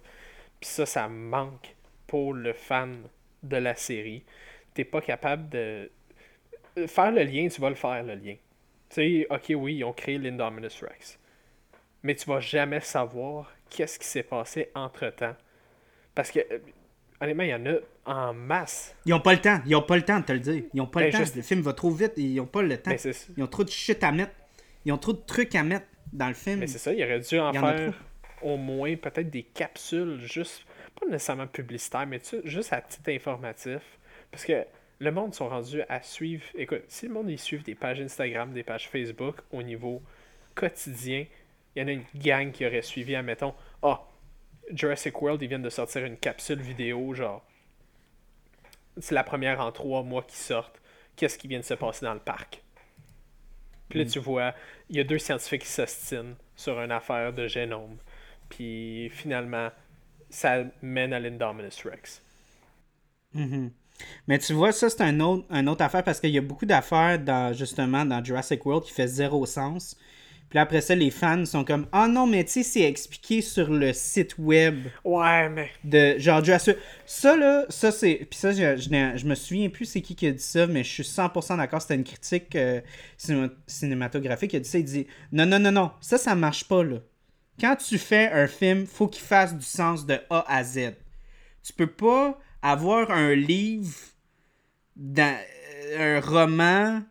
Puis 0.59 0.69
ça, 0.69 0.85
ça 0.85 1.07
manque 1.07 1.75
pour 2.07 2.33
le 2.33 2.53
fan 2.53 3.03
de 3.43 3.57
la 3.57 3.75
série. 3.75 4.23
T'es 4.73 4.85
pas 4.85 5.01
capable 5.01 5.49
de 5.49 5.91
faire 6.87 7.11
le 7.11 7.23
lien, 7.23 7.47
tu 7.47 7.61
vas 7.61 7.69
le 7.69 7.75
faire 7.75 8.03
le 8.03 8.15
lien. 8.15 8.35
Tu 8.89 8.95
sais, 8.95 9.27
ok, 9.29 9.53
oui, 9.55 9.75
ils 9.75 9.83
ont 9.83 9.93
créé 9.93 10.17
l'Indominus 10.17 10.81
Rex. 10.81 11.19
Mais 12.03 12.15
tu 12.15 12.25
vas 12.29 12.39
jamais 12.39 12.79
savoir 12.79 13.51
qu'est-ce 13.69 13.99
qui 13.99 14.07
s'est 14.07 14.23
passé 14.23 14.69
entre 14.75 15.09
temps. 15.09 15.35
Parce 16.15 16.31
que 16.31 16.39
honnêtement, 17.19 17.43
il 17.43 17.49
y 17.49 17.53
en 17.53 17.65
a 17.65 17.77
en 18.05 18.33
masse. 18.33 18.95
Ils 19.05 19.13
ont 19.13 19.19
pas 19.19 19.33
le 19.33 19.41
temps. 19.41 19.59
Ils 19.65 19.75
ont 19.75 19.81
pas 19.81 19.97
le 19.97 20.03
temps 20.03 20.19
de 20.19 20.25
te 20.25 20.31
le 20.31 20.39
dire. 20.39 20.63
Ils 20.73 20.81
ont 20.81 20.87
pas 20.87 21.01
ben, 21.01 21.07
le 21.07 21.11
temps. 21.11 21.17
Juste... 21.19 21.35
Le 21.35 21.41
film 21.41 21.61
va 21.61 21.73
trop 21.73 21.91
vite. 21.91 22.13
Ils 22.17 22.39
ont 22.39 22.45
pas 22.45 22.61
le 22.61 22.77
temps. 22.77 22.91
Ben, 22.91 23.13
ils 23.35 23.43
ont 23.43 23.47
trop 23.47 23.63
de 23.63 23.69
shit 23.69 24.03
à 24.03 24.11
mettre. 24.11 24.33
Ils 24.85 24.93
ont 24.93 24.97
trop 24.97 25.13
de 25.13 25.21
trucs 25.25 25.53
à 25.55 25.63
mettre 25.63 25.87
dans 26.13 26.27
le 26.27 26.33
film. 26.33 26.59
Mais 26.59 26.67
c'est 26.67 26.77
ça, 26.77 26.93
il 26.93 27.03
aurait 27.03 27.19
dû 27.19 27.39
en 27.39 27.51
il 27.51 27.59
faire 27.59 27.93
au 28.41 28.57
moins 28.57 28.95
peut-être 28.95 29.29
des 29.29 29.43
capsules, 29.43 30.19
juste, 30.21 30.65
pas 30.99 31.07
nécessairement 31.07 31.47
publicitaires, 31.47 32.07
mais 32.07 32.19
tu 32.19 32.37
juste 32.43 32.73
à 32.73 32.81
titre 32.81 33.09
informatif. 33.11 33.81
Parce 34.31 34.45
que 34.45 34.65
le 34.99 35.11
monde 35.11 35.33
sont 35.33 35.49
rendus 35.49 35.81
à 35.89 36.01
suivre. 36.01 36.43
Écoute, 36.55 36.83
si 36.87 37.07
le 37.07 37.13
monde 37.13 37.29
ils 37.29 37.39
suivent 37.39 37.63
des 37.63 37.75
pages 37.75 38.01
Instagram, 38.01 38.53
des 38.53 38.63
pages 38.63 38.89
Facebook 38.89 39.37
au 39.51 39.61
niveau 39.61 40.01
quotidien, 40.55 41.25
il 41.75 41.81
y 41.81 41.83
en 41.83 41.87
a 41.87 41.91
une 41.91 42.05
gang 42.15 42.51
qui 42.51 42.65
aurait 42.65 42.81
suivi, 42.81 43.15
admettons, 43.15 43.53
ah, 43.83 44.03
Jurassic 44.71 45.21
World, 45.21 45.41
ils 45.41 45.47
viennent 45.47 45.61
de 45.61 45.69
sortir 45.69 46.03
une 46.03 46.17
capsule 46.17 46.59
vidéo, 46.59 47.13
genre, 47.13 47.45
c'est 48.99 49.15
la 49.15 49.23
première 49.23 49.59
en 49.59 49.71
trois 49.71 50.03
mois 50.03 50.23
qui 50.23 50.37
sortent. 50.37 50.81
Qu'est-ce 51.15 51.37
qui 51.37 51.47
vient 51.47 51.59
de 51.59 51.65
se 51.65 51.73
passer 51.73 52.05
dans 52.05 52.13
le 52.13 52.19
parc? 52.19 52.63
Puis 53.89 53.99
là, 53.99 54.05
tu 54.05 54.19
vois, 54.19 54.53
il 54.89 54.97
y 54.97 54.99
a 54.99 55.03
deux 55.03 55.19
scientifiques 55.19 55.61
qui 55.61 55.69
s'ostinent 55.69 56.35
sur 56.55 56.79
une 56.79 56.91
affaire 56.91 57.31
de 57.33 57.47
génome. 57.47 57.97
Puis 58.49 59.09
finalement, 59.11 59.69
ça 60.29 60.65
mène 60.81 61.13
à 61.13 61.19
l'Indominus 61.19 61.83
Rex. 61.85 62.23
Mhm. 63.33 63.71
Mais 64.27 64.39
tu 64.39 64.53
vois, 64.53 64.71
ça, 64.71 64.89
c'est 64.89 65.01
un 65.01 65.19
autre, 65.21 65.45
un 65.49 65.67
autre 65.67 65.83
affaire 65.83 66.03
parce 66.03 66.19
qu'il 66.19 66.31
y 66.31 66.37
a 66.37 66.41
beaucoup 66.41 66.65
d'affaires, 66.65 67.19
dans, 67.19 67.53
justement, 67.53 68.05
dans 68.05 68.23
Jurassic 68.23 68.65
World 68.65 68.85
qui 68.85 68.93
fait 68.93 69.07
zéro 69.07 69.45
sens. 69.45 69.97
Puis 70.49 70.59
après 70.59 70.81
ça, 70.81 70.95
les 70.95 71.11
fans 71.11 71.45
sont 71.45 71.65
comme 71.65 71.87
Ah 71.93 72.07
non, 72.07 72.27
mais 72.27 72.45
tu 72.45 72.51
sais, 72.53 72.63
c'est 72.63 72.83
expliqué 72.83 73.41
sur 73.41 73.71
le 73.71 73.93
site 73.93 74.37
web 74.39 74.89
Ouais, 75.03 75.49
mais. 75.49 75.71
de 75.83 76.17
genre 76.19 76.43
Jurassic. 76.43 76.77
Ça 77.05 77.37
là, 77.37 77.65
ça 77.69 77.91
c'est. 77.91 78.27
Puis 78.29 78.39
ça, 78.39 78.51
je, 78.51 78.77
je, 78.77 78.89
je 79.17 79.25
me 79.27 79.35
souviens 79.35 79.69
plus 79.69 79.85
c'est 79.85 80.01
qui 80.01 80.15
qui 80.15 80.27
a 80.27 80.31
dit 80.31 80.39
ça, 80.43 80.67
mais 80.67 80.83
je 80.83 80.91
suis 80.91 81.03
100% 81.05 81.57
d'accord. 81.57 81.81
C'était 81.81 81.95
une 81.95 82.03
critique 82.03 82.55
euh, 82.55 82.81
cinéma- 83.17 83.51
cinématographique 83.67 84.51
qui 84.51 84.57
a 84.57 84.59
dit 84.61 84.69
ça. 84.69 84.79
Il 84.79 84.85
dit 84.85 85.07
Non, 85.31 85.45
non, 85.45 85.59
non, 85.59 85.71
non, 85.71 85.91
ça, 86.01 86.17
ça 86.17 86.35
marche 86.35 86.65
pas 86.67 86.83
là. 86.83 86.97
Quand 87.59 87.75
tu 87.75 87.97
fais 87.97 88.31
un 88.31 88.47
film, 88.47 88.85
faut 88.85 89.07
qu'il 89.07 89.23
fasse 89.23 89.55
du 89.55 89.65
sens 89.65 90.05
de 90.05 90.19
A 90.29 90.45
à 90.47 90.63
Z. 90.63 90.93
Tu 91.63 91.73
peux 91.73 91.87
pas 91.87 92.37
avoir 92.61 93.09
un 93.11 93.33
livre, 93.33 93.95
dans, 94.95 95.37
euh, 95.93 96.17
un 96.17 96.21
roman 96.21 97.01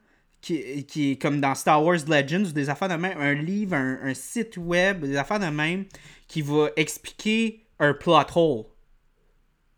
qui, 0.40 0.84
qui 0.86 1.12
est 1.12 1.16
comme 1.16 1.40
dans 1.40 1.54
Star 1.54 1.82
Wars 1.84 1.98
Legends 2.06 2.44
ou 2.44 2.52
des 2.52 2.68
affaires 2.68 2.88
de 2.88 2.94
même, 2.94 3.18
un 3.18 3.34
livre, 3.34 3.74
un, 3.74 3.98
un 4.02 4.14
site 4.14 4.56
web, 4.56 5.04
des 5.04 5.16
affaires 5.16 5.40
de 5.40 5.46
même 5.46 5.86
qui 6.28 6.42
va 6.42 6.68
expliquer 6.76 7.64
un 7.78 7.94
plot 7.94 8.22
hole. 8.34 8.64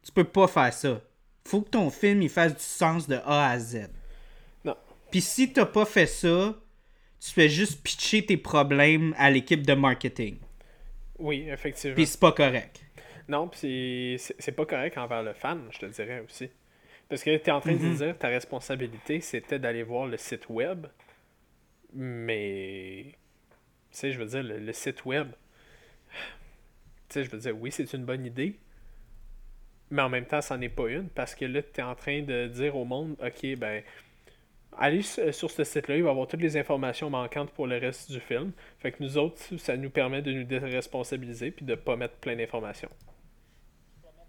Tu 0.03 0.13
peux 0.13 0.25
pas 0.25 0.49
faire 0.49 0.73
ça. 0.73 1.01
Faut 1.47 1.63
que 1.63 1.71
ton 1.71 1.91
film 1.91 2.23
il 2.23 2.29
fasse 2.29 2.55
du 2.55 2.63
sens 2.63 3.09
de 3.09 3.17
A 3.25 3.51
à 3.51 3.59
Z. 3.59 3.89
Non. 4.65 4.77
Puis 5.11 5.21
si 5.21 5.53
t'as 5.53 5.67
pas 5.67 5.85
fait 5.85 6.07
ça, 6.07 6.55
tu 7.21 7.31
fais 7.31 7.49
juste 7.49 7.83
pitcher 7.83 8.25
tes 8.25 8.37
problèmes 8.37 9.15
à 9.19 9.31
l'équipe 9.31 9.67
de 9.67 9.75
marketing. 9.75 10.37
Oui, 11.19 11.49
effectivement. 11.49 11.97
Puis 11.97 12.07
c'est 12.07 12.21
pas 12.21 12.33
correct. 12.33 12.81
Non, 13.29 13.49
puis 13.49 14.17
c'est 14.19 14.53
pas 14.53 14.65
correct 14.65 14.97
envers 14.97 15.23
le 15.23 15.35
fan, 15.35 15.69
je 15.71 15.79
te 15.79 15.87
dirais 15.87 16.21
aussi. 16.21 16.49
Parce 17.09 17.23
que 17.23 17.37
tu 17.37 17.49
es 17.49 17.51
en 17.51 17.61
train 17.61 17.75
de 17.75 17.95
dire 17.95 18.19
ta 18.19 18.29
responsabilité, 18.29 19.21
c'était 19.21 19.59
d'aller 19.59 19.83
voir 19.83 20.07
le 20.07 20.17
site 20.17 20.49
web. 20.49 20.87
Mais. 21.95 23.15
Tu 23.91 23.99
sais, 23.99 24.13
je 24.13 24.19
veux 24.19 24.27
dire, 24.27 24.43
le, 24.43 24.59
le 24.59 24.73
site 24.73 25.05
web. 25.05 25.29
Tu 27.09 27.15
sais, 27.15 27.25
je 27.25 27.31
veux 27.31 27.39
dire, 27.39 27.57
oui, 27.59 27.73
c'est 27.73 27.91
une 27.95 28.05
bonne 28.05 28.27
idée. 28.27 28.59
Mais 29.91 30.03
en 30.03 30.11
même 30.11 30.27
temps, 30.27 30.43
c'en 30.43 30.61
est 30.61 30.69
pas 30.69 30.89
une. 30.89 31.09
Parce 31.09 31.35
que 31.35 31.47
là, 31.47 31.63
tu 31.63 31.81
es 31.81 31.83
en 31.83 31.95
train 31.95 32.21
de 32.21 32.49
dire 32.49 32.77
au 32.77 32.85
monde, 32.85 33.17
OK, 33.23 33.57
ben. 33.57 33.83
Allez 34.79 35.03
sur 35.03 35.35
sur 35.35 35.51
ce 35.51 35.65
site-là, 35.65 35.97
il 35.97 36.03
va 36.03 36.09
y 36.09 36.13
avoir 36.13 36.29
toutes 36.29 36.41
les 36.41 36.57
informations 36.57 37.11
manquantes 37.11 37.51
pour 37.51 37.67
le 37.67 37.79
reste 37.79 38.11
du 38.13 38.21
film. 38.21 38.53
Fait 38.79 38.93
que 38.93 39.03
nous 39.03 39.19
autres, 39.19 39.41
ça 39.59 39.77
nous 39.77 39.91
permet 39.91 40.23
de 40.23 40.33
nous 40.33 40.45
déresponsabiliser 40.45 41.51
puis 41.51 41.67
de 41.67 41.75
pas 41.75 41.97
mettre 41.97 42.15
plein 42.17 42.37
d'informations. 42.37 42.91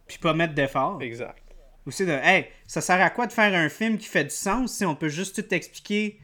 Puis 0.07 0.17
pas 0.17 0.33
mettre 0.33 0.55
d'effort. 0.55 1.01
Exact. 1.01 1.43
Aussi 1.85 2.05
de 2.05 2.11
Hey, 2.11 2.47
ça 2.65 2.81
sert 2.81 2.99
à 2.99 3.09
quoi 3.09 3.27
de 3.27 3.31
faire 3.31 3.53
un 3.53 3.69
film 3.69 3.97
qui 3.97 4.07
fait 4.07 4.23
du 4.23 4.29
sens 4.31 4.73
si 4.73 4.85
on 4.85 4.95
peut 4.95 5.09
juste 5.09 5.41
tout 5.41 5.53
expliquer 5.53 6.19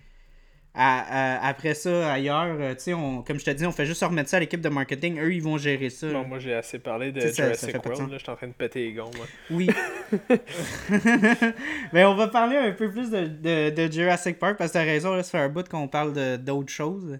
à- 0.76 1.38
à- 1.46 1.48
après 1.48 1.74
ça 1.74 2.12
ailleurs? 2.14 2.58
euh, 2.60 2.76
tu 2.76 2.94
on- 2.94 3.22
comme 3.24 3.40
je 3.40 3.46
te 3.46 3.52
dis, 3.52 3.66
on 3.66 3.72
fait 3.72 3.86
juste 3.86 4.04
remettre 4.04 4.30
ça 4.30 4.38
à 4.38 4.40
l'équipe 4.42 4.62
de 4.62 4.70
marketing. 4.70 5.20
Eux, 5.20 5.34
ils 5.34 5.42
vont 5.42 5.58
gérer 5.58 5.90
ça. 5.90 6.12
Bon, 6.12 6.26
moi 6.28 6.40
j'ai 6.40 6.54
assez 6.54 6.80
parlé 6.80 7.12
de 7.12 7.22
Tu 7.22 7.28
sais, 7.28 7.34
ça- 7.34 7.54
ça 7.54 7.68
Jurassic 7.68 7.86
World, 7.86 8.14
je 8.14 8.18
suis 8.20 8.30
en 8.30 8.36
train 8.36 8.48
de 8.48 8.54
péter 8.54 8.86
les 8.86 8.94
gonds. 8.94 9.12
moi. 9.16 9.26
Oui. 9.52 9.70
Mais 11.94 12.04
on 12.06 12.16
va 12.16 12.28
parler 12.28 12.58
un 12.58 12.72
peu 12.72 12.90
plus 12.92 13.10
de, 13.10 13.26
de, 13.28 13.70
de 13.88 13.92
Jurassic 13.92 14.38
Park 14.40 14.58
parce 14.58 14.72
que 14.72 14.78
t'as 14.78 14.84
raison, 14.84 15.14
là, 15.16 15.24
ça 15.24 15.32
fait 15.32 15.38
un 15.44 15.50
bout 15.50 15.68
qu'on 15.68 15.88
parle 15.88 16.14
d'autres 16.40 16.72
choses. 16.72 17.20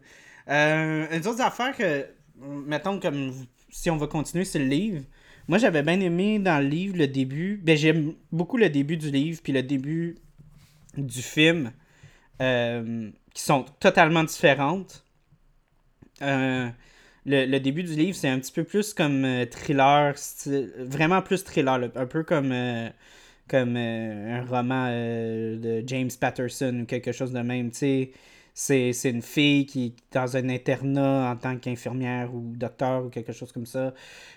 Euh, 0.50 1.06
une 1.12 1.28
autre 1.28 1.42
affaire 1.42 1.76
que, 1.76 2.06
mettons, 2.68 3.00
comme 3.00 3.34
si 3.70 3.90
on 3.90 3.98
va 3.98 4.08
continuer, 4.08 4.46
c'est 4.46 4.60
le 4.60 4.66
livre. 4.66 5.02
Moi, 5.48 5.58
j'avais 5.60 5.84
bien 5.84 6.00
aimé 6.00 6.40
dans 6.40 6.60
le 6.62 6.68
livre 6.68 6.98
le 6.98 7.08
début. 7.08 7.60
Ben, 7.64 7.78
j'aime 7.78 8.14
beaucoup 8.32 8.58
le 8.58 8.70
début 8.70 8.98
du 8.98 9.12
livre 9.12 9.40
puis 9.44 9.54
le 9.54 9.62
début 9.64 10.16
du 10.98 11.22
film 11.22 11.72
euh, 12.42 13.10
qui 13.36 13.44
sont 13.44 13.66
totalement 13.80 14.24
différentes. 14.24 15.04
Euh, 16.22 16.70
le, 17.26 17.46
le 17.46 17.60
début 17.60 17.84
du 17.84 17.94
livre, 17.94 18.18
c'est 18.18 18.30
un 18.30 18.40
petit 18.40 18.52
peu 18.54 18.64
plus 18.64 18.94
comme 18.94 19.26
euh, 19.26 19.46
thriller, 19.46 20.16
vraiment 20.80 21.22
plus 21.22 21.44
thriller, 21.44 21.92
un 21.96 22.06
peu 22.08 22.24
comme, 22.24 22.52
euh, 22.54 22.90
comme 23.50 23.76
un 23.78 24.44
roman 24.46 24.90
de 24.90 25.84
James 25.86 26.10
Patterson 26.20 26.82
ou 26.84 26.86
quelque 26.86 27.12
chose 27.12 27.34
de 27.34 27.42
même. 27.42 27.72
C'est, 27.74 28.12
c'est 28.94 29.10
une 29.10 29.22
fille 29.22 29.66
qui 29.66 29.88
est 29.88 30.14
dans 30.14 30.38
un 30.38 30.48
internat 30.50 31.32
en 31.32 31.36
tant 31.36 31.58
qu'infirmière 31.58 32.34
ou 32.34 32.54
docteur 32.56 33.06
ou 33.06 33.10
quelque 33.10 33.34
chose 33.34 33.52
comme 33.52 33.66
ça. 33.66 33.94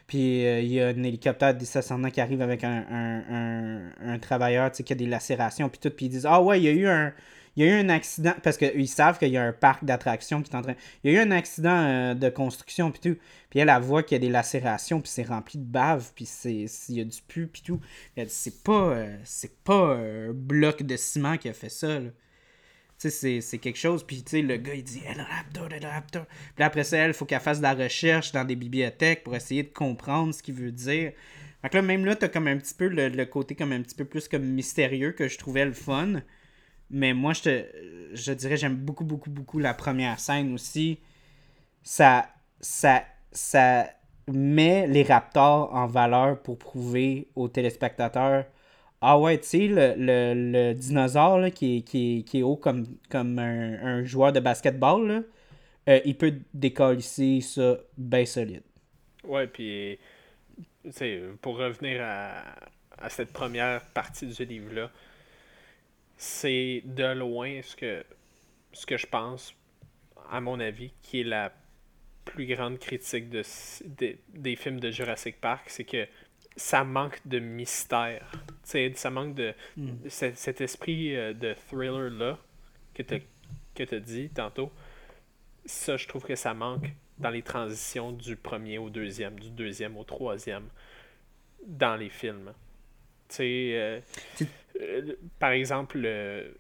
Puis 0.09 0.43
il 0.43 0.67
y 0.73 0.81
a 0.81 0.89
un 0.89 1.03
hélicoptère 1.05 1.55
descendant 1.55 2.11
qui 2.11 2.21
arrive 2.21 2.43
avec 2.43 2.65
un, 2.65 2.85
un, 2.91 3.25
un, 3.31 4.15
un 4.15 4.19
travailleur 4.19 4.73
qui 4.73 4.93
a 4.93 4.97
des 4.97 5.07
lacérations. 5.07 5.69
Puis 5.69 5.79
tout. 5.81 5.91
Puis 5.91 6.07
ils 6.07 6.09
disent 6.11 6.27
Ah 6.27 6.43
ouais, 6.43 6.59
il 6.61 6.65
y 6.65 6.69
a 6.69 6.73
eu 6.73 6.89
un. 6.89 7.13
Il 7.59 7.65
y 7.65 7.69
a 7.69 7.77
eu 7.77 7.81
un 7.81 7.89
accident, 7.89 8.35
parce 8.41 8.57
qu'ils 8.57 8.87
savent 8.87 9.19
qu'il 9.19 9.31
y 9.31 9.37
a 9.37 9.43
un 9.43 9.53
parc 9.53 9.85
d'attractions 9.85 10.43
qui 10.43 10.53
est 10.53 10.55
en 10.55 10.63
train. 10.63 10.77
Il 11.03 11.13
y 11.13 11.17
a 11.17 11.19
eu 11.19 11.27
un 11.27 11.33
accident 11.33 11.77
euh, 11.77 12.15
de 12.15 12.29
construction, 12.29 12.93
puis 12.93 13.01
tout. 13.01 13.19
Puis 13.51 13.59
elle, 13.59 13.69
elle 13.69 13.83
voit 13.83 14.05
qu'il 14.05 14.15
y 14.15 14.21
a 14.21 14.21
des 14.21 14.29
lacérations, 14.29 15.01
puis 15.01 15.11
c'est 15.11 15.25
rempli 15.25 15.59
de 15.59 15.65
bave, 15.65 16.13
puis 16.15 16.29
il 16.45 16.69
y 16.91 17.01
a 17.01 17.05
du 17.05 17.21
pu, 17.27 17.49
puis 17.49 17.63
tout. 17.63 17.81
Elle 18.15 18.29
dit 18.29 18.33
C'est 18.33 18.63
pas, 18.63 18.91
euh, 18.91 19.17
c'est 19.25 19.65
pas 19.65 19.97
un 19.97 20.33
bloc 20.33 20.85
de 20.85 20.97
ciment 20.97 21.37
qui 21.37 21.49
a 21.49 21.53
fait 21.53 21.69
ça, 21.69 21.99
là. 21.99 22.11
Tu 23.01 23.11
sais, 23.11 23.41
c'est, 23.41 23.59
quelque 23.59 23.79
chose, 23.79 24.05
puis 24.05 24.23
tu 24.23 24.31
sais, 24.31 24.43
le 24.43 24.57
gars, 24.57 24.75
il 24.75 24.85
dit 24.85 25.03
El 25.05 25.21
Raptor, 25.21 25.73
El 25.73 25.85
Raptor. 25.85 26.27
Puis 26.55 26.65
après 26.65 26.85
ça, 26.85 26.99
elle, 26.99 27.13
faut 27.13 27.25
qu'elle 27.25 27.41
fasse 27.41 27.59
de 27.59 27.65
la 27.65 27.75
recherche 27.75 28.31
dans 28.31 28.45
des 28.45 28.57
bibliothèques 28.57 29.25
pour 29.25 29.35
essayer 29.35 29.65
de 29.65 29.73
comprendre 29.73 30.33
ce 30.33 30.45
qu'il 30.45 30.55
veut 30.55 30.73
dire. 30.73 31.13
Fait 31.63 31.69
que 31.71 31.77
là, 31.77 31.83
même 31.83 32.05
là, 32.05 32.15
t'as 32.15 32.29
comme 32.29 32.47
un 32.47 32.57
petit 32.57 32.75
peu 32.75 32.87
le, 32.87 33.09
le 33.09 33.27
côté 33.27 33.57
comme 33.57 33.73
un 33.73 33.83
petit 33.83 33.97
peu 33.97 34.05
plus 34.05 34.29
comme 34.29 34.45
mystérieux 34.45 35.11
que 35.11 35.27
je 35.27 35.39
trouvais 35.39 35.65
le 35.65 35.73
fun. 35.73 36.23
Mais 36.91 37.13
moi, 37.13 37.33
je 37.33 37.43
te 37.43 37.65
je 38.13 38.33
dirais 38.33 38.57
j'aime 38.57 38.77
beaucoup, 38.77 39.05
beaucoup, 39.05 39.31
beaucoup 39.31 39.59
la 39.59 39.75
première 39.75 40.19
scène 40.19 40.55
aussi. 40.55 40.99
Ça, 41.83 42.29
ça, 42.61 43.05
ça 43.33 43.89
met 44.27 44.87
les 44.87 45.03
Raptors 45.03 45.75
en 45.75 45.87
valeur 45.87 46.43
pour 46.43 46.59
prouver 46.59 47.29
aux 47.35 47.49
téléspectateurs 47.49 48.45
Ah 49.01 49.19
ouais, 49.19 49.39
tu 49.39 49.47
sais, 49.47 49.69
le, 49.69 49.95
le, 49.97 50.75
dinosaure 50.75 51.51
qui, 51.51 51.85
est, 52.35 52.43
haut 52.43 52.57
comme, 52.57 52.87
un, 53.39 54.05
joueur 54.05 54.33
de 54.33 54.41
basketball, 54.41 55.07
là, 55.07 55.21
euh, 55.89 56.01
il 56.05 56.17
peut 56.17 56.35
décoller 56.53 57.01
ça 57.41 57.79
bien 57.97 58.27
solide. 58.27 58.63
Ouais, 59.25 59.47
puis, 59.47 59.99
pour 61.41 61.57
revenir 61.59 62.01
à, 62.03 62.43
à 62.99 63.09
cette 63.09 63.33
première 63.33 63.83
partie 63.87 64.27
du 64.27 64.45
livre-là, 64.45 64.91
c'est 66.19 66.83
de 66.85 67.05
loin 67.15 67.63
ce 67.63 67.75
que, 67.77 68.05
ce 68.73 68.85
que 68.85 68.97
je 68.99 69.07
pense, 69.07 69.55
à 70.31 70.41
mon 70.43 70.61
avis, 70.61 70.93
qui 71.01 71.21
est 71.21 71.25
la 71.25 71.53
plus 72.27 72.47
grande 72.47 72.79
critique 72.79 73.31
de, 73.31 73.43
des- 73.87 74.19
des 74.29 74.57
films 74.57 74.81
de 74.81 74.91
Jurassic 74.91 75.41
Park, 75.41 75.65
c'est 75.71 75.85
que 75.85 76.07
ça 76.57 76.85
manque 76.85 77.21
de 77.27 77.39
mystère. 77.39 78.29
Tu 78.33 78.41
sais, 78.65 78.93
ça 78.97 79.11
manque 79.11 79.35
de 79.35 79.55
ce- 80.09 80.33
cet 80.35 80.61
esprit 80.61 81.17
euh, 81.17 81.33
de 81.33 81.55
thriller-là 81.55 82.37
que 82.95 83.03
tu 83.85 83.95
as 83.95 84.01
dit 84.01 84.29
tantôt. 84.29 84.71
Ça, 85.65 85.97
je 85.97 86.07
trouve 86.09 86.25
que 86.25 86.35
ça 86.35 86.53
manque 86.53 86.91
dans 87.19 87.31
les 87.31 87.43
transitions 87.43 88.13
du 88.13 88.37
premier 88.37 88.79
au 88.79 88.91
deuxième, 88.91 89.39
du 89.39 89.51
deuxième 89.51 89.97
au 89.97 90.05
troisième, 90.05 90.69
dans 91.67 91.97
les 91.97 92.09
films. 92.11 92.53
Euh, 93.41 94.01
euh, 94.81 95.13
par 95.39 95.51
exemple, 95.51 95.99
le- 95.99 96.55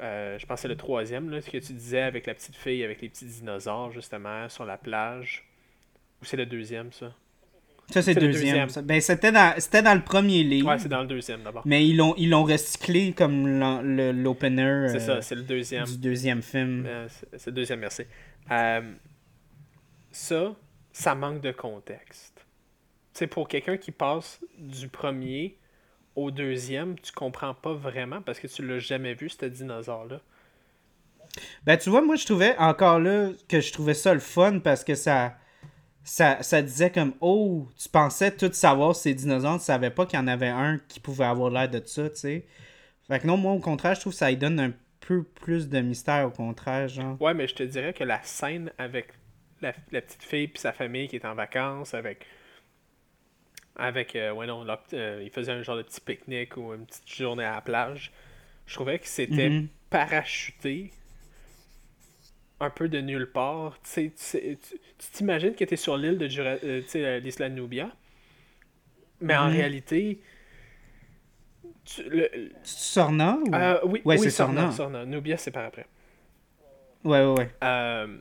euh, 0.00 0.38
je 0.38 0.46
pense 0.46 0.56
que 0.58 0.62
c'est 0.62 0.68
le 0.68 0.76
troisième, 0.76 1.30
là, 1.30 1.40
ce 1.40 1.50
que 1.50 1.58
tu 1.58 1.72
disais 1.72 2.02
avec 2.02 2.26
la 2.26 2.34
petite 2.34 2.54
fille, 2.56 2.84
avec 2.84 3.00
les 3.00 3.08
petits 3.08 3.24
dinosaures, 3.26 3.90
justement, 3.90 4.48
sur 4.48 4.64
la 4.64 4.76
plage. 4.78 5.44
Ou 6.22 6.24
c'est 6.24 6.36
le 6.36 6.46
deuxième, 6.46 6.92
ça? 6.92 7.12
Ça, 7.90 8.02
c'est 8.02 8.12
C'est 8.12 8.20
deuxième. 8.20 8.42
deuxième. 8.44 8.68
ça. 8.68 8.82
Ben, 8.82 9.00
c'était 9.00 9.32
dans, 9.32 9.54
c'était 9.58 9.82
dans 9.82 9.94
le 9.94 10.02
premier 10.02 10.42
livre. 10.44 10.68
Ouais, 10.68 10.78
c'est 10.78 10.90
dans 10.90 11.00
le 11.00 11.06
deuxième, 11.06 11.42
d'abord. 11.42 11.62
Mais 11.64 11.86
ils 11.86 11.96
l'ont, 11.96 12.14
ils 12.18 12.28
l'ont 12.28 12.44
recyclé 12.44 13.12
comme 13.12 13.48
l'opener 14.12 14.88
C'est 14.88 14.96
euh, 14.96 14.98
ça, 14.98 15.22
c'est 15.22 15.34
le 15.34 15.42
deuxième. 15.42 15.84
du 15.86 15.96
deuxième 15.96 16.42
film. 16.42 16.84
Euh, 16.86 17.06
c'est 17.08 17.38
c'est 17.38 17.50
le 17.50 17.56
deuxième, 17.56 17.80
merci. 17.80 18.02
Euh, 18.50 18.92
ça, 20.10 20.54
ça 20.92 21.14
manque 21.14 21.40
de 21.40 21.50
contexte. 21.52 22.44
C'est 23.18 23.26
pour 23.26 23.48
quelqu'un 23.48 23.76
qui 23.76 23.90
passe 23.90 24.38
du 24.58 24.86
premier 24.86 25.58
au 26.14 26.30
deuxième, 26.30 26.96
tu 27.00 27.10
comprends 27.10 27.52
pas 27.52 27.74
vraiment 27.74 28.22
parce 28.22 28.38
que 28.38 28.46
tu 28.46 28.64
l'as 28.64 28.78
jamais 28.78 29.14
vu, 29.14 29.28
ce 29.28 29.44
dinosaure-là. 29.44 30.20
Ben, 31.64 31.76
tu 31.76 31.90
vois, 31.90 32.00
moi, 32.00 32.14
je 32.14 32.24
trouvais 32.24 32.56
encore 32.58 33.00
là 33.00 33.30
que 33.48 33.60
je 33.60 33.72
trouvais 33.72 33.94
ça 33.94 34.14
le 34.14 34.20
fun 34.20 34.60
parce 34.60 34.84
que 34.84 34.94
ça, 34.94 35.34
ça, 36.04 36.44
ça 36.44 36.62
disait 36.62 36.92
comme 36.92 37.12
Oh, 37.20 37.66
tu 37.76 37.88
pensais 37.88 38.30
tout 38.30 38.52
savoir 38.52 38.94
ces 38.94 39.14
dinosaures, 39.14 39.58
tu 39.58 39.64
savais 39.64 39.90
pas 39.90 40.06
qu'il 40.06 40.16
y 40.16 40.22
en 40.22 40.28
avait 40.28 40.46
un 40.46 40.78
qui 40.86 41.00
pouvait 41.00 41.24
avoir 41.24 41.50
l'air 41.50 41.68
de 41.68 41.82
ça, 41.84 42.08
tu 42.10 42.16
sais. 42.18 42.46
Fait 43.08 43.18
que 43.18 43.26
non, 43.26 43.36
moi, 43.36 43.50
au 43.50 43.58
contraire, 43.58 43.96
je 43.96 44.00
trouve 44.02 44.12
que 44.12 44.18
ça 44.20 44.30
lui 44.30 44.36
donne 44.36 44.60
un 44.60 44.72
peu 45.00 45.24
plus 45.24 45.68
de 45.68 45.80
mystère, 45.80 46.28
au 46.28 46.30
contraire, 46.30 46.86
genre. 46.86 47.20
Ouais, 47.20 47.34
mais 47.34 47.48
je 47.48 47.56
te 47.56 47.64
dirais 47.64 47.94
que 47.94 48.04
la 48.04 48.22
scène 48.22 48.70
avec 48.78 49.08
la, 49.60 49.72
petite 49.72 50.22
fille 50.22 50.46
puis 50.46 50.60
sa 50.60 50.72
famille 50.72 51.08
qui 51.08 51.16
est 51.16 51.24
en 51.24 51.34
vacances, 51.34 51.94
avec. 51.94 52.24
Avec. 53.78 54.16
Euh, 54.16 54.32
ouais, 54.32 54.46
non, 54.46 54.66
euh, 54.92 55.22
il 55.24 55.30
faisait 55.30 55.52
un 55.52 55.62
genre 55.62 55.76
de 55.76 55.82
petit 55.82 56.00
pique-nique 56.00 56.56
ou 56.56 56.74
une 56.74 56.84
petite 56.84 57.08
journée 57.08 57.44
à 57.44 57.54
la 57.54 57.60
plage. 57.60 58.12
Je 58.66 58.74
trouvais 58.74 58.98
que 58.98 59.06
c'était 59.06 59.48
mhm. 59.48 59.68
parachuté 59.88 60.90
un 62.60 62.70
peu 62.70 62.88
de 62.88 63.00
nulle 63.00 63.30
part. 63.30 63.78
tu 63.82 64.12
t'imagines 65.12 65.54
que 65.54 65.64
tu 65.64 65.74
es 65.74 65.76
sur 65.76 65.96
l'île 65.96 66.18
de 66.18 66.28
Jura, 66.28 66.56
euh, 66.64 67.20
l'isla 67.20 67.48
Nubia, 67.48 67.90
mais 69.20 69.36
en 69.36 69.48
mhm. 69.48 69.56
réalité. 69.56 70.20
Tu, 71.84 72.02
le, 72.02 72.50
Sorna 72.62 73.38
euh, 73.54 73.80
Oui, 73.84 74.02
ouais, 74.04 74.18
c'est 74.18 74.30
Sorna, 74.30 74.70
Sorna. 74.72 75.06
Nubia, 75.06 75.36
c'est 75.36 75.50
par 75.50 75.64
après. 75.64 75.86
Ouais, 77.04 77.24
ouais, 77.24 77.38
ouais. 77.38 77.50
Euh, 77.62 78.18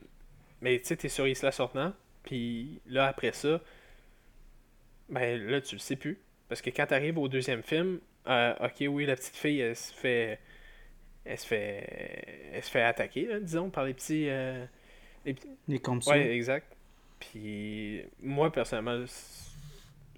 mais 0.61 0.79
tu 0.79 0.85
sais, 0.85 0.95
t'es 0.95 1.09
sur 1.09 1.27
Isla 1.27 1.51
Sorna, 1.51 1.93
puis 2.23 2.79
là, 2.85 3.07
après 3.07 3.33
ça, 3.33 3.59
ben 5.09 5.41
là, 5.41 5.61
tu 5.61 5.75
le 5.75 5.79
sais 5.79 5.95
plus. 5.95 6.19
Parce 6.49 6.61
que 6.61 6.69
quand 6.69 6.87
t'arrives 6.87 7.17
au 7.17 7.27
deuxième 7.27 7.63
film, 7.63 7.99
ok, 8.25 8.83
oui, 8.87 9.05
la 9.05 9.15
petite 9.15 9.35
fille, 9.35 9.59
elle 9.59 9.75
se 9.75 9.93
fait 9.93 10.39
elle 11.27 11.37
se 11.37 11.45
fait, 11.45 12.49
elle 12.53 12.63
se 12.63 12.71
fait 12.71 12.81
attaquer, 12.81 13.27
disons, 13.41 13.69
par 13.69 13.83
les 13.83 13.93
petits. 13.93 14.29
Euh, 14.29 14.65
les, 15.25 15.35
les 15.67 15.81
Ouais, 16.07 16.35
exact. 16.35 16.75
Puis 17.19 18.01
moi, 18.21 18.51
personnellement, 18.51 19.03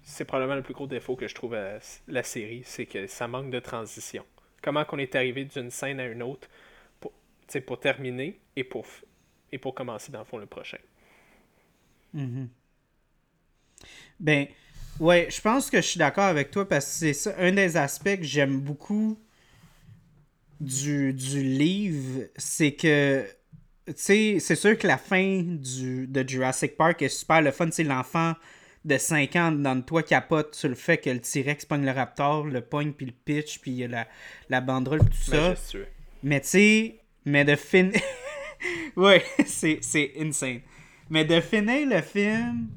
c'est 0.02 0.24
probablement 0.24 0.56
le 0.56 0.62
plus 0.62 0.74
gros 0.74 0.86
défaut 0.86 1.16
que 1.16 1.26
je 1.26 1.34
trouve 1.34 1.54
à 1.54 1.78
la 2.06 2.22
série, 2.22 2.62
c'est 2.64 2.86
que 2.86 3.06
ça 3.06 3.26
manque 3.26 3.50
de 3.50 3.58
transition. 3.58 4.24
Comment 4.62 4.84
qu'on 4.84 4.98
est 4.98 5.14
arrivé 5.16 5.44
d'une 5.44 5.70
scène 5.70 5.98
à 5.98 6.06
une 6.06 6.22
autre 6.22 6.48
pour, 7.00 7.12
pour 7.66 7.80
terminer 7.80 8.38
et 8.54 8.64
pour, 8.64 8.86
et 9.50 9.58
pour 9.58 9.74
commencer, 9.74 10.12
dans 10.12 10.20
le 10.20 10.24
fond, 10.24 10.38
le 10.38 10.46
prochain. 10.46 10.78
Mm-hmm. 12.14 12.46
Ben, 14.20 14.46
ouais, 15.00 15.28
je 15.30 15.40
pense 15.40 15.70
que 15.70 15.78
je 15.78 15.86
suis 15.86 15.98
d'accord 15.98 16.24
avec 16.24 16.50
toi 16.50 16.68
parce 16.68 16.86
que 16.86 16.92
c'est 16.92 17.12
ça, 17.12 17.34
un 17.38 17.52
des 17.52 17.76
aspects 17.76 18.16
que 18.16 18.22
j'aime 18.22 18.60
beaucoup 18.60 19.18
du, 20.60 21.12
du 21.12 21.42
livre, 21.42 22.26
c'est 22.36 22.72
que 22.72 23.26
tu 23.86 23.94
sais, 23.96 24.36
c'est 24.38 24.54
sûr 24.54 24.78
que 24.78 24.86
la 24.86 24.98
fin 24.98 25.42
du, 25.42 26.06
de 26.06 26.28
Jurassic 26.28 26.76
Park 26.76 27.02
est 27.02 27.08
super 27.08 27.42
le 27.42 27.50
fun. 27.50 27.68
C'est 27.72 27.82
l'enfant 27.82 28.34
de 28.84 28.96
5 28.96 29.36
ans 29.36 29.52
dans 29.52 29.74
le 29.74 29.82
toit 29.82 30.02
capote 30.02 30.54
sur 30.54 30.68
le 30.68 30.74
fait 30.74 30.98
que 30.98 31.10
le 31.10 31.20
T-Rex 31.20 31.64
pogne 31.64 31.84
le 31.84 31.90
Raptor, 31.90 32.46
le 32.46 32.60
pogne 32.60 32.92
puis 32.92 33.06
le 33.06 33.12
pitch, 33.12 33.58
puis 33.58 33.86
la, 33.88 34.06
la 34.48 34.60
banderole, 34.60 35.00
tout 35.00 35.32
ça. 35.32 35.54
Mais 36.22 36.40
tu 36.40 36.48
sais, 36.48 37.00
mais 37.24 37.44
de 37.44 37.56
finir. 37.56 38.00
ouais, 38.96 39.24
c'est 39.46 40.12
insane. 40.18 40.60
Mais 41.08 41.24
de 41.24 41.40
finir 41.40 41.88
le 41.88 42.02
film 42.02 42.68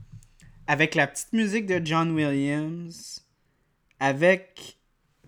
avec 0.68 0.95
la 0.95 1.07
petite 1.07 1.34
musique 1.34 1.65
de 1.65 1.81
John 1.84 2.11
Williams, 2.11 3.26
avec 3.99 4.77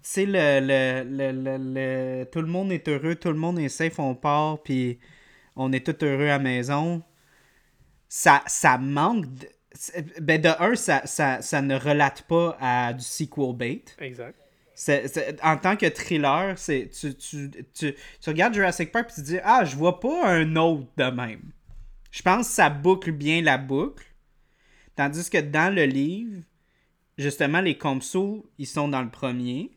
sais, 0.05 0.25
le, 0.25 0.59
le, 0.61 1.31
le, 1.31 1.57
le, 1.57 2.25
tout 2.25 2.41
le 2.41 2.47
monde 2.47 2.71
est 2.71 2.87
heureux, 2.87 3.15
tout 3.15 3.29
le 3.29 3.39
monde 3.39 3.59
est 3.59 3.69
safe, 3.69 3.99
on 3.99 4.15
part, 4.15 4.61
puis 4.61 4.99
on 5.55 5.71
est 5.73 5.85
tout 5.85 6.05
heureux 6.05 6.25
à 6.25 6.37
la 6.37 6.39
maison. 6.39 7.03
Ça, 8.07 8.43
ça 8.45 8.77
manque. 8.77 9.25
De, 9.33 9.47
ben 10.21 10.39
de 10.39 10.49
un, 10.59 10.75
ça, 10.75 11.01
ça, 11.05 11.41
ça, 11.41 11.61
ne 11.61 11.75
relate 11.75 12.21
pas 12.23 12.55
à 12.61 12.93
du 12.93 13.03
sequel 13.03 13.53
bait. 13.55 13.83
Exact. 13.99 14.39
en 15.43 15.57
tant 15.57 15.75
que 15.75 15.87
thriller, 15.89 16.57
c'est 16.57 16.89
tu, 16.89 17.13
tu, 17.15 17.51
tu, 17.73 17.93
tu, 18.21 18.29
regardes 18.29 18.53
Jurassic 18.53 18.91
Park 18.91 19.09
et 19.11 19.15
tu 19.15 19.21
dis 19.21 19.39
Ah, 19.43 19.65
je 19.65 19.75
vois 19.75 19.99
pas 19.99 20.29
un 20.29 20.55
autre 20.55 20.87
de 20.95 21.09
même. 21.09 21.51
Je 22.11 22.21
pense 22.21 22.47
que 22.47 22.53
ça 22.53 22.69
boucle 22.69 23.11
bien 23.11 23.41
la 23.41 23.57
boucle. 23.57 24.05
Tandis 24.95 25.29
que 25.29 25.39
dans 25.39 25.73
le 25.73 25.85
livre, 25.85 26.41
justement, 27.17 27.61
les 27.61 27.77
Compsos, 27.77 28.45
ils 28.57 28.67
sont 28.67 28.87
dans 28.87 29.01
le 29.01 29.09
premier. 29.09 29.71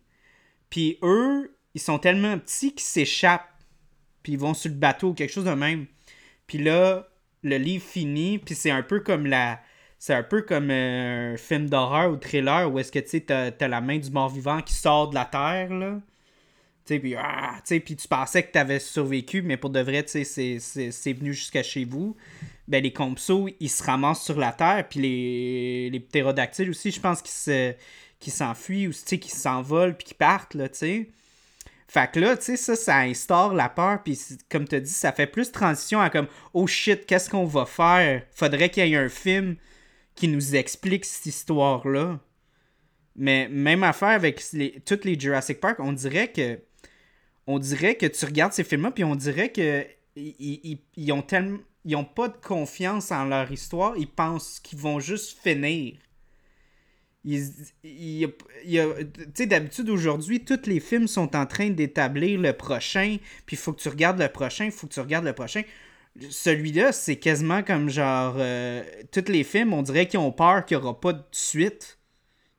Puis 0.70 0.99
eux, 1.03 1.57
ils 1.74 1.81
sont 1.81 1.99
tellement 1.99 2.39
petits 2.39 2.73
qu'ils 2.73 2.81
s'échappent. 2.81 3.49
Puis 4.23 4.32
ils 4.32 4.39
vont 4.39 4.55
sur 4.55 4.70
le 4.70 4.77
bateau, 4.77 5.15
quelque 5.15 5.32
chose 5.32 5.45
de 5.45 5.53
même. 5.53 5.86
Puis 6.47 6.59
là, 6.59 7.09
le 7.43 7.57
livre 7.57 7.85
finit, 7.85 8.39
puis 8.39 8.55
c'est 8.55 8.70
un 8.70 8.82
peu 8.82 9.01
comme 9.01 9.27
la. 9.27 9.61
C'est 10.01 10.15
un 10.15 10.23
peu 10.23 10.43
comme 10.43 10.70
euh, 10.70 11.35
un 11.35 11.36
film 11.36 11.69
d'horreur 11.69 12.12
ou 12.12 12.16
trailer 12.16 12.73
où 12.73 12.78
est-ce 12.78 12.93
que 12.93 13.01
tu 13.01 13.09
sais, 13.09 13.20
t'as, 13.20 13.69
la 13.69 13.81
main 13.81 13.99
du 13.99 14.11
mort-vivant 14.11 14.62
qui 14.62 14.73
sort 14.73 15.11
de 15.11 15.16
la 15.16 15.24
terre, 15.24 15.74
là. 15.74 15.99
Tu 16.86 17.16
ah, 17.19 17.61
puis 17.66 17.97
tu 17.97 18.09
pensais 18.09 18.45
que 18.45 18.53
t'avais 18.53 18.78
survécu, 18.78 19.43
mais 19.43 19.59
pour 19.59 19.70
de 19.70 19.81
vrai, 19.81 20.05
c'est, 20.07 20.23
venu 20.24 21.35
jusqu'à 21.35 21.62
chez 21.62 21.85
vous. 21.85 22.16
Ben, 22.69 22.82
les 22.82 22.93
compsos, 22.93 23.49
ils 23.61 23.70
se 23.70 23.82
ramassent 23.82 24.23
sur 24.24 24.39
la 24.39 24.53
terre, 24.53 24.86
puis 24.89 25.01
les, 25.01 25.90
les 25.90 26.01
ptérodactyles 26.01 26.70
aussi, 26.70 26.90
je 26.90 27.01
pense 27.01 27.23
qu'ils 27.23 27.32
se 27.32 27.74
qui 28.20 28.31
s'enfuient 28.31 28.89
ou 28.89 28.93
qui 28.93 29.31
s'envolent 29.31 29.97
puis 29.97 30.09
qui 30.09 30.15
partent, 30.15 30.55
là, 30.55 30.69
tu 30.69 30.78
sais. 30.78 31.09
Fait 31.86 32.11
que 32.11 32.20
là, 32.20 32.36
tu 32.36 32.45
sais, 32.45 32.57
ça, 32.57 32.77
ça 32.77 32.99
instaure 32.99 33.55
la 33.55 33.70
peur, 33.70 34.03
puis 34.03 34.19
comme 34.51 34.69
tu 34.69 34.78
dit, 34.81 34.90
ça 34.90 35.12
fait 35.12 35.27
plus 35.27 35.51
transition 35.51 36.01
à 36.01 36.11
comme, 36.11 36.27
oh 36.53 36.66
shit, 36.66 37.07
qu'est-ce 37.07 37.31
qu'on 37.31 37.47
va 37.47 37.65
faire? 37.65 38.23
Faudrait 38.35 38.69
qu'il 38.69 38.86
y 38.86 38.93
ait 38.93 38.97
un 38.97 39.09
film 39.09 39.57
qui 40.15 40.28
nous 40.28 40.55
explique 40.55 41.07
cette 41.07 41.24
histoire-là. 41.27 42.20
Mais 43.16 43.49
même 43.49 43.82
affaire 43.85 44.11
avec 44.11 44.43
les, 44.53 44.81
toutes 44.85 45.05
les 45.05 45.19
Jurassic 45.19 45.61
Park, 45.61 45.81
on 45.81 45.93
dirait 45.93 46.31
que 46.31 46.61
on 47.47 47.59
dirait 47.59 47.95
que 47.95 48.05
tu 48.05 48.24
regardes 48.27 48.53
ces 48.53 48.65
films-là, 48.65 48.90
puis 48.90 49.05
on 49.05 49.15
dirait 49.16 49.51
que 49.51 49.86
ils, 50.15 50.78
ils 50.97 51.12
ont 51.12 51.23
tellement 51.23 51.59
ils 51.85 51.97
ont 51.97 52.05
pas 52.05 52.29
de 52.29 52.37
confiance 52.37 53.13
en 53.13 53.25
leur 53.25 53.51
histoire, 53.51 53.97
ils 53.97 54.11
pensent 54.11 54.61
qu'ils 54.61 54.79
vont 54.79 55.01
juste 55.01 55.39
finir 55.39 55.95
tu 57.25 58.33
sais, 59.35 59.47
d'habitude, 59.47 59.91
aujourd'hui, 59.91 60.45
tous 60.45 60.67
les 60.67 60.81
films 60.81 61.09
sont 61.09 61.37
en 61.37 61.47
train 61.47 61.71
d'établir 61.71 62.41
le 62.41 62.53
prochain, 62.53 63.19
puis 63.45 63.57
il 63.57 63.59
faut 63.59 63.73
que 63.73 63.81
tu 63.81 63.89
regardes 63.89 64.19
le 64.19 64.29
prochain, 64.29 64.67
il 64.67 64.73
faut 64.73 64.87
que 64.87 64.95
tu 64.95 65.01
regardes 65.01 65.25
le 65.25 65.33
prochain. 65.33 65.63
Celui-là, 66.31 66.93
c'est 66.93 67.17
quasiment 67.17 67.63
comme 67.63 67.91
genre. 67.91 68.35
Euh, 68.39 68.83
tous 69.13 69.31
les 69.31 69.45
films, 69.45 69.73
on 69.73 69.83
dirait 69.83 70.09
qu'ils 70.09 70.19
ont 70.19 70.33
peur 70.33 70.65
qu'il 70.65 70.77
n'y 70.79 70.83
aura 70.83 70.99
pas 71.01 71.13
de 71.13 71.23
suite. 71.31 71.99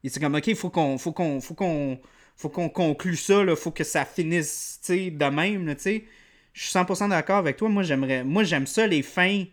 Et 0.04 0.10
c'est 0.10 0.20
comme, 0.20 0.36
ok, 0.36 0.48
il 0.48 0.56
faut 0.56 0.70
qu'on 0.70 0.98
faut 0.98 1.12
qu'on 1.12 1.41
faut 1.41 1.56
qu'on 1.56 2.00
faut 2.38 2.50
qu'on 2.50 2.70
conclue 2.70 3.18
ça, 3.18 3.44
il 3.44 3.56
faut 3.56 3.72
que 3.72 3.84
ça 3.84 4.06
finisse 4.06 4.80
de 4.88 5.30
même. 5.30 5.76
Tu 5.76 5.82
sais. 5.82 6.06
Je 6.60 6.65
suis 6.65 6.77
100% 6.77 7.07
d'accord 7.07 7.38
avec 7.38 7.56
toi. 7.56 7.69
Moi, 7.69 7.84
j'aimerais. 7.84 8.26
Moi, 8.26 8.44
j'aime 8.44 8.68
ça, 8.68 8.86
les 8.86 9.02
fins 9.02 9.45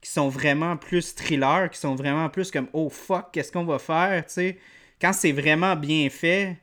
qui 0.00 0.10
sont 0.10 0.30
vraiment 0.30 0.78
plus 0.78 1.14
thriller, 1.14 1.68
qui 1.68 1.78
sont 1.78 1.94
vraiment 1.94 2.30
plus 2.30 2.50
comme 2.50 2.68
oh 2.72 2.88
fuck, 2.88 3.26
qu'est-ce 3.32 3.52
qu'on 3.52 3.64
va 3.64 3.78
faire, 3.78 4.24
tu. 4.24 4.56
Quand 4.98 5.12
c'est 5.12 5.32
vraiment 5.32 5.76
bien 5.76 6.08
fait, 6.08 6.56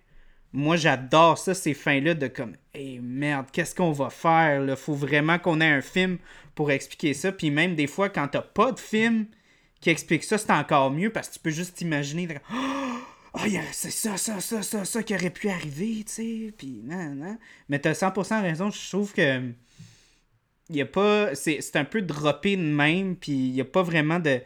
moi 0.54 0.76
j'adore 0.76 1.38
ça, 1.38 1.54
ces 1.54 1.76
fins-là 1.76 2.16
de 2.16 2.28
comme 2.28 2.56
hey 2.74 3.00
merde, 3.00 3.46
qu'est-ce 3.52 3.76
qu'on 3.76 3.92
va 3.92 4.10
faire, 4.10 4.62
là? 4.62 4.76
Faut 4.76 4.96
vraiment 4.96 5.38
qu'on 5.38 5.62
ait 5.62 5.70
un 5.70 5.82
film 5.82 6.18
pour 6.56 6.72
expliquer 6.72 7.14
ça. 7.14 7.32
Puis 7.32 7.52
même 7.52 7.76
des 7.76 7.88
fois, 7.88 8.10
quand 8.10 8.28
t'as 8.28 8.42
pas 8.42 8.72
de 8.72 8.80
film 8.80 9.28
qui 9.82 9.92
explique 9.92 10.24
ça, 10.24 10.40
c'est 10.40 10.52
encore 10.52 10.90
mieux 10.90 11.12
parce 11.12 11.28
que 11.30 11.36
tu 11.36 11.40
peux 11.42 11.52
juste 11.52 11.82
imaginer 11.82 12.28
oh, 12.52 12.56
c'est 13.72 13.92
ça, 13.92 14.18
ça, 14.18 14.40
ça, 14.40 14.62
ça, 14.62 14.86
ça 14.86 15.04
qui 15.04 15.14
aurait 15.14 15.30
pu 15.30 15.50
arriver, 15.50 16.04
tu 16.06 16.14
sais. 16.14 16.54
Puis 16.58 16.82
non, 16.84 17.16
non. 17.16 17.38
Mais 17.70 17.80
t'as 17.80 17.94
100% 17.94 18.42
raison, 18.42 18.72
je 18.72 18.90
trouve 18.90 19.14
que 19.14 19.42
il 20.70 20.76
y 20.78 20.82
a 20.82 20.86
pas 20.86 21.36
c'est 21.36 21.76
un 21.76 21.86
peu 21.86 22.02
droppé 22.02 22.58
de 22.58 22.62
même 22.62 23.16
puis 23.16 23.34
il 23.34 23.62
a 23.62 23.66
pas 23.66 23.84
vraiment 23.84 24.20
de 24.20 24.38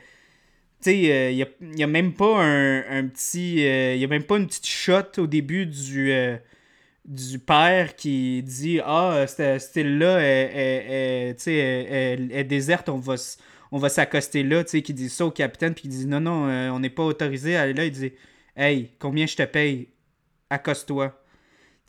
tu 0.82 0.92
sais 0.92 1.12
euh, 1.12 1.32
il, 1.32 1.38
y 1.78 1.84
a, 1.84 1.88
même 1.88 2.14
pas 2.14 2.44
un, 2.44 3.08
petit 3.08 3.66
euh, 3.66 3.96
il 3.96 4.02
y 4.02 4.04
a 4.04 4.08
même 4.08 4.24
pas 4.24 4.38
une 4.38 4.48
petite 4.48 4.68
shot 4.68 5.18
au 5.18 5.28
début 5.28 5.66
du 5.66 6.12
euh, 6.12 6.38
du 7.06 7.40
père 7.40 7.96
qui 7.96 8.44
dit 8.44 8.80
ah 8.84 9.26
cette, 9.28 9.76
île 9.78 9.98
là 9.98 10.20
est, 10.22 11.34
déserte 12.48 12.90
on 12.90 12.98
va 12.98 13.16
on 13.72 13.78
va 13.78 13.90
s'accoster 13.90 14.44
là 14.44 14.64
tu 14.64 14.72
sais 14.72 14.82
qui 14.82 14.94
dit 14.94 15.10
ça 15.10 15.26
au 15.26 15.32
capitaine 15.32 15.74
puis 15.74 15.84
il 15.86 15.90
dit 15.90 16.06
non 16.06 16.20
non 16.20 16.50
on 16.74 16.80
n'est 16.80 16.90
pas 16.90 17.04
autorisé 17.04 17.56
à 17.56 17.62
aller 17.62 17.74
là 17.74 17.86
il 17.86 17.92
dit 17.92 18.12
hey 18.56 18.92
combien 19.00 19.26
je 19.26 19.36
te 19.36 19.44
paye? 19.44 19.90
Accoste-toi 20.50 21.20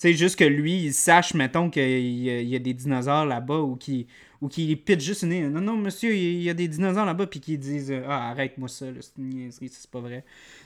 sais, 0.01 0.15
juste 0.15 0.39
que 0.39 0.45
lui, 0.45 0.85
il 0.85 0.95
sache, 0.95 1.35
mettons, 1.35 1.69
qu'il 1.69 1.83
y, 1.83 2.57
a 2.57 2.59
des 2.59 2.75
dinosaures 2.75 3.27
là-bas 3.27 3.59
ou 3.59 3.77
qu'il 3.77 4.07
ou 4.41 4.49
pitch 4.49 5.01
juste 5.01 5.23
une 5.23 5.51
Non, 5.51 5.61
non, 5.61 5.77
monsieur, 5.77 6.15
il 6.15 6.43
y 6.43 6.49
a 6.49 6.55
des 6.55 6.69
dinosaures 6.69 7.05
là-bas, 7.05 7.27
puis 7.27 7.41
qu'ils 7.41 7.59
disent 7.59 7.95
Ah, 8.07 8.31
arrête-moi 8.31 8.69
ça, 8.69 8.87
c'est 9.01 9.19
une 9.19 9.29
niaiserie, 9.29 9.69
c'est 9.69 9.91
pas 9.91 10.01
vrai. 10.01 10.25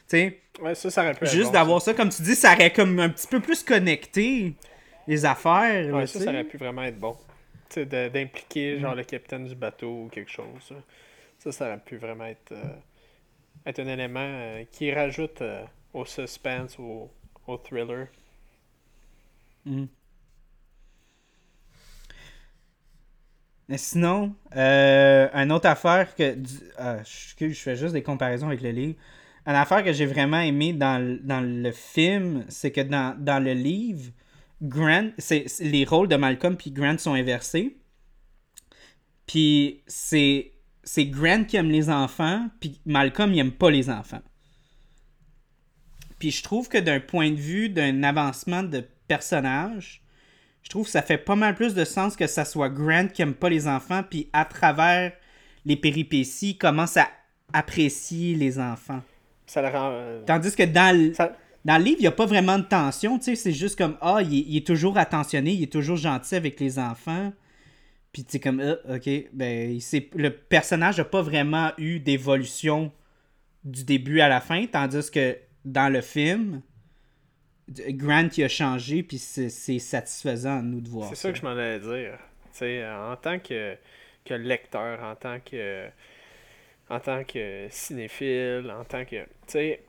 Tu 0.08 0.18
sais, 0.18 0.40
ouais, 0.62 0.74
ça, 0.74 0.88
ça 0.90 1.02
aurait 1.02 1.14
pu 1.14 1.26
juste 1.26 1.52
d'avoir 1.52 1.82
ça. 1.82 1.94
comme 1.94 2.10
tu 2.10 2.22
dis, 2.22 2.36
ça 2.36 2.54
aurait 2.54 2.72
comme 2.72 2.98
un 3.00 3.08
petit 3.08 3.26
peu 3.26 3.40
plus 3.40 3.62
connecté 3.64 4.54
les 5.08 5.24
affaires. 5.24 5.92
Ouais, 5.92 6.06
ça, 6.06 6.20
ça 6.20 6.30
aurait 6.30 6.44
pu 6.44 6.56
vraiment 6.56 6.84
être 6.84 6.98
bon. 6.98 7.16
Tu 7.70 7.84
sais, 7.90 8.10
d'impliquer, 8.10 8.78
genre, 8.78 8.94
le 8.94 9.02
capitaine 9.02 9.46
du 9.46 9.56
bateau 9.56 10.04
ou 10.04 10.08
quelque 10.08 10.30
chose. 10.30 10.72
Ça, 11.38 11.50
ça 11.50 11.66
aurait 11.66 11.80
pu 11.84 11.96
vraiment 11.96 12.26
être, 12.26 12.52
euh, 12.52 12.76
être 13.66 13.80
un 13.80 13.88
élément 13.88 14.20
euh, 14.20 14.64
qui 14.70 14.92
rajoute 14.92 15.42
euh, 15.42 15.64
au 15.94 16.04
suspense, 16.04 16.78
au, 16.78 17.10
au 17.46 17.56
thriller. 17.56 18.08
Mm. 19.64 19.86
Mais 23.68 23.78
sinon, 23.78 24.34
euh, 24.56 25.28
une 25.32 25.50
autre 25.50 25.68
affaire 25.68 26.14
que. 26.14 26.36
Ah, 26.76 26.98
je, 27.02 27.54
fais 27.54 27.76
juste 27.76 27.94
des 27.94 28.02
comparaisons 28.02 28.48
avec 28.48 28.60
le 28.60 28.70
livre. 28.70 28.98
Une 29.46 29.54
affaire 29.54 29.82
que 29.82 29.92
j'ai 29.92 30.06
vraiment 30.06 30.40
aimé 30.40 30.72
dans, 30.72 30.98
le 31.00 31.72
film, 31.72 32.44
c'est 32.48 32.70
que 32.70 32.80
dans, 32.80 33.42
le 33.42 33.52
livre, 33.52 34.10
Grant, 34.62 35.10
c'est, 35.18 35.46
les 35.60 35.84
rôles 35.84 36.08
de 36.08 36.16
Malcolm 36.16 36.56
puis 36.56 36.70
Grant 36.70 36.98
sont 36.98 37.14
inversés. 37.14 37.76
Puis 39.26 39.82
c'est, 39.86 40.50
Grant 40.98 41.44
qui 41.44 41.56
aime 41.56 41.70
les 41.70 41.90
enfants, 41.90 42.48
puis 42.60 42.80
Malcolm, 42.86 43.32
il 43.32 43.38
aime 43.38 43.52
pas 43.52 43.70
les 43.70 43.90
enfants. 43.90 44.22
Puis 46.18 46.30
je 46.30 46.42
trouve 46.42 46.68
que 46.68 46.78
d'un 46.78 47.00
point 47.00 47.30
de 47.30 47.36
vue 47.36 47.68
d'un 47.68 48.02
avancement 48.02 48.62
de 48.62 48.84
personnage, 49.08 50.02
je 50.62 50.70
trouve 50.70 50.86
que 50.86 50.90
ça 50.90 51.02
fait 51.02 51.18
pas 51.18 51.36
mal 51.36 51.54
plus 51.54 51.74
de 51.74 51.84
sens 51.84 52.16
que 52.16 52.26
ça 52.26 52.44
soit 52.44 52.70
Grant 52.70 53.08
qui 53.08 53.22
aime 53.22 53.34
pas 53.34 53.50
les 53.50 53.68
enfants, 53.68 54.02
puis 54.08 54.28
à 54.32 54.44
travers 54.44 55.12
les 55.66 55.76
péripéties, 55.76 56.56
commence 56.56 56.96
à 56.96 57.08
apprécier 57.52 58.34
les 58.34 58.58
enfants. 58.58 59.02
Ça 59.46 59.62
le 59.62 59.68
rend. 59.68 59.90
Euh, 59.92 60.22
Tandis 60.26 60.54
que 60.54 60.62
dans 60.62 60.96
le, 60.96 61.12
dans 61.64 61.78
le 61.78 61.84
livre, 61.84 61.96
il 62.00 62.02
n'y 62.02 62.08
a 62.08 62.12
pas 62.12 62.26
vraiment 62.26 62.58
de 62.58 62.64
tension, 62.64 63.18
tu 63.18 63.24
sais, 63.24 63.36
c'est 63.36 63.52
juste 63.52 63.76
comme 63.76 63.96
Ah, 64.00 64.20
il, 64.22 64.56
est 64.56 64.66
toujours 64.66 64.98
attentionné, 64.98 65.52
il 65.52 65.62
est 65.62 65.72
toujours 65.72 65.96
gentil 65.96 66.34
avec 66.34 66.58
les 66.60 66.78
enfants. 66.78 67.32
Puis 68.12 68.24
tu 68.24 68.32
sais, 68.32 68.40
comme 68.40 68.60
ah, 68.60 68.94
ok, 68.94 69.08
ben, 69.32 69.78
le 70.14 70.28
personnage 70.30 70.98
n'a 70.98 71.04
pas 71.04 71.22
vraiment 71.22 71.72
eu 71.78 72.00
d'évolution 72.00 72.92
du 73.64 73.84
début 73.84 74.20
à 74.20 74.28
la 74.28 74.40
fin, 74.40 74.66
tandis 74.66 75.10
que 75.10 75.36
dans 75.64 75.92
le 75.92 76.00
film, 76.00 76.62
Grant 77.68 78.28
qui 78.28 78.44
a 78.44 78.48
changé, 78.48 79.02
puis 79.02 79.18
c'est 79.18 79.48
satisfaisant 79.78 80.58
à 80.58 80.62
nous 80.62 80.82
de 80.82 80.88
voir. 80.88 81.08
C'est 81.08 81.14
ça. 81.14 81.32
que 81.32 81.38
je 81.38 81.42
m'en 81.42 81.52
allais 81.52 81.80
dire. 81.80 82.18
en 82.92 83.16
tant 83.16 83.38
que, 83.38 83.76
que 84.24 84.34
lecteur, 84.34 85.02
en 85.02 85.16
tant 85.16 85.40
que 85.40 85.88
en 86.90 87.00
tant 87.00 87.24
que 87.24 87.66
cinéphile, 87.70 88.70
en 88.70 88.84
tant 88.84 89.04
que. 89.04 89.16
Tu 89.16 89.26
sais, 89.46 89.82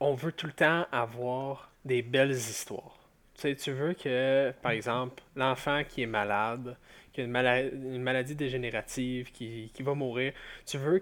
on 0.00 0.14
veut 0.14 0.32
tout 0.32 0.46
le 0.46 0.52
temps 0.52 0.86
avoir 0.92 1.70
des 1.84 2.02
belles 2.02 2.32
histoires. 2.32 2.98
Tu 3.34 3.42
sais, 3.42 3.54
tu 3.54 3.72
veux 3.72 3.94
que, 3.94 4.52
par 4.62 4.72
exemple, 4.72 5.22
l'enfant 5.36 5.82
qui 5.88 6.02
est 6.02 6.06
malade, 6.06 6.76
qui 7.12 7.20
a 7.20 7.24
une, 7.24 7.30
maladie, 7.30 7.76
une 7.76 8.02
maladie 8.02 8.34
dégénérative, 8.34 9.30
qui, 9.32 9.70
qui 9.72 9.82
va 9.82 9.94
mourir, 9.94 10.32
tu 10.66 10.78
veux 10.78 10.98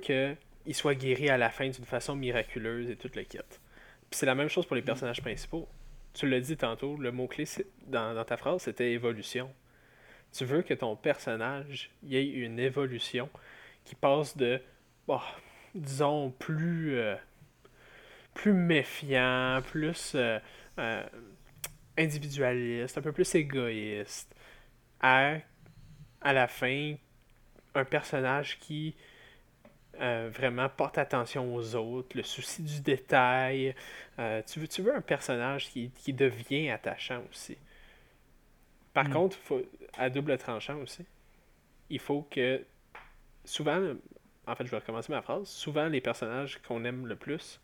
qu'il 0.67 0.75
soit 0.75 0.95
guéri 0.95 1.31
à 1.31 1.39
la 1.39 1.49
fin 1.49 1.69
d'une 1.69 1.85
façon 1.85 2.15
miraculeuse 2.15 2.91
et 2.91 2.97
tout 2.97 3.11
le 3.15 3.23
kit 3.23 3.39
c'est 4.11 4.27
la 4.27 4.35
même 4.35 4.49
chose 4.49 4.67
pour 4.67 4.77
les 4.77 4.83
personnages 4.83 5.21
principaux. 5.21 5.69
Tu 6.15 6.29
l'as 6.29 6.41
dit 6.41 6.57
tantôt, 6.57 6.97
le 6.97 7.13
mot-clé 7.13 7.45
dans, 7.87 8.15
dans 8.15 8.25
ta 8.25 8.37
phrase, 8.37 8.63
c'était 8.63 8.93
évolution. 8.93 9.53
Tu 10.33 10.45
veux 10.45 10.63
que 10.63 10.75
ton 10.75 10.97
personnage 10.97 11.91
y 12.03 12.17
ait 12.17 12.27
une 12.27 12.59
évolution 12.59 13.29
qui 13.85 13.95
passe 13.95 14.37
de, 14.37 14.61
bah, 15.07 15.23
disons, 15.75 16.31
plus, 16.31 16.99
euh, 16.99 17.17
plus 18.35 18.53
méfiant, 18.53 19.61
plus 19.65 20.13
euh, 20.15 20.39
euh, 20.79 21.03
individualiste, 21.99 22.99
un 22.99 23.03
peu 23.03 23.13
plus 23.13 23.35
égoïste, 23.35 24.35
à, 25.01 25.37
à 26.23 26.33
la 26.33 26.49
fin, 26.49 26.95
un 27.75 27.85
personnage 27.85 28.59
qui 28.59 28.95
euh, 30.01 30.31
vraiment 30.33 30.69
porte 30.69 30.99
attention 30.99 31.55
aux 31.55 31.75
autres, 31.75 32.17
le 32.17 32.23
souci 32.23 32.63
du 32.63 32.81
détail. 32.81 33.75
Euh, 34.19 34.43
tu, 34.47 34.61
veux, 34.61 34.69
tu 34.69 34.83
veux 34.83 34.95
un 34.95 35.01
personnage 35.01 35.69
qui, 35.69 36.13
devient 36.13 36.71
attachant 36.71 37.23
aussi. 37.31 37.57
Par 38.93 39.09
mm. 39.09 39.13
contre, 39.13 39.37
faut, 39.37 39.63
à 39.99 40.11
double 40.11 40.37
tranchant 40.39 40.77
aussi, 40.79 41.05
il 41.91 41.99
faut 41.99 42.27
que 42.31 42.65
souvent, 43.45 43.95
en 44.47 44.55
fait, 44.55 44.65
je 44.65 44.71
vais 44.71 44.79
recommencer 44.79 45.13
ma 45.13 45.23
phrase, 45.23 45.49
souvent 45.49 45.89
les 45.89 46.01
personnages 46.01 46.61
qu'on 46.63 46.85
aime 46.85 47.07
le 47.07 47.17
plus, 47.17 47.61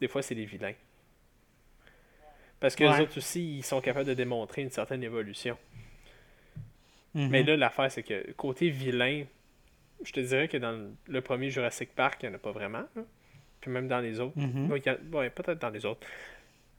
des 0.00 0.08
fois 0.08 0.22
c'est 0.22 0.34
les 0.34 0.44
vilains. 0.44 0.74
Parce 2.60 2.76
que 2.76 2.84
les 2.84 3.00
autres 3.00 3.18
aussi, 3.18 3.58
ils 3.58 3.64
sont 3.64 3.80
capables 3.80 4.06
de 4.06 4.14
démontrer 4.14 4.62
une 4.62 4.70
certaine 4.70 5.02
évolution. 5.02 5.58
Mm-hmm. 7.14 7.28
Mais 7.28 7.42
là, 7.42 7.56
l'affaire, 7.56 7.90
c'est 7.90 8.02
que 8.02 8.32
côté 8.32 8.70
vilain, 8.70 9.24
je 10.04 10.12
te 10.12 10.20
dirais 10.20 10.48
que 10.48 10.56
dans 10.56 10.92
le 11.06 11.20
premier 11.20 11.50
Jurassic 11.50 11.94
Park, 11.94 12.20
il 12.22 12.28
n'y 12.28 12.34
en 12.34 12.36
a 12.36 12.40
pas 12.40 12.52
vraiment. 12.52 12.84
Puis 13.60 13.70
même 13.70 13.88
dans 13.88 14.00
les 14.00 14.20
autres. 14.20 14.38
Mhm. 14.38 14.70
ouais, 14.70 15.30
peut-être 15.30 15.60
dans 15.60 15.70
les 15.70 15.84
autres. 15.86 16.06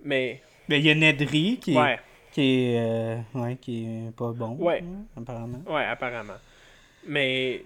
Mais. 0.03 0.41
Mais 0.69 0.79
il 0.79 0.85
y 0.85 0.89
a 0.91 0.95
Nedry 0.95 1.59
qui, 1.59 1.75
est, 1.75 1.99
qui, 2.31 2.41
est, 2.41 2.79
euh, 2.79 3.17
ouais, 3.35 3.55
qui 3.57 3.85
est 3.85 4.15
pas 4.15 4.31
bon. 4.31 4.55
Ouais. 4.55 4.83
apparemment. 5.17 5.61
Ouais, 5.67 5.83
apparemment. 5.85 6.37
Mais. 7.07 7.63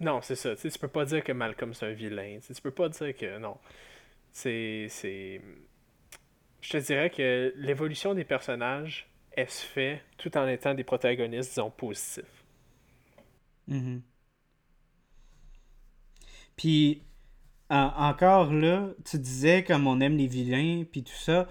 Non, 0.00 0.20
c'est 0.22 0.36
ça. 0.36 0.56
Tu 0.56 0.68
peux 0.78 0.88
pas 0.88 1.04
dire 1.04 1.22
que 1.22 1.32
Malcolm 1.32 1.72
c'est 1.72 1.86
un 1.86 1.92
vilain. 1.92 2.38
tu 2.44 2.60
peux 2.60 2.70
pas 2.70 2.88
dire 2.88 3.16
que. 3.16 3.38
Non. 3.38 3.56
C'est. 4.32 4.88
Je 6.60 6.70
te 6.70 6.76
dirais 6.78 7.10
que 7.10 7.52
l'évolution 7.56 8.14
des 8.14 8.24
personnages, 8.24 9.06
elle 9.32 9.50
se 9.50 9.64
fait 9.66 10.00
tout 10.16 10.36
en 10.36 10.48
étant 10.48 10.74
des 10.74 10.84
protagonistes, 10.84 11.50
disons, 11.50 11.70
positifs. 11.70 12.24
Mhm. 13.68 14.02
Puis, 16.56 17.02
encore 17.70 18.52
là, 18.52 18.88
tu 19.04 19.18
disais 19.18 19.64
comme 19.64 19.86
on 19.86 20.00
aime 20.00 20.16
les 20.16 20.26
vilains, 20.26 20.84
puis 20.90 21.02
tout 21.02 21.12
ça. 21.16 21.48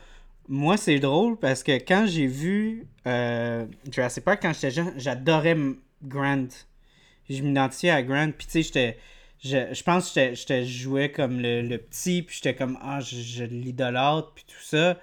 Moi, 0.48 0.78
c'est 0.78 1.00
drôle 1.00 1.38
parce 1.38 1.64
que 1.64 1.72
quand 1.74 2.06
j'ai 2.06 2.28
vu 2.28 2.86
euh, 3.08 3.66
Jurassic 3.90 4.24
Park, 4.24 4.40
quand 4.42 4.54
j'étais 4.54 4.72
jeune, 4.72 4.94
j'adorais 4.98 5.58
Grant. 6.04 6.48
Je 7.30 7.42
m'identifiais 7.42 7.92
à 7.92 8.04
Grant, 8.04 8.32
puis 8.38 8.48
tu 8.48 8.52
sais, 8.52 8.64
j'étais. 8.64 8.98
Je, 9.42 9.74
je, 9.74 9.84
pense 9.84 10.14
que 10.14 10.34
je 10.36 10.64
jouais 10.64 11.12
comme 11.12 11.40
le, 11.42 11.78
petit, 11.78 12.22
puis 12.24 12.36
j'étais 12.36 12.56
comme, 12.56 12.78
ah, 12.82 13.00
je, 13.02 13.16
je 13.16 13.44
l'idolâtre, 13.44 14.32
puis 14.36 14.46
tout 14.48 14.62
ça. 14.62 14.98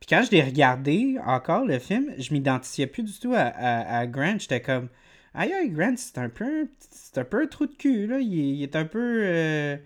Puis 0.00 0.06
quand 0.08 0.22
je 0.24 0.30
l'ai 0.30 0.42
regardé 0.42 1.16
encore, 1.24 1.64
le 1.64 1.78
film, 1.78 2.12
je 2.18 2.32
m'identifiais 2.32 2.86
plus 2.86 3.02
du 3.02 3.18
tout 3.18 3.32
à, 3.34 3.40
à 3.40 4.06
Grant. 4.06 4.38
J'étais 4.38 4.60
comme, 4.60 4.88
Aïe, 5.34 5.52
aïe, 5.52 5.70
Grant, 5.70 5.94
c'est 5.96 6.18
un 6.18 6.28
peu 6.28 6.68
c'est 6.90 7.18
un 7.18 7.24
peu 7.24 7.42
un 7.42 7.46
trou 7.46 7.66
de 7.66 7.74
cul, 7.74 8.06
là. 8.06 8.18
Il, 8.20 8.62
est 8.62 8.76
un 8.76 8.84
peu. 8.84 9.20
Euh, 9.24 9.76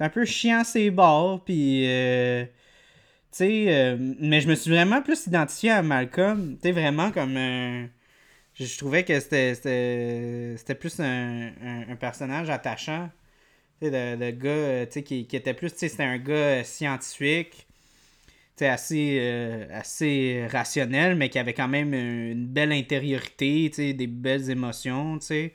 un 0.00 0.08
peu 0.10 0.24
chiant 0.24 0.64
ses 0.64 0.90
bords, 0.90 1.44
puis. 1.44 1.84
Euh, 1.88 2.44
tu 2.44 2.50
sais, 3.38 3.66
euh, 3.68 3.96
mais 4.20 4.40
je 4.40 4.48
me 4.48 4.54
suis 4.54 4.70
vraiment 4.70 5.02
plus 5.02 5.26
identifié 5.26 5.70
à 5.70 5.82
Malcolm. 5.82 6.56
Tu 6.56 6.68
sais, 6.68 6.72
vraiment 6.72 7.10
comme 7.12 7.36
un. 7.36 7.88
Je, 8.54 8.78
trouvais 8.78 9.04
que 9.04 9.18
c'était, 9.20 9.54
c'était, 10.56 10.74
plus 10.74 11.00
un, 11.00 11.52
un, 11.88 11.96
personnage 11.96 12.50
attachant. 12.50 13.10
Tu 13.80 13.90
sais, 13.90 14.16
le, 14.16 14.30
gars, 14.32 14.86
tu 14.86 14.92
sais, 14.92 15.02
qui, 15.02 15.26
qui, 15.26 15.36
était 15.36 15.54
plus. 15.54 15.72
Tu 15.72 15.78
sais, 15.78 15.88
c'était 15.88 16.04
un 16.04 16.18
gars 16.18 16.64
scientifique 16.64 17.66
assez, 18.60 19.18
euh, 19.20 19.66
assez 19.70 20.46
rationnel, 20.50 21.16
mais 21.16 21.28
qui 21.28 21.38
avait 21.38 21.54
quand 21.54 21.68
même 21.68 21.94
une 21.94 22.46
belle 22.46 22.72
intériorité, 22.72 23.68
des 23.94 24.06
belles 24.06 24.50
émotions, 24.50 25.20
sais. 25.20 25.54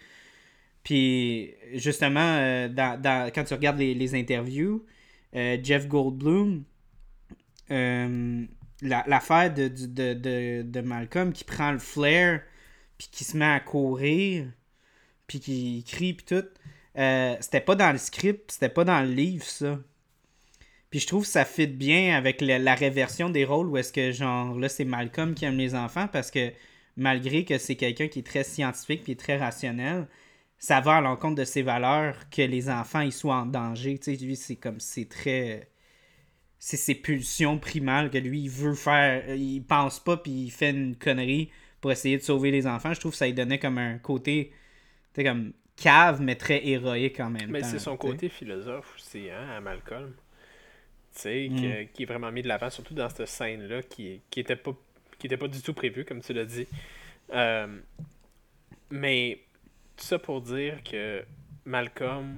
Puis, 0.83 1.53
justement, 1.73 2.37
euh, 2.37 2.69
dans, 2.69 3.31
quand 3.33 3.43
tu 3.43 3.53
regardes 3.53 3.79
les, 3.79 4.15
interviews, 4.15 4.85
euh, 5.35 5.57
Jeff 5.61 5.87
Goldblum, 5.87 6.63
l'affaire 7.69 9.53
de, 9.53 9.67
de, 9.67 10.61
de, 10.61 10.81
Malcolm 10.81 11.33
qui 11.33 11.43
prend 11.43 11.71
le 11.71 11.79
flair, 11.79 12.41
puis 12.97 13.09
qui 13.11 13.23
se 13.25 13.35
met 13.35 13.45
à 13.45 13.59
courir, 13.59 14.47
puis 15.27 15.39
qui 15.39 15.83
crie, 15.85 16.13
puis 16.13 16.25
tout, 16.25 16.47
c'était 17.41 17.61
pas 17.61 17.75
dans 17.75 17.91
le 17.91 17.97
script, 17.97 18.51
c'était 18.51 18.69
pas 18.69 18.85
dans 18.85 19.01
le 19.01 19.11
livre, 19.11 19.45
ça. 19.45 19.79
Puis 20.97 21.03
je 21.03 21.07
trouve 21.09 21.25
que 21.25 21.29
ça 21.29 21.45
fit 21.45 21.67
bien 21.67 22.17
avec 22.17 22.41
la, 22.41 22.73
réversion 22.73 23.29
des 23.29 23.45
rôles 23.45 23.67
où 23.67 23.77
est-ce 23.77 23.93
que, 23.93 24.11
genre, 24.11 24.57
là, 24.57 24.67
c'est 24.67 24.83
Malcolm 24.83 25.35
qui 25.35 25.45
aime 25.45 25.55
les 25.55 25.75
enfants 25.75 26.07
parce 26.07 26.31
que 26.31 26.51
malgré 26.95 27.45
que 27.45 27.59
c'est 27.59 27.75
quelqu'un 27.75 28.07
qui 28.07 28.17
est 28.17 28.25
très 28.25 28.43
scientifique 28.43 29.03
puis 29.03 29.15
très 29.15 29.37
rationnel, 29.37 30.07
ça 30.57 30.81
va 30.81 30.95
à 30.95 31.01
l'encontre 31.01 31.35
de 31.35 31.43
ses 31.43 31.61
valeurs 31.61 32.15
que 32.31 32.41
les 32.41 32.71
enfants 32.71 33.01
ils 33.01 33.13
soient 33.13 33.35
en 33.35 33.45
danger. 33.45 33.99
Tu 33.99 34.15
sais, 34.17 34.25
lui, 34.25 34.35
c'est 34.35 34.55
comme, 34.55 34.79
c'est 34.79 35.07
très. 35.07 35.69
c'est 36.57 36.77
ses 36.77 36.95
pulsions 36.95 37.59
primales 37.59 38.09
que 38.09 38.17
lui, 38.17 38.45
il 38.45 38.49
veut 38.49 38.73
faire. 38.73 39.35
Il 39.35 39.61
pense 39.61 39.99
pas, 39.99 40.17
puis 40.17 40.45
il 40.45 40.49
fait 40.49 40.71
une 40.71 40.95
connerie 40.95 41.51
pour 41.79 41.91
essayer 41.91 42.17
de 42.17 42.23
sauver 42.23 42.49
les 42.49 42.65
enfants. 42.65 42.95
Je 42.95 42.99
trouve 42.99 43.11
que 43.11 43.19
ça 43.19 43.27
lui 43.27 43.35
donnait 43.35 43.59
comme 43.59 43.77
un 43.77 43.99
côté. 43.99 44.51
Tu 45.13 45.23
comme 45.23 45.53
cave, 45.75 46.21
mais 46.23 46.33
très 46.33 46.67
héroïque 46.67 47.19
en 47.19 47.29
même 47.29 47.51
mais 47.51 47.61
temps. 47.61 47.67
Mais 47.67 47.71
c'est 47.71 47.77
son 47.77 47.97
t'sais. 47.97 48.07
côté 48.07 48.29
philosophe 48.29 48.95
aussi, 48.95 49.29
hein, 49.29 49.47
à 49.55 49.61
Malcolm. 49.61 50.15
Tu 51.17 51.23
sais, 51.23 51.49
Mm. 51.49 51.55
que- 51.61 51.83
qui 51.93 52.03
est 52.03 52.05
vraiment 52.05 52.31
mis 52.31 52.43
de 52.43 52.47
l'avant, 52.47 52.69
surtout 52.69 52.93
dans 52.93 53.09
cette 53.09 53.25
scène-là, 53.27 53.81
qui, 53.81 54.21
qui 54.29 54.39
était 54.39 54.55
pas 54.55 54.71
qui 55.17 55.25
était 55.25 55.37
pas 55.37 55.47
du 55.47 55.59
tout 55.63 55.73
prévue, 55.73 56.05
comme 56.05 56.21
tu 56.21 56.31
l'as 56.31 56.45
dit. 56.45 56.67
Euh, 57.33 57.79
mais 58.91 59.39
tout 59.95 60.05
ça 60.05 60.19
pour 60.19 60.41
dire 60.41 60.83
que 60.83 61.25
Malcolm, 61.65 62.37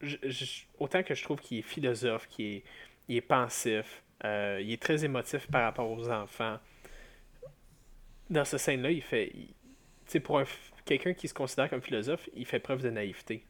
je- 0.00 0.16
je- 0.24 0.62
autant 0.80 1.04
que 1.04 1.14
je 1.14 1.22
trouve 1.22 1.38
qu'il 1.40 1.58
est 1.58 1.62
philosophe, 1.62 2.26
qu'il 2.26 2.44
est, 2.56 2.62
il 3.08 3.16
est 3.18 3.20
pensif, 3.20 4.02
euh, 4.24 4.58
il 4.60 4.72
est 4.72 4.82
très 4.82 5.04
émotif 5.04 5.46
par 5.46 5.62
rapport 5.62 5.88
aux 5.88 6.08
enfants. 6.10 6.58
Dans 8.30 8.44
cette 8.44 8.60
scène-là, 8.60 8.90
il 8.90 9.02
fait. 9.02 9.30
Tu 9.30 9.46
sais, 10.06 10.20
pour 10.20 10.42
quelqu'un 10.84 11.14
qui 11.14 11.28
se 11.28 11.34
considère 11.34 11.70
comme 11.70 11.82
philosophe, 11.82 12.28
il 12.34 12.46
fait 12.46 12.58
preuve 12.58 12.82
de 12.82 12.90
naïveté. 12.90 13.44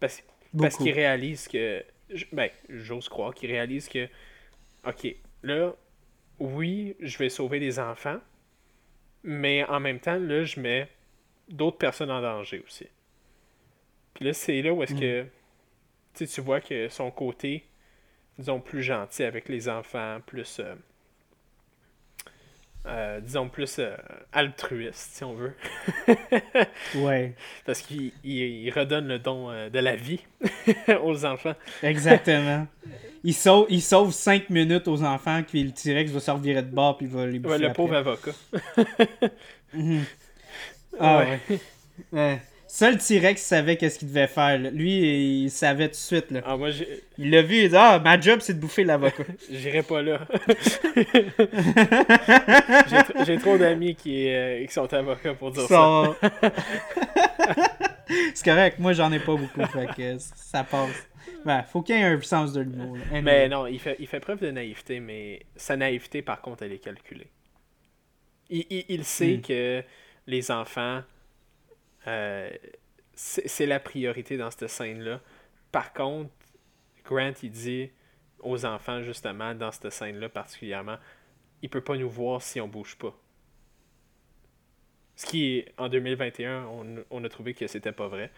Parce, 0.00 0.22
parce 0.58 0.76
qu'il 0.84 0.92
réalise 0.92 1.48
que. 1.48 1.84
Je- 2.10 2.24
Ben, 2.32 2.50
j'ose 2.68 3.08
croire 3.08 3.34
qu'il 3.34 3.50
réalise 3.50 3.88
que. 3.88 4.08
Ok, 4.86 5.06
là, 5.42 5.74
oui, 6.38 6.96
je 7.00 7.16
vais 7.18 7.28
sauver 7.30 7.58
les 7.58 7.78
enfants, 7.78 8.20
mais 9.22 9.64
en 9.64 9.80
même 9.80 10.00
temps, 10.00 10.16
là, 10.18 10.44
je 10.44 10.60
mets 10.60 10.88
d'autres 11.48 11.78
personnes 11.78 12.10
en 12.10 12.20
danger 12.20 12.62
aussi. 12.66 12.86
Puis 14.14 14.24
là, 14.24 14.32
c'est 14.32 14.60
là 14.62 14.72
où 14.72 14.82
est-ce 14.82 14.94
Mm. 14.94 15.00
que. 15.00 15.22
Tu 16.14 16.26
sais, 16.26 16.34
tu 16.34 16.40
vois 16.40 16.60
que 16.60 16.88
son 16.88 17.10
côté, 17.10 17.64
disons, 18.38 18.60
plus 18.60 18.82
gentil 18.82 19.24
avec 19.24 19.48
les 19.48 19.68
enfants, 19.68 20.20
plus. 20.26 20.60
euh, 20.60 20.74
euh, 22.86 23.20
disons, 23.20 23.48
plus 23.48 23.78
euh, 23.78 23.96
altruiste, 24.32 25.14
si 25.16 25.24
on 25.24 25.34
veut. 25.34 25.54
Ouais, 26.96 27.34
Parce 27.64 27.80
qu'il 27.82 28.12
il, 28.22 28.32
il 28.64 28.70
redonne 28.70 29.08
le 29.08 29.18
don 29.18 29.50
euh, 29.50 29.70
de 29.70 29.78
la 29.78 29.96
vie 29.96 30.20
aux 31.02 31.24
enfants. 31.24 31.54
exactement. 31.82 32.66
il, 33.24 33.34
sauve, 33.34 33.66
il 33.70 33.82
sauve 33.82 34.12
5 34.12 34.50
minutes 34.50 34.86
aux 34.88 35.02
enfants, 35.02 35.42
puis 35.46 35.64
le 35.64 35.70
T-Rex 35.72 36.10
va 36.10 36.20
se 36.20 36.30
revirer 36.30 36.62
de 36.62 36.70
bord, 36.74 36.96
puis 36.98 37.06
il 37.06 37.12
va 37.12 37.26
les 37.26 37.38
bouffer 37.38 37.54
Ouais, 37.54 37.58
le 37.58 37.66
après. 37.66 37.76
pauvre 37.76 37.94
avocat. 37.96 38.32
Mhm. 39.72 40.04
Ah 41.00 41.18
Ouais. 41.18 41.40
ouais. 42.12 42.42
Seul 42.76 42.98
T-Rex 42.98 43.40
savait 43.40 43.76
qu'est-ce 43.76 44.00
qu'il 44.00 44.08
devait 44.08 44.26
faire. 44.26 44.58
là. 44.58 44.68
Lui, 44.70 45.44
il 45.44 45.50
savait 45.50 45.84
tout 45.86 45.92
de 45.92 45.96
suite. 45.96 46.32
Là. 46.32 46.40
Ah, 46.44 46.56
moi, 46.56 46.72
j'ai- 46.72 47.04
Il 47.18 47.30
l'a 47.30 47.40
vu, 47.42 47.58
il 47.62 47.68
dit 47.70 47.76
Ah, 47.76 48.00
ma 48.02 48.20
job, 48.20 48.40
c'est 48.42 48.54
de 48.54 48.58
bouffer 48.60 48.82
l'avocat. 48.82 49.22
j'irai 49.48 49.84
pas 49.84 50.02
là. 50.02 50.26
J'ai 50.96 51.04
tr- 52.98 53.24
J'ai 53.26 53.38
trop 53.38 53.56
d'amis 53.58 53.94
qui, 53.94 54.28
euh, 54.28 54.66
qui 54.66 54.72
sont 54.72 54.92
avocats 54.92 55.34
pour 55.34 55.52
dire 55.52 55.68
ça. 55.68 56.16
C'est 58.34 58.44
correct, 58.44 58.78
moi 58.80 58.92
j'en 58.92 59.10
ai 59.12 59.18
pas 59.20 59.34
beaucoup, 59.36 59.64
fait 59.66 59.86
que 59.96 60.18
ça 60.18 60.62
passe. 60.64 61.08
Ben, 61.44 61.62
faut 61.62 61.80
qu'il 61.82 61.94
y 61.96 62.00
ait 62.00 62.04
un 62.04 62.20
sens 62.22 62.52
de 62.52 62.60
l'humour. 62.62 62.96
là. 62.96 63.02
Anyway. 63.10 63.22
Mais 63.22 63.48
non, 63.48 63.66
il 63.68 63.78
fait, 63.78 63.94
il 64.00 64.06
fait 64.08 64.18
preuve 64.20 64.40
de 64.40 64.50
naïveté, 64.50 64.98
mais 65.00 65.42
sa 65.56 65.76
naïveté, 65.76 66.22
par 66.22 66.40
contre, 66.40 66.64
elle 66.64 66.72
est 66.72 66.78
calculée. 66.78 67.30
Il, 68.50 68.64
il- 68.68 68.84
il 68.88 69.04
sait 69.04 69.36
Hmm. 69.36 69.42
que 69.42 69.82
les 70.26 70.50
enfants, 70.50 71.02
euh, 72.06 72.50
c'est 73.14 73.46
c'est 73.48 73.66
la 73.66 73.80
priorité 73.80 74.36
dans 74.36 74.50
cette 74.50 74.68
scène-là. 74.68 75.20
Par 75.72 75.92
contre, 75.92 76.30
Grant, 77.04 77.32
il 77.42 77.50
dit 77.50 77.90
aux 78.40 78.64
enfants, 78.64 79.02
justement, 79.02 79.54
dans 79.54 79.70
cette 79.72 79.90
scène-là 79.90 80.28
particulièrement, 80.28 80.96
il 81.62 81.68
peut 81.70 81.80
pas 81.80 81.96
nous 81.96 82.08
voir 82.10 82.42
si 82.42 82.60
on 82.60 82.68
bouge 82.68 82.96
pas. 82.96 83.14
Ce 85.16 85.26
qui, 85.26 85.58
est, 85.58 85.72
en 85.78 85.88
2021, 85.88 86.64
on, 86.64 87.04
on 87.10 87.24
a 87.24 87.28
trouvé 87.28 87.54
que 87.54 87.66
c'était 87.68 87.92
pas 87.92 88.08
vrai. 88.08 88.30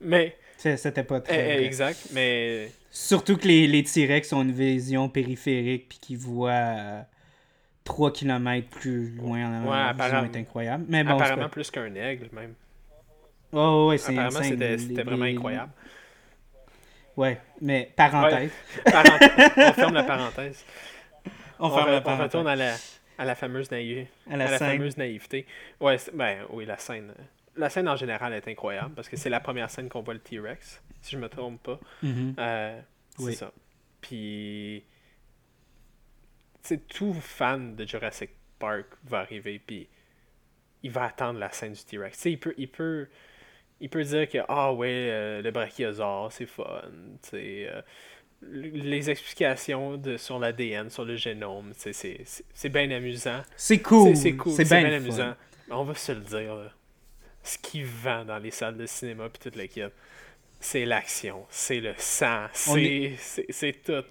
Mais, 0.00 0.36
C'était 0.56 1.04
pas 1.04 1.18
eh, 1.18 1.22
très. 1.22 1.38
eh, 1.38 1.54
vrai. 1.56 1.64
exact, 1.66 2.08
mais 2.12 2.70
Surtout 2.90 3.36
que 3.36 3.46
les, 3.46 3.66
les 3.66 3.84
T-Rex 3.84 4.32
ont 4.32 4.42
une 4.42 4.52
vision 4.52 5.08
périphérique 5.08 5.88
puis 5.88 5.98
qu'ils 5.98 6.18
voient 6.18 6.50
euh, 6.52 7.00
3 7.84 8.12
km 8.12 8.68
plus 8.70 9.10
loin 9.14 9.62
en 9.62 9.70
Ouais, 9.70 9.76
apparemment- 9.90 10.30
est 10.32 10.36
incroyable. 10.36 10.84
Mais 10.88 11.04
bon, 11.04 11.10
apparemment 11.16 11.48
plus 11.48 11.70
qu'un 11.70 11.94
aigle, 11.94 12.28
même. 12.32 12.54
Oh, 13.54 13.88
ouais, 13.88 13.98
c'est 13.98 14.12
Apparemment, 14.18 14.42
c'était 14.78 15.02
vraiment 15.02 15.24
incroyable. 15.24 15.72
Ouais, 17.16 17.40
mais 17.60 17.92
parenthèse. 17.96 18.50
Parenthèse- 18.84 19.52
on 19.56 19.72
ferme 19.72 19.94
la 19.94 20.02
parenthèse. 20.02 20.64
On, 21.60 21.70
ferme 21.70 22.20
retourne 22.20 22.48
à 22.48 22.56
la, 22.56 22.74
à 23.18 23.24
la 23.24 23.34
fameuse 23.36 23.70
naïveté. 23.70 24.08
à 24.28 24.36
la 24.36 24.46
à 24.46 24.50
la 24.50 24.58
scène. 24.58 24.72
fameuse 24.72 24.96
naïveté. 24.96 25.46
Ouais, 25.80 25.96
ben 26.12 26.38
oui, 26.50 26.64
la 26.66 26.76
scène. 26.78 27.14
La 27.56 27.70
scène 27.70 27.88
en 27.88 27.94
général 27.94 28.32
est 28.32 28.48
incroyable 28.48 28.94
parce 28.96 29.08
que 29.08 29.16
c'est 29.16 29.30
la 29.30 29.38
première 29.38 29.70
scène 29.70 29.88
qu'on 29.88 30.02
voit 30.02 30.14
le 30.14 30.20
T-Rex, 30.20 30.82
si 31.02 31.12
je 31.12 31.18
me 31.20 31.28
trompe 31.28 31.62
pas. 31.62 31.78
Mhm. 32.02 32.34
Euh, 32.38 32.80
c'est 33.16 33.22
Oui. 33.24 33.34
ça. 33.34 33.52
Puis. 34.00 34.82
C'est 36.62 36.88
tout 36.88 37.12
fan 37.14 37.76
de 37.76 37.86
Jurassic 37.86 38.30
Park 38.58 38.86
va 39.04 39.18
arriver, 39.20 39.60
puis 39.64 39.86
il 40.82 40.90
va 40.90 41.04
attendre 41.04 41.38
la 41.38 41.50
scène 41.52 41.74
du 41.74 41.84
T-Rex. 41.84 42.16
Tu 42.16 42.22
sais, 42.22 42.32
il 42.32 42.38
peut, 42.38 42.54
il 42.56 42.68
peut, 42.68 43.06
il 43.80 43.88
peut 43.90 44.02
dire 44.04 44.28
que 44.28 44.38
ah 44.48 44.72
ouais, 44.72 44.88
euh, 45.10 45.42
le 45.42 45.50
brachiosaure, 45.50 46.30
c'est 46.32 46.46
fun. 46.46 46.64
tu 47.22 47.30
sais, 47.30 47.66
euh, 47.68 47.82
les 48.42 49.10
explications 49.10 49.96
de, 49.96 50.16
sur 50.16 50.38
l'ADN, 50.38 50.90
sur 50.90 51.04
le 51.04 51.16
génome, 51.16 51.72
c'est 51.76 51.92
c'est- 51.92 52.24
c'est 52.54 52.68
bien 52.68 52.90
amusant. 52.90 53.42
C'est 53.56 53.80
cool. 53.80 54.08
C'est 54.16 54.22
c'est 54.22 54.36
cool, 54.36 54.52
C'est 54.52 54.64
c'est 54.64 54.80
bien 54.82 54.92
amusant. 54.92 55.34
On 55.70 55.84
va 55.84 55.94
se 55.94 56.12
le 56.12 56.20
dire, 56.20 56.54
là. 56.54 56.70
ce 57.42 57.58
qui 57.58 57.82
vend 57.82 58.24
dans 58.24 58.38
les 58.38 58.50
salles 58.50 58.76
de 58.76 58.86
cinéma 58.86 59.28
puis 59.28 59.38
toute 59.42 59.56
l'équipe, 59.56 59.92
c'est 60.60 60.84
l'action, 60.84 61.44
c'est 61.50 61.80
le 61.80 61.94
sang, 61.98 62.46
c'est 62.52 63.14
c'est- 63.18 63.46
c'est 63.50 63.72
tout. 63.84 64.04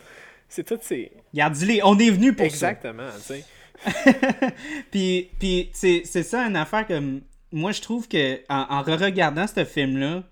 C'est 0.49 0.63
tout, 0.63 0.77
c'est... 0.81 1.11
Dis-les, 1.33 1.81
on 1.83 1.97
est 1.97 2.11
venu 2.11 2.31
pour 2.35 2.45
ça. 2.45 2.69
Exactement, 2.71 3.09
tu 3.15 3.21
sais. 3.21 3.43
puis, 4.91 5.31
puis 5.39 5.69
c'est 5.73 6.03
c'est 6.05 6.21
ça 6.21 6.41
une 6.45 6.55
affaire 6.55 6.85
que 6.85 6.93
m- 6.93 7.21
moi 7.53 7.71
je 7.71 7.81
trouve 7.81 8.07
que 8.07 8.41
en, 8.49 8.65
en 8.69 8.81
re-regardant 8.81 9.47
ce 9.47 9.63
film-là, 9.63 10.23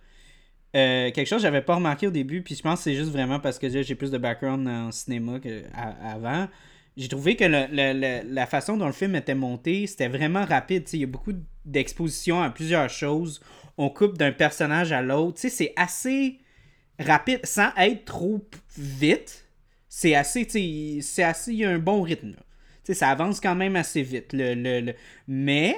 euh, 0.76 1.12
quelque 1.12 1.28
chose 1.28 1.38
que 1.40 1.44
j'avais 1.44 1.62
pas 1.62 1.76
remarqué 1.76 2.08
au 2.08 2.12
début, 2.12 2.42
puis 2.42 2.56
je 2.56 2.62
pense 2.62 2.80
que 2.80 2.84
c'est 2.86 2.96
juste 2.96 3.12
vraiment 3.12 3.40
parce 3.40 3.60
que 3.60 3.70
j'ai 3.70 3.96
plus 3.96 4.12
de 4.12 4.18
background 4.18 4.68
en 4.68 4.92
cinéma 4.92 5.40
qu'avant. 5.40 6.48
J'ai 6.98 7.08
trouvé 7.08 7.36
que 7.38 7.46
la 7.46 8.46
façon 8.46 8.76
dont 8.78 8.86
le 8.88 8.92
film 8.94 9.16
était 9.16 9.36
monté, 9.36 9.88
c'était 9.88 10.10
vraiment 10.10 10.44
rapide. 10.46 10.88
Il 10.94 11.00
y 11.00 11.04
a 11.04 11.08
beaucoup 11.08 11.34
d'expositions 11.66 12.42
à 12.42 12.50
plusieurs 12.50 12.90
choses. 12.90 13.42
On 13.78 13.90
coupe 13.90 14.18
d'un 14.18 14.32
personnage 14.34 14.92
à 14.92 15.02
l'autre. 15.02 15.40
C'est 15.40 15.74
assez 15.78 16.40
rapide 17.00 17.40
sans 17.46 17.70
être 17.78 18.04
trop 18.06 18.46
vite. 18.78 19.46
C'est 19.88 20.16
assez, 20.16 21.02
c'est 21.02 21.24
assez, 21.24 21.52
il 21.54 21.60
y 21.60 21.66
a 21.66 21.70
un 21.70 21.80
bon 21.80 22.02
rythme. 22.02 22.32
là. 22.32 22.94
Ça 22.94 23.10
avance 23.10 23.40
quand 23.40 23.56
même 23.56 23.78
assez 23.78 24.02
vite. 24.04 24.32
Le- 24.34 24.94
Mais 25.28 25.78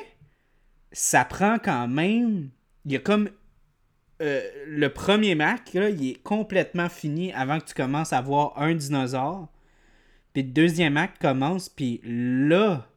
ça 0.94 1.26
prend 1.26 1.57
quand 1.60 1.88
même. 1.90 2.49
Il 2.86 2.94
y 2.94 2.95
a 2.95 2.99
comme. 2.99 3.30
euh, 4.22 4.41
le 4.68 4.88
premier 4.94 5.36
Mac, 5.36 5.74
là, 5.74 5.90
il 5.90 6.11
est 6.11 6.24
complètement 6.24 6.88
fini 6.90 7.34
avant 7.34 7.60
que 7.60 7.65
tu 7.65 7.74
commences 7.74 8.14
à 8.14 8.22
voir 8.22 8.53
un 8.57 8.74
dinosaure. 8.74 9.49
Puis 10.34 10.44
le 10.44 10.49
deuxième 10.49 10.95
acte 10.98 11.22
commence, 11.22 11.68
puis 11.70 11.99
là, 12.06 12.88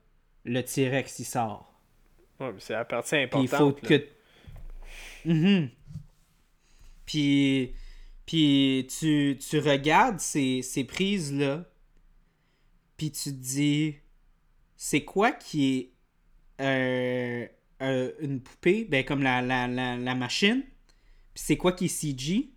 le 0.45 0.63
T-Rex, 0.63 1.19
il 1.19 1.25
sort. 1.25 1.75
Ouais, 2.39 2.53
mais 2.53 2.61
c'est 2.61 2.75
la 2.75 2.85
partie 2.85 3.11
Puis 3.11 3.25
importante. 3.25 3.43
il 3.43 3.49
faut 3.49 3.73
que. 3.89 4.07
Mhm. 5.25 5.71
Puis, 7.05 7.75
puis 8.27 8.87
tu, 8.99 9.39
tu 9.39 9.59
regardes 9.59 10.19
ces, 10.21 10.63
ces 10.63 10.85
prises-là, 10.85 11.65
puis 12.97 13.11
tu 13.11 13.25
te 13.31 13.37
dis, 13.37 13.97
c'est 14.77 15.05
quoi 15.05 15.33
qui 15.33 15.75
est 15.79 15.91
euh, 16.63 17.47
euh, 17.83 18.13
une 18.21 18.41
poupée, 18.41 18.85
ben 18.85 19.05
comme 19.05 19.23
la, 19.23 19.43
la, 19.43 19.67
la, 19.69 19.97
la 19.97 20.15
machine, 20.15 20.63
puis 21.35 21.45
c'est 21.45 21.57
quoi 21.57 21.73
qui 21.73 21.87
est 21.87 21.89
CG, 21.89 22.51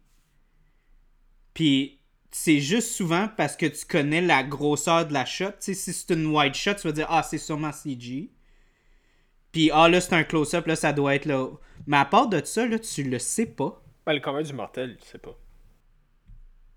puis 1.53 1.99
c'est 2.31 2.59
juste 2.59 2.91
souvent 2.91 3.27
parce 3.35 3.55
que 3.57 3.65
tu 3.65 3.85
connais 3.85 4.21
la 4.21 4.43
grosseur 4.43 5.07
de 5.07 5.13
la 5.13 5.25
shot. 5.25 5.51
Tu 5.59 5.73
si 5.73 5.93
c'est 5.93 6.13
une 6.13 6.27
wide 6.27 6.53
shot, 6.53 6.75
tu 6.75 6.87
vas 6.87 6.91
dire, 6.93 7.07
ah, 7.09 7.23
c'est 7.23 7.39
sûrement 7.39 7.71
CG. 7.71 8.29
Puis, 9.51 9.71
ah, 9.73 9.89
là, 9.89 9.99
c'est 9.99 10.13
un 10.13 10.23
close-up, 10.23 10.67
là, 10.67 10.75
ça 10.75 10.93
doit 10.93 11.15
être 11.15 11.25
là. 11.25 11.47
Mais 11.87 11.97
à 11.97 12.05
part 12.05 12.27
de 12.29 12.39
ça, 12.45 12.67
là, 12.67 12.77
tu 12.77 13.03
le 13.03 13.17
sais 13.17 13.47
pas. 13.47 13.81
Ben, 14.05 14.13
le 14.13 14.19
commun 14.19 14.43
du 14.43 14.53
mortel, 14.53 14.95
je 15.03 15.05
sais 15.05 15.17
pas. 15.17 15.35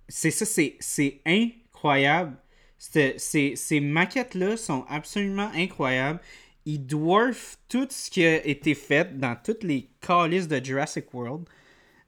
C'est 0.08 0.30
ça, 0.30 0.44
c'est, 0.46 0.76
c'est 0.80 1.20
incroyable. 1.26 2.36
C'est- 2.78 3.16
c'est- 3.18 3.56
ces 3.56 3.80
maquettes-là 3.80 4.56
sont 4.56 4.84
absolument 4.88 5.50
incroyables. 5.54 6.20
Ils 6.64 6.86
dwarfent 6.86 7.56
tout 7.68 7.88
ce 7.90 8.10
qui 8.10 8.24
a 8.24 8.44
été 8.46 8.74
fait 8.74 9.18
dans 9.18 9.36
toutes 9.36 9.64
les 9.64 9.88
calices 10.00 10.48
de 10.48 10.64
Jurassic 10.64 11.12
World. 11.12 11.48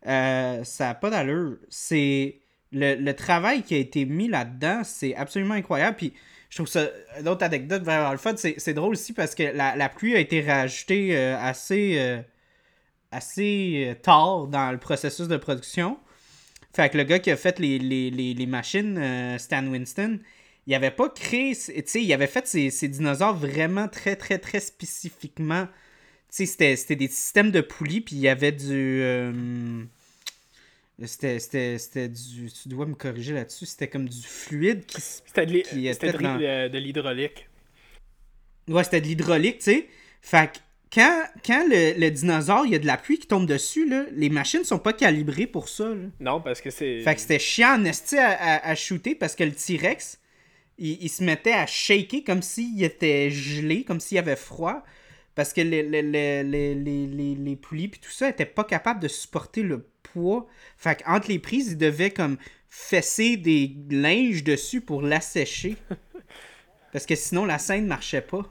Euh, 0.06 0.62
ça 0.64 0.88
n'a 0.88 0.94
pas 0.94 1.10
d'allure. 1.10 1.56
C'est 1.68 2.40
le, 2.72 3.12
travail 3.12 3.62
qui 3.62 3.74
a 3.74 3.78
été 3.78 4.04
mis 4.04 4.28
là-dedans, 4.28 4.82
c'est 4.84 5.14
absolument 5.14 5.54
incroyable. 5.54 5.96
Puis 5.96 6.12
je 6.50 6.58
trouve 6.58 6.68
ça. 6.68 6.88
L'autre 7.22 7.44
anecdote 7.44 7.82
vers 7.82 8.12
le 8.12 8.18
fun, 8.18 8.34
c'est 8.36 8.74
drôle 8.74 8.92
aussi 8.92 9.12
parce 9.12 9.34
que 9.34 9.42
la, 9.42 9.88
pluie 9.88 10.14
a 10.14 10.20
été 10.20 10.40
rajoutée 10.40 11.16
euh, 11.16 11.36
assez. 11.38 11.98
euh, 11.98 12.22
assez 13.10 13.96
tard 14.02 14.48
dans 14.48 14.72
le 14.72 14.78
processus 14.78 15.28
de 15.28 15.36
production. 15.36 15.98
Fait 16.72 16.90
que 16.90 16.98
le 16.98 17.04
gars 17.04 17.20
qui 17.20 17.30
a 17.30 17.36
fait 17.36 17.60
les, 17.60 17.78
les, 17.78 18.46
machines, 18.46 19.38
Stan 19.38 19.64
Winston, 19.64 20.18
il 20.66 20.74
avait 20.74 20.90
pas 20.90 21.08
créé. 21.08 21.54
Tu 21.54 21.82
sais, 21.86 22.02
il 22.02 22.12
avait 22.12 22.26
fait 22.26 22.46
ces, 22.46 22.70
ces 22.70 22.88
dinosaures 22.88 23.34
vraiment 23.36 23.88
très, 23.88 24.16
très, 24.16 24.38
très 24.38 24.60
spécifiquement. 24.60 25.66
Tu 25.66 25.72
sais, 26.28 26.46
c'était- 26.46 26.76
c'était 26.76 26.96
des 26.96 27.08
systèmes 27.08 27.50
de 27.50 27.60
poulies, 27.60 28.00
puis 28.00 28.16
il 28.16 28.22
y 28.22 28.28
avait 28.28 28.52
du. 28.52 29.00
euh, 29.02 29.82
c'était 31.04 31.38
c'était- 31.40 31.78
c'était 31.78 32.08
du. 32.08 32.50
Tu 32.50 32.68
dois 32.68 32.86
me 32.86 32.94
corriger 32.94 33.32
là-dessus. 33.34 33.66
C'était 33.66 33.88
comme 33.88 34.08
du 34.08 34.22
fluide 34.22 34.86
qui 34.86 35.00
C'était 35.00 35.46
de 35.46 35.52
l'hy- 35.52 35.62
Qui 35.62 35.68
c'était 35.92 36.08
était 36.08 36.12
de, 36.12 36.22
dans- 36.22 36.78
l'hydraulique. 36.78 37.48
Ouais, 38.68 38.84
c'était 38.84 39.00
de 39.00 39.06
l'hydraulique, 39.06 39.58
tu 39.58 39.64
sais. 39.64 39.88
Fait 40.22 40.50
que 40.52 40.58
quand, 40.94 41.22
quand 41.44 41.66
le, 41.68 41.98
le 42.00 42.10
dinosaure, 42.10 42.64
il 42.64 42.72
y 42.72 42.76
a 42.76 42.78
de 42.78 42.86
la 42.86 42.96
pluie 42.96 43.18
qui 43.18 43.26
tombe 43.26 43.46
dessus, 43.46 43.86
là, 43.88 44.04
les 44.12 44.30
machines 44.30 44.64
sont 44.64 44.78
pas 44.78 44.92
calibrées 44.92 45.46
pour 45.46 45.68
ça. 45.68 45.88
là. 45.88 46.06
Non, 46.20 46.40
parce 46.40 46.60
que 46.60 46.70
c'est. 46.70 47.00
Fait 47.00 47.14
que 47.14 47.20
c'était 47.20 47.38
chiant 47.40 47.74
en 47.80 47.84
esti 47.84 48.16
à, 48.16 48.30
à, 48.30 48.68
à 48.70 48.74
shooter 48.74 49.14
parce 49.14 49.34
que 49.34 49.44
le 49.44 49.52
T-Rex, 49.52 50.18
il, 50.78 51.02
il 51.02 51.08
se 51.08 51.22
mettait 51.24 51.52
à 51.52 51.66
shaker 51.66 52.22
comme 52.24 52.42
s'il 52.42 52.82
était 52.82 53.30
gelé, 53.30 53.84
comme 53.84 54.00
s'il 54.00 54.18
avait 54.18 54.36
froid. 54.36 54.84
Parce 55.34 55.52
que 55.52 55.60
les, 55.60 55.82
les, 55.82 56.02
les, 56.02 56.44
les, 56.44 57.34
les, 57.34 57.56
poulies 57.56 57.88
puis 57.88 58.00
tout 58.00 58.10
ça 58.10 58.28
étaient 58.28 58.46
pas 58.46 58.62
capables 58.64 59.00
de 59.00 59.08
supporter 59.08 59.62
le 59.62 59.84
poids. 60.02 60.46
Fait 60.76 61.02
qu'entre 61.02 61.28
les 61.28 61.40
prises, 61.40 61.72
ils 61.72 61.78
devaient 61.78 62.10
comme 62.12 62.36
fesser 62.68 63.36
des 63.36 63.74
linges 63.90 64.44
dessus 64.44 64.80
pour 64.80 65.02
l'assécher. 65.02 65.76
Parce 66.92 67.06
que 67.06 67.16
sinon, 67.16 67.44
la 67.44 67.58
scène 67.58 67.86
marchait 67.86 68.20
pas. 68.20 68.42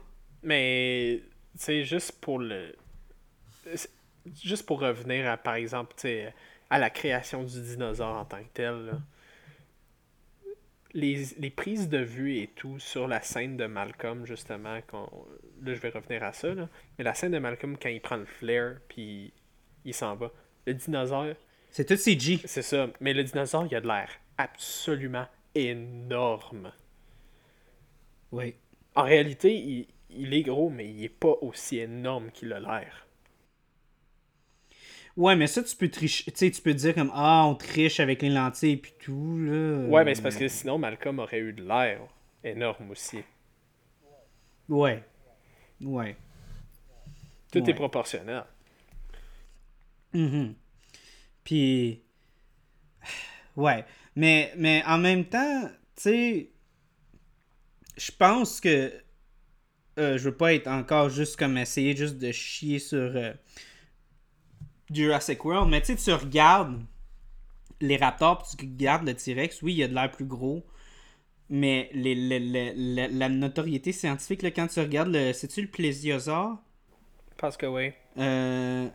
Mais, 0.42 1.22
tu 1.54 1.64
sais, 1.64 1.84
juste 1.84 2.12
pour 2.20 2.38
le. 2.38 2.74
c'est- 3.74 3.90
Juste 4.42 4.64
pour 4.64 4.80
revenir 4.80 5.30
à, 5.30 5.36
par 5.36 5.54
exemple, 5.54 5.94
à 6.70 6.78
la 6.78 6.88
création 6.90 7.44
du 7.44 7.60
dinosaure 7.60 8.16
en 8.16 8.24
tant 8.24 8.38
que 8.42 8.48
tel, 8.54 8.86
là. 8.86 8.98
Les, 10.94 11.24
les 11.38 11.50
prises 11.50 11.88
de 11.88 11.98
vue 11.98 12.38
et 12.38 12.46
tout 12.46 12.78
sur 12.78 13.08
la 13.08 13.20
scène 13.20 13.56
de 13.56 13.66
Malcolm, 13.66 14.24
justement, 14.26 14.80
qu'on- 14.82 15.10
là 15.62 15.74
je 15.74 15.80
vais 15.80 15.88
revenir 15.90 16.22
à 16.22 16.32
ça, 16.32 16.54
là. 16.54 16.68
mais 16.98 17.04
la 17.04 17.14
scène 17.14 17.32
de 17.32 17.38
Malcolm 17.38 17.76
quand 17.80 17.88
il 17.88 18.00
prend 18.00 18.16
le 18.16 18.26
flair 18.26 18.78
puis 18.88 19.32
il 19.84 19.92
s'en 19.94 20.14
va. 20.14 20.30
Le 20.66 20.74
dinosaure, 20.74 21.34
C'est 21.70 21.84
tout 21.86 21.96
CG. 21.96 22.40
c'est 22.44 22.62
ça, 22.62 22.88
mais 23.00 23.12
le 23.12 23.24
dinosaure 23.24 23.66
il 23.68 23.74
a 23.74 23.80
de 23.80 23.88
l'air 23.88 24.08
absolument 24.38 25.26
énorme. 25.56 26.72
Oui. 28.32 28.54
En 28.94 29.02
réalité, 29.02 29.54
il, 29.54 29.86
il 30.10 30.34
est 30.34 30.42
gros, 30.42 30.70
mais 30.70 30.88
il 30.88 31.04
est 31.04 31.08
pas 31.08 31.34
aussi 31.42 31.78
énorme 31.78 32.30
qu'il 32.30 32.52
a 32.52 32.60
l'air. 32.60 33.03
Ouais, 35.16 35.36
mais 35.36 35.46
ça, 35.46 35.62
tu 35.62 35.76
peux 35.76 35.88
tricher. 35.88 36.24
Tu 36.32 36.36
sais, 36.36 36.50
tu 36.50 36.60
peux 36.60 36.74
dire 36.74 36.94
comme 36.94 37.10
Ah, 37.14 37.44
on 37.46 37.54
triche 37.54 38.00
avec 38.00 38.20
les 38.22 38.30
lentilles 38.30 38.72
et 38.72 38.76
puis 38.76 38.92
tout, 38.98 39.38
là. 39.38 39.86
Ouais, 39.88 40.04
mais 40.04 40.14
c'est 40.14 40.22
parce 40.22 40.36
que 40.36 40.48
sinon 40.48 40.76
Malcolm 40.78 41.18
aurait 41.20 41.38
eu 41.38 41.52
de 41.52 41.62
l'air 41.62 42.00
énorme 42.42 42.90
aussi. 42.90 43.18
Ouais. 44.68 45.02
Ouais. 45.80 46.16
Tout 47.52 47.60
Ouais. 47.62 47.70
est 47.70 47.74
proportionnel. 47.74 48.44
Mhm. 50.12 50.54
Puis. 51.44 52.00
Ouais. 53.56 53.84
Mais, 54.16 54.52
mais 54.56 54.82
en 54.84 54.98
même 54.98 55.24
temps, 55.26 55.68
tu 55.96 56.02
sais. 56.02 56.50
Je 57.96 58.10
pense 58.10 58.60
que. 58.60 58.92
euh, 60.00 60.18
je 60.18 60.24
veux 60.24 60.36
pas 60.36 60.54
être 60.54 60.66
encore 60.66 61.08
juste 61.08 61.36
comme 61.36 61.56
essayer 61.56 61.94
juste 61.94 62.18
de 62.18 62.32
chier 62.32 62.80
sur 62.80 62.98
euh, 62.98 63.32
Jurassic 64.90 65.44
World, 65.44 65.70
mais 65.70 65.80
tu 65.80 65.96
sais, 65.96 65.96
tu 65.96 66.12
regardes 66.12 66.80
les 67.80 67.96
raptors, 67.96 68.38
puis 68.38 68.56
tu 68.56 68.64
regardes 68.64 69.06
le 69.06 69.14
T-Rex, 69.14 69.62
oui, 69.62 69.74
il 69.74 69.82
a 69.82 69.88
de 69.88 69.94
l'air 69.94 70.10
plus 70.10 70.24
gros, 70.24 70.64
mais 71.50 71.90
les, 71.92 72.14
les- 72.14 72.40
les- 72.40 73.08
la, 73.08 73.28
notoriété 73.28 73.92
scientifique, 73.92 74.42
là, 74.42 74.50
quand 74.50 74.66
tu 74.68 74.80
regardes 74.80 75.12
le. 75.12 75.32
C'est-tu 75.32 75.62
le 75.62 75.68
plésiosaure? 75.68 76.56
Parce 77.36 77.56
que 77.56 77.66
oui. 77.66 77.92
Euh, 78.18 78.88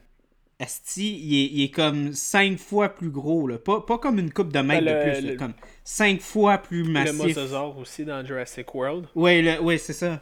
Asti, 0.60 1.18
il 1.20 1.36
est, 1.36 1.46
il 1.54 1.64
est 1.66 1.70
comme 1.72 2.14
5 2.14 2.58
fois 2.58 2.90
plus 2.90 3.12
gros, 3.12 3.48
là. 3.48 3.58
Pas, 3.58 3.82
pas 3.82 3.98
comme 3.98 4.20
une 4.20 4.32
coupe 4.32 4.52
de 4.52 4.60
mètre 4.60 4.84
Ben, 4.86 4.94
de 4.94 4.98
le- 4.98 5.04
plus, 5.14 5.26
là, 5.26 5.32
le- 5.34 5.38
comme 5.38 5.54
5 5.84 6.20
fois 6.22 6.58
plus 6.58 6.84
Le 6.84 6.92
massif. 6.92 7.16
mosasaure 7.18 7.78
aussi 7.78 8.04
dans 8.06 8.26
Jurassic 8.26 8.74
World. 8.74 9.08
Le, 9.16 9.60
ouais, 9.62 9.78
c'est 9.78 9.94
ça. 9.94 10.22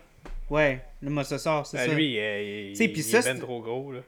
Ouais, 0.50 0.84
le 1.02 1.10
mosasaure, 1.10 1.66
c'est 1.66 1.78
Ben, 1.78 1.90
ça. 1.90 1.96
lui, 1.96 2.16
il, 2.18 2.72
il, 2.72 2.92
puis 2.92 3.02
il 3.02 3.04
ça, 3.04 3.20
est 3.20 3.24
ben 3.34 3.40
trop 3.40 3.62
gros. 3.62 3.92
Là. 3.92 4.00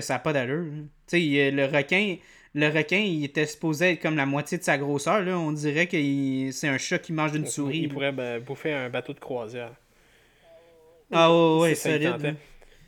Ça 0.00 0.14
n'a 0.14 0.18
pas 0.20 0.32
d'allure. 0.32 0.64
là. 0.64 0.82
Tu 1.06 1.20
sais, 1.34 1.50
le 1.50 1.64
requin, 1.66 2.16
le 2.54 2.68
requin, 2.68 2.98
il 2.98 3.24
était 3.24 3.46
supposé 3.46 3.92
être 3.92 4.02
comme 4.02 4.16
la 4.16 4.26
moitié 4.26 4.58
de 4.58 4.62
sa 4.62 4.78
grosseur, 4.78 5.22
là. 5.22 5.38
On 5.38 5.52
dirait 5.52 5.86
que 5.86 5.96
il- 5.96 6.52
c'est 6.52 6.68
un 6.68 6.78
chat 6.78 6.98
qui 6.98 7.12
mange 7.12 7.34
une 7.34 7.46
souris. 7.46 7.80
Il 7.80 7.88
pourrait 7.88 8.12
ben, 8.12 8.40
bouffer 8.40 8.72
un 8.72 8.88
bateau 8.90 9.12
de 9.12 9.20
croisière. 9.20 9.72
Ah 11.12 11.30
ouais, 11.32 11.58
ouais, 11.60 11.68
lui 11.70 11.76
solide. 11.76 12.36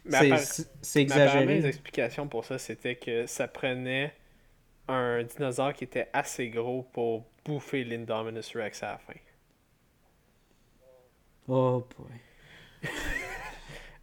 C'est- 0.08 0.36
C'est 0.38 0.68
c'est 0.82 1.02
exagéré. 1.02 1.46
les 1.60 1.66
explications 1.66 2.28
pour 2.28 2.44
ça, 2.44 2.58
c'était 2.58 2.94
que 2.94 3.26
ça 3.26 3.48
prenait 3.48 4.12
un 4.88 5.24
dinosaure 5.24 5.72
qui 5.74 5.82
était 5.84 6.08
assez 6.12 6.48
gros 6.48 6.82
pour 6.92 7.24
bouffer 7.44 7.82
l'Indominus 7.82 8.54
Rex 8.56 8.82
à 8.84 8.92
la 8.92 8.98
fin. 8.98 9.18
Oh 11.48 11.86
boy. 11.98 12.08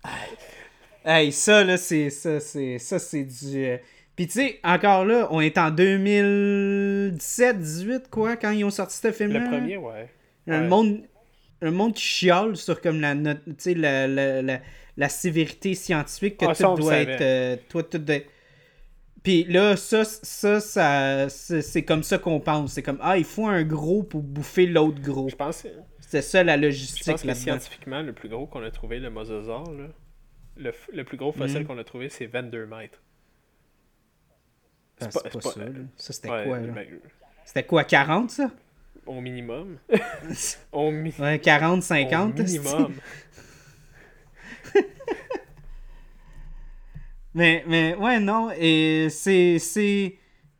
hey, 1.05 1.31
ça 1.31 1.63
là, 1.63 1.77
c'est 1.77 2.09
ça, 2.09 2.39
c'est 2.39 2.79
ça, 2.79 2.99
c'est 2.99 3.23
du. 3.23 3.65
euh, 3.65 3.77
Puis 4.15 4.27
tu 4.27 4.33
sais, 4.33 4.59
encore 4.63 5.05
là, 5.05 5.27
on 5.31 5.41
est 5.41 5.57
en 5.57 5.71
2017, 5.71 7.59
18 7.59 8.09
quoi, 8.09 8.35
quand 8.35 8.51
ils 8.51 8.63
ont 8.63 8.69
sorti 8.69 8.97
ce 8.97 9.11
film-là. 9.11 9.39
Le 9.39 9.49
premier, 9.49 9.77
ouais. 9.77 10.09
Le 10.45 10.59
Ouais. 10.59 10.67
monde, 10.67 11.01
le 11.61 11.71
monde 11.71 11.93
qui 11.93 12.03
chiale 12.03 12.55
sur 12.55 12.81
comme 12.81 12.99
la 13.01 13.15
note, 13.15 13.39
la, 13.65 14.07
la, 14.07 14.41
la, 14.41 14.59
la 14.97 15.09
sévérité 15.09 15.73
scientifique 15.75 16.37
que 16.37 16.45
Ah, 16.47 16.53
tout 16.55 16.75
doit 16.81 16.97
être, 16.97 17.21
euh, 17.21 17.55
toi, 17.69 17.83
tout 17.83 17.97
doit 17.99 18.15
être- 18.17 18.29
Puis 19.23 19.45
là, 19.45 19.77
ça, 19.77 20.03
ça, 20.03 20.59
ça 20.59 21.29
c'est 21.29 21.83
comme 21.83 22.03
ça 22.03 22.17
qu'on 22.17 22.41
pense. 22.41 22.73
C'est 22.73 22.83
comme, 22.83 22.99
ah, 23.01 23.17
il 23.17 23.23
faut 23.23 23.47
un 23.47 23.63
gros 23.63 24.03
pour 24.03 24.21
bouffer 24.21 24.65
l'autre 24.65 25.01
gros. 25.01 25.29
Je 25.29 25.35
pense, 25.35 25.65
C'est 26.01 26.21
ça 26.21 26.43
la 26.43 26.57
je 26.57 26.61
logistique 26.63 27.05
pense 27.05 27.21
que 27.21 27.27
là-dedans. 27.27 27.41
scientifiquement, 27.43 28.01
le 28.01 28.11
plus 28.13 28.27
gros 28.29 28.45
qu'on 28.47 28.61
a 28.63 28.69
trouvé, 28.69 28.99
le 28.99 29.09
mosasaure, 29.09 29.71
là, 29.71 29.85
le, 30.57 30.73
le 30.93 31.03
plus 31.03 31.17
gros 31.17 31.31
fossile 31.31 31.59
Mhm. 31.61 31.67
qu'on 31.67 31.77
a 31.77 31.83
trouvé, 31.83 32.09
c'est 32.09 32.25
22 32.25 32.65
mètres. 32.65 33.01
Ah, 35.01 35.07
c'est 35.11 35.31
pas- 35.33 35.41
ça. 35.51 35.59
là. 35.65 35.71
Ça, 35.97 36.13
c'était 36.13 36.29
Ouais, 36.29 36.43
quoi, 36.45 36.59
là? 36.59 36.67
ben, 36.71 36.87
C'était 37.45 37.63
quoi, 37.63 37.83
40, 37.83 38.29
ça? 38.31 38.51
au 39.05 39.19
minimum. 39.19 39.77
au, 40.71 40.91
mi- 40.91 41.13
Ouais, 41.19 41.39
40, 41.39 41.79
au 41.79 41.81
50? 41.81 42.39
minimum. 42.39 42.93
Mais, 47.35 47.63
mais 47.67 47.95
ouais, 47.95 48.19
non, 48.19 48.51
et 48.55 49.07
c'est. 49.09 49.57
c'est 49.57 50.17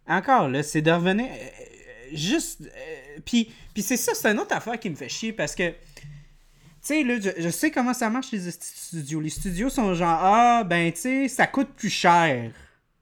Encore 0.07 0.49
là, 0.49 0.64
c'est 0.64 0.82
de 0.82 0.90
revenir. 0.91 1.28
euh, 1.32 2.10
juste. 2.14 2.64
euh, 2.64 3.20
puis, 3.24 3.53
puis 3.76 3.84
c'est 3.84 3.95
ça, 3.98 4.14
c'est 4.15 4.28
une 4.32 4.40
autre 4.40 4.56
affaire 4.56 4.80
qui 4.80 4.90
me 4.90 4.95
fait 4.95 5.10
chier 5.10 5.34
parce 5.34 5.53
que. 5.53 5.72
Tu 6.84 6.88
sais, 6.95 7.03
là, 7.03 7.18
je, 7.19 7.30
je 7.41 7.49
sais 7.49 7.72
comment 7.72 7.93
ça 7.93 8.10
marche 8.10 8.31
les 8.31 8.51
studios. 8.51 9.22
Les 9.22 9.30
studios 9.30 9.69
sont 9.69 9.93
genre, 9.93 10.19
ah, 10.22 10.64
ben, 10.65 10.91
tu 10.91 10.99
sais, 10.99 11.27
ça 11.30 11.47
coûte 11.47 11.69
plus 11.76 11.89
cher 11.89 12.51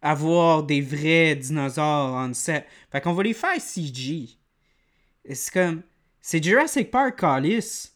avoir 0.03 0.63
des 0.63 0.81
vrais 0.81 1.35
dinosaures 1.35 2.13
en 2.15 2.33
set. 2.33 2.65
Fait 2.91 3.01
qu'on 3.01 3.13
va 3.13 3.23
les 3.23 3.33
faire 3.33 3.59
CG. 3.59 4.29
C'est 5.31 5.51
comme. 5.53 5.81
C'est 6.21 6.43
Jurassic 6.43 6.91
Park, 6.91 7.19
Callis. 7.19 7.87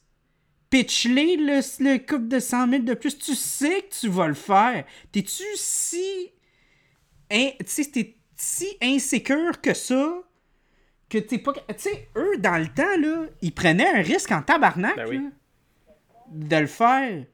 Pitch-les 0.72 1.38
le, 1.38 1.60
le 1.84 1.98
couple 2.00 2.28
de 2.28 2.40
100 2.40 2.70
000 2.70 2.84
de 2.84 2.94
plus. 2.96 3.18
Tu 3.20 3.36
sais 3.36 3.82
que 3.84 3.96
tu 4.02 4.10
vas 4.10 4.28
le 4.28 4.34
faire. 4.34 4.84
T'es-tu 5.12 5.44
si. 5.56 6.32
in- 7.32 7.52
Tu 7.60 7.66
sais, 7.68 7.86
t'es 7.86 8.16
si 8.36 8.68
insécure 8.82 9.62
que 9.62 9.74
ça 9.76 10.22
que 11.10 11.20
t'es 11.20 11.38
pas. 11.38 11.54
Tu 11.54 11.62
sais, 11.78 12.10
eux, 12.18 12.38
dans 12.40 12.58
le 12.58 12.68
temps, 12.68 12.98
là, 13.00 13.28
ils 13.44 13.54
prenaient 13.54 13.88
un 13.88 14.02
risque 14.02 14.32
en 14.32 14.42
tabarnak 14.42 14.96
Ben 14.96 15.08
oui. 15.08 15.18
là, 15.18 15.30
de 16.32 16.56
le 16.58 16.68
faire. 16.68 17.26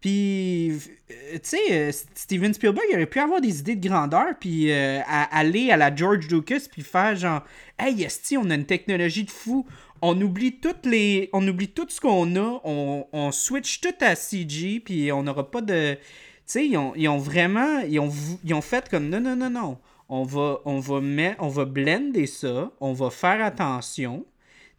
Puis, 0.00 0.70
euh, 0.70 1.32
tu 1.32 1.40
sais, 1.42 1.58
euh, 1.70 1.90
Steven 2.14 2.54
Spielberg, 2.54 2.86
il 2.90 2.94
aurait 2.94 3.06
pu 3.06 3.18
avoir 3.18 3.40
des 3.40 3.58
idées 3.60 3.76
de 3.76 3.88
grandeur, 3.88 4.34
puis 4.38 4.70
euh, 4.70 5.00
aller 5.06 5.70
à 5.70 5.76
la 5.76 5.94
George 5.94 6.28
Lucas, 6.28 6.68
puis 6.70 6.82
faire 6.82 7.16
genre, 7.16 7.42
hey, 7.78 8.04
esti, 8.04 8.36
on 8.36 8.48
a 8.50 8.54
une 8.54 8.66
technologie 8.66 9.24
de 9.24 9.30
fou, 9.30 9.66
on 10.02 10.20
oublie 10.20 10.60
toutes 10.60 10.86
les, 10.86 11.30
on 11.32 11.46
oublie 11.48 11.68
tout 11.68 11.86
ce 11.88 12.00
qu'on 12.00 12.36
a, 12.36 12.60
on, 12.62 13.32
switch 13.32 13.80
tout 13.80 13.94
à 14.00 14.14
CG, 14.14 14.80
puis 14.80 15.10
on 15.10 15.22
n'aura 15.22 15.50
pas 15.50 15.62
de, 15.62 15.94
tu 15.94 16.00
sais, 16.44 16.66
ils 16.68 16.76
ont, 16.76 17.18
vraiment, 17.18 17.80
ils 17.80 17.98
ont, 17.98 18.12
ils 18.44 18.54
ont 18.54 18.60
fait 18.60 18.88
comme, 18.88 19.08
non, 19.08 19.20
non, 19.20 19.34
non, 19.34 19.50
non, 19.50 19.78
on 20.08 20.24
va, 20.24 20.60
on 20.66 20.78
va, 20.78 21.00
mettre, 21.00 21.42
on 21.42 21.48
va 21.48 21.64
blender 21.64 22.26
ça, 22.26 22.70
on 22.80 22.92
va 22.92 23.10
faire 23.10 23.44
attention. 23.44 24.24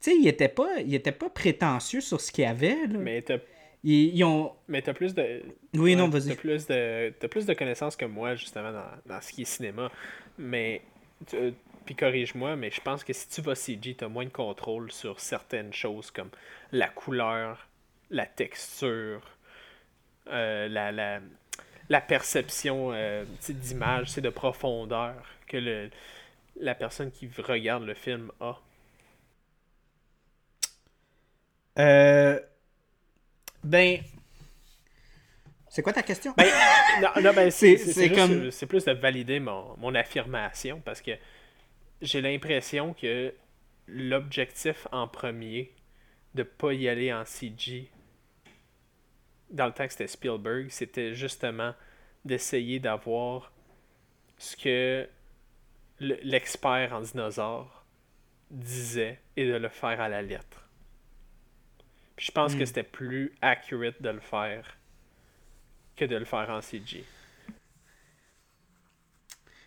Tu 0.02 0.12
sais, 0.12 0.18
il 0.18 0.28
était 0.28 0.48
pas, 0.50 0.80
il 0.80 0.94
était 0.94 1.12
pas 1.12 1.30
prétentieux 1.30 2.02
sur 2.02 2.22
ce 2.22 2.32
qu'il 2.32 2.44
y 2.44 2.48
avait. 2.48 2.88
Là. 2.88 3.00
Mais 3.00 3.22
t'as 3.22 3.38
Ils, 3.84 4.16
ils 4.16 4.24
ont... 4.24 4.54
mais 4.68 4.82
t'as 4.82 4.94
plus 4.94 5.14
de. 5.16 5.42
Oui, 5.76 5.96
non, 5.96 6.08
vas-y. 6.10 6.30
T'as 6.30 6.36
plus 6.36 6.68
de, 6.68 7.14
t'as 7.20 7.28
plus 7.28 7.46
de 7.46 7.54
connaissances 7.54 7.96
que 7.96 8.06
moi, 8.06 8.36
justement, 8.36 8.72
dans, 8.72 8.86
dans 9.06 9.22
ce 9.22 9.32
qui 9.34 9.42
est 9.44 9.46
cinéma. 9.46 9.92
Mais, 10.38 10.82
tu- 11.28 11.54
puis 11.86 11.96
corrige-moi, 11.96 12.56
mais 12.56 12.70
je 12.70 12.82
pense 12.82 13.04
que 13.04 13.14
si 13.14 13.28
tu 13.30 13.42
vas 13.42 13.56
CG, 13.56 13.96
t'as 13.96 14.08
moins 14.08 14.26
de 14.26 14.30
contrôle 14.30 14.92
sur 14.92 15.20
certaines 15.20 15.74
choses 15.74 16.12
comme 16.12 16.30
la 16.72 16.90
couleur, 16.90 17.68
la 18.12 18.26
texture, 18.26 19.22
euh, 20.30 20.68
la, 20.68 20.92
la, 20.92 21.20
la 21.90 22.02
perception 22.02 22.92
euh, 22.94 23.24
d'image, 23.50 24.10
c'est 24.10 24.22
de 24.22 24.30
profondeur 24.30 25.16
que 25.48 25.58
le, 25.58 25.90
la 26.60 26.76
personne 26.76 27.12
qui 27.12 27.30
regarde 27.42 27.84
le 27.86 27.94
film 27.94 28.32
a. 28.42 28.60
Euh, 31.78 32.40
Ben. 33.64 34.02
C'est 35.70 35.82
quoi 35.82 35.94
ta 35.94 36.02
question? 36.04 36.34
Ben, 36.38 36.46
non, 37.02 37.22
non, 37.22 37.34
ben, 37.34 37.52
c'est, 37.52 37.78
C'est- 37.78 38.10
comme- 38.12 38.50
c'est 38.52 38.66
plus 38.66 38.86
de 38.86 38.94
valider 38.94 39.40
mon, 39.40 39.76
mon 39.78 39.94
affirmation 39.96 40.82
parce 40.84 41.02
que 41.02 41.12
j'ai 42.02 42.22
l'impression 42.22 42.94
que 42.94 43.34
l'objectif 43.88 44.88
en 44.92 45.08
premier 45.08 45.74
de 46.34 46.44
pas 46.44 46.74
y 46.74 46.88
aller 46.88 47.14
en 47.14 47.26
CG 47.26 47.90
dans 49.50 49.66
le 49.66 49.72
temps 49.72 49.86
que 49.86 49.92
c'était 49.92 50.08
Spielberg, 50.08 50.70
c'était 50.70 51.14
justement 51.14 51.74
d'essayer 52.26 52.80
d'avoir 52.80 53.52
ce 54.38 54.58
que 54.58 55.08
le- 56.00 56.20
l'expert 56.24 56.94
en 56.94 57.02
dinosaures 57.02 57.86
disait 58.52 59.20
et 59.38 59.46
de 59.46 59.56
le 59.56 59.70
faire 59.70 60.02
à 60.02 60.10
la 60.10 60.22
lettre. 60.22 60.67
Puis 62.18 62.28
je 62.28 62.32
pense 62.34 62.56
que 62.56 62.64
Hmm. 62.64 62.66
c'était 62.66 62.84
plus 62.84 63.34
accurate 63.42 64.02
de 64.02 64.10
le 64.10 64.20
faire 64.22 64.78
que 65.98 66.06
de 66.06 66.16
le 66.18 66.26
faire 66.26 66.50
en 66.50 66.62
CG. 66.62 67.06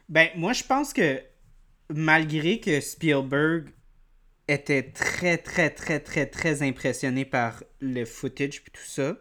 Ben, 0.09 0.31
moi, 0.37 0.53
je 0.53 0.65
pense 0.65 0.93
que 0.93 1.23
malgré 1.91 2.61
que 2.61 2.81
Spielberg 2.81 3.71
était 4.49 4.93
très, 4.93 5.39
très, 5.39 5.71
très, 5.71 6.01
très, 6.01 6.27
très 6.27 6.63
impressionné 6.63 7.25
par 7.25 7.63
le 7.81 8.05
footage 8.05 8.63
puis 8.63 8.73
tout 8.73 8.83
ça, 8.87 9.17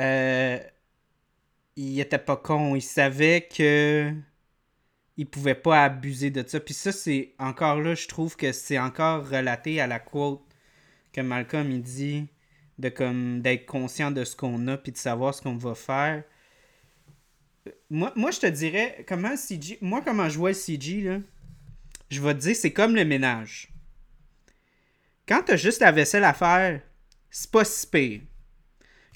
euh, 0.00 0.58
il 1.76 2.00
était 2.00 2.18
pas 2.18 2.36
con. 2.36 2.74
Il 2.76 2.82
savait 2.82 3.42
que 3.48 4.12
il 5.16 5.26
pouvait 5.28 5.54
pas 5.56 5.84
abuser 5.84 6.30
de 6.30 6.46
ça. 6.46 6.60
Puis 6.60 6.74
ça, 6.74 6.92
c'est 6.92 7.34
encore 7.38 7.80
là, 7.80 7.94
je 7.94 8.08
trouve 8.08 8.36
que 8.36 8.52
c'est 8.52 8.78
encore 8.78 9.28
relaté 9.28 9.80
à 9.80 9.86
la 9.86 10.00
quote 10.00 10.43
que 11.14 11.20
Malcolm 11.20 11.70
il 11.70 11.82
dit 11.82 12.26
de 12.78 12.88
comme 12.88 13.40
d'être 13.40 13.66
conscient 13.66 14.10
de 14.10 14.24
ce 14.24 14.36
qu'on 14.36 14.66
a 14.68 14.76
puis 14.76 14.92
de 14.92 14.98
savoir 14.98 15.32
ce 15.34 15.40
qu'on 15.40 15.56
va 15.56 15.74
faire. 15.74 16.24
Moi, 17.88 18.12
moi, 18.16 18.30
je 18.30 18.40
te 18.40 18.46
dirais, 18.46 19.04
comment 19.08 19.36
CG. 19.36 19.78
Moi, 19.80 20.02
comment 20.04 20.28
je 20.28 20.36
vois 20.36 20.50
le 20.50 20.54
CG, 20.54 21.00
là, 21.02 21.18
je 22.10 22.20
vais 22.20 22.34
te 22.34 22.40
dire, 22.40 22.56
c'est 22.56 22.72
comme 22.72 22.94
le 22.94 23.04
ménage. 23.04 23.72
Quand 25.26 25.42
t'as 25.46 25.56
juste 25.56 25.80
la 25.80 25.92
vaisselle 25.92 26.24
à 26.24 26.34
faire, 26.34 26.80
c'est 27.30 27.50
pas 27.50 27.64
si 27.64 27.86
pire. 27.86 28.20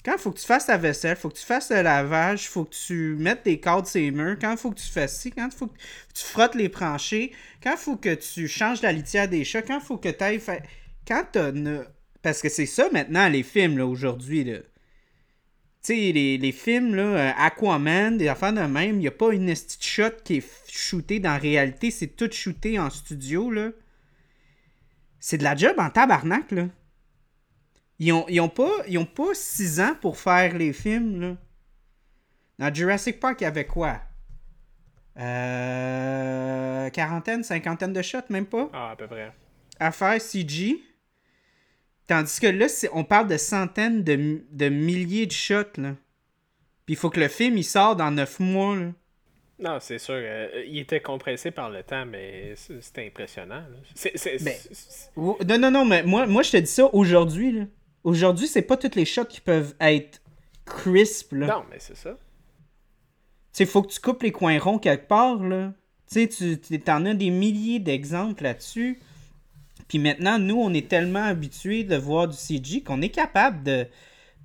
Quand 0.03 0.17
faut 0.17 0.31
que 0.31 0.39
tu 0.39 0.45
fasses 0.45 0.65
ta 0.65 0.77
vaisselle, 0.77 1.17
faut 1.17 1.29
que 1.29 1.37
tu 1.37 1.45
fasses 1.45 1.69
le 1.69 1.81
lavage, 1.81 2.47
faut 2.47 2.63
que 2.63 2.73
tu 2.73 3.15
mettes 3.19 3.43
tes 3.43 3.59
cadres 3.59 3.85
sur 3.85 3.99
les 3.99 4.11
murs, 4.11 4.37
quand 4.39 4.55
faut 4.55 4.71
que 4.71 4.79
tu 4.79 4.87
fasses 4.87 5.19
ci, 5.19 5.31
quand 5.31 5.53
faut 5.53 5.67
que 5.67 5.77
tu 6.13 6.23
frottes 6.23 6.55
les 6.55 6.69
planchers, 6.69 7.29
quand 7.61 7.75
faut 7.75 7.97
que 7.97 8.15
tu 8.15 8.47
changes 8.47 8.81
la 8.81 8.93
litière 8.93 9.27
des 9.27 9.43
chats, 9.43 9.61
quand 9.61 9.81
faut 9.81 9.97
que 9.97 10.09
tu 10.09 10.23
ailles 10.23 10.39
faire. 10.39 10.63
Quand 11.09 11.25
t'as. 11.31 11.51
ne- 11.51 11.83
Parce 12.21 12.41
que 12.41 12.47
c'est 12.49 12.65
ça 12.67 12.89
maintenant, 12.91 13.27
les 13.27 13.43
films, 13.43 13.77
là, 13.77 13.85
aujourd'hui, 13.85 14.43
là. 14.45 14.59
Tu 14.59 15.93
sais, 15.95 16.11
les, 16.11 16.37
les 16.37 16.51
films, 16.51 16.93
là, 16.95 17.03
euh, 17.03 17.31
Aquaman, 17.37 18.17
des 18.17 18.27
affaires 18.27 18.51
de 18.53 18.59
même, 18.61 18.95
il 18.95 18.99
n'y 18.99 19.07
a 19.07 19.11
pas 19.11 19.33
une 19.33 19.45
petite 19.47 19.83
shot 19.83 20.11
qui 20.25 20.35
est 20.37 20.47
shootée 20.69 21.19
dans 21.21 21.31
la 21.31 21.37
réalité, 21.37 21.89
c'est 21.89 22.07
tout 22.07 22.29
shooté 22.31 22.77
en 22.77 22.89
studio, 22.89 23.49
là. 23.49 23.71
C'est 25.21 25.37
de 25.37 25.43
la 25.43 25.55
job 25.55 25.75
en 25.79 25.89
tabarnak, 25.89 26.51
là. 26.51 26.67
Ils 27.97 28.11
ont, 28.13 28.25
ils 28.29 28.39
ont 28.41 28.49
pas, 28.49 28.71
ils 28.87 28.97
ont 28.97 29.05
pas 29.05 29.33
six 29.33 29.79
ans 29.81 29.95
pour 30.01 30.17
faire 30.17 30.57
les 30.57 30.73
films, 30.73 31.19
là. 31.21 31.37
Dans 32.59 32.73
Jurassic 32.73 33.19
Park, 33.21 33.39
il 33.41 33.45
y 33.45 33.47
avait 33.47 33.65
quoi? 33.65 34.01
Euh, 35.17 36.89
quarantaine, 36.89 37.43
cinquantaine 37.43 37.93
de 37.93 38.01
shots, 38.01 38.19
même 38.29 38.45
pas? 38.45 38.69
Ah, 38.73 38.91
à 38.91 38.95
peu 38.95 39.07
près. 39.07 39.31
à 39.79 39.91
faire 39.93 40.19
CG. 40.21 40.81
Tandis 42.09 42.39
que 42.39 42.47
là, 42.47 42.65
on 42.93 43.03
parle 43.03 43.27
de 43.27 43.37
centaines 43.37 44.03
de, 44.03 44.41
de 44.51 44.69
milliers 44.69 45.27
de 45.27 45.31
shots. 45.31 45.77
Là. 45.77 45.91
Puis 46.87 46.93
il 46.93 46.95
faut 46.95 47.11
que 47.11 47.19
le 47.19 47.27
film 47.27 47.55
il 47.55 47.63
sort 47.63 47.95
dans 47.95 48.09
neuf 48.09 48.39
mois. 48.39 48.75
Là. 48.75 48.91
Non, 49.59 49.77
c'est 49.79 49.99
sûr. 49.99 50.15
euh, 50.17 50.63
il 50.65 50.79
était 50.79 51.01
compressé 51.01 51.51
par 51.51 51.69
le 51.69 51.83
temps, 51.83 52.07
mais 52.07 52.55
c'était 52.55 53.05
impressionnant. 53.05 53.61
Ben, 54.41 54.55
Non, 55.15 55.57
non, 55.59 55.69
non, 55.69 55.85
mais 55.85 56.01
moi, 56.01 56.25
moi 56.25 56.41
je 56.41 56.49
te 56.51 56.57
dis 56.57 56.65
ça 56.71 56.89
aujourd'hui. 56.95 57.51
là. 57.51 57.65
Aujourd'hui, 58.03 58.47
c'est 58.47 58.63
pas 58.63 58.75
tous 58.75 58.95
les 58.95 59.05
shots 59.05 59.25
qui 59.25 59.41
peuvent 59.41 59.75
être 59.79 60.19
crisp. 60.65 61.33
Là. 61.33 61.45
Non, 61.45 61.63
mais 61.69 61.77
c'est 61.77 61.95
ça. 61.97 62.11
Tu 62.11 62.17
sais, 63.51 63.65
faut 63.67 63.83
que 63.83 63.91
tu 63.91 63.99
coupes 63.99 64.23
les 64.23 64.31
coins 64.31 64.57
ronds 64.57 64.79
quelque 64.79 65.07
part, 65.07 65.43
là. 65.43 65.73
Tu 66.11 66.21
sais, 66.21 66.27
tu 66.27 66.59
tu- 66.59 66.79
t'en 66.79 67.05
as 67.05 67.13
des 67.13 67.29
milliers 67.29 67.77
d'exemples 67.79 68.41
là-dessus. 68.41 68.99
Puis 69.89 69.99
maintenant, 69.99 70.39
nous, 70.39 70.55
on 70.55 70.73
est 70.73 70.87
tellement 70.87 71.23
habitués 71.23 71.83
de 71.83 71.97
voir 71.97 72.29
du 72.29 72.37
CG 72.37 72.81
qu'on 72.81 73.01
est 73.01 73.09
capable 73.09 73.63
de, 73.63 73.87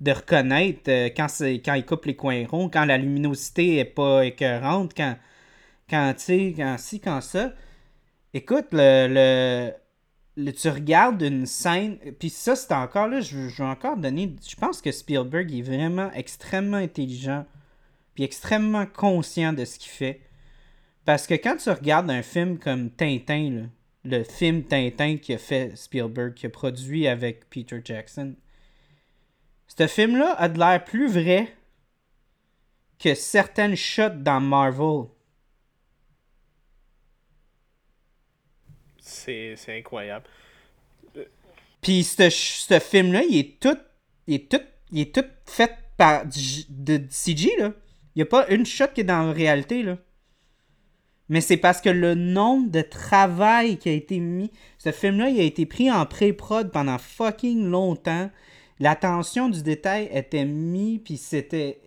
de 0.01 0.11
reconnaître 0.11 0.89
euh, 0.89 1.09
quand, 1.15 1.27
quand 1.63 1.75
il 1.75 1.85
coupe 1.85 2.05
les 2.05 2.15
coins 2.15 2.45
ronds, 2.47 2.67
quand 2.67 2.83
la 2.83 2.97
luminosité 2.97 3.77
est 3.77 3.85
pas 3.85 4.25
écœurante, 4.25 4.93
quand, 4.97 5.15
quand 5.89 6.13
tu 6.17 6.23
sais, 6.23 6.53
quand 6.57 6.75
ci, 6.77 6.99
quand 6.99 7.21
ça. 7.21 7.53
Écoute, 8.33 8.67
le, 8.73 9.71
le, 10.35 10.51
tu 10.51 10.67
regardes 10.67 11.21
une 11.21 11.45
scène, 11.45 11.99
puis 12.19 12.29
ça, 12.29 12.55
c'est 12.55 12.73
encore 12.73 13.07
là, 13.07 13.21
je, 13.21 13.47
je 13.47 13.63
vais 13.63 13.69
encore 13.69 13.95
donner, 13.95 14.35
je 14.45 14.55
pense 14.55 14.81
que 14.81 14.91
Spielberg 14.91 15.53
est 15.53 15.61
vraiment 15.61 16.11
extrêmement 16.13 16.77
intelligent 16.77 17.45
puis 18.15 18.23
extrêmement 18.23 18.85
conscient 18.85 19.53
de 19.53 19.65
ce 19.65 19.77
qu'il 19.77 19.91
fait. 19.91 20.21
Parce 21.03 21.27
que 21.27 21.35
quand 21.35 21.57
tu 21.57 21.69
regardes 21.69 22.09
un 22.09 22.23
film 22.23 22.57
comme 22.57 22.89
Tintin, 22.89 23.49
là, 23.51 23.61
le 24.05 24.23
film 24.23 24.63
Tintin 24.63 25.17
qui 25.17 25.33
a 25.33 25.37
fait 25.37 25.75
Spielberg, 25.75 26.33
qui 26.33 26.45
a 26.45 26.49
produit 26.49 27.07
avec 27.07 27.49
Peter 27.49 27.81
Jackson, 27.83 28.35
ce 29.67 29.87
film-là 29.87 30.35
a 30.37 30.47
de 30.47 30.59
l'air 30.59 30.83
plus 30.83 31.11
vrai 31.11 31.53
que 32.99 33.13
certaines 33.15 33.75
shots 33.75 34.09
dans 34.09 34.39
Marvel. 34.39 35.05
C'est, 38.99 39.55
c'est 39.57 39.77
incroyable. 39.77 40.25
Puis 41.81 42.03
ce, 42.03 42.29
ce 42.29 42.79
film-là, 42.79 43.23
il 43.29 43.37
est 43.37 43.59
tout. 43.59 43.77
Il 44.27 44.35
est 44.35 44.51
tout. 44.51 44.61
Il 44.91 45.01
est 45.01 45.13
tout 45.13 45.25
fait 45.45 45.71
par 45.97 46.25
du, 46.25 46.63
de, 46.69 46.97
de 46.97 47.07
CG, 47.09 47.51
là. 47.59 47.73
Il 48.15 48.19
n'y 48.19 48.21
a 48.23 48.25
pas 48.25 48.47
une 48.47 48.65
shot 48.65 48.87
qui 48.87 49.01
est 49.01 49.03
dans 49.03 49.27
la 49.27 49.33
réalité, 49.33 49.83
là. 49.83 49.97
Mais 51.29 51.41
c'est 51.41 51.57
parce 51.57 51.81
que 51.81 51.89
le 51.89 52.13
nombre 52.13 52.69
de 52.69 52.81
travail 52.81 53.77
qui 53.77 53.89
a 53.89 53.93
été 53.93 54.19
mis. 54.19 54.51
Ce 54.77 54.91
film-là, 54.91 55.29
il 55.29 55.39
a 55.39 55.43
été 55.43 55.65
pris 55.65 55.91
en 55.91 56.05
pré-prod 56.05 56.71
pendant 56.71 56.97
fucking 56.97 57.65
longtemps. 57.65 58.29
L'attention 58.79 59.49
du 59.49 59.63
détail 59.63 60.09
était 60.13 60.45
mis, 60.45 60.99
puis 60.99 61.17
c'était 61.17 61.79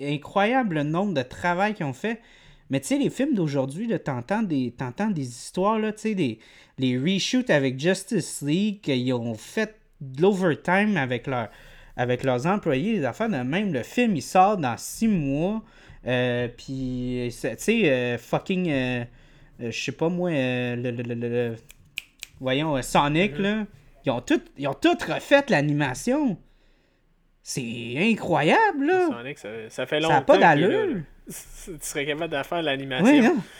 incroyable 0.00 0.76
le 0.76 0.82
nombre 0.84 1.14
de 1.14 1.22
travail 1.22 1.74
qu'ils 1.74 1.86
ont 1.86 1.92
fait. 1.92 2.20
Mais 2.68 2.78
tu 2.78 2.88
sais, 2.88 2.98
les 2.98 3.10
films 3.10 3.34
d'aujourd'hui, 3.34 3.88
t'entends 4.04 4.42
des, 4.42 4.72
t'entends 4.76 5.10
des 5.10 5.26
histoires, 5.26 5.78
là, 5.78 5.92
tu 5.92 6.00
sais, 6.02 6.14
des, 6.14 6.38
les 6.78 6.96
reshoots 6.96 7.50
avec 7.50 7.80
Justice 7.80 8.42
League, 8.42 8.80
qu'ils 8.82 9.12
ont 9.12 9.34
fait 9.34 9.74
de 10.00 10.22
l'overtime 10.22 10.96
avec, 10.96 11.28
avec 11.96 12.22
leurs 12.22 12.46
employés, 12.46 12.92
les 12.92 13.04
affaires 13.04 13.28
de 13.28 13.36
même. 13.36 13.72
Le 13.72 13.82
film, 13.82 14.14
il 14.14 14.22
sort 14.22 14.56
dans 14.56 14.76
six 14.78 15.08
mois. 15.08 15.62
Euh, 16.06 16.48
puis, 16.48 17.28
c'est- 17.30 17.56
tu 17.56 17.62
sais, 17.64 17.90
euh, 17.90 18.18
fucking, 18.18 18.70
euh, 18.70 19.04
euh, 19.62 19.70
je 19.70 19.84
sais 19.84 19.92
pas 19.92 20.08
moi, 20.08 20.30
euh, 20.30 20.76
le, 20.76 21.56
voyons, 22.40 22.76
euh, 22.76 22.82
Sonic, 22.82 23.38
là, 23.38 23.66
ils 24.06 24.10
ont 24.10 24.20
tout, 24.22 24.40
ils 24.56 24.66
ont 24.66 24.74
tout 24.74 24.96
refait 25.06 25.44
l'animation. 25.48 26.38
C'est 27.42 27.94
incroyable, 27.98 28.86
là. 28.86 29.08
Sonic, 29.08 29.38
ça, 29.38 29.48
ça 29.68 29.86
fait 29.86 29.96
Ça 30.00 30.02
longtemps. 30.02 30.14
n'a 30.14 30.22
pas 30.22 30.38
d'allure. 30.38 31.02
Tu 31.26 31.72
serais 31.82 32.06
capable 32.06 32.36
de 32.36 32.42
faire 32.42 32.62
l'animation. 32.62 33.06
Oui, 33.06 33.20
non. 33.20 33.36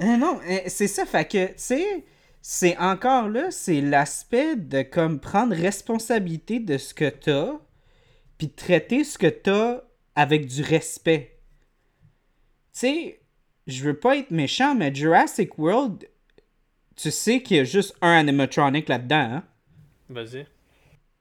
Euh, 0.00 0.16
non, 0.16 0.40
euh, 0.50 0.58
c'est 0.66 0.88
ça, 0.88 1.06
fait 1.06 1.24
que, 1.24 1.46
tu 1.46 1.52
sais, 1.56 2.04
c'est 2.42 2.76
encore 2.78 3.28
là, 3.28 3.52
c'est 3.52 3.80
l'aspect 3.80 4.56
de 4.56 4.82
comme 4.82 5.20
prendre 5.20 5.54
responsabilité 5.54 6.58
de 6.58 6.78
ce 6.78 6.92
que 6.94 7.08
t'as, 7.08 7.52
puis 8.36 8.48
de 8.48 8.52
traiter 8.54 9.04
ce 9.04 9.16
que 9.16 9.28
t'as 9.28 9.82
avec 10.16 10.46
du 10.46 10.62
respect. 10.62 11.38
Tu 12.72 12.80
sais, 12.80 13.20
je 13.66 13.84
veux 13.84 13.98
pas 13.98 14.16
être 14.16 14.30
méchant, 14.30 14.74
mais 14.74 14.94
Jurassic 14.94 15.58
World, 15.58 16.08
tu 16.96 17.10
sais 17.10 17.42
qu'il 17.42 17.56
y 17.56 17.60
a 17.60 17.64
juste 17.64 17.96
un 18.00 18.12
animatronic 18.12 18.88
là-dedans, 18.88 19.16
hein? 19.16 19.44
Vas-y. 20.08 20.46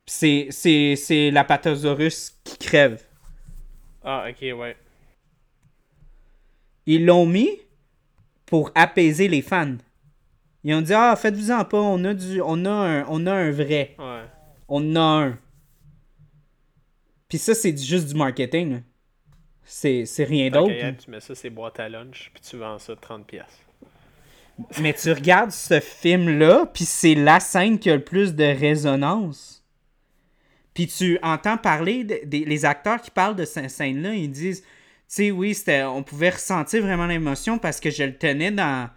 C'est, 0.06 0.48
c'est, 0.49 0.95
c'est 0.95 1.32
l'Apatosaurus 1.32 2.38
qui 2.44 2.57
crève. 2.57 3.02
Ah, 4.03 4.26
ok, 4.30 4.41
ouais. 4.41 4.76
Ils 6.86 7.06
l'ont 7.06 7.26
mis 7.26 7.60
pour 8.45 8.72
apaiser 8.76 9.30
les 9.30 9.41
fans. 9.41 9.78
Ils 10.65 10.76
ont 10.76 10.82
dit 10.82 10.94
Ah, 10.94 11.15
faites-vous-en 11.15 11.64
pas, 11.65 11.80
on 11.80 12.03
a, 12.03 12.14
du, 12.14 12.41
on, 12.41 12.65
a 12.65 12.70
un, 12.70 13.06
on 13.07 13.26
a 13.26 13.34
un 13.34 13.52
vrai. 13.52 13.95
Ouais. 13.98 14.24
On 14.68 14.95
a 14.95 14.99
un. 14.99 15.40
Puis 17.34 17.39
ça, 17.39 17.55
c'est 17.55 17.76
juste 17.76 18.10
du 18.10 18.14
marketing. 18.14 18.84
C'est, 19.64 20.05
rien 20.19 20.51
d'autre. 20.51 20.72
tu 21.03 21.10
mets 21.10 21.19
ça, 21.19 21.34
c'est 21.34 21.49
boîte 21.49 21.80
à 21.80 21.89
lunch, 21.89 22.30
puis 22.31 22.43
tu 22.47 22.57
vends 22.57 22.77
ça 22.77 22.93
30$. 22.93 23.23
piastres. 23.23 23.57
Mais 24.80 24.93
tu 24.93 25.11
regardes 25.11 25.49
ce 25.49 25.80
film-là, 25.80 26.68
puis 26.72 26.85
c'est 26.85 27.15
la 27.15 27.39
scène 27.39 27.80
qui 27.80 27.89
a 27.89 27.95
le 27.95 28.03
plus 28.03 28.35
de 28.35 28.43
résonance. 28.43 29.65
Puis 30.76 30.85
tu 30.85 31.18
entends 31.23 31.57
parler 31.57 32.03
de- 32.03 32.19
des 32.23 32.45
les 32.45 32.65
acteurs 32.65 33.01
qui 33.01 33.10
parlent 33.10 33.35
de 33.35 33.45
cette 33.45 33.72
scène-là, 33.72 34.14
ils 34.14 34.30
disent, 34.30 34.61
tu 34.61 34.68
sais, 35.07 35.31
oui, 35.31 35.57
on 35.88 36.03
pouvait 36.03 36.30
ressentir 36.30 36.84
vraiment 36.84 37.07
l'émotion 37.07 37.57
parce 37.57 37.80
que 37.80 37.89
je 37.89 38.03
le 38.03 38.15
tenais 38.15 38.51
dans, 38.51 38.91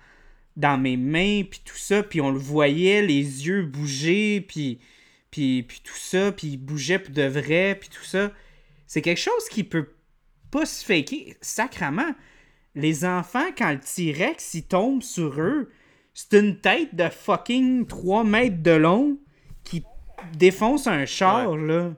dans 0.57 0.77
mes 0.77 0.99
mains, 0.99 1.41
puis 1.51 1.63
tout 1.65 1.79
ça, 1.79 2.03
puis 2.03 2.21
on 2.21 2.31
le 2.33 2.39
voyait, 2.39 3.01
les 3.01 3.47
yeux 3.47 3.63
bouger, 3.63 4.43
puis, 4.43 4.79
puis, 5.31 5.63
puis 5.63 5.81
tout 5.83 5.97
ça, 5.97 6.33
puis 6.33 6.49
il 6.49 6.57
bougeait 6.57 6.99
pour 6.99 7.15
de 7.15 7.23
vrai, 7.27 7.77
puis 7.79 7.89
tout 7.89 8.05
ça. 8.05 8.33
C'est 8.87 9.03
quelque 9.03 9.21
chose 9.21 9.49
qui 9.51 9.65
peut 9.65 9.89
pas 10.51 10.67
se 10.67 10.85
faker, 10.85 11.35
sacrament. 11.41 12.15
Les 12.75 13.05
enfants, 13.05 13.49
quand 13.57 13.73
le 13.73 13.81
T-Rex, 13.81 14.55
il 14.55 14.65
tombe 14.65 15.03
sur 15.03 15.41
eux, 15.41 15.71
c'est 16.15 16.39
une 16.39 16.61
tête 16.61 16.95
de 16.95 17.09
fucking 17.09 17.87
3 17.87 18.25
mètres 18.25 18.63
de 18.63 18.71
long 18.71 19.19
qui 19.65 19.83
défonce 20.35 20.87
un 20.87 21.05
char, 21.05 21.57
là. 21.57 21.95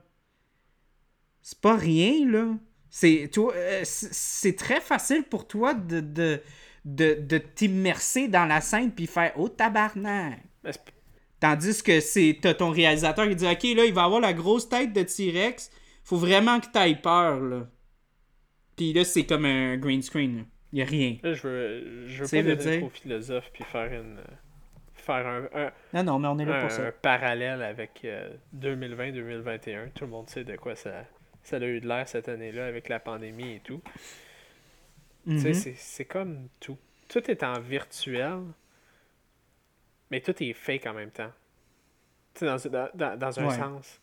C'est 1.43 1.61
pas 1.61 1.77
rien, 1.77 2.29
là. 2.29 2.57
C'est 2.91 3.31
toi, 3.33 3.53
euh, 3.55 3.83
c'est 3.85 4.13
c'est 4.13 4.57
très 4.57 4.81
facile 4.81 5.25
pour 5.25 5.47
toi 5.47 5.75
de, 5.75 6.01
de, 6.01 6.41
de, 6.85 7.15
de 7.15 7.39
t'immerser 7.39 8.29
dans 8.29 8.47
la 8.47 8.61
scène 8.61 8.91
puis 8.91 9.07
faire 9.07 9.33
«Oh, 9.37 9.49
tabarnak! 9.49 10.41
Mais 11.43 11.57
c'est-» 11.57 11.63
Tandis 11.73 11.83
que 11.83 12.01
c'est 12.01 12.39
t'as 12.41 12.55
ton 12.55 12.71
réalisateur 12.71 13.29
qui 13.29 13.37
dit 13.37 13.47
«Ok, 13.51 13.63
là, 13.77 13.85
il 13.85 13.93
va 13.95 14.05
avoir 14.05 14.21
la 14.21 14.33
grosse 14.33 14.69
tête 14.69 14.93
de 14.93 15.03
T-Rex. 15.03 15.71
Faut 16.05 16.17
vraiment 16.17 16.59
que 16.61 16.67
t'ailles 16.67 17.01
peur, 17.01 17.41
là.» 17.41 17.67
Puis 18.77 18.93
là, 18.93 19.05
c'est 19.05 19.25
comme 19.27 19.45
un 19.45 19.77
green 19.77 20.03
screen, 20.03 20.37
là. 20.39 20.43
Y 20.73 20.83
a 20.83 20.85
rien. 20.85 21.17
Là, 21.23 21.33
je 21.33 21.43
veux, 21.49 22.07
je 22.07 22.25
veux 22.25 22.29
pas 22.29 22.43
le 22.43 22.57
devenir 22.57 22.81
trop 22.81 22.91
philosophe, 22.91 23.51
puis 23.53 23.65
faire 23.65 23.93
une... 23.93 24.19
euh, 24.19 24.23
faire 24.95 25.27
un, 25.27 25.49
un, 25.55 25.73
Non, 25.95 26.03
non, 26.05 26.19
mais 26.19 26.29
on 26.29 26.39
est 26.39 26.45
là 26.45 26.59
un- 26.59 26.61
pour 26.61 26.71
ça. 26.71 26.87
un 26.89 26.93
parallèle 26.93 27.63
avec 27.63 28.05
2020-2021. 28.55 29.89
Tout 29.95 30.05
le 30.05 30.11
monde 30.11 30.29
sait 30.29 30.45
de 30.45 30.57
quoi 30.57 30.75
ça, 30.77 31.05
ça 31.43 31.57
a 31.57 31.61
eu 31.65 31.81
de 31.81 31.89
l'air 31.89 32.07
cette 32.09 32.29
année-là 32.29 32.67
avec 32.67 32.89
la 32.89 33.01
pandémie 33.01 33.55
et 33.57 33.61
tout. 33.61 33.81
Tu 35.27 35.39
sais, 35.41 35.49
Mhm. 35.49 35.55
c'est- 35.55 35.75
c'est 35.77 36.05
comme 36.05 36.49
tout. 36.61 36.79
Tout 37.09 37.31
est 37.31 37.43
en 37.43 37.59
virtuel, 37.61 38.41
mais 40.11 40.21
tout 40.21 40.35
est 40.43 40.53
fake 40.53 40.87
en 40.87 40.95
même 40.95 41.11
temps. 41.11 41.33
Tu 42.35 42.47
sais, 42.47 42.69
dans, 42.71 42.89
dans, 42.95 43.19
dans- 43.19 43.41
un 43.41 43.49
Ouais. 43.49 43.55
sens. 43.57 44.01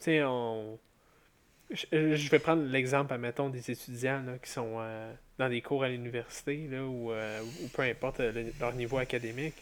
Tu 0.00 0.04
sais, 0.06 0.22
on... 0.24 0.78
Je, 1.70 1.86
je 2.16 2.30
vais 2.30 2.38
prendre 2.38 2.62
l'exemple, 2.64 3.12
admettons, 3.12 3.50
des 3.50 3.70
étudiants 3.70 4.22
là, 4.22 4.38
qui 4.38 4.50
sont 4.50 4.76
euh, 4.80 5.12
dans 5.38 5.48
des 5.50 5.62
cours 5.62 5.84
à 5.84 5.88
l'université, 5.88 6.66
là, 6.68 6.84
ou, 6.84 7.12
euh, 7.12 7.42
ou 7.62 7.68
peu 7.68 7.82
importe 7.82 8.20
euh, 8.20 8.32
le- 8.32 8.52
leur 8.60 8.72
niveau 8.74 8.98
académique. 8.98 9.54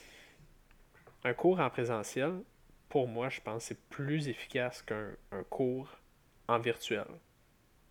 Un 1.25 1.35
cours 1.35 1.61
en 1.61 1.69
présentiel, 1.71 2.33
pour 2.89 3.09
moi, 3.09 3.29
je 3.29 3.41
pense 3.41 3.65
c'est 3.65 3.81
plus 3.89 4.29
efficace 4.29 4.83
qu'un 4.83 5.11
un 5.33 5.43
cours 5.45 5.89
en 6.49 6.59
virtuel. 6.59 7.07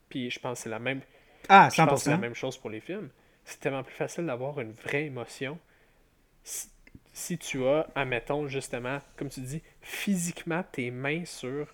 Puis 0.10 0.32
je 0.32 0.40
pense 0.40 0.60
que 0.60 0.64
c'est 0.64 0.70
la 0.70 0.80
même 0.80 1.02
Ah, 1.50 1.70
je 1.72 1.82
pense 1.84 2.00
que 2.00 2.04
c'est 2.06 2.10
la 2.12 2.18
100%. 2.18 2.20
même 2.20 2.36
chose 2.36 2.58
pour 2.58 2.70
les 2.70 2.80
films. 2.82 3.10
C'est 3.46 3.60
tellement 3.60 3.84
plus 3.84 3.96
facile 3.96 4.26
d'avoir 4.26 4.60
une 4.60 4.72
vraie 4.74 5.06
émotion 5.06 5.60
si, 7.16 7.38
tu 7.38 7.66
as, 7.66 7.88
admettons, 7.96 8.48
justement, 8.48 9.00
comme 9.16 9.30
tu 9.30 9.40
dis, 9.40 9.64
physiquement 9.82 10.64
tes 10.70 10.92
mains 10.92 11.24
sur. 11.24 11.74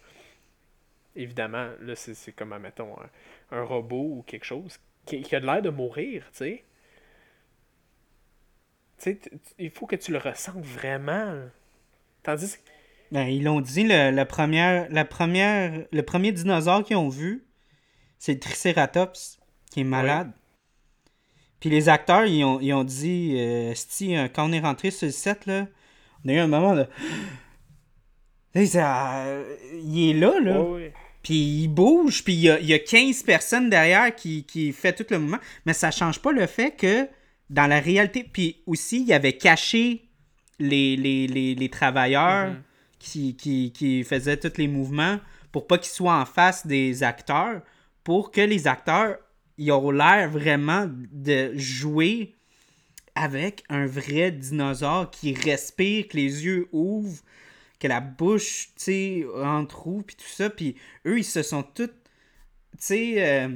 Évidemment, 1.15 1.71
là, 1.81 1.95
c'est 1.95 2.31
comme, 2.31 2.53
admettons, 2.53 2.95
un, 3.01 3.57
un 3.57 3.63
robot 3.63 4.17
ou 4.17 4.23
quelque 4.25 4.45
chose 4.45 4.79
qui, 5.05 5.21
qui 5.23 5.35
a 5.35 5.39
de 5.39 5.47
l'air 5.47 5.61
de 5.63 5.71
mourir, 5.71 6.23
tu 6.31 6.37
sais. 6.37 6.63
Tu 8.99 9.03
sais, 9.03 9.19
il 9.57 9.71
faut 9.71 9.87
que 9.87 9.95
tu 9.95 10.11
le 10.11 10.19
ressentes 10.19 10.63
vraiment. 10.63 11.49
Tandis 12.21 12.57
que. 12.57 12.71
Ben, 13.11 13.27
ils 13.27 13.43
l'ont 13.43 13.61
dit, 13.61 13.83
le, 13.83 14.11
la 14.11 14.25
première, 14.27 14.87
la 14.91 15.05
première, 15.05 15.85
le 15.91 16.03
premier 16.03 16.31
dinosaure 16.31 16.83
qu'ils 16.83 16.97
ont 16.97 17.09
vu, 17.09 17.43
c'est 18.19 18.33
le 18.33 18.39
Triceratops, 18.39 19.39
qui 19.71 19.81
est 19.81 19.85
malade. 19.85 20.31
Puis 21.61 21.69
les 21.69 21.87
acteurs, 21.87 22.25
ils 22.25 22.43
ont, 22.43 22.59
ils 22.59 22.73
ont 22.73 22.83
dit, 22.83 23.35
euh, 23.37 23.73
Sti, 23.73 24.17
euh, 24.17 24.27
quand 24.27 24.49
on 24.49 24.51
est 24.51 24.59
rentré 24.59 24.91
sur 24.91 25.05
le 25.05 25.11
set, 25.13 25.45
là, 25.45 25.67
on 26.25 26.29
a 26.29 26.33
eu 26.33 26.37
un 26.39 26.47
moment 26.47 26.75
de... 26.75 26.85
Ça- 28.65 29.25
il 29.83 30.09
est 30.09 30.13
là, 30.13 30.39
là. 30.41 30.63
Puis 31.23 31.35
il 31.63 31.67
bouge, 31.67 32.23
puis 32.23 32.33
il 32.33 32.39
y 32.41 32.49
a, 32.49 32.59
il 32.59 32.65
y 32.65 32.73
a 32.73 32.79
15 32.79 33.23
personnes 33.23 33.69
derrière 33.69 34.13
qui, 34.15 34.43
qui 34.43 34.73
fait 34.73 34.91
tout 34.93 35.05
le 35.09 35.19
mouvement. 35.19 35.37
Mais 35.65 35.73
ça 35.73 35.91
change 35.91 36.19
pas 36.19 36.31
le 36.31 36.47
fait 36.47 36.71
que 36.71 37.07
dans 37.49 37.67
la 37.67 37.79
réalité, 37.79 38.23
puis 38.23 38.61
aussi, 38.65 39.03
il 39.03 39.13
avait 39.13 39.37
caché 39.37 40.03
les, 40.59 40.95
les, 40.97 41.27
les, 41.27 41.55
les 41.55 41.69
travailleurs 41.69 42.49
Mhm. 42.49 42.61
qui, 42.99 43.35
qui, 43.35 43.71
qui 43.71 44.03
faisaient 44.03 44.37
tous 44.37 44.57
les 44.57 44.67
mouvements 44.67 45.19
pour 45.51 45.67
pas 45.67 45.77
qu'ils 45.77 45.91
soient 45.91 46.17
en 46.19 46.25
face 46.25 46.65
des 46.65 47.03
acteurs, 47.03 47.61
pour 48.03 48.31
que 48.31 48.41
les 48.41 48.67
acteurs 48.67 49.17
ils 49.63 49.71
ont 49.71 49.91
l'air 49.91 50.29
vraiment 50.29 50.89
de 51.11 51.51
jouer 51.55 52.35
avec 53.15 53.63
un 53.69 53.85
vrai 53.85 54.31
dinosaure 54.31 55.11
qui 55.11 55.33
respire, 55.33 56.07
que 56.07 56.17
les 56.17 56.45
yeux 56.45 56.67
ouvrent, 56.71 57.21
que 57.79 57.87
la 57.87 57.99
bouche, 57.99 58.67
tu 58.77 58.83
sais, 58.83 59.25
entroue, 59.43 60.03
puis 60.03 60.15
tout 60.15 60.27
ça. 60.27 60.49
Puis 60.49 60.75
eux, 61.05 61.17
ils 61.19 61.23
se 61.23 61.43
sont 61.43 61.63
tous, 61.63 61.87
tu 61.87 61.91
sais, 62.79 63.13
euh, 63.17 63.49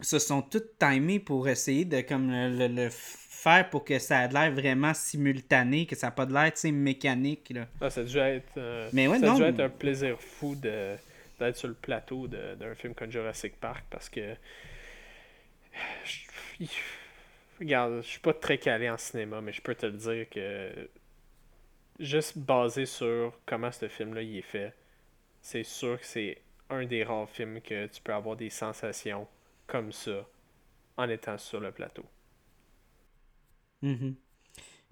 se 0.00 0.18
sont 0.18 0.42
tous 0.42 0.62
timés 0.78 1.20
pour 1.20 1.48
essayer 1.48 1.84
de 1.84 2.00
comme 2.00 2.30
le, 2.30 2.56
le- 2.68 2.74
le 2.84 2.88
faire 2.90 3.68
pour 3.70 3.84
que 3.84 3.98
ça 3.98 4.24
ait 4.24 4.28
l'air 4.28 4.50
vraiment 4.52 4.94
simultané, 4.94 5.86
que 5.86 5.94
ça 5.94 6.08
n'a 6.08 6.10
pas 6.12 6.26
de 6.26 6.32
l'air, 6.32 6.52
tu 6.54 6.60
sais, 6.60 6.72
mécanique, 6.72 7.50
là. 7.50 7.66
Ah, 7.80 7.90
ça 7.90 8.00
a 8.00 8.04
dû 8.04 8.16
être, 8.18 8.56
euh, 8.56 8.88
Mais 8.92 9.06
ouais, 9.08 9.18
ça 9.18 9.32
a 9.32 9.34
dû 9.36 9.42
non. 9.42 9.48
être 9.48 9.60
un 9.60 9.68
plaisir 9.68 10.16
fou 10.20 10.54
de, 10.56 10.96
d'être 11.38 11.56
sur 11.56 11.68
le 11.68 11.74
plateau 11.74 12.26
de- 12.28 12.54
d'un 12.58 12.74
film 12.74 12.94
comme 12.94 13.10
Jurassic 13.12 13.56
Park 13.60 13.84
parce 13.90 14.08
que. 14.08 14.34
Je- 16.04 16.66
Regarde, 17.58 18.02
je 18.02 18.06
suis 18.08 18.20
pas 18.20 18.34
très 18.34 18.58
calé 18.58 18.90
en 18.90 18.98
cinéma, 18.98 19.40
mais 19.40 19.52
je 19.52 19.62
peux 19.62 19.74
te 19.74 19.86
le 19.86 19.92
dire 19.92 20.28
que. 20.28 20.88
Juste 21.98 22.36
basé 22.36 22.84
sur 22.84 23.32
comment 23.46 23.72
ce 23.72 23.88
film-là 23.88 24.20
il 24.22 24.36
est 24.36 24.42
fait, 24.42 24.74
c'est 25.40 25.62
sûr 25.64 25.98
que 25.98 26.04
c'est 26.04 26.42
un 26.68 26.84
des 26.84 27.04
rares 27.04 27.30
films 27.30 27.60
que 27.62 27.86
tu 27.86 28.02
peux 28.02 28.12
avoir 28.12 28.36
des 28.36 28.50
sensations 28.50 29.26
comme 29.66 29.92
ça 29.92 30.26
en 30.98 31.08
étant 31.08 31.38
sur 31.38 31.58
le 31.60 31.72
plateau. 31.72 32.04
Mhm. 33.82 34.16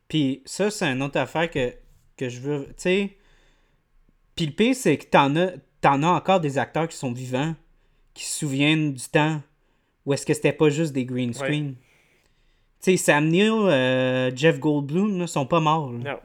Puis 0.09 0.43
ça, 0.47 0.70
c'est 0.70 0.86
une 0.86 1.02
autre 1.02 1.19
affaire 1.19 1.51
que, 1.51 1.74
que 2.16 2.28
je 2.28 2.40
veux. 2.40 2.66
Tu 2.69 2.73
sais. 2.78 3.19
Puis 4.36 4.47
le 4.47 4.52
pire, 4.52 4.74
c'est 4.74 4.98
que 4.98 5.06
t'en 5.06 5.35
as, 5.36 5.52
t'en 5.81 6.02
as 6.02 6.09
encore 6.09 6.40
des 6.40 6.59
acteurs 6.59 6.89
qui 6.89 6.97
sont 6.97 7.12
vivants, 7.12 7.55
qui 8.15 8.24
se 8.24 8.39
souviennent 8.40 8.94
du 8.94 9.05
temps 9.09 9.43
où 10.06 10.12
est-ce 10.12 10.26
que 10.26 10.35
c'était 10.35 10.52
pas 10.52 10.68
juste 10.68 10.93
des 10.93 11.05
green 11.05 11.32
screen. 11.32 11.74
Tu 12.82 12.93
sais, 12.93 12.97
Sam 12.97 13.28
Neill, 13.28 13.51
euh, 13.51 14.35
Jeff 14.35 14.60
Goldblum, 14.60 15.18
là, 15.18 15.26
sont 15.26 15.47
pas 15.47 15.60
morts. 15.60 15.93
là. 15.93 16.12
Non. 16.12 16.18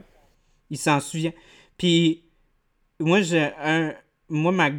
Il 0.70 0.78
s'en 0.78 1.00
souvient. 1.00 1.34
Puis, 1.78 2.24
moi, 3.00 3.22
j'ai 3.22 3.50
un. 3.62 3.94
Moi, 4.28 4.52
ma, 4.52 4.70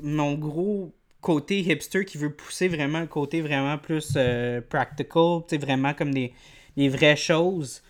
mon 0.00 0.34
gros 0.34 0.94
côté 1.20 1.60
hipster 1.60 2.04
qui 2.04 2.18
veut 2.18 2.32
pousser 2.32 2.68
vraiment 2.68 3.00
le 3.00 3.06
côté 3.06 3.40
vraiment 3.40 3.78
plus 3.78 4.12
euh, 4.16 4.60
practical, 4.60 5.40
tu 5.48 5.56
sais, 5.56 5.58
vraiment 5.58 5.94
comme 5.94 6.12
des, 6.12 6.32
des 6.76 6.88
vraies 6.88 7.16
choses. 7.16 7.82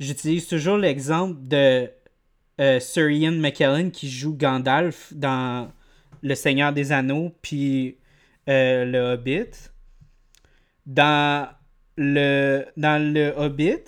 J'utilise 0.00 0.48
toujours 0.48 0.76
l'exemple 0.76 1.36
de 1.46 1.88
euh, 2.60 2.80
Sir 2.80 3.08
Ian 3.08 3.32
McKellen 3.32 3.92
qui 3.92 4.10
joue 4.10 4.34
Gandalf 4.36 5.12
dans 5.14 5.70
Le 6.22 6.34
Seigneur 6.34 6.72
des 6.72 6.90
Anneaux, 6.90 7.32
puis 7.40 7.98
euh, 8.48 8.84
Le 8.84 8.98
Hobbit. 9.14 9.70
Dans 10.86 11.48
le, 11.96 12.64
dans 12.76 13.02
le 13.12 13.32
Hobbit, 13.36 13.84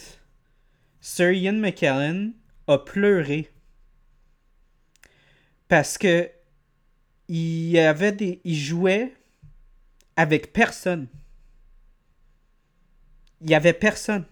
Sir 1.00 1.32
Ian 1.32 1.54
McKellen 1.54 2.32
a 2.66 2.78
pleuré 2.78 3.50
parce 5.68 5.98
que 5.98 6.30
il 7.28 7.70
y 7.70 7.78
avait 7.78 8.12
des 8.12 8.40
il 8.44 8.56
jouait 8.56 9.14
avec 10.16 10.52
personne 10.52 11.08
il 13.44 13.50
y 13.50 13.54
avait 13.54 13.74
personne. 13.74 14.24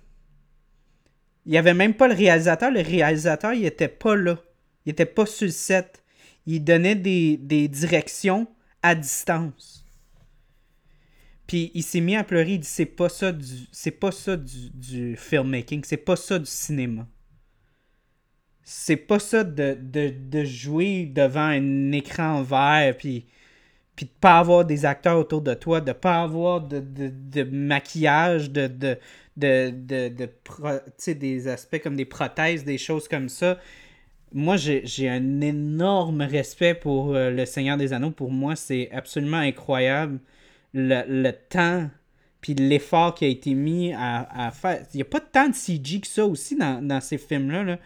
Il 1.45 1.53
n'y 1.53 1.59
avait 1.59 1.75
même 1.75 1.95
pas 1.95 2.09
le 2.09 2.15
réalisateur. 2.15 2.71
Le 2.71 2.81
réalisateur, 2.81 3.53
il 3.53 3.65
était 3.65 3.89
pas 3.89 4.17
là. 4.17 4.39
Il 4.87 4.91
était 4.91 5.07
pas 5.07 5.27
sur 5.27 5.47
le 5.47 5.53
set. 5.53 6.03
Il 6.47 6.65
donnait 6.65 6.95
des, 6.95 7.37
des 7.37 7.69
directions 7.69 8.49
à 8.83 8.95
distance. 8.95 9.82
Puis 11.53 11.71
il 11.75 11.83
s'est 11.83 12.01
mis 12.01 12.17
à 12.17 12.25
pleurer. 12.25 12.53
Il 12.53 12.61
dit 12.61 12.67
c'est 12.67 12.87
pas 12.87 13.11
ça 13.11 13.31
du 13.31 13.45
c'est 13.73 13.91
pas 13.91 14.11
ça 14.11 14.39
du, 14.39 15.17
filmmaking. 15.19 15.83
C'est 15.85 15.99
pas 15.99 16.17
ça 16.17 16.39
du 16.39 16.47
cinéma. 16.47 17.07
C'est 18.63 18.97
pas 18.97 19.19
ça 19.19 19.45
de, 19.45 19.77
de, 19.79 20.15
de 20.31 20.45
jouer 20.45 21.05
devant 21.05 21.41
un 21.43 21.93
écran 21.93 22.41
vert. 22.43 22.97
Puis 22.97 23.27
puis 23.95 24.07
de 24.07 24.11
pas 24.19 24.39
avoir 24.39 24.65
des 24.65 24.87
acteurs 24.87 25.19
autour 25.19 25.43
de 25.43 25.53
toi, 25.53 25.83
de 25.83 25.93
pas 25.93 26.23
avoir 26.23 26.63
de, 26.63 26.81
de, 26.81 27.13
de 27.13 27.43
maquillage, 27.43 28.51
de, 28.51 28.67
de, 28.67 28.97
de, 29.37 31.13
des 31.13 31.49
aspects 31.49 31.83
comme 31.83 31.97
des 31.97 32.07
prothèses, 32.07 32.65
des 32.65 32.79
choses 32.79 33.09
comme 33.09 33.29
ça. 33.29 33.59
Moi, 34.33 34.57
j'ai 34.57 34.87
j'ai 34.87 35.07
un 35.11 35.43
énorme 35.43 36.23
respect 36.23 36.73
pour 36.75 37.15
euh, 37.15 37.31
Le 37.31 37.45
Seigneur 37.45 37.77
des 37.77 37.93
Anneaux. 37.93 38.11
Pour 38.11 38.31
moi, 38.31 38.57
c'est 38.57 38.91
absolument 38.91 39.37
incroyable 39.37 40.19
le, 40.73 41.03
le 41.07 41.33
temps 41.33 41.89
puis 42.41 42.55
l'effort 42.55 43.15
qui 43.15 43.25
a 43.25 43.29
été 43.29 43.55
mis 43.55 43.93
à, 43.93 44.47
à 44.47 44.51
faire. 44.51 44.85
Il 44.93 44.97
n'y 44.97 45.03
a 45.03 45.07
pas 45.07 45.21
tant 45.21 45.49
de 45.49 45.55
CG 45.55 46.01
que 46.01 46.09
ça 46.09 46.27
aussi 46.27 46.57
dans, 46.57 46.85
dans 46.87 47.01
ces 47.01 47.17
films-là. 47.17 47.63
là. 47.63 47.79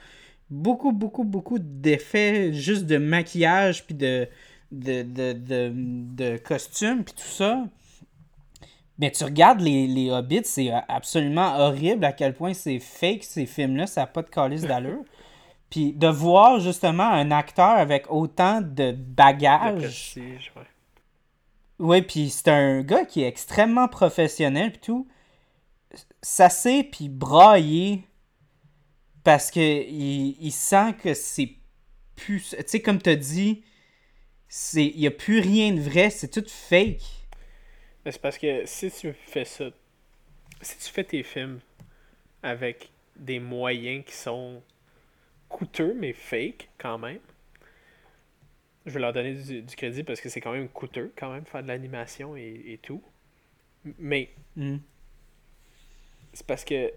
Beaucoup, 0.49 0.93
beaucoup, 0.93 1.25
beaucoup 1.25 1.59
d'effets 1.61 2.53
juste 2.53 2.87
de 2.87 2.97
maquillage 2.97 3.85
puis 3.85 3.95
de, 3.95 4.27
de, 4.73 5.03
de, 5.03 5.33
de, 5.35 5.73
de 5.75 6.37
costumes 6.39 7.05
puis 7.05 7.15
tout 7.15 7.29
ça. 7.29 7.65
Mais 8.99 9.11
tu 9.11 9.25
regardes 9.25 9.61
les, 9.61 9.87
les 9.87 10.11
Hobbits, 10.11 10.45
c'est 10.45 10.71
absolument 10.89 11.59
horrible 11.59 12.05
à 12.07 12.13
quel 12.13 12.33
point 12.33 12.55
c'est 12.55 12.79
fake 12.79 13.25
ces 13.25 13.45
films-là, 13.45 13.87
ça 13.87 14.03
n'a 14.03 14.07
pas 14.07 14.23
de 14.23 14.31
calice 14.31 14.63
d'allure. 14.63 15.05
Puis 15.69 15.93
de 15.93 16.07
voir 16.07 16.61
justement 16.61 17.05
un 17.05 17.31
acteur 17.31 17.73
avec 17.77 18.07
autant 18.11 18.63
de 18.63 18.93
bagages. 18.93 19.83
prestige, 19.83 20.53
ouais. 20.57 20.63
Oui, 21.79 22.03
puis 22.03 22.31
c'est 22.31 22.49
un 22.49 22.83
gars 22.83 23.05
qui 23.05 23.23
est 23.23 23.29
extrêmement 23.29 23.89
professionnel 23.89 24.73
puis 24.73 24.81
tout. 24.81 25.09
S'asseoir 26.23 26.85
puis 26.91 27.09
brailler 27.09 28.05
parce 29.25 29.51
que 29.51 29.61
il, 29.61 30.37
il 30.41 30.53
sent 30.53 30.95
que 31.03 31.15
c'est 31.15 31.51
plus... 32.15 32.51
Tu 32.51 32.65
sais, 32.67 32.81
comme 32.81 33.01
t'as 33.01 33.17
dit, 33.17 33.65
il 34.75 35.01
y 35.01 35.07
a 35.07 35.11
plus 35.11 35.41
rien 35.41 35.73
de 35.73 35.81
vrai, 35.81 36.11
c'est 36.11 36.29
tout 36.29 36.45
fake. 36.49 37.03
Mais 38.05 38.13
c'est 38.13 38.21
parce 38.21 38.39
que 38.39 38.65
si 38.67 38.91
tu 38.91 39.13
fais 39.27 39.45
ça, 39.45 39.65
si 40.61 40.79
tu 40.79 40.85
fais 40.85 41.05
tes 41.05 41.23
films 41.23 41.61
avec 42.43 42.91
des 43.17 43.41
moyens 43.41 44.05
qui 44.05 44.15
sont 44.15 44.63
coûteux 45.49 45.95
mais 45.95 46.13
fake 46.13 46.69
quand 46.79 46.99
même, 46.99 47.21
je 48.87 48.93
vais 48.93 49.01
leur 49.01 49.13
donner 49.13 49.35
du, 49.35 49.63
du 49.63 49.77
crédit 49.77 50.03
parce 50.05 50.21
que 50.21 50.29
c'est 50.29 50.41
quand 50.41 50.53
même 50.53 50.69
coûteux 50.69 51.13
quand 51.19 51.33
même 51.33 51.45
faire 51.45 51.63
de 51.63 51.69
l'animation 51.69 52.37
et, 52.37 52.63
et 52.67 52.79
tout. 52.79 53.03
Mais 53.99 54.31
Mm. 54.57 54.77
c'est 56.33 56.47
parce 56.47 56.65
que 56.65 56.93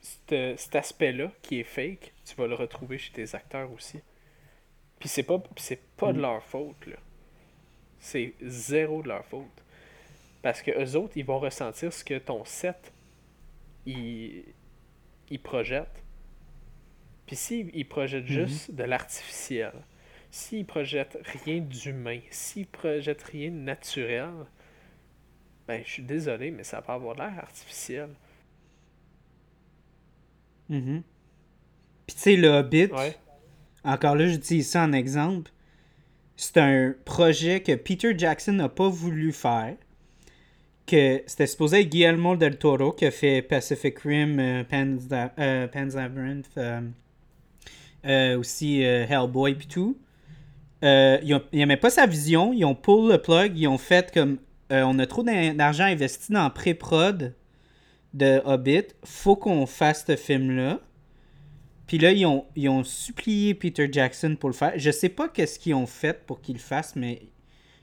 cet, 0.00 0.74
aspect-là 0.76 1.32
qui 1.42 1.60
est 1.60 1.64
fake, 1.64 2.12
tu 2.24 2.34
vas 2.36 2.46
le 2.46 2.54
retrouver 2.54 2.98
chez 2.98 3.12
tes 3.12 3.34
acteurs 3.34 3.70
aussi. 3.72 4.00
Puis 4.98 5.08
c'est 5.08 5.22
pas, 5.22 5.42
c'est 5.56 5.80
pas 5.96 6.12
de 6.12 6.18
Mm. 6.18 6.22
leur 6.22 6.42
faute, 6.44 6.86
là. 6.86 6.96
C'est 8.00 8.34
zéro 8.42 9.02
de 9.02 9.08
leur 9.08 9.24
faute. 9.24 9.62
Parce 10.42 10.60
que 10.60 10.70
eux 10.72 10.96
autres, 10.96 11.14
ils 11.16 11.24
vont 11.24 11.38
ressentir 11.38 11.90
ce 11.92 12.04
que 12.04 12.18
ton 12.18 12.44
set, 12.44 12.92
il, 13.86 14.44
il 15.30 15.40
projette. 15.40 16.02
Puis 17.26 17.36
s'ils 17.36 17.70
ils 17.74 17.88
projettent 17.88 18.26
juste 18.26 18.70
de 18.70 18.84
l'artificiel, 18.84 19.72
s'ils 20.34 20.66
projettent 20.66 21.18
rien 21.44 21.60
d'humain, 21.60 22.18
s'ils 22.30 22.66
projettent 22.66 23.22
rien 23.22 23.50
de 23.50 23.56
naturel, 23.56 24.32
ben 25.68 25.80
je 25.84 25.90
suis 25.92 26.02
désolé, 26.02 26.50
mais 26.50 26.64
ça 26.64 26.78
va 26.78 26.82
pas 26.82 26.94
avoir 26.94 27.14
l'air 27.14 27.38
artificiel. 27.38 28.08
Puis 30.68 31.02
tu 32.08 32.14
sais, 32.16 32.36
le 32.36 32.48
Hobbit, 32.48 32.86
Ouais. 32.92 33.16
encore 33.84 34.16
là, 34.16 34.26
j'utilise 34.26 34.68
ça 34.70 34.82
en 34.84 34.92
exemple. 34.92 35.52
C'est 36.36 36.56
un 36.58 36.94
projet 37.04 37.62
que 37.62 37.76
Peter 37.76 38.18
Jackson 38.18 38.52
n'a 38.54 38.68
pas 38.68 38.88
voulu 38.88 39.32
faire. 39.32 39.76
Que 40.86 41.22
c'était 41.26 41.46
supposé 41.46 41.80
être 41.80 41.88
Guillermo 41.88 42.36
del 42.36 42.58
Toro 42.58 42.92
qui 42.92 43.06
a 43.06 43.10
fait 43.10 43.40
Pacific 43.40 43.98
Rim, 44.00 44.38
euh, 44.38 44.64
Pan's, 44.64 45.04
euh, 45.38 45.68
Pan's 45.68 45.94
Labyrinth, 45.94 46.50
euh, 48.04 48.36
aussi 48.38 48.84
euh, 48.84 49.06
Hellboy 49.08 49.54
puis 49.54 49.66
tout. 49.68 49.96
Euh, 50.84 51.18
ils 51.22 51.40
n'aimaient 51.52 51.78
pas 51.78 51.90
sa 51.90 52.06
vision, 52.06 52.52
ils 52.52 52.64
ont 52.64 52.74
pull 52.74 53.10
le 53.10 53.18
plug, 53.18 53.58
ils 53.58 53.66
ont 53.66 53.78
fait 53.78 54.12
comme 54.12 54.38
euh, 54.70 54.82
on 54.82 54.98
a 54.98 55.06
trop 55.06 55.22
d'argent 55.22 55.84
investi 55.84 56.32
dans 56.32 56.48
pré-prod 56.50 57.34
de 58.12 58.42
Hobbit, 58.44 58.88
faut 59.04 59.36
qu'on 59.36 59.66
fasse 59.66 60.04
ce 60.06 60.16
film-là. 60.16 60.80
Puis 61.86 61.98
là, 61.98 62.12
ils 62.12 62.24
ont, 62.26 62.46
ils 62.54 62.68
ont 62.68 62.84
supplié 62.84 63.54
Peter 63.54 63.88
Jackson 63.90 64.36
pour 64.38 64.48
le 64.48 64.54
faire. 64.54 64.72
Je 64.76 64.90
sais 64.90 65.08
pas 65.08 65.28
qu'est-ce 65.28 65.58
qu'ils 65.58 65.74
ont 65.74 65.86
fait 65.86 66.24
pour 66.26 66.40
qu'il 66.40 66.54
le 66.54 66.60
fasse, 66.60 66.96
mais 66.96 67.22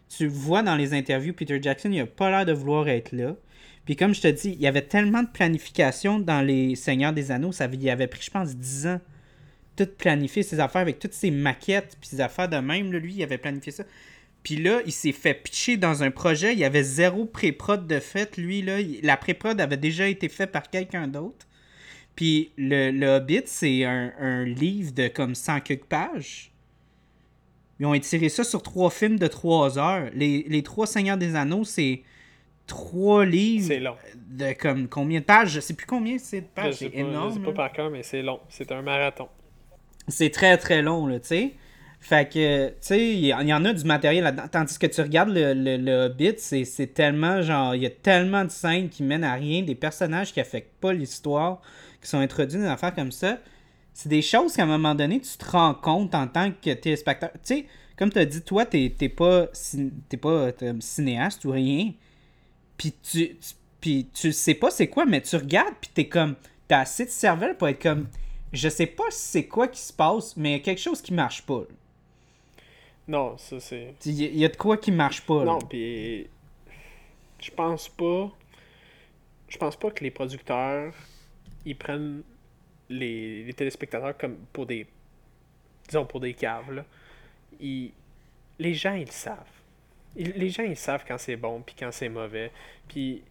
tu 0.09 0.27
vois 0.27 0.63
dans 0.63 0.75
les 0.75 0.93
interviews, 0.93 1.33
Peter 1.33 1.59
Jackson, 1.61 1.89
il 1.91 2.01
a 2.01 2.05
pas 2.05 2.29
l'air 2.29 2.45
de 2.45 2.53
vouloir 2.53 2.87
être 2.87 3.11
là. 3.11 3.35
Puis 3.85 3.95
comme 3.95 4.13
je 4.13 4.21
te 4.21 4.27
dis, 4.27 4.51
il 4.51 4.61
y 4.61 4.67
avait 4.67 4.81
tellement 4.81 5.23
de 5.23 5.29
planification 5.29 6.19
dans 6.19 6.41
Les 6.41 6.75
Seigneurs 6.75 7.13
des 7.13 7.31
Anneaux, 7.31 7.51
ça 7.51 7.67
il 7.71 7.89
avait 7.89 8.07
pris, 8.07 8.21
je 8.21 8.31
pense, 8.31 8.55
10 8.55 8.87
ans. 8.87 9.01
Tout 9.75 9.87
planifier 9.97 10.43
ses 10.43 10.59
affaires 10.59 10.81
avec 10.81 10.99
toutes 10.99 11.13
ses 11.13 11.31
maquettes, 11.31 11.97
puis 11.99 12.09
ses 12.09 12.21
affaires 12.21 12.49
de 12.49 12.57
même. 12.57 12.91
là, 12.91 12.99
lui, 12.99 13.13
il 13.13 13.23
avait 13.23 13.37
planifié 13.37 13.71
ça. 13.71 13.83
Puis 14.43 14.55
là, 14.55 14.79
il 14.85 14.91
s'est 14.91 15.11
fait 15.11 15.33
pitcher 15.35 15.77
dans 15.77 16.01
un 16.03 16.09
projet. 16.11 16.53
Il 16.53 16.59
y 16.59 16.63
avait 16.65 16.83
zéro 16.83 17.25
pré-prod 17.25 17.85
de 17.87 17.99
fait. 17.99 18.37
Lui, 18.37 18.61
là, 18.63 18.77
la 19.03 19.15
pré-prod 19.17 19.59
avait 19.61 19.77
déjà 19.77 20.07
été 20.07 20.29
faite 20.29 20.51
par 20.51 20.69
quelqu'un 20.69 21.07
d'autre. 21.07 21.47
Puis 22.15 22.51
le, 22.57 22.91
le 22.91 23.07
Hobbit, 23.07 23.43
c'est 23.45 23.85
un, 23.85 24.11
un 24.19 24.43
livre 24.45 24.91
de 24.93 25.07
comme 25.07 25.35
100 25.35 25.61
quelques 25.61 25.85
pages. 25.85 26.51
Ils 27.79 27.85
ont 27.85 27.93
étiré 27.93 28.29
ça 28.29 28.43
sur 28.43 28.61
trois 28.61 28.89
films 28.89 29.17
de 29.17 29.27
trois 29.27 29.79
heures. 29.79 30.09
Les, 30.13 30.43
les 30.47 30.61
trois 30.63 30.85
Seigneurs 30.87 31.17
des 31.17 31.35
Anneaux, 31.35 31.63
c'est 31.63 32.03
trois 32.67 33.25
livres 33.25 33.67
C'est 33.67 33.79
long. 33.79 33.95
de 34.29 34.53
comme 34.53 34.87
combien 34.87 35.19
de 35.19 35.25
pages? 35.25 35.49
Je 35.51 35.59
sais 35.59 35.73
plus 35.73 35.87
combien 35.87 36.17
c'est 36.17 36.41
de 36.41 36.45
pages. 36.47 36.75
C'est 36.75 36.89
pas, 36.89 36.97
je 36.97 37.01
énorme. 37.01 37.33
sais 37.33 37.39
pas 37.39 37.53
par 37.53 37.71
cœur, 37.71 37.89
mais 37.89 38.03
c'est 38.03 38.21
long. 38.21 38.39
C'est 38.49 38.71
un 38.71 38.81
marathon. 38.81 39.29
C'est 40.07 40.29
très 40.29 40.57
très 40.57 40.81
long, 40.81 41.07
là, 41.07 41.19
tu 41.19 41.27
sais. 41.27 41.53
Fait 41.99 42.27
que, 42.27 42.69
tu 42.69 42.75
sais, 42.81 43.09
il 43.13 43.25
y, 43.25 43.33
en 43.33 43.63
a 43.63 43.73
du 43.73 43.83
matériel 43.83 44.23
là-dedans. 44.23 44.47
Tandis 44.51 44.79
que 44.79 44.87
tu 44.87 45.01
regardes 45.01 45.29
le, 45.29 45.53
le, 45.53 46.05
Hobbit, 46.05 46.33
c'est 46.37 46.93
tellement, 46.95 47.43
genre, 47.43 47.75
il 47.75 47.83
y 47.83 47.85
a 47.85 47.91
tellement 47.91 48.43
de 48.43 48.49
scènes 48.49 48.89
qui 48.89 49.03
mènent 49.03 49.23
à 49.23 49.33
rien, 49.33 49.61
des 49.61 49.75
personnages 49.75 50.33
qui 50.33 50.39
affectent 50.39 50.79
pas 50.81 50.93
l'histoire, 50.93 51.61
qui 52.01 52.09
sont 52.09 52.17
introduits 52.17 52.57
dans 52.57 52.63
des 52.63 52.69
affaires 52.69 52.95
comme 52.95 53.11
ça. 53.11 53.37
C'est 53.93 54.09
des 54.09 54.23
choses 54.23 54.55
qu'à 54.55 54.63
un 54.63 54.67
moment 54.67 54.95
donné, 54.95 55.19
tu 55.19 55.37
te 55.37 55.51
rends 55.51 55.75
compte 55.75 56.15
en 56.15 56.27
tant 56.27 56.51
que 56.51 56.73
téléspectateur. 56.73 57.39
Tu 57.43 57.55
sais, 57.55 57.65
comme 57.97 58.11
tu 58.11 58.17
as 58.17 58.25
dit, 58.25 58.41
toi, 58.41 58.65
t'es 58.65 58.89
pas, 59.15 59.47
pas 60.21 60.51
cinéaste 60.79 61.45
ou 61.45 61.51
rien. 61.51 61.91
Puis 62.77 62.95
tu, 63.03 63.37
tu, 63.37 63.53
puis 63.79 64.07
tu 64.11 64.31
sais 64.31 64.55
pas 64.55 64.71
c'est 64.71 64.87
quoi, 64.87 65.05
mais 65.05 65.21
tu 65.21 65.35
regardes, 65.35 65.75
puis 65.79 65.91
t'es 65.93 66.07
comme, 66.07 66.35
t'as 66.67 66.79
assez 66.79 67.05
de 67.05 67.11
cervelle 67.11 67.57
pour 67.57 67.67
être 67.67 67.81
comme, 67.81 68.07
je 68.53 68.69
sais 68.69 68.85
pas 68.87 69.05
c'est 69.09 69.45
quoi 69.47 69.67
qui 69.67 69.79
se 69.81 69.93
passe, 69.93 70.35
mais 70.37 70.49
il 70.49 70.53
y 70.53 70.55
a 70.55 70.59
quelque 70.59 70.81
chose 70.81 71.01
qui 71.01 71.13
marche 71.13 71.41
pas. 71.43 71.59
là. 71.61 71.75
Non, 73.07 73.37
ça 73.37 73.59
c'est. 73.59 73.93
Il 74.05 74.13
y, 74.13 74.25
a- 74.25 74.29
il 74.29 74.37
y 74.37 74.45
a 74.45 74.49
de 74.49 74.55
quoi 74.55 74.77
qui 74.77 74.91
marche 74.91 75.21
pas. 75.21 75.39
là. 75.39 75.45
Non, 75.53 75.59
puis 75.59 76.27
je 77.39 77.51
pense 77.51 77.89
pas. 77.89 78.31
Je 79.49 79.57
pense 79.57 79.75
pas 79.75 79.91
que 79.91 80.03
les 80.03 80.11
producteurs 80.11 80.93
ils 81.65 81.75
prennent 81.75 82.21
les, 82.89 83.43
les 83.43 83.53
téléspectateurs 83.53 84.17
comme 84.17 84.35
pour 84.53 84.65
des 84.65 84.87
disons 85.87 86.05
pour 86.05 86.19
des 86.19 86.33
caves 86.33 86.71
là. 86.71 86.85
Ils- 87.59 87.91
les 88.59 88.73
gens 88.73 88.93
ils 88.93 89.05
le 89.05 89.11
savent. 89.11 89.37
Ils- 90.15 90.31
les 90.33 90.49
gens 90.49 90.63
ils 90.63 90.77
savent 90.77 91.03
quand 91.07 91.17
c'est 91.17 91.35
bon 91.35 91.61
puis 91.61 91.75
quand 91.77 91.91
c'est 91.91 92.09
mauvais. 92.09 92.51
Puis 92.87 93.23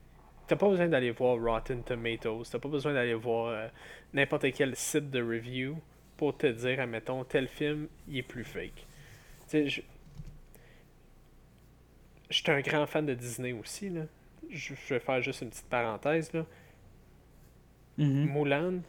t'as 0.51 0.57
pas 0.57 0.69
besoin 0.69 0.89
d'aller 0.89 1.13
voir 1.13 1.41
Rotten 1.41 1.85
Tomatoes, 1.85 2.43
t'as 2.51 2.59
pas 2.59 2.69
besoin 2.69 2.93
d'aller 2.93 3.15
voir 3.15 3.53
euh, 3.53 3.69
n'importe 4.13 4.51
quel 4.53 4.75
site 4.75 5.09
de 5.09 5.23
review 5.23 5.77
pour 6.17 6.37
te 6.37 6.49
dire 6.49 6.81
admettons 6.81 7.23
tel 7.23 7.47
film 7.47 7.87
il 8.09 8.19
est 8.19 8.23
plus 8.23 8.43
fake. 8.43 8.85
Tu 9.49 9.71
sais, 9.71 9.83
suis 12.31 12.51
un 12.51 12.61
grand 12.63 12.87
fan 12.87 13.07
de 13.07 13.15
Disney 13.15 13.53
aussi. 13.53 13.91
Là. 13.91 14.03
Je, 14.51 14.75
vais 14.89 14.99
faire 14.99 15.23
juste 15.23 15.43
une 15.43 15.51
petite 15.51 15.69
parenthèse. 15.69 16.33
Là. 16.33 16.45
Mhm. 17.99 18.33
Mulan, 18.33 18.81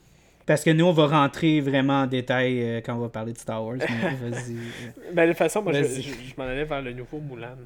Parce 0.48 0.64
que 0.64 0.72
nous, 0.72 0.86
on 0.86 0.94
va 0.94 1.06
rentrer 1.06 1.62
vraiment 1.62 2.02
en 2.02 2.08
détail 2.08 2.60
euh, 2.60 2.82
quand 2.82 2.96
on 2.96 3.02
va 3.02 3.10
parler 3.10 3.34
de 3.34 3.38
Star 3.38 3.64
Wars. 3.64 3.78
Mais 3.78 4.16
vas-y. 4.30 4.56
ben, 5.14 5.26
de 5.28 5.32
toute 5.32 5.38
façon, 5.38 5.62
moi, 5.62 5.74
je, 5.74 5.84
je, 5.84 6.02
je 6.02 6.34
m'en 6.38 6.46
allais 6.46 6.66
vers 6.66 6.82
le 6.82 6.94
nouveau 6.94 7.20
Mulan. 7.20 7.58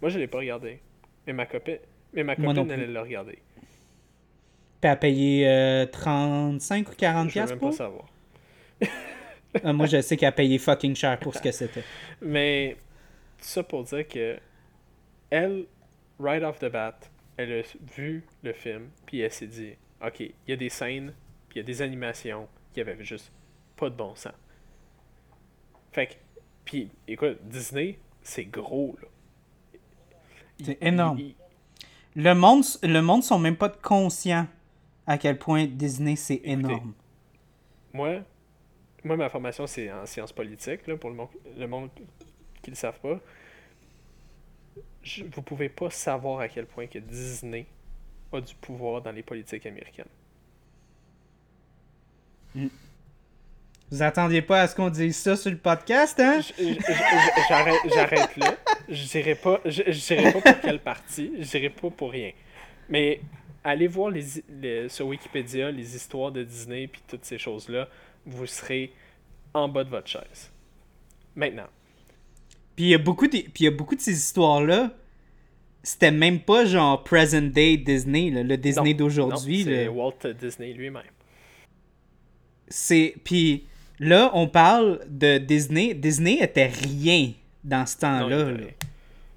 Moi, 0.00 0.08
je 0.08 0.18
l'ai 0.18 0.28
pas 0.28 0.38
regardé. 0.38 0.80
Mais 1.26 1.34
ma 1.34 1.44
copine, 1.44 1.78
mais 2.14 2.24
ma 2.24 2.36
copine 2.36 2.70
elle 2.70 2.92
l'a 2.92 3.02
regardé. 3.02 3.38
puis 4.80 4.90
à 4.90 4.96
payer 4.96 5.48
euh, 5.48 5.86
35 5.86 6.88
ou 6.88 6.94
40 6.94 7.30
Je 7.30 7.40
veux 7.40 7.46
même 7.46 7.58
pas 7.58 7.72
savoir. 7.72 8.06
Euh, 9.64 9.72
moi, 9.72 9.86
je 9.86 10.00
sais 10.00 10.16
qu'elle 10.16 10.30
a 10.30 10.32
payé 10.32 10.58
fucking 10.58 10.96
cher 10.96 11.18
pour 11.20 11.32
ce 11.32 11.40
que 11.40 11.52
c'était. 11.52 11.84
Mais 12.20 12.76
ça 13.38 13.62
pour 13.62 13.84
dire 13.84 14.08
que 14.08 14.36
elle, 15.30 15.66
right 16.18 16.42
off 16.42 16.58
the 16.58 16.66
bat, 16.66 16.98
elle 17.36 17.52
a 17.52 17.62
vu 17.96 18.24
le 18.42 18.52
film, 18.52 18.88
puis 19.06 19.20
elle 19.20 19.32
s'est 19.32 19.46
dit, 19.46 19.74
ok, 20.04 20.20
il 20.20 20.32
y 20.48 20.52
a 20.52 20.56
des 20.56 20.68
scènes, 20.68 21.14
puis 21.48 21.58
il 21.58 21.58
y 21.58 21.60
a 21.60 21.64
des 21.64 21.82
animations 21.82 22.48
qui 22.72 22.80
avaient 22.80 23.02
juste 23.04 23.32
pas 23.76 23.90
de 23.90 23.94
bon 23.94 24.14
sens. 24.14 24.32
Fait 25.92 26.08
que, 26.08 26.14
puis 26.64 26.90
écoute, 27.06 27.38
Disney, 27.44 27.98
c'est 28.22 28.44
gros 28.44 28.96
là. 29.00 29.08
C'est 30.62 30.82
énorme. 30.82 31.20
Le 32.16 32.32
monde, 32.34 32.64
le 32.82 33.00
monde 33.00 33.22
sont 33.24 33.38
même 33.38 33.56
pas 33.56 33.68
conscients 33.68 34.46
à 35.06 35.18
quel 35.18 35.38
point 35.38 35.66
Disney 35.66 36.16
c'est 36.16 36.40
énorme. 36.44 36.94
Moi, 37.92 38.20
moi, 39.04 39.16
ma 39.16 39.28
formation, 39.28 39.66
c'est 39.66 39.90
en 39.92 40.06
sciences 40.06 40.32
politiques, 40.32 40.86
là, 40.86 40.96
pour 40.96 41.10
le 41.10 41.16
monde, 41.16 41.28
le 41.56 41.66
monde 41.66 41.90
qui 42.62 42.70
ne 42.70 42.74
le 42.74 42.76
savent 42.76 43.00
pas. 43.00 43.20
Je- 45.02 45.24
vous 45.24 45.42
pouvez 45.42 45.68
pas 45.68 45.90
savoir 45.90 46.40
à 46.40 46.48
quel 46.48 46.66
point 46.66 46.86
que 46.86 46.98
Disney 46.98 47.66
a 48.32 48.40
du 48.40 48.54
pouvoir 48.54 49.02
dans 49.02 49.12
les 49.12 49.22
politiques 49.22 49.66
américaines. 49.66 50.08
Vous 53.94 54.02
attendiez 54.02 54.42
pas 54.42 54.62
à 54.62 54.66
ce 54.66 54.74
qu'on 54.74 54.90
dise 54.90 55.16
ça 55.16 55.36
sur 55.36 55.52
le 55.52 55.56
podcast, 55.56 56.18
hein? 56.18 56.40
J'arrête 57.48 58.36
là. 58.36 58.56
Je 58.88 59.04
dirais 59.06 59.36
pas, 59.36 59.60
je, 59.64 59.82
je 59.86 60.06
dirais 60.14 60.32
pas 60.32 60.40
pour 60.52 60.60
quelle 60.62 60.80
partie, 60.80 61.30
je 61.38 61.44
dirais 61.48 61.70
pas 61.70 61.90
pour 61.90 62.10
rien. 62.10 62.32
Mais 62.88 63.20
allez 63.62 63.86
voir 63.86 64.10
les, 64.10 64.24
les- 64.60 64.88
sur 64.88 65.06
Wikipédia 65.06 65.70
les 65.70 65.94
histoires 65.94 66.32
de 66.32 66.42
Disney 66.42 66.88
puis 66.88 67.02
toutes 67.06 67.24
ces 67.24 67.38
choses-là, 67.38 67.88
vous 68.26 68.46
serez 68.46 68.92
en 69.52 69.68
bas 69.68 69.84
de 69.84 69.90
votre 69.90 70.08
chaise. 70.08 70.50
Maintenant. 71.36 71.68
Puis 72.74 72.86
il 72.86 72.88
y 72.88 72.94
a 72.94 72.98
beaucoup 72.98 73.28
de, 73.28 73.38
puis 73.38 73.62
y 73.62 73.68
a 73.68 73.70
beaucoup 73.70 73.94
de 73.94 74.00
ces 74.00 74.16
histoires-là. 74.16 74.90
C'était 75.84 76.10
même 76.10 76.40
pas 76.40 76.64
genre 76.64 77.04
present 77.04 77.42
day 77.42 77.76
Disney, 77.76 78.30
là, 78.30 78.42
le 78.42 78.56
Disney 78.56 78.92
d'aujourd'hui. 78.92 79.62
C'est. 79.62 79.86
Walt 79.86 80.26
Disney 80.40 80.72
lui-même. 80.72 81.02
C'est 82.66 83.14
puis 83.22 83.68
là 84.00 84.30
on 84.34 84.48
parle 84.48 85.00
de 85.08 85.38
Disney. 85.38 85.94
Disney 85.94 86.38
était 86.40 86.66
rien 86.66 87.32
dans 87.62 87.86
ce 87.86 87.96
temps-là. 87.98 88.52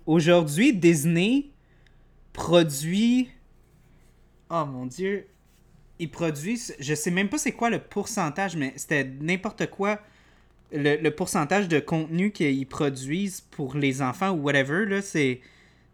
Aujourd'hui, 0.06 0.74
Disney 0.74 1.46
produit. 2.34 3.30
Oh 4.50 4.66
mon 4.66 4.86
dieu. 4.86 5.26
Ils 6.00 6.10
produisent. 6.10 6.76
Je 6.80 6.94
sais 6.94 7.12
même 7.12 7.28
pas 7.30 7.38
c'est 7.38 7.52
quoi 7.52 7.70
le 7.70 7.80
pourcentage, 7.80 8.56
mais 8.56 8.74
c'était 8.76 9.04
n'importe 9.20 9.68
quoi. 9.70 10.00
Le, 10.72 10.98
le 10.98 11.12
pourcentage 11.12 11.68
de 11.68 11.80
contenu 11.80 12.32
qu'ils 12.32 12.68
produisent 12.68 13.42
pour 13.42 13.76
les 13.76 14.02
enfants 14.02 14.32
ou 14.32 14.42
whatever, 14.44 14.86
là, 14.86 15.02
c'est. 15.02 15.42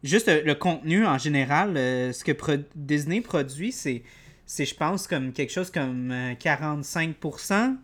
Juste 0.04 0.28
le, 0.28 0.42
le 0.42 0.56
contenu 0.56 1.06
en 1.06 1.18
général. 1.18 1.78
euh, 1.78 2.12
ce 2.12 2.24
que 2.26 2.34
pro- 2.34 2.54
Disney 2.76 3.22
produit, 3.22 3.72
c'est. 3.72 4.04
C'est, 4.46 4.66
je 4.66 4.76
pense, 4.76 5.08
comme 5.08 5.32
quelque 5.32 5.54
chose 5.54 5.72
comme 5.72 6.12
euh, 6.12 6.34
45% 6.34 7.78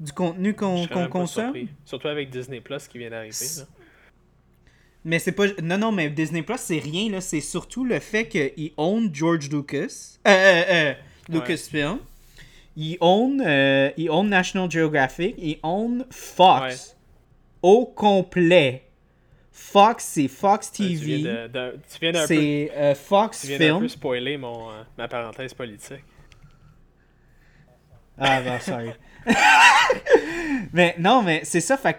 du 0.00 0.12
contenu 0.12 0.54
qu'on 0.54 0.86
pas 0.86 1.06
consomme. 1.08 1.54
surpris. 1.54 1.68
Surtout 1.84 2.08
avec 2.08 2.30
Disney 2.30 2.60
Plus 2.60 2.88
qui 2.88 2.98
vient 2.98 3.10
d'arriver. 3.10 3.46
Mais 5.04 5.18
c'est 5.18 5.32
pas. 5.32 5.46
Non, 5.62 5.78
non, 5.78 5.92
mais 5.92 6.10
Disney 6.10 6.42
Plus, 6.42 6.58
c'est 6.58 6.78
rien, 6.78 7.10
là. 7.10 7.20
C'est 7.20 7.40
surtout 7.40 7.84
le 7.84 8.00
fait 8.00 8.28
qu'il 8.28 8.72
own 8.76 9.10
George 9.14 9.48
Lucas. 9.50 10.18
Euh, 10.26 10.30
euh, 10.30 10.64
euh, 10.68 10.94
Lucasfilm. 11.28 11.98
Il 12.76 12.96
own, 13.00 13.42
euh, 13.44 13.90
il 13.96 14.10
own 14.10 14.28
National 14.28 14.70
Geographic. 14.70 15.34
Il 15.38 15.58
own 15.62 16.04
Fox. 16.10 16.96
Au 17.62 17.86
complet. 17.86 18.84
Fox, 19.52 20.04
c'est 20.04 20.28
Fox 20.28 20.72
TV. 20.72 21.16
tu 21.18 21.22
viens 21.22 21.48
d'un 21.48 21.72
peu, 22.20 22.26
C'est 22.26 22.70
euh, 22.74 22.94
Fox 22.94 23.42
tu 23.42 23.48
viens 23.48 23.58
Film. 23.58 23.80
peu 23.80 23.88
spoiler 23.88 24.36
mon, 24.38 24.70
ma 24.96 25.08
parenthèse 25.08 25.52
politique. 25.52 26.04
Ah, 28.16 28.40
bah, 28.42 28.60
sorry. 28.60 28.90
mais 30.72 30.94
non, 30.98 31.22
mais 31.22 31.40
c'est 31.44 31.60
ça. 31.60 31.76
Fait 31.76 31.94
que 31.94 31.98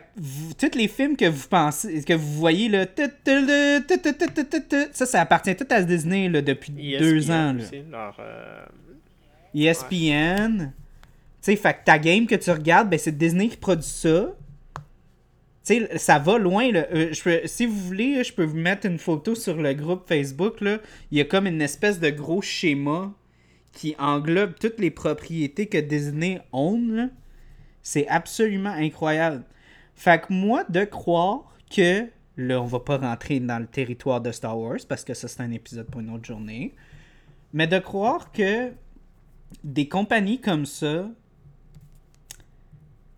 tous 0.58 0.78
les 0.78 0.88
films 0.88 1.16
que 1.16 1.26
vous 1.26 1.48
pensez, 1.48 2.04
que 2.04 2.14
vous 2.14 2.34
voyez, 2.34 2.70
là, 2.70 2.86
ça, 4.92 5.06
ça 5.06 5.22
appartient 5.22 5.56
tout 5.56 5.68
à 5.70 5.82
Disney 5.82 6.30
là, 6.30 6.42
depuis 6.42 6.72
deux 6.72 7.30
ans. 7.32 7.54
Là. 7.54 7.64
ESPN. 9.54 10.72
Tu 11.42 11.52
sais, 11.52 11.56
fait 11.56 11.74
que 11.74 11.80
ta 11.86 11.98
game 11.98 12.28
que 12.28 12.36
tu 12.36 12.52
regardes, 12.52 12.90
ben, 12.90 13.00
c'est 13.00 13.18
Disney 13.18 13.50
qui 13.50 13.58
produit 13.58 13.84
ça. 13.84 14.28
Tu 15.66 15.76
sais, 15.76 15.98
ça 15.98 16.20
va 16.20 16.38
loin. 16.38 16.72
Là. 16.72 16.86
Euh, 16.94 17.10
je 17.12 17.24
peux, 17.24 17.42
si 17.46 17.66
vous 17.66 17.76
voulez, 17.76 18.24
je 18.24 18.32
peux 18.32 18.44
vous 18.44 18.58
mettre 18.58 18.86
une 18.86 19.00
photo 19.00 19.34
sur 19.34 19.58
le 19.58 19.74
groupe 19.74 20.08
Facebook. 20.08 20.62
Là. 20.62 20.78
Il 21.12 21.18
y 21.18 21.22
a 21.22 21.26
comme 21.26 21.48
une 21.48 21.62
espèce 21.62 22.00
de 22.00 22.10
gros 22.10 22.42
schéma 22.42 23.12
qui 23.72 23.96
englobe 24.00 24.56
toutes 24.60 24.80
les 24.80 24.92
propriétés 24.92 25.68
que 25.68 25.78
Disney 25.78 26.42
own. 26.52 27.12
C'est 27.82 28.08
absolument 28.08 28.72
incroyable. 28.72 29.44
Fait 29.96 30.22
que 30.22 30.34
moi, 30.34 30.64
de 30.70 30.84
croire 30.84 31.54
que. 31.70 32.08
Là, 32.38 32.62
on 32.62 32.66
va 32.66 32.80
pas 32.80 32.98
rentrer 32.98 33.40
dans 33.40 33.60
le 33.60 33.68
territoire 33.68 34.22
de 34.22 34.32
Star 34.32 34.58
Wars 34.58 34.80
parce 34.88 35.04
que 35.04 35.14
ça, 35.14 35.28
c'est 35.28 35.42
un 35.42 35.52
épisode 35.52 35.88
pour 35.88 36.02
une 36.02 36.10
autre 36.10 36.26
journée. 36.26 36.74
Mais 37.54 37.68
de 37.68 37.78
croire 37.78 38.32
que 38.32 38.72
des 39.64 39.88
compagnies 39.88 40.40
comme 40.40 40.66
ça 40.66 41.10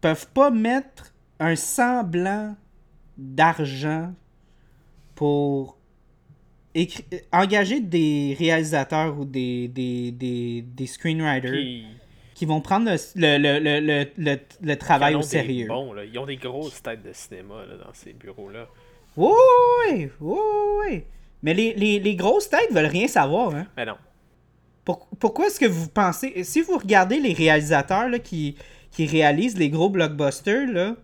peuvent 0.02 0.28
pas 0.34 0.50
mettre 0.50 1.14
un 1.40 1.56
semblant 1.56 2.56
d'argent 3.18 4.14
pour 5.16 5.78
écri- 6.76 7.06
engager 7.32 7.80
des 7.80 8.36
réalisateurs 8.38 9.18
ou 9.18 9.26
des, 9.26 9.68
des, 9.68 10.12
des, 10.12 10.62
des 10.62 10.88
screenwriters 10.88 11.86
qui 12.34 12.46
vont 12.46 12.62
prendre 12.62 12.90
le, 12.90 13.38
le, 13.38 13.60
le, 14.18 14.38
le, 14.62 14.76
travail 14.76 15.16
au 15.16 15.22
sérieux. 15.22 15.68
bons, 15.68 15.94
là. 15.94 16.04
Ils 16.04 16.18
ont 16.18 16.26
des 16.26 16.38
grosses 16.38 16.82
têtes 16.82 17.04
de 17.04 17.14
cinéma 17.14 17.66
là, 17.68 17.78
dans 17.78 17.94
ces 17.94 18.14
bureaux-là. 18.14 18.68
Oui, 19.16 19.30
oui, 19.96 20.10
oui, 20.20 20.38
oui. 20.90 21.04
Mais 21.44 21.54
les, 21.54 21.74
les, 21.76 22.00
les 22.00 22.16
grosses 22.16 22.50
têtes 22.50 22.72
veulent 22.72 22.86
rien 22.88 23.08
savoir. 23.08 23.54
Hein. 23.54 23.68
Mais 23.78 23.86
non. 23.86 23.98
Pour- 24.84 25.08
pourquoi 25.20 25.48
est-ce 25.48 25.60
que 25.60 25.66
vous 25.68 25.88
pensez. 25.88 26.44
Si 26.44 26.62
vous 26.62 26.78
regardez 26.78 27.20
les 27.20 27.34
réalisateurs 27.34 28.10
là, 28.10 28.18
qui, 28.20 28.56
qui 28.92 29.06
réalisent 29.06 29.58
les 29.58 29.70
gros 29.70 29.90
blockbusters, 29.90 30.68
là, 30.72 30.96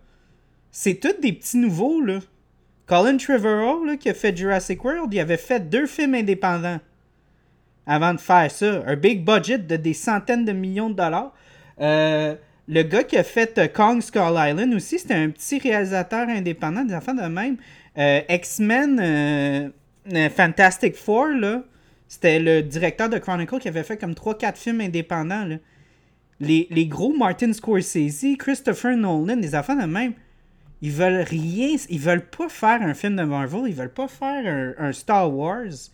c'est 0.72 0.96
tous 0.96 1.20
des 1.20 1.32
petits 1.32 1.58
nouveaux. 1.58 2.00
Là. 2.00 2.18
Colin 2.90 3.18
Trevorrow, 3.18 3.84
là, 3.84 3.96
qui 3.96 4.08
a 4.08 4.14
fait 4.14 4.36
Jurassic 4.36 4.84
World, 4.84 5.14
il 5.14 5.20
avait 5.20 5.36
fait 5.36 5.60
deux 5.60 5.86
films 5.86 6.16
indépendants 6.16 6.80
avant 7.86 8.14
de 8.14 8.18
faire 8.18 8.50
ça. 8.50 8.82
Un 8.84 8.96
big 8.96 9.24
budget 9.24 9.58
de 9.58 9.76
des 9.76 9.94
centaines 9.94 10.44
de 10.44 10.50
millions 10.50 10.90
de 10.90 10.94
dollars. 10.94 11.32
Euh, 11.80 12.34
le 12.66 12.82
gars 12.82 13.04
qui 13.04 13.16
a 13.16 13.22
fait 13.22 13.56
euh, 13.58 13.68
Kong 13.68 14.02
Skull 14.02 14.34
Island 14.36 14.74
aussi, 14.74 14.98
c'était 14.98 15.14
un 15.14 15.30
petit 15.30 15.60
réalisateur 15.60 16.28
indépendant, 16.28 16.82
des 16.82 16.92
enfants 16.92 17.14
de 17.14 17.22
même. 17.22 17.58
Euh, 17.96 18.22
X-Men 18.28 19.72
Fantastic 20.34 20.96
Four, 20.96 21.28
là, 21.28 21.62
c'était 22.08 22.40
le 22.40 22.60
directeur 22.60 23.08
de 23.08 23.18
Chronicle 23.18 23.60
qui 23.60 23.68
avait 23.68 23.84
fait 23.84 23.98
comme 23.98 24.14
3-4 24.14 24.56
films 24.56 24.80
indépendants. 24.80 25.46
Les, 26.40 26.66
les 26.68 26.86
gros 26.86 27.16
Martin 27.16 27.52
Scorsese, 27.52 28.36
Christopher 28.36 28.96
Nolan, 28.96 29.36
des 29.36 29.54
enfants 29.54 29.76
de 29.76 29.86
même, 29.86 30.14
ils 30.82 30.92
veulent 30.92 31.22
rien, 31.22 31.76
ils 31.88 32.00
veulent 32.00 32.26
pas 32.26 32.48
faire 32.48 32.82
un 32.82 32.94
film 32.94 33.16
de 33.16 33.22
Marvel, 33.22 33.62
ils 33.66 33.74
veulent 33.74 33.92
pas 33.92 34.08
faire 34.08 34.74
un, 34.78 34.92
Star 34.92 35.32
Wars. 35.32 35.90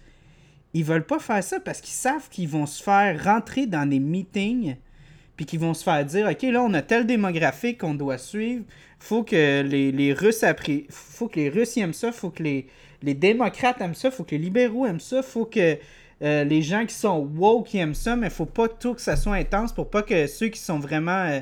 Ils 0.74 0.84
veulent 0.84 1.06
pas 1.06 1.18
faire 1.18 1.42
ça 1.42 1.58
parce 1.58 1.80
qu'ils 1.80 1.94
savent 1.94 2.28
qu'ils 2.28 2.48
vont 2.48 2.66
se 2.66 2.82
faire 2.82 3.22
rentrer 3.24 3.66
dans 3.66 3.88
des 3.88 3.98
meetings 3.98 4.76
puis 5.36 5.46
qu'ils 5.46 5.60
vont 5.60 5.74
se 5.74 5.82
faire 5.82 6.04
dire 6.04 6.28
OK, 6.28 6.42
là, 6.42 6.62
on 6.62 6.72
a 6.74 6.82
tel 6.82 7.06
démographique 7.06 7.78
qu'on 7.78 7.94
doit 7.94 8.18
suivre. 8.18 8.64
Faut 8.98 9.22
que 9.22 9.62
les, 9.62 9.92
les 9.92 10.12
Russes 10.12 10.42
appré- 10.42 10.86
faut 10.90 11.28
que 11.28 11.36
les 11.36 11.48
Russes 11.48 11.76
aiment 11.78 11.92
ça, 11.92 12.12
faut 12.12 12.30
que 12.30 12.42
les, 12.42 12.66
les 13.02 13.14
démocrates 13.14 13.80
aiment 13.80 13.94
ça, 13.94 14.10
faut 14.10 14.24
que 14.24 14.32
les 14.32 14.40
libéraux 14.40 14.86
aiment 14.86 15.00
ça, 15.00 15.22
faut 15.22 15.44
que 15.44 15.78
euh, 16.22 16.44
les 16.44 16.62
gens 16.62 16.86
qui 16.86 16.94
sont 16.94 17.28
woke 17.36 17.66
qui 17.66 17.78
aiment 17.78 17.94
ça, 17.94 18.16
mais 18.16 18.30
faut 18.30 18.46
pas 18.46 18.68
tout 18.68 18.94
que 18.94 19.02
ça 19.02 19.16
soit 19.16 19.34
intense 19.34 19.72
pour 19.72 19.90
pas 19.90 20.02
que 20.02 20.26
ceux 20.26 20.48
qui 20.48 20.60
sont 20.60 20.78
vraiment 20.78 21.24
euh, 21.26 21.40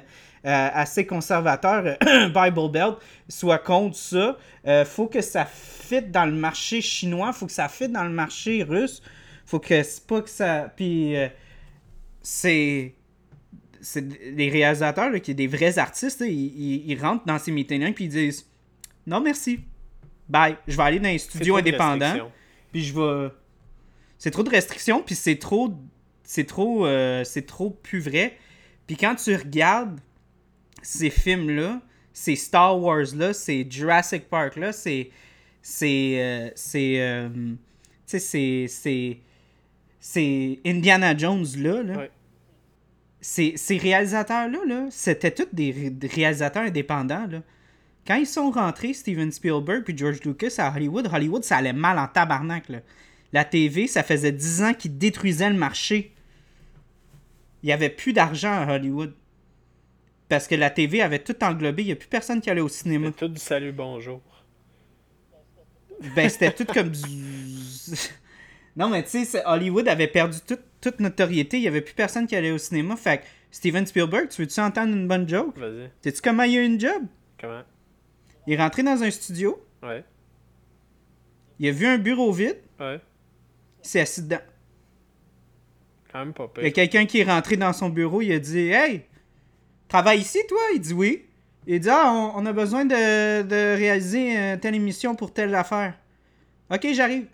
assez 0.48 1.06
conservateurs, 1.06 1.84
euh, 2.06 2.28
Bible 2.28 2.70
Belt, 2.70 2.96
soient 3.28 3.58
contre 3.58 3.96
ça. 3.96 4.36
Euh, 4.66 4.84
faut 4.84 5.06
que 5.06 5.20
ça 5.20 5.44
fit 5.46 6.02
dans 6.02 6.24
le 6.26 6.32
marché 6.32 6.80
chinois, 6.80 7.32
faut 7.32 7.46
que 7.46 7.52
ça 7.52 7.68
fit 7.68 7.88
dans 7.88 8.04
le 8.04 8.10
marché 8.10 8.62
russe. 8.62 9.02
Faut 9.46 9.58
que 9.60 9.82
c'est 9.82 10.06
pas 10.06 10.22
que 10.22 10.30
ça. 10.30 10.72
Puis 10.76 11.16
euh, 11.16 11.28
c'est. 12.22 12.94
C'est 13.80 14.00
les 14.32 14.48
réalisateurs, 14.48 15.10
là, 15.10 15.20
qui 15.20 15.32
sont 15.32 15.36
des 15.36 15.46
vrais 15.46 15.78
artistes, 15.78 16.20
là, 16.20 16.26
ils, 16.26 16.32
ils- 16.32 16.90
ils 16.90 16.98
rentrent 16.98 17.26
dans 17.26 17.38
ces 17.38 17.52
meetings-là 17.52 17.92
puis 17.92 18.04
ils 18.04 18.08
disent 18.10 18.46
Non, 19.06 19.20
merci. 19.20 19.60
Bye. 20.26 20.56
Je 20.66 20.74
vais 20.74 20.82
aller 20.84 20.98
dans 21.00 21.08
un 21.10 21.18
studio 21.18 21.56
indépendant. 21.58 22.14
Puis 22.72 22.82
je 22.84 22.94
vais. 22.94 23.28
C'est 24.16 24.30
trop 24.30 24.42
de 24.42 24.48
restrictions, 24.48 25.02
puis 25.02 25.14
c'est 25.14 25.36
trop 25.36 25.74
c'est 26.26 26.44
trop, 26.46 26.86
euh, 26.86 27.22
c'est 27.24 27.44
trop 27.44 27.68
plus 27.68 28.00
vrai. 28.00 28.38
Puis 28.86 28.96
quand 28.96 29.14
tu 29.16 29.34
regardes 29.36 30.00
ces 30.86 31.10
films-là, 31.10 31.80
ces 32.12 32.36
Star 32.36 32.78
Wars-là, 32.80 33.32
ces 33.32 33.66
Jurassic 33.68 34.28
Park-là, 34.28 34.72
c'est. 34.72 35.10
C'est. 35.62 36.16
euh, 36.20 36.50
c'est. 36.54 37.00
euh, 37.00 37.28
tu 37.30 37.56
sais, 38.06 38.18
c'est. 38.18 38.66
C'est. 38.68 39.18
C'est 40.00 40.58
Indiana 40.66 41.16
Jones-là. 41.16 41.82
Là. 41.82 41.96
Ouais. 41.96 42.10
Ces, 43.20 43.54
ces 43.56 43.78
réalisateurs-là, 43.78 44.58
là, 44.66 44.86
c'était 44.90 45.30
tous 45.30 45.46
des, 45.50 45.70
ré- 45.70 45.90
des 45.90 46.06
réalisateurs 46.08 46.64
indépendants. 46.64 47.26
Là. 47.26 47.42
Quand 48.06 48.16
ils 48.16 48.26
sont 48.26 48.50
rentrés, 48.50 48.92
Steven 48.92 49.32
Spielberg 49.32 49.82
puis 49.82 49.96
George 49.96 50.20
Lucas 50.24 50.56
à 50.58 50.70
Hollywood, 50.76 51.08
Hollywood, 51.10 51.42
ça 51.42 51.56
allait 51.56 51.72
mal 51.72 51.98
en 51.98 52.06
tabarnak. 52.06 52.68
Là. 52.68 52.80
La 53.32 53.46
TV, 53.46 53.86
ça 53.86 54.02
faisait 54.02 54.30
10 54.32 54.62
ans 54.62 54.74
qu'ils 54.74 54.98
détruisaient 54.98 55.48
le 55.48 55.56
marché. 55.56 56.12
Il 57.62 57.68
n'y 57.68 57.72
avait 57.72 57.88
plus 57.88 58.12
d'argent 58.12 58.52
à 58.52 58.74
Hollywood. 58.74 59.14
Parce 60.28 60.46
que 60.48 60.54
la 60.54 60.70
TV 60.70 61.02
avait 61.02 61.18
tout 61.18 61.42
englobé. 61.44 61.82
Il 61.82 61.86
n'y 61.86 61.92
a 61.92 61.96
plus 61.96 62.08
personne 62.08 62.40
qui 62.40 62.50
allait 62.50 62.60
au 62.60 62.68
cinéma. 62.68 63.08
C'est 63.08 63.26
tout 63.26 63.32
du 63.32 63.40
salut, 63.40 63.72
bonjour. 63.72 64.20
Ben, 66.16 66.28
c'était 66.28 66.52
tout 66.52 66.64
comme 66.64 66.88
du. 66.90 67.00
non, 68.76 68.88
mais 68.88 69.02
tu 69.04 69.24
sais, 69.24 69.42
Hollywood 69.44 69.86
avait 69.88 70.08
perdu 70.08 70.38
toute, 70.46 70.60
toute 70.80 71.00
notoriété. 71.00 71.58
Il 71.58 71.62
n'y 71.62 71.68
avait 71.68 71.80
plus 71.82 71.94
personne 71.94 72.26
qui 72.26 72.34
allait 72.36 72.50
au 72.50 72.58
cinéma. 72.58 72.96
Fait 72.96 73.18
que 73.18 73.24
Steven 73.50 73.86
Spielberg, 73.86 74.28
tu 74.28 74.42
veux-tu 74.42 74.60
entendre 74.60 74.92
une 74.94 75.06
bonne 75.06 75.28
joke? 75.28 75.56
Vas-y. 75.58 75.90
Sais-tu 76.02 76.20
comment 76.22 76.42
il 76.44 76.58
a 76.58 76.62
eu 76.62 76.66
une 76.66 76.80
job? 76.80 77.04
Comment? 77.40 77.62
Il 78.46 78.54
est 78.54 78.56
rentré 78.58 78.82
dans 78.82 79.02
un 79.02 79.10
studio. 79.10 79.62
Ouais. 79.82 80.04
Il 81.58 81.68
a 81.68 81.72
vu 81.72 81.86
un 81.86 81.98
bureau 81.98 82.32
vide. 82.32 82.58
Ouais. 82.80 83.00
Il 83.84 83.88
s'est 83.88 84.00
assis 84.00 84.22
dedans. 84.22 84.40
Quand 86.12 86.18
même 86.20 86.32
pas 86.34 86.50
Il 86.56 86.62
y 86.64 86.66
a 86.66 86.70
pire. 86.70 86.72
quelqu'un 86.72 87.06
qui 87.06 87.20
est 87.20 87.24
rentré 87.24 87.56
dans 87.56 87.72
son 87.72 87.88
bureau. 87.90 88.20
Il 88.22 88.32
a 88.32 88.38
dit 88.38 88.68
Hey, 88.70 89.02
travaille 89.88 90.20
ici, 90.20 90.40
toi? 90.48 90.60
Il 90.74 90.80
dit 90.80 90.92
oui. 90.92 91.24
Il 91.66 91.80
dit 91.80 91.88
Ah, 91.90 92.10
on, 92.12 92.42
on 92.42 92.46
a 92.46 92.52
besoin 92.52 92.84
de, 92.84 93.42
de 93.42 93.76
réaliser 93.76 94.38
euh, 94.38 94.56
telle 94.56 94.74
émission 94.74 95.14
pour 95.14 95.32
telle 95.32 95.54
affaire. 95.54 95.94
Ok, 96.70 96.86
j'arrive. 96.92 97.26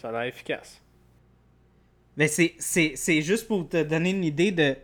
Ça 0.00 0.08
a 0.08 0.12
l'air 0.12 0.22
efficace. 0.22 0.80
Ben, 2.16 2.28
c'est, 2.28 3.22
juste 3.22 3.46
pour 3.46 3.68
te 3.68 3.82
donner 3.82 4.10
une 4.10 4.24
idée 4.24 4.52
de, 4.52 4.76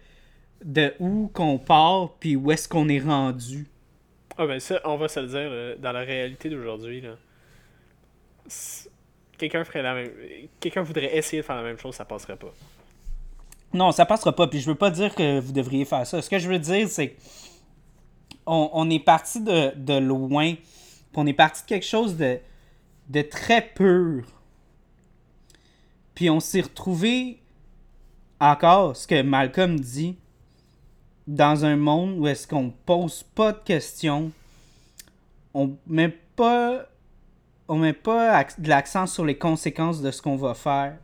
de 0.65 0.95
où 0.99 1.31
qu'on 1.33 1.59
part 1.59 2.15
puis 2.19 2.37
où 2.37 2.51
est-ce 2.51 2.69
qu'on 2.69 2.89
est 2.89 3.01
rendu. 3.01 3.67
Ah 4.39 4.47
ben 4.47 4.61
ça, 4.61 4.81
on 4.85 4.97
va 4.97 5.09
se 5.09 5.21
le 5.21 5.27
dire, 5.27 5.51
là, 5.51 5.75
dans 5.77 5.93
la 5.93 6.01
réalité 6.01 6.51
d'aujourd'hui, 6.51 7.01
là, 7.01 7.17
quelqu'un 9.39 9.65
ferait 9.65 9.83
la 9.83 9.95
même... 9.95 10.11
Quelqu'un 10.61 10.83
voudrait 10.83 11.17
essayer 11.17 11.41
de 11.41 11.47
faire 11.47 11.57
la 11.57 11.63
même 11.63 11.79
chose, 11.79 11.95
ça 11.95 12.05
passerait 12.05 12.37
pas. 12.37 12.53
Non, 13.73 13.93
ça 13.93 14.07
passera 14.07 14.35
pas. 14.35 14.47
Puis 14.47 14.61
je 14.61 14.67
veux 14.67 14.75
pas 14.75 14.91
dire 14.91 15.15
que 15.15 15.41
vous 15.41 15.53
devriez 15.53 15.85
faire 15.85 16.07
ça. 16.07 16.23
Ce 16.23 16.31
que 16.31 16.39
je 16.39 16.49
veux 16.49 16.59
dire, 16.59 16.89
c'est 16.89 17.17
on, 18.47 18.89
est 18.91 19.01
parti 19.01 19.41
de, 19.41 19.99
loin. 19.99 20.55
On 21.15 21.27
est 21.27 21.33
parti 21.33 21.63
de 21.63 21.67
quelque 21.67 21.87
chose 21.87 22.17
de, 22.17 22.39
de 23.09 23.23
très 23.23 23.63
pur. 23.63 24.25
Puis 26.15 26.31
on 26.31 26.41
s'est 26.41 26.61
retrouvé 26.61 27.41
encore, 28.41 28.97
ce 28.97 29.07
que 29.07 29.23
Malcolm 29.23 29.81
dit, 29.81 30.17
dans 31.27 31.65
un 31.65 31.77
monde 31.77 32.19
où 32.19 32.27
est-ce 32.27 32.47
qu'on 32.47 32.71
pose 32.71 33.23
pas 33.23 33.53
de 33.53 33.59
questions, 33.59 34.31
on 35.55 35.77
met 35.87 36.17
pas, 36.37 36.87
on 37.67 37.77
met 37.77 37.93
pas 37.93 38.45
de 38.59 38.69
l'accent 38.69 39.07
sur 39.07 39.25
les 39.25 39.37
conséquences 39.37 40.03
de 40.03 40.11
ce 40.11 40.23
qu'on 40.23 40.37
va 40.37 40.55
faire. 40.55 40.99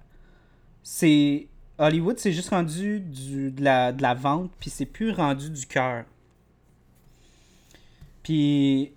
C'est 0.83 1.49
Hollywood, 1.79 2.19
c'est 2.19 2.33
juste 2.33 2.51
rendu 2.51 3.01
du, 3.01 3.51
de, 3.51 3.63
la, 3.63 3.93
de 3.93 4.03
la 4.03 4.15
vente, 4.15 4.51
puis 4.61 4.71
c'est 4.71 4.87
plus 4.87 5.11
rendu 5.11 5.51
du 5.51 5.67
cœur. 5.67 6.05
Puis 8.23 8.93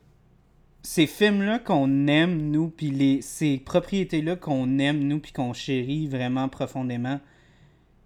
ces 0.84 1.08
films-là 1.08 1.60
qu'on 1.60 2.08
aime, 2.08 2.52
nous, 2.52 2.70
puis 2.70 2.92
les, 2.92 3.22
ces 3.22 3.58
propriétés-là 3.58 4.36
qu'on 4.36 4.78
aime, 4.78 5.00
nous, 5.00 5.20
puis 5.20 5.32
qu'on 5.32 5.54
chérit 5.54 6.08
vraiment 6.08 6.48
profondément, 6.48 7.20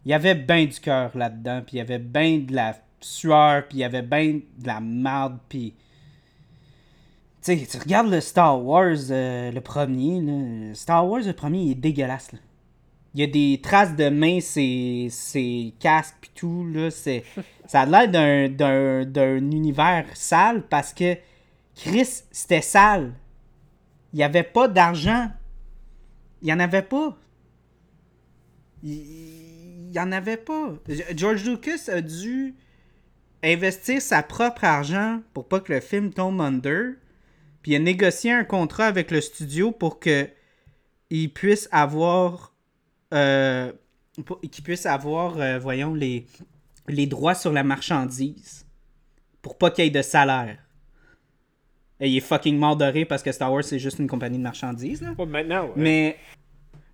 il 0.05 0.11
y 0.11 0.13
avait 0.13 0.35
bien 0.35 0.65
du 0.65 0.79
cœur 0.79 1.15
là-dedans, 1.17 1.61
puis 1.65 1.75
il 1.75 1.79
y 1.79 1.81
avait 1.81 1.99
bien 1.99 2.39
de 2.39 2.55
la 2.55 2.75
sueur, 3.01 3.67
puis 3.67 3.79
il 3.79 3.81
y 3.81 3.83
avait 3.83 4.01
bien 4.01 4.39
de 4.57 4.67
la 4.67 4.79
merde, 4.79 5.39
puis... 5.49 5.73
Tu 7.41 7.57
sais, 7.57 7.67
tu 7.69 7.77
regardes 7.77 8.09
le 8.09 8.19
Star 8.19 8.61
Wars, 8.61 8.97
euh, 9.11 9.51
le 9.51 9.61
premier, 9.61 10.19
là, 10.19 10.73
Star 10.73 11.07
Wars, 11.07 11.21
le 11.21 11.31
premier, 11.31 11.61
il 11.61 11.71
est 11.71 11.75
dégueulasse, 11.75 12.33
là. 12.33 12.39
Il 13.13 13.21
y 13.21 13.23
a 13.23 13.27
des 13.27 13.59
traces 13.61 13.95
de 13.95 14.09
mains, 14.09 14.39
ses, 14.39 15.73
casques 15.79 16.15
pis 16.21 16.31
tout, 16.35 16.67
là. 16.67 16.89
Ça 16.91 17.81
a 17.81 17.85
l'air 17.85 18.47
d'un 19.05 19.37
univers 19.37 20.05
sale 20.13 20.63
parce 20.69 20.93
que 20.93 21.15
Chris, 21.75 22.23
c'était 22.31 22.61
sale. 22.61 23.13
Il 24.13 24.17
n'y 24.17 24.23
avait 24.23 24.43
pas 24.43 24.67
d'argent. 24.67 25.31
Il 26.41 26.45
n'y 26.45 26.53
en 26.53 26.59
avait 26.59 26.83
pas. 26.83 27.17
Il 28.83 29.89
n'y 29.91 29.99
en 29.99 30.11
avait 30.11 30.37
pas. 30.37 30.73
George 31.15 31.45
Lucas 31.45 31.89
a 31.91 32.01
dû 32.01 32.55
investir 33.43 34.01
sa 34.01 34.23
propre 34.23 34.63
argent 34.65 35.21
pour 35.33 35.47
pas 35.47 35.59
que 35.59 35.73
le 35.73 35.79
film 35.79 36.11
tombe 36.11 36.41
under. 36.41 36.93
Puis 37.61 37.73
il 37.73 37.75
a 37.75 37.79
négocié 37.79 38.31
un 38.31 38.43
contrat 38.43 38.85
avec 38.85 39.11
le 39.11 39.21
studio 39.21 39.71
pour 39.71 39.99
que 39.99 40.29
il 41.09 41.33
puisse 41.33 41.67
avoir 41.71 42.48
euh, 43.13 43.71
pour- 44.25 44.39
qu'il 44.41 44.63
puisse 44.63 44.85
avoir 44.85 45.39
euh, 45.39 45.59
voyons 45.59 45.93
les 45.93 46.25
les 46.87 47.05
droits 47.05 47.35
sur 47.35 47.51
la 47.53 47.63
marchandise 47.63 48.65
pour 49.41 49.57
pas 49.57 49.69
qu'il 49.71 49.83
y 49.85 49.87
ait 49.87 49.91
de 49.91 50.01
salaire. 50.01 50.57
Et 51.99 52.09
il 52.09 52.17
est 52.17 52.21
fucking 52.21 52.57
mort 52.57 52.75
de 52.77 52.85
rire 52.85 53.05
parce 53.07 53.21
que 53.23 53.31
Star 53.31 53.51
Wars 53.51 53.63
c'est 53.63 53.79
juste 53.79 53.99
une 53.99 54.07
compagnie 54.07 54.37
de 54.37 54.43
marchandises 54.43 55.01
là. 55.01 55.13
Ouais, 55.17 55.25
maintenant, 55.25 55.65
ouais. 55.65 55.71
Mais, 55.75 56.17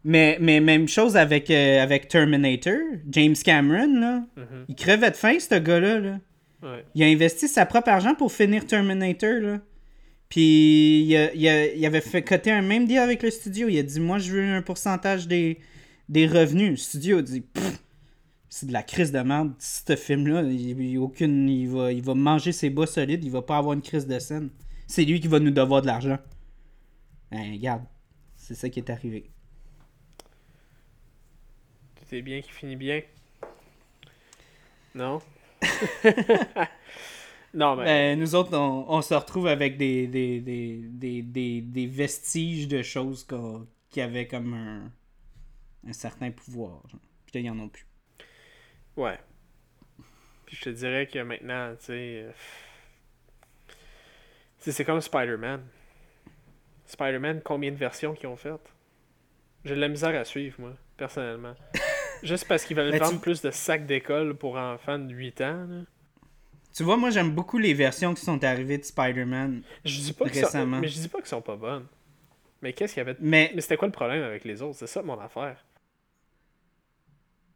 mais, 0.04 0.38
mais 0.42 0.60
même 0.60 0.88
chose 0.88 1.16
avec, 1.16 1.50
euh, 1.52 1.82
avec 1.82 2.08
Terminator. 2.08 2.78
James 3.10 3.36
Cameron, 3.44 4.00
là. 4.00 4.24
Mhm. 4.36 4.66
Il 4.70 4.76
crevait 4.76 5.12
de 5.12 5.16
faim, 5.16 5.38
ce 5.40 5.56
gars-là. 5.56 6.00
Là. 6.00 6.20
Ouais. 6.64 6.86
Il 6.96 7.04
a 7.04 7.08
investi 7.08 7.48
sa 7.48 7.66
propre 7.66 7.90
argent 7.90 8.16
pour 8.16 8.32
finir 8.32 8.66
Terminator, 8.66 9.40
là. 9.42 9.60
Puis 10.30 11.04
il, 11.08 11.16
a- 11.16 11.34
il 11.34 11.48
a- 11.48 11.74
il 11.74 11.86
avait 11.86 12.02
fait 12.02 12.24
coter 12.24 12.52
un 12.52 12.62
même 12.64 12.86
deal 12.88 12.98
avec 12.98 13.22
le 13.24 13.30
studio. 13.30 13.68
Il 13.70 13.78
a 13.80 13.84
dit 13.84 14.00
Moi, 14.00 14.18
je 14.18 14.32
veux 14.32 14.44
un 14.44 14.62
pourcentage 14.64 15.28
des, 15.28 15.60
des 16.10 16.27
revenus. 16.27 16.72
Le 16.72 16.76
studio 16.77 17.22
dit 17.22 17.41
Pfff, 17.41 17.80
C'est 18.49 18.65
de 18.68 18.73
la 18.73 18.84
crise 18.84 19.11
de 19.11 19.19
merde. 19.19 19.53
Ce 19.60 19.95
film-là, 19.95 20.44
il, 20.44 20.80
il- 20.82 20.98
aucune, 20.98 21.49
il, 21.49 21.68
va, 21.69 21.91
il 21.91 22.02
va 22.03 22.14
manger 22.14 22.52
ses 22.52 22.69
bas 22.69 22.86
solides. 22.88 23.23
Il 23.23 23.32
va 23.32 23.41
pas 23.41 23.57
avoir 23.57 23.73
une 23.73 23.82
crise 23.82 24.07
de 24.07 24.19
scène. 24.19 24.49
C'est 24.88 25.03
lui 25.06 25.19
qui 25.19 25.27
va 25.27 25.40
nous 25.40 25.52
devoir 25.52 25.82
de 25.82 25.88
l'argent. 25.88 26.18
Ben, 27.32 27.52
regarde. 27.53 27.84
C'est 28.36 28.56
ça 28.56 28.69
qui 28.69 28.80
est 28.80 28.90
arrivé. 28.90 29.30
Tout 31.95 32.15
est 32.15 32.22
bien 32.22 32.41
qui 32.41 32.52
finit 32.52 32.76
bien. 32.76 33.02
Non? 34.94 35.22
non, 37.53 37.76
mais... 37.76 37.86
Ben, 37.86 38.19
nous 38.19 38.36
autres, 38.36 38.56
on, 38.57 38.86
on 38.90 39.02
se 39.02 39.14
retrouve 39.14 39.48
avec 39.48 39.77
des, 39.77 40.07
des, 40.07 40.40
des, 40.41 40.77
des, 40.84 41.22
des, 41.22 41.61
des 41.61 41.88
vestiges 41.88 42.68
de 42.68 42.82
choses 42.82 43.23
qu'on- 43.23 43.65
qui 43.90 44.02
avaient 44.02 44.27
comme 44.27 44.53
un, 44.53 44.91
un 45.88 45.94
certain 45.94 46.32
pouvoir. 46.32 46.82
genre. 46.90 46.99
Puis 47.26 47.36
là, 47.36 47.40
ils 47.41 47.49
en 47.52 47.60
ont 47.60 47.70
plus. 47.70 47.86
Ouais. 48.98 49.20
Puis 50.45 50.56
je 50.57 50.64
te 50.66 50.70
dirais 50.70 51.07
que 51.07 51.20
maintenant, 51.20 51.76
tu 51.80 51.86
sais. 51.86 52.24
euh, 52.26 52.32
c'est 54.60 54.86
comme 54.86 55.02
Spider-Man. 55.02 55.62
Spider-Man, 56.86 57.41
combien 57.44 57.72
de 57.72 57.78
versions 57.78 58.14
qu'ils 58.14 58.28
ont 58.28 58.36
faites? 58.36 58.72
J'ai 59.64 59.76
de 59.76 59.80
la 59.82 59.88
misère 59.88 60.20
à 60.20 60.24
suivre, 60.24 60.56
moi, 60.60 60.74
personnellement. 60.98 61.56
Juste 62.24 62.48
parce 62.48 62.64
qu'ils 62.64 62.78
veulent 62.78 62.91
Ben, 62.91 62.99
tu- 62.99 63.06
vendre 63.06 63.22
plus 63.22 63.41
de 63.41 63.52
sacs 63.52 63.86
d'école 63.86 64.36
pour 64.36 64.56
enfants 64.57 64.99
de 64.99 65.12
8 65.14 65.41
ans. 65.41 65.66
Là. 65.68 65.82
Tu 66.76 66.84
vois, 66.84 66.98
moi, 66.98 67.10
j'aime 67.10 67.32
beaucoup 67.32 67.57
les 67.57 67.74
versions 67.74 68.14
qui 68.14 68.22
sont 68.24 68.44
arrivées 68.44 68.78
de 68.78 68.84
Spider-Man. 68.84 69.64
Je 69.84 69.99
dis 69.99 70.14
pas 70.14 70.26
que 70.30 70.36
ça, 70.36 70.45
Récemment. 70.45 70.80
mais 70.80 70.88
je 70.88 70.99
dis 70.99 71.07
pas 71.07 71.18
qu'ils 71.20 71.28
sont 71.28 71.41
pas 71.41 71.56
bonnes. 71.56 71.88
Mais 72.62 72.74
qu'est-ce 72.74 72.94
qu'il 72.94 73.02
y 73.02 73.06
avait 73.06 73.14
de- 73.16 73.20
Mais 73.22 73.52
Mais 73.56 73.62
c'était 73.62 73.78
quoi 73.78 73.88
le 73.88 73.91
problème 73.94 74.24
avec 74.24 74.44
les 74.45 74.62
autres? 74.62 74.78
C'est 74.78 74.88
ça 74.88 75.02
mon 75.02 75.20
affaire. 75.20 75.65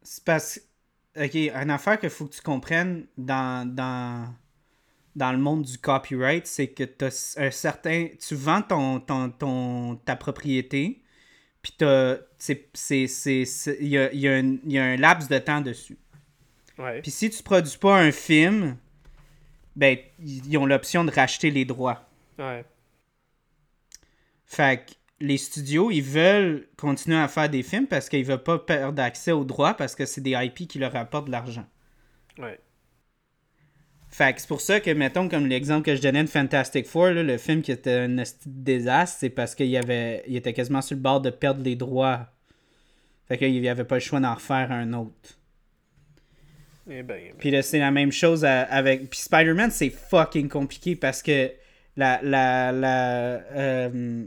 C'est 0.02 0.24
parce 0.24 0.60
Ok, 1.16 1.34
une 1.34 1.70
affaire 1.70 1.98
qu'il 1.98 2.10
faut 2.10 2.26
que 2.26 2.34
tu 2.34 2.40
comprennes 2.40 3.06
dans, 3.18 3.68
dans, 3.68 4.32
dans 5.16 5.32
le 5.32 5.38
monde 5.38 5.62
du 5.64 5.78
copyright, 5.78 6.46
c'est 6.46 6.68
que 6.68 6.84
t'as 6.84 7.34
un 7.38 7.50
certain. 7.50 8.08
Tu 8.20 8.34
vends 8.36 8.62
ton, 8.62 9.00
ton, 9.00 9.30
ton, 9.30 9.96
ta 9.96 10.16
propriété, 10.16 11.02
puis 11.62 11.72
Il 13.80 13.88
y 13.88 13.98
a, 13.98 14.12
y 14.12 14.28
a 14.28 14.32
un- 14.34 14.58
il 14.64 14.72
y 14.72 14.78
a 14.78 14.84
un 14.84 14.96
laps 14.96 15.28
de 15.28 15.38
temps 15.38 15.60
dessus. 15.60 15.98
Puis 17.02 17.10
si 17.10 17.30
tu 17.30 17.42
produis 17.42 17.76
pas 17.78 17.98
un 18.00 18.12
film, 18.12 18.76
ben, 19.76 19.98
ils 20.20 20.56
ont 20.58 20.66
l'option 20.66 21.04
de 21.04 21.10
racheter 21.10 21.50
les 21.50 21.64
droits. 21.64 22.02
Ouais. 22.38 22.64
Fait 24.46 24.84
que 24.84 24.92
les 25.20 25.36
studios, 25.36 25.90
ils 25.90 26.02
veulent 26.02 26.66
continuer 26.76 27.18
à 27.18 27.28
faire 27.28 27.48
des 27.48 27.62
films 27.62 27.86
parce 27.86 28.08
qu'ils 28.08 28.24
veulent 28.24 28.42
pas 28.42 28.58
perdre 28.58 29.02
accès 29.02 29.32
aux 29.32 29.44
droits 29.44 29.74
parce 29.74 29.94
que 29.94 30.06
c'est 30.06 30.20
des 30.20 30.32
IP 30.32 30.66
qui 30.66 30.78
leur 30.78 30.96
apportent 30.96 31.26
de 31.26 31.32
l'argent. 31.32 31.66
Ouais. 32.38 32.58
Fait 34.08 34.32
que 34.34 34.40
c'est 34.40 34.48
pour 34.48 34.60
ça 34.60 34.80
que, 34.80 34.90
mettons, 34.90 35.28
comme 35.28 35.46
l'exemple 35.46 35.84
que 35.84 35.94
je 35.94 36.02
donnais 36.02 36.24
de 36.24 36.28
Fantastic 36.28 36.86
Four, 36.86 37.10
là, 37.10 37.22
le 37.22 37.38
film 37.38 37.62
qui 37.62 37.70
était 37.70 37.92
un 37.92 38.22
désastre, 38.46 39.18
c'est 39.20 39.30
parce 39.30 39.54
qu'il 39.54 39.74
avait, 39.76 40.24
il 40.26 40.36
était 40.36 40.52
quasiment 40.52 40.82
sur 40.82 40.96
le 40.96 41.02
bord 41.02 41.20
de 41.20 41.30
perdre 41.30 41.62
les 41.62 41.76
droits. 41.76 42.26
Fait 43.28 43.38
qu'il 43.38 43.60
n'y 43.60 43.68
avait 43.68 43.84
pas 43.84 43.96
le 43.96 44.00
choix 44.00 44.18
d'en 44.18 44.34
refaire 44.34 44.72
un 44.72 44.92
autre. 44.94 45.38
Eh 46.88 47.02
ben, 47.04 47.06
ben, 47.06 47.34
Puis 47.38 47.52
là, 47.52 47.62
c'est 47.62 47.78
la 47.78 47.92
même 47.92 48.10
chose 48.10 48.44
avec. 48.44 49.08
Puis 49.10 49.20
Spider-Man, 49.20 49.70
c'est 49.70 49.90
fucking 49.90 50.48
compliqué 50.48 50.96
parce 50.96 51.22
que 51.22 51.52
la. 51.96 52.20
la, 52.22 52.72
la 52.72 53.42
euh, 53.52 54.26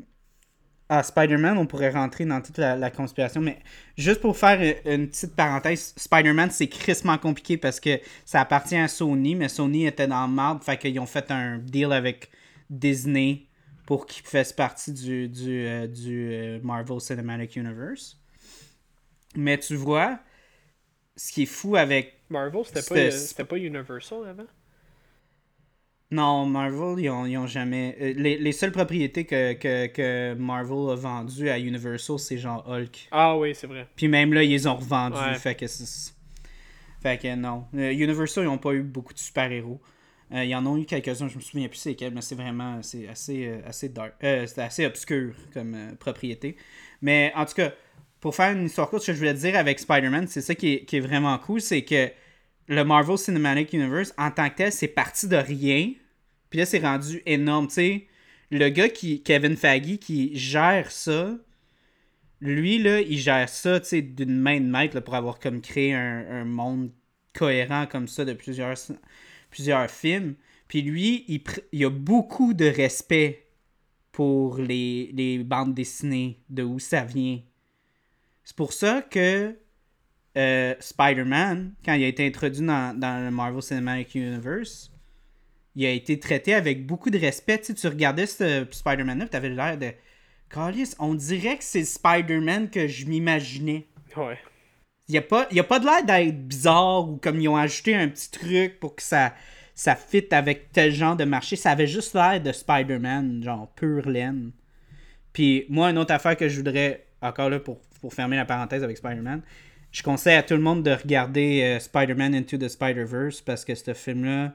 Ah, 0.90 1.02
Spider-Man, 1.02 1.58
on 1.58 1.66
pourrait 1.66 1.90
rentrer 1.90 2.26
dans 2.26 2.42
toute 2.42 2.58
la, 2.58 2.76
la 2.76 2.92
conspiration, 2.92 3.42
mais 3.42 3.58
juste 3.98 4.20
pour 4.20 4.38
faire 4.38 4.60
une, 4.86 5.08
petite 5.08 5.36
parenthèse, 5.36 5.94
Spider-Man, 5.98 6.52
c'est 6.52 6.68
crissement 6.68 7.18
compliqué 7.18 7.58
parce 7.58 7.80
que 7.80 8.00
ça 8.26 8.42
appartient 8.42 8.76
à 8.76 8.88
Sony, 8.88 9.36
mais 9.36 9.50
Sony 9.50 9.88
était 9.88 10.08
dans 10.08 10.28
le 10.28 10.34
marbre, 10.34 10.64
fait 10.64 10.78
qu'ils 10.78 11.00
ont 11.00 11.06
fait 11.06 11.32
un 11.32 11.58
deal 11.58 11.94
avec 11.94 12.30
Disney 12.70 13.48
pour 13.86 14.06
qu'il 14.06 14.26
fasse 14.26 14.52
partie 14.54 14.92
du, 14.92 15.30
du, 15.30 15.66
euh, 15.66 15.88
du 15.88 16.32
euh, 16.32 16.60
Marvel 16.64 17.00
Cinematic 17.00 17.56
Universe. 17.56 18.18
Mais 19.36 19.58
tu 19.58 19.76
vois, 19.76 20.20
ce 21.16 21.32
qui 21.32 21.44
est 21.44 21.48
fou 21.48 21.76
avec 21.76 22.20
Marvel, 22.30 22.64
c'était 22.66 23.10
pas, 23.10 23.42
euh, 23.42 23.46
pas 23.46 23.58
Universal 23.58 24.28
avant? 24.28 24.48
Non, 26.14 26.45
Marvel, 26.45 27.03
ils 27.03 27.10
ont, 27.10 27.26
ils 27.26 27.38
ont 27.38 27.48
jamais. 27.48 27.98
euh, 27.99 28.14
Les, 28.15 28.38
les 28.38 28.52
seules 28.52 28.72
propriétés 28.72 29.26
que, 29.26 29.53
que, 29.53 29.88
que 29.88 30.35
Marvel 30.35 30.91
a 30.91 30.95
vendues 30.95 31.49
à 31.49 31.57
Universal, 31.57 32.19
c'est 32.19 32.38
genre 32.38 32.64
Hulk. 32.69 33.07
Ah 33.11 33.35
oui, 33.38 33.56
c'est 33.56 33.68
vrai. 33.68 33.88
Puis 33.95 34.07
même 34.07 34.31
là, 34.34 34.44
ils 34.44 34.49
les 34.52 34.68
ont 34.68 34.76
revendus. 34.76 35.18
Ouais. 35.18 35.35
Fait 35.35 35.56
que 35.56 35.65
c'est. 35.68 36.14
Fait 37.02 37.18
que 37.18 37.35
non. 37.35 37.65
Euh, 37.76 37.91
Universal, 37.91 38.44
ils 38.44 38.48
n'ont 38.48 38.57
pas 38.60 38.73
eu 38.73 38.84
beaucoup 38.84 39.14
de 39.14 39.19
super-héros. 39.19 39.81
Euh, 40.34 40.44
ils 40.45 40.56
en 40.56 40.65
ont 40.65 40.77
eu 40.77 40.85
quelques-uns, 40.85 41.27
je 41.27 41.35
me 41.35 41.41
souviens 41.41 41.68
plus 41.68 41.77
c'est 41.77 41.90
lesquels, 41.90 42.14
mais 42.14 42.22
c'est 42.22 42.35
vraiment 42.35 42.81
c'est 42.81 43.07
assez, 43.07 43.48
euh, 43.48 43.60
assez 43.68 43.90
dark. 43.90 44.14
Euh, 44.23 44.45
c'est 44.48 44.61
assez 44.61 44.85
obscur 44.85 45.34
comme 45.53 45.76
propriété. 45.99 46.56
Mais 47.02 47.31
en 47.35 47.45
tout 47.45 47.56
cas, 47.56 47.72
pour 48.19 48.35
faire 48.35 48.56
une 48.56 48.65
histoire 48.65 48.90
courte, 48.90 49.02
ce 49.03 49.07
que 49.07 49.14
je 49.14 49.18
voulais 49.19 49.34
dire 49.34 49.56
avec 49.56 49.80
Spider-Man, 49.80 50.27
c'est 50.27 50.41
ça 50.41 50.56
qui 50.56 50.73
est, 50.73 50.85
qui 50.85 50.98
est 50.98 51.02
vraiment 51.02 51.38
cool, 51.40 51.60
c'est 51.60 51.84
que 51.84 52.10
le 52.68 52.84
Marvel 52.84 53.18
Cinematic 53.18 53.73
Universe, 53.73 54.14
en 54.18 54.31
tant 54.31 54.49
que 54.49 54.56
tel, 54.56 54.72
c'est 54.72 54.88
parti 54.88 55.27
de 55.27 55.35
rien. 55.35 55.91
Puis 56.54 56.60
là, 56.60 56.68
c'est 56.68 56.78
rendu 56.78 57.20
énorme. 57.26 57.66
Tu 57.66 57.74
sais, 57.74 58.08
le 58.52 58.70
gars 58.70 58.88
qui, 58.88 59.24
Kevin 59.24 59.58
Feige, 59.58 59.98
qui 59.98 60.38
gère 60.38 60.92
ça, 60.92 61.36
lui, 62.42 62.78
là, 62.78 63.02
il 63.02 63.18
gère 63.18 63.50
ça, 63.50 63.80
tu 63.80 63.88
sais, 63.88 64.02
d'une 64.04 64.38
main 64.38 64.60
de 64.60 64.68
maître, 64.68 65.00
pour 65.00 65.16
avoir 65.16 65.40
comme 65.40 65.62
créé 65.62 65.96
un, 65.96 66.24
un 66.30 66.46
monde 66.46 66.92
cohérent 67.34 67.88
comme 67.88 68.08
ça 68.08 68.24
de 68.24 68.34
plusieurs, 68.34 68.76
plusieurs 69.50 69.90
films. 69.90 70.36
Puis 70.68 70.84
lui, 70.84 71.26
il, 71.28 71.42
il 71.72 71.86
a 71.86 71.90
beaucoup 71.90 72.54
de 72.54 72.66
respect 72.66 73.48
pour 74.12 74.60
les, 74.60 75.10
les 75.12 75.40
bandes 75.40 75.74
dessinées, 75.74 76.38
de 76.52 76.62
où 76.62 76.78
ça 76.78 77.04
vient. 77.04 77.42
C'est 78.44 78.56
pour 78.56 78.74
ça 78.74 79.02
que 79.02 79.58
euh, 80.38 80.76
Spider-Man, 80.80 81.74
quand 81.84 81.96
il 81.96 82.04
a 82.04 82.08
été 82.08 82.28
introduit 82.28 82.64
dans, 82.64 82.96
dans 82.96 83.26
le 83.26 83.32
Marvel 83.32 83.64
Cinematic 83.64 84.14
Universe, 84.14 84.93
il 85.76 85.86
a 85.86 85.90
été 85.91 86.20
traité 86.20 86.54
avec 86.54 86.86
beaucoup 86.86 87.10
de 87.10 87.18
respect. 87.18 87.60
Tu, 87.60 87.66
sais, 87.66 87.74
tu 87.74 87.88
regardais 87.88 88.26
ce 88.26 88.66
Spider-Man-là, 88.70 89.28
tu 89.28 89.38
avais 89.38 89.50
l'air 89.50 89.78
de. 89.78 89.91
Calisse, 90.50 90.95
on 91.00 91.16
dirait 91.16 91.58
que 91.58 91.64
c'est 91.64 91.80
le 91.80 91.86
Spider-Man 91.86 92.70
que 92.70 92.88
je 92.88 93.06
m'imaginais. 93.08 93.88
Ouais. 94.16 94.38
Il 95.10 95.14
n'y 95.14 95.18
a, 95.18 95.22
pas- 95.24 95.48
y 95.52 95.60
a 95.60 95.64
pas 95.64 95.80
de 95.80 95.86
l'air 95.86 96.06
d'être 96.06 96.48
bizarre 96.48 97.10
ou 97.10 97.18
comme 97.18 97.40
ils 97.40 97.48
ont 97.48 97.58
ajouté 97.58 97.95
un 97.95 98.08
petit 98.08 98.30
truc 98.30 98.80
pour 98.80 98.95
que 98.95 99.02
ça, 99.02 99.34
ça 99.74 99.95
fit 99.95 100.28
avec 100.32 100.72
tel 100.72 100.94
genre 100.94 101.16
de 101.16 101.24
marché. 101.26 101.56
Ça 101.56 101.72
avait 101.72 101.88
juste 101.88 102.14
l'air 102.14 102.40
de 102.40 102.52
Spider-Man, 102.52 103.41
genre 103.44 103.68
pure 103.76 104.08
laine. 104.08 104.52
Puis 105.34 105.66
moi, 105.70 105.90
une 105.90 105.98
autre 105.98 106.14
affaire 106.14 106.38
que 106.38 106.48
je 106.48 106.58
voudrais, 106.58 107.06
encore 107.22 107.50
là 107.50 107.60
pour, 107.60 107.82
pour 108.00 108.14
fermer 108.14 108.36
la 108.36 108.45
parenthèse 108.45 108.84
avec 108.84 108.98
Spider-Man, 108.98 109.41
je 109.91 110.04
conseille 110.04 110.36
à 110.36 110.44
tout 110.44 110.54
le 110.54 110.62
monde 110.62 110.84
de 110.84 110.91
regarder 110.91 111.62
euh, 111.64 111.80
Spider-Man 111.80 112.36
Into 112.36 112.58
the 112.58 112.68
Spider-Verse 112.68 113.41
parce 113.41 113.66
que 113.66 113.74
ce 113.76 113.94
film-là 113.94 114.54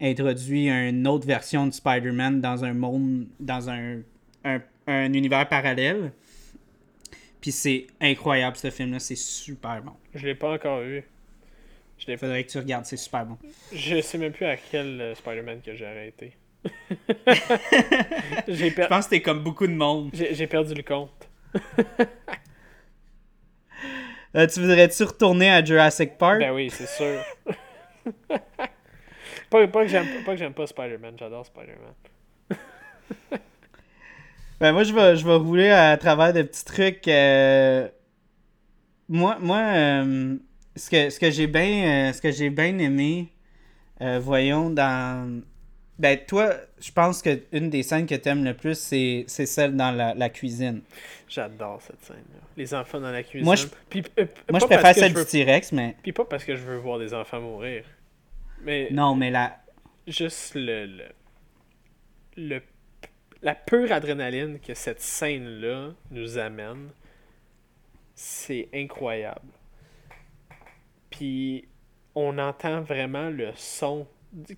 introduit 0.00 0.68
une 0.68 1.06
autre 1.06 1.26
version 1.26 1.66
de 1.66 1.72
Spider-Man 1.72 2.40
dans 2.40 2.64
un 2.64 2.74
monde, 2.74 3.26
dans 3.40 3.70
un, 3.70 4.00
un, 4.44 4.60
un 4.86 5.12
univers 5.12 5.48
parallèle. 5.48 6.12
Puis 7.40 7.52
c'est 7.52 7.86
incroyable 8.00 8.56
ce 8.56 8.70
film-là, 8.70 8.98
c'est 8.98 9.16
super 9.16 9.82
bon. 9.82 9.92
Je 10.14 10.26
l'ai 10.26 10.34
pas 10.34 10.52
encore 10.52 10.80
vu. 10.80 11.04
Je 11.98 12.06
l'ai 12.08 12.16
faudrait 12.16 12.44
que 12.44 12.50
tu 12.50 12.58
regardes, 12.58 12.84
c'est 12.84 12.96
super 12.96 13.24
bon. 13.24 13.38
Je 13.72 14.00
sais 14.02 14.18
même 14.18 14.32
plus 14.32 14.44
à 14.46 14.56
quel 14.56 15.00
euh, 15.00 15.14
Spider-Man 15.14 15.60
que 15.64 15.74
j'ai 15.74 15.86
arrêté. 15.86 16.36
j'ai, 18.48 18.70
per- 18.72 18.82
Je 18.82 18.88
pense 18.88 19.04
que 19.06 19.10
t'es 19.10 19.22
comme 19.22 19.42
beaucoup 19.42 19.66
de 19.66 19.72
monde. 19.72 20.10
j'ai, 20.12 20.34
j'ai 20.34 20.46
perdu 20.46 20.74
le 20.74 20.82
compte. 20.82 21.28
Euh, 24.34 24.46
tu 24.46 24.60
voudrais-tu 24.60 25.02
retourner 25.04 25.48
à 25.50 25.64
Jurassic 25.64 26.18
Park? 26.18 26.40
Ben 26.40 26.52
oui, 26.52 26.68
c'est 26.70 26.88
sûr. 26.88 27.20
pas, 29.60 29.68
pas 29.68 29.82
que 29.82 29.88
j'aime 29.88 30.06
pas, 30.24 30.32
que 30.32 30.38
j'aime 30.38 30.52
pas 30.54 30.66
Spider-Man, 30.66 31.14
j'adore 31.18 31.46
Spider-Man. 31.46 31.94
Ben 34.58 34.72
moi, 34.72 34.84
je 34.84 34.92
vais, 34.94 35.16
je 35.16 35.26
vais 35.26 35.34
rouler 35.34 35.68
à 35.70 35.94
travers 35.98 36.32
des 36.32 36.42
petits 36.44 36.64
trucs. 36.64 37.06
euh, 37.08 37.86
Moi, 39.08 39.36
moi 39.38 39.58
euh, 39.58 40.36
ce 40.74 40.88
que, 40.88 41.10
ce 41.10 41.20
que 41.20 41.30
j'ai 41.30 41.46
bien 41.46 42.08
euh, 42.08 42.12
ce 42.14 42.22
que 42.22 42.30
j'ai 42.32 42.48
bien 42.48 42.78
aimé, 42.78 43.28
voyons, 44.00 44.70
dans... 44.70 45.42
Ben 45.98 46.18
toi, 46.26 46.54
je 46.80 46.90
pense 46.92 47.20
que 47.22 47.38
une 47.52 47.68
des 47.70 47.82
scènes 47.82 48.06
que 48.06 48.14
t'aimes 48.14 48.44
le 48.44 48.52
plus, 48.54 48.78
c'est 48.78 49.24
c'est 49.28 49.46
celle 49.46 49.76
dans 49.76 49.90
la, 49.90 50.14
la 50.14 50.28
cuisine. 50.28 50.82
J'adore 51.28 51.80
cette 51.82 52.02
scène-là. 52.04 52.40
Les 52.56 52.74
enfants 52.74 53.00
dans 53.00 53.10
la 53.10 53.22
cuisine. 53.22 53.44
Moi, 53.46 53.56
je- 53.56 53.66
Puis, 53.90 54.02
Moi, 54.50 54.60
je 54.60 54.64
préfère 54.66 54.94
celle 54.94 55.14
je 55.16 55.20
du 55.20 55.26
T-Rex, 55.26 55.72
mais... 55.72 55.96
Puis 56.02 56.12
pas 56.12 56.24
parce 56.26 56.44
que 56.44 56.54
je 56.54 56.62
veux 56.62 56.76
voir 56.76 56.98
des 56.98 57.12
enfants 57.14 57.40
mourir. 57.40 57.84
Mais 58.66 58.88
Non, 58.90 59.14
mais 59.14 59.30
la... 59.30 59.58
juste 60.06 60.54
le, 60.56 60.84
le, 60.86 61.04
le- 62.36 62.62
la 63.42 63.54
pure 63.54 63.92
adrénaline 63.92 64.58
que 64.58 64.74
cette 64.74 65.00
scène-là 65.00 65.90
nous 66.10 66.36
amène, 66.38 66.88
c'est 68.14 68.68
incroyable. 68.74 69.48
Puis 71.10 71.66
on 72.14 72.38
entend 72.38 72.80
vraiment 72.80 73.28
le 73.30 73.52
son. 73.54 74.06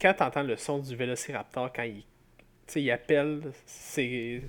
Quand 0.01 0.15
tu 0.15 0.23
entends 0.23 0.43
le 0.43 0.57
son 0.57 0.79
du 0.79 0.97
vélociraptor, 0.97 1.73
quand 1.73 1.83
il, 1.83 2.03
il 2.77 2.91
appelle 2.91 3.43
ses, 3.67 4.43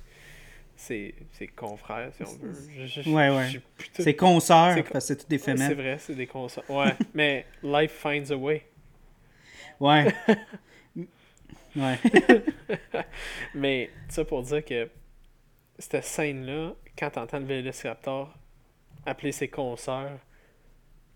ses, 0.76 1.14
ses 1.32 1.46
confrères, 1.48 2.10
si 2.14 2.22
on 2.22 2.32
veut. 2.38 2.54
Je- 2.86 3.02
je- 3.02 3.10
Ouais, 3.10 3.28
ouais. 3.30 3.48
je- 3.48 3.58
putain, 3.76 4.02
C'est 4.04 4.14
consoeur, 4.16 4.74
C'est- 4.74 4.82
parce 4.84 4.92
que 4.92 5.00
c'est 5.00 5.16
tout 5.16 5.26
des 5.28 5.36
ouais, 5.36 5.42
c'est 5.42 5.52
femelles. 5.52 5.74
vrai, 5.76 5.98
c'est 5.98 6.14
des 6.14 6.26
consoles. 6.26 6.64
Ouais, 6.68 6.94
mais 7.14 7.44
Life 7.62 7.92
finds 7.92 8.30
a 8.30 8.36
way. 8.36 8.64
Ouais. 9.80 10.14
ouais. 11.76 11.98
Mais 13.54 13.90
ça 14.08 14.24
pour 14.24 14.42
dire 14.42 14.64
que 14.64 14.88
cette 15.78 16.04
scène-là, 16.04 16.74
quand 16.98 17.10
t'entends 17.10 17.38
le 17.38 17.46
Vélociraptor 17.46 18.32
appeler 19.06 19.32
ses 19.32 19.48
consoeurs, 19.48 20.18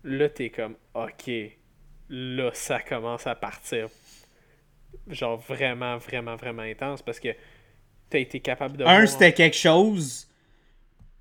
là 0.03 0.29
t'es 0.29 0.49
comme 0.49 0.75
OK, 0.95 1.31
là 2.09 2.49
ça 2.53 2.79
commence 2.79 3.27
à 3.27 3.35
partir. 3.35 3.89
Genre 5.07 5.37
vraiment, 5.37 5.97
vraiment, 5.97 6.35
vraiment 6.35 6.63
intense 6.63 7.01
parce 7.01 7.19
que 7.19 7.29
t'as 8.09 8.19
été 8.19 8.39
capable 8.39 8.77
de. 8.77 8.85
Un, 8.85 9.05
c'était 9.05 9.33
quelque 9.33 9.57
chose. 9.57 10.27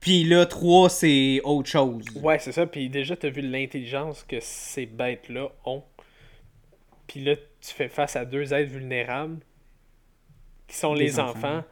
Puis 0.00 0.22
là, 0.24 0.44
trois, 0.44 0.90
c'est 0.90 1.40
autre 1.44 1.68
chose. 1.70 2.04
Ouais, 2.16 2.38
c'est 2.38 2.52
ça. 2.52 2.66
Puis 2.66 2.90
déjà, 2.90 3.16
t'as 3.16 3.30
vu 3.30 3.40
l'intelligence 3.40 4.22
que 4.22 4.36
ces 4.40 4.84
bêtes-là 4.84 5.48
ont. 5.64 5.82
Puis 7.06 7.20
là, 7.24 7.36
tu 7.36 7.74
fais 7.74 7.88
face 7.88 8.16
à 8.16 8.24
deux 8.24 8.52
êtres 8.54 8.70
vulnérables 8.72 9.38
qui 10.66 10.76
sont 10.76 10.94
les 10.94 11.20
enfants. 11.20 11.38
enfants. 11.58 11.64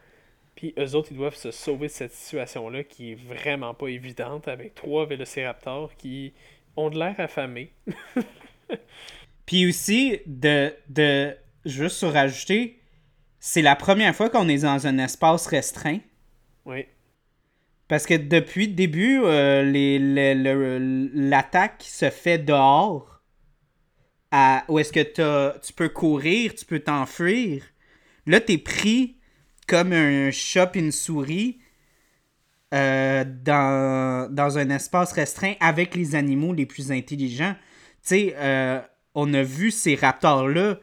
Puis 0.55 0.75
eux 0.79 0.95
autres, 0.95 1.09
ils 1.13 1.17
doivent 1.17 1.35
se 1.37 1.51
sauver 1.51 1.87
de 1.87 1.93
cette 1.93 2.13
situation-là 2.13 2.85
qui 2.85 3.13
est 3.13 3.15
vraiment 3.15 3.75
pas 3.75 3.89
évidente 3.89 4.49
avec 4.49 4.75
trois 4.75 5.07
vélociraptors 5.07 5.97
qui 5.97 6.35
ont 6.77 6.91
de 6.91 6.99
l'air 6.99 7.15
affamés. 7.19 7.73
Puis 9.47 9.67
aussi, 9.69 10.21
de, 10.27 10.75
de 10.89 11.37
juste 11.65 11.97
surajouter, 11.97 12.79
c'est 13.41 13.63
la 13.63 13.77
première 13.77 14.15
fois 14.15 14.31
qu'on 14.31 14.49
est 14.49 14.63
dans 14.63 14.87
un 14.87 14.99
espace 14.99 15.47
restreint. 15.47 15.99
Oui. 16.65 16.87
Parce 17.89 18.07
que 18.07 18.15
depuis 18.15 18.69
le 18.69 18.73
début, 18.75 19.21
euh, 19.25 19.63
les- 19.65 19.99
le- 19.99 20.35
le- 20.35 21.11
l'attaque 21.29 21.83
se 21.83 22.09
fait 22.09 22.39
dehors. 22.39 23.12
Où 24.69 24.79
est-ce 24.79 24.93
que 24.93 25.03
t'as- 25.03 25.59
tu 25.63 25.73
peux 25.73 25.91
courir, 25.91 26.55
tu 26.55 26.65
peux 26.65 26.81
t'enfuir. 26.81 27.65
Là, 28.27 28.41
t'es 28.41 28.59
pris 28.59 29.19
comme 29.67 29.93
un 29.93 30.31
chat 30.31 30.75
et 30.75 30.79
une 30.79 30.93
souris 30.93 31.59
euh, 32.73 33.25
dans, 33.25 34.33
dans 34.35 34.59
un 34.59 34.71
espace 34.71 35.13
restreint 35.13 35.55
avec 35.61 35.95
les 35.95 36.15
animaux 36.15 36.55
les 36.55 36.67
plus 36.67 36.91
intelligents. 36.91 37.55
Tu 37.55 38.09
sais, 38.09 38.35
euh, 38.39 38.81
on 39.15 39.33
a 39.35 39.43
vu 39.43 39.71
ces 39.71 39.95
raptors-là 39.95 40.79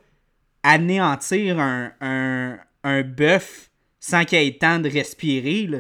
anéantir 0.62 1.60
un, 1.60 1.92
un, 2.02 2.60
un 2.84 3.02
bœuf 3.02 3.72
sans 4.00 4.26
qu'il 4.26 4.38
ait 4.38 4.46
le 4.46 4.58
temps 4.58 4.80
de 4.80 4.90
respirer, 4.90 5.66
là. 5.68 5.80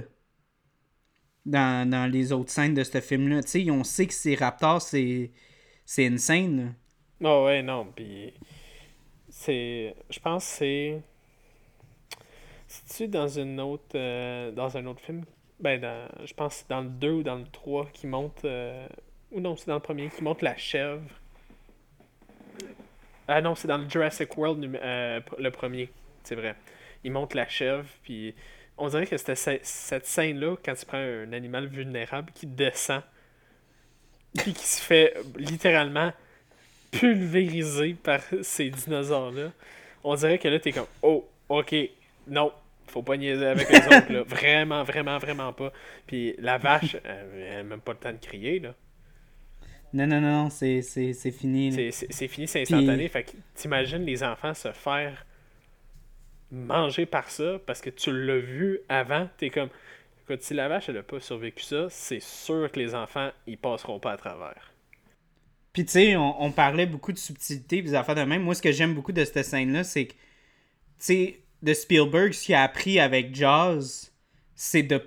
Dans, 1.45 1.89
dans 1.89 2.11
les 2.11 2.31
autres 2.31 2.51
scènes 2.51 2.73
de 2.73 2.83
ce 2.83 2.99
film-là. 2.99 3.41
Tu 3.43 3.49
sais, 3.49 3.71
on 3.71 3.83
sait 3.83 4.07
que 4.07 4.13
ces 4.13 4.35
raptors, 4.35 4.81
c'est 4.81 5.31
c'est 5.85 6.07
insane. 6.07 6.75
Oh 7.23 7.45
ouais, 7.45 7.61
non, 7.63 7.85
puis 7.95 8.33
c'est... 9.29 9.95
Je 10.09 10.19
pense 10.19 10.45
que 10.45 10.51
c'est... 10.57 11.03
C'est-tu 12.67 13.07
dans 13.07 13.27
une 13.27 13.59
autre... 13.59 13.95
euh, 13.95 14.51
dans 14.51 14.77
un 14.77 14.85
autre 14.85 15.01
film? 15.01 15.23
Ben, 15.59 15.79
dans... 15.81 16.07
je 16.25 16.33
pense 16.33 16.53
que 16.55 16.59
c'est 16.61 16.69
dans 16.69 16.81
le 16.81 16.89
2 16.89 17.11
ou 17.11 17.23
dans 17.23 17.35
le 17.35 17.45
3 17.45 17.87
qui 17.93 18.07
monte... 18.07 18.45
euh, 18.45 18.87
Ou 19.31 19.39
non, 19.39 19.55
c'est 19.55 19.67
dans 19.67 19.75
le 19.75 19.79
premier, 19.81 20.09
qui 20.09 20.23
monte 20.23 20.41
la 20.41 20.55
chèvre. 20.57 21.01
Ah 23.27 23.41
non, 23.41 23.55
c'est 23.55 23.67
dans 23.67 23.77
le 23.77 23.87
Jurassic 23.89 24.35
World, 24.37 24.63
euh, 24.81 25.19
le 25.37 25.51
premier, 25.51 25.89
c'est 26.23 26.35
vrai. 26.35 26.55
Il 27.03 27.11
monte 27.11 27.33
la 27.35 27.47
chèvre, 27.47 27.85
puis 28.03 28.33
on 28.77 28.87
dirait 28.89 29.05
que 29.07 29.17
c'était 29.17 29.35
ce- 29.35 29.59
cette 29.61 30.05
scène-là, 30.05 30.55
quand 30.63 30.73
tu 30.73 30.85
prends 30.85 30.97
un 30.97 31.31
animal 31.33 31.67
vulnérable 31.67 32.31
qui 32.33 32.47
descend, 32.47 33.03
puis 34.37 34.53
qui 34.53 34.65
se 34.65 34.81
fait 34.81 35.13
littéralement 35.37 36.11
pulvérisé 36.91 37.95
par 38.01 38.21
ces 38.41 38.69
dinosaures-là. 38.69 39.51
On 40.03 40.15
dirait 40.15 40.39
que 40.39 40.47
là, 40.47 40.59
t'es 40.59 40.71
comme, 40.71 40.87
oh, 41.01 41.27
ok, 41.49 41.75
non, 42.27 42.51
faut 42.87 43.03
pas 43.03 43.17
niaiser 43.17 43.45
avec 43.45 43.69
les 43.69 43.77
autres, 43.97 44.11
là. 44.11 44.23
Vraiment, 44.23 44.83
vraiment, 44.83 45.17
vraiment 45.17 45.53
pas. 45.53 45.71
Puis 46.07 46.35
la 46.39 46.57
vache, 46.57 46.95
elle, 47.03 47.27
elle 47.35 47.59
a 47.59 47.63
même 47.63 47.81
pas 47.81 47.93
le 47.93 47.99
temps 47.99 48.11
de 48.13 48.17
crier, 48.17 48.59
là. 48.59 48.73
Non, 49.91 50.05
non, 50.05 50.21
non, 50.21 50.43
non, 50.43 50.49
c'est 50.49 50.81
fini. 51.31 51.91
c'est 51.91 52.27
fini, 52.27 52.47
c'est 52.47 52.61
instantané. 52.61 53.07
Fait 53.07 53.23
que 53.23 53.31
t'imagines 53.55 54.05
les 54.05 54.23
enfants 54.23 54.53
se 54.53 54.71
faire 54.71 55.25
manger 56.51 57.05
par 57.05 57.29
ça 57.29 57.59
parce 57.65 57.81
que 57.81 57.89
tu 57.89 58.11
l'as 58.11 58.37
vu 58.37 58.79
avant. 58.87 59.27
T'es 59.37 59.49
comme, 59.49 59.69
écoute, 60.23 60.41
si 60.43 60.53
la 60.53 60.67
vache, 60.67 60.89
elle 60.89 60.97
a 60.97 61.03
pas 61.03 61.19
survécu 61.19 61.63
ça, 61.63 61.87
c'est 61.89 62.21
sûr 62.21 62.71
que 62.71 62.79
les 62.79 62.93
enfants, 62.93 63.31
ils 63.47 63.57
passeront 63.57 63.99
pas 63.99 64.11
à 64.11 64.17
travers. 64.17 64.68
Puis 65.73 65.85
tu 65.85 65.91
sais, 65.91 66.15
on, 66.15 66.41
on 66.41 66.51
parlait 66.51 66.85
beaucoup 66.85 67.11
de 67.11 67.17
subtilité 67.17 67.77
et 67.77 67.81
des 67.81 67.93
affaires 67.93 68.15
de 68.15 68.23
même. 68.23 68.41
Moi, 68.43 68.55
ce 68.55 68.61
que 68.61 68.71
j'aime 68.71 68.93
beaucoup 68.95 69.11
de 69.11 69.23
cette 69.23 69.43
scène-là, 69.45 69.83
c'est 69.83 70.05
que, 70.07 70.13
tu 70.13 70.17
sais, 70.99 71.39
de 71.61 71.73
Spielberg, 71.73 72.33
ce 72.33 72.45
qu'il 72.45 72.55
a 72.55 72.63
appris 72.63 72.99
avec 72.99 73.35
Jaws, 73.35 74.09
c'est 74.55 74.83
de 74.83 75.01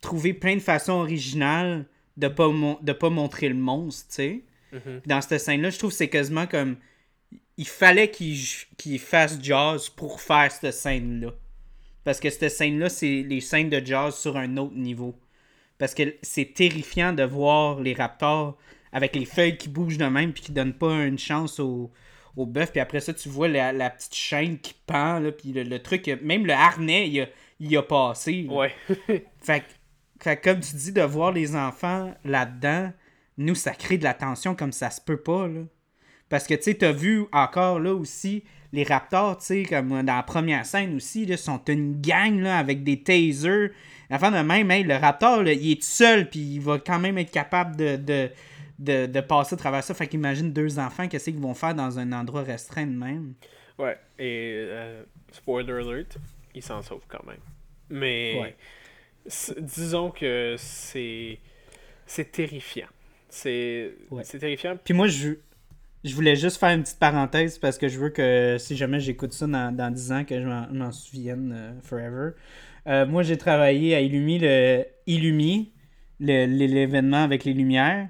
trouver 0.00 0.32
plein 0.32 0.54
de 0.54 0.60
façons 0.60 0.92
originales 0.92 1.86
de 2.16 2.28
pas, 2.28 2.48
mon- 2.48 2.78
de 2.82 2.92
pas 2.92 3.10
montrer 3.10 3.48
le 3.48 3.54
monstre, 3.54 4.08
tu 4.08 4.14
sais. 4.14 4.40
Mhm. 4.72 5.00
Dans 5.06 5.20
cette 5.20 5.40
scène-là, 5.40 5.70
je 5.70 5.78
trouve 5.78 5.90
que 5.90 5.96
c'est 5.96 6.08
quasiment 6.08 6.46
comme... 6.46 6.76
Il 7.56 7.66
fallait 7.66 8.10
qu'il 8.10 8.38
qu'il 8.78 8.98
fasse 8.98 9.38
Jaws 9.42 9.90
pour 9.96 10.20
faire 10.20 10.50
cette 10.50 10.72
scène-là. 10.72 11.34
Parce 12.04 12.18
que 12.20 12.30
cette 12.30 12.48
scène-là, 12.50 12.88
c'est 12.88 13.22
les 13.22 13.40
scènes 13.40 13.68
de 13.68 13.84
Jaws 13.84 14.12
sur 14.12 14.36
un 14.38 14.56
autre 14.56 14.74
niveau. 14.76 15.14
Parce 15.76 15.92
que 15.94 16.14
c'est 16.22 16.54
terrifiant 16.54 17.12
de 17.12 17.22
voir 17.22 17.80
les 17.80 17.92
raptors 17.92 18.56
avec 18.92 19.14
les 19.16 19.24
feuilles 19.24 19.56
qui 19.56 19.68
bougent 19.68 19.98
de 19.98 20.06
même 20.06 20.32
puis 20.32 20.42
qui 20.42 20.52
donnent 20.52 20.74
pas 20.74 21.04
une 21.04 21.18
chance 21.18 21.60
au, 21.60 21.90
au 22.36 22.46
bœuf. 22.46 22.72
Puis 22.72 22.80
après 22.80 23.00
ça, 23.00 23.12
tu 23.14 23.28
vois 23.28 23.48
la, 23.48 23.72
la 23.72 23.90
petite 23.90 24.14
chaîne 24.14 24.58
qui 24.58 24.74
pend, 24.86 25.18
là, 25.20 25.32
puis 25.32 25.52
le, 25.52 25.62
le 25.62 25.78
truc, 25.80 26.10
même 26.22 26.46
le 26.46 26.52
harnais, 26.52 27.08
il 27.08 27.20
a, 27.22 27.26
il 27.60 27.76
a 27.76 27.82
passé. 27.82 28.42
là. 28.48 28.52
Ouais. 28.52 28.72
Fait, 29.40 29.60
que- 29.60 29.64
fait 30.22 30.36
comme 30.36 30.60
tu 30.60 30.76
dis, 30.76 30.92
de 30.92 31.02
voir 31.02 31.32
les 31.32 31.56
enfants 31.56 32.14
là-dedans, 32.24 32.92
nous, 33.38 33.54
ça 33.54 33.70
crée 33.72 33.96
de 33.96 34.04
la 34.04 34.12
tension 34.14 34.54
comme 34.54 34.72
ça 34.72 34.90
se 34.90 35.00
peut 35.00 35.16
pas, 35.20 35.46
là. 35.48 35.60
Parce 36.28 36.46
que, 36.46 36.54
tu 36.54 36.62
sais, 36.64 36.74
t'as 36.74 36.92
vu 36.92 37.24
encore, 37.32 37.80
là, 37.80 37.92
aussi, 37.94 38.44
les 38.72 38.84
Raptors, 38.84 39.38
tu 39.38 39.46
sais, 39.46 39.62
comme 39.64 39.88
dans 40.02 40.14
la 40.16 40.22
première 40.22 40.64
scène 40.66 40.94
aussi, 40.94 41.26
là, 41.26 41.36
sont 41.36 41.60
une 41.68 42.00
gang, 42.00 42.38
là, 42.38 42.58
avec 42.58 42.84
des 42.84 43.02
tasers. 43.02 43.70
Enfin, 44.10 44.30
de 44.30 44.46
même, 44.46 44.70
hey, 44.70 44.84
le 44.84 44.94
Raptor, 44.94 45.42
là, 45.42 45.52
il 45.52 45.72
est 45.72 45.82
seul, 45.82 46.28
puis 46.30 46.38
il 46.40 46.60
va 46.60 46.78
quand 46.78 46.98
même 47.00 47.18
être 47.18 47.32
capable 47.32 47.74
de, 47.76 47.96
de, 47.96 48.30
de, 48.80 49.06
de 49.06 49.20
passer 49.20 49.54
à 49.54 49.58
travers 49.58 49.84
ça. 49.84 49.94
Fait 49.94 50.08
qu'imagine 50.08 50.52
deux 50.52 50.78
enfants, 50.80 51.06
qu'est-ce 51.06 51.30
qu'ils 51.30 51.38
vont 51.38 51.54
faire 51.54 51.74
dans 51.76 51.98
un 52.00 52.10
endroit 52.12 52.42
restreint 52.42 52.86
de 52.86 52.96
même? 52.96 53.34
Ouais, 53.78 53.96
et 54.18 54.54
euh, 54.68 55.02
spoiler 55.30 55.72
alert, 55.72 56.16
il 56.54 56.62
s'en 56.62 56.82
sauve 56.82 57.02
quand 57.08 57.24
même. 57.26 57.38
Mais 57.88 58.40
Ouais. 58.40 58.56
disons 59.60 60.10
que 60.10 60.56
c'est 60.58 61.38
c'est 62.06 62.32
terrifiant. 62.32 62.88
C'est 63.28 63.92
Ouais. 64.10 64.24
terrifiant. 64.24 64.76
Puis 64.84 64.94
moi, 64.94 65.06
je, 65.06 65.30
je 66.04 66.14
voulais 66.14 66.34
juste 66.34 66.58
faire 66.58 66.70
une 66.70 66.82
petite 66.82 66.98
parenthèse 66.98 67.58
parce 67.58 67.78
que 67.78 67.86
je 67.88 67.98
veux 67.98 68.10
que 68.10 68.56
si 68.58 68.76
jamais 68.76 68.98
j'écoute 69.00 69.32
ça 69.32 69.46
dans, 69.46 69.74
dans 69.74 69.90
10 69.92 70.10
ans, 70.12 70.24
que 70.24 70.40
je 70.40 70.46
m'en- 70.46 70.90
souvienne 70.92 71.52
euh, 71.56 71.80
forever. 71.82 72.30
Euh, 72.86 73.06
moi, 73.06 73.22
j'ai 73.22 73.36
travaillé 73.38 73.94
à 73.94 74.00
Illumi, 74.00 74.38
le 74.40 74.84
Illumi, 75.06 75.72
l'événement 76.18 77.22
avec 77.22 77.44
les 77.44 77.52
lumières, 77.52 78.08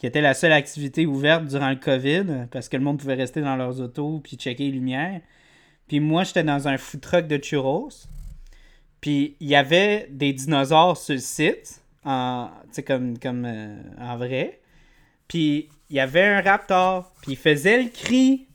qui 0.00 0.06
était 0.06 0.22
la 0.22 0.32
seule 0.32 0.52
activité 0.52 1.04
ouverte 1.04 1.44
durant 1.44 1.68
le 1.68 1.76
COVID 1.76 2.46
parce 2.50 2.70
que 2.70 2.78
le 2.78 2.82
monde 2.82 2.98
pouvait 2.98 3.16
rester 3.16 3.42
dans 3.42 3.54
leurs 3.54 3.82
autos 3.82 4.20
puis 4.24 4.38
checker 4.38 4.64
les 4.64 4.70
lumières. 4.70 5.20
Puis 5.88 6.00
moi, 6.00 6.24
j'étais 6.24 6.42
dans 6.42 6.68
un 6.68 6.78
food 6.78 7.02
truck 7.02 7.26
de 7.26 7.36
churros. 7.36 7.90
Puis 9.02 9.36
il 9.40 9.48
y 9.48 9.54
avait 9.54 10.06
des 10.08 10.32
dinosaures 10.32 10.96
sur 10.96 11.12
le 11.12 11.20
site, 11.20 11.82
en, 12.02 12.48
comme, 12.86 13.18
comme 13.18 13.44
euh, 13.44 13.76
en 13.98 14.16
vrai. 14.16 14.62
Puis 15.28 15.68
il 15.90 15.96
y 15.96 16.00
avait 16.00 16.24
un 16.24 16.40
raptor, 16.40 17.12
puis 17.20 17.32
il 17.32 17.38
faisait 17.38 17.82
le 17.82 17.90
cri 17.90 18.48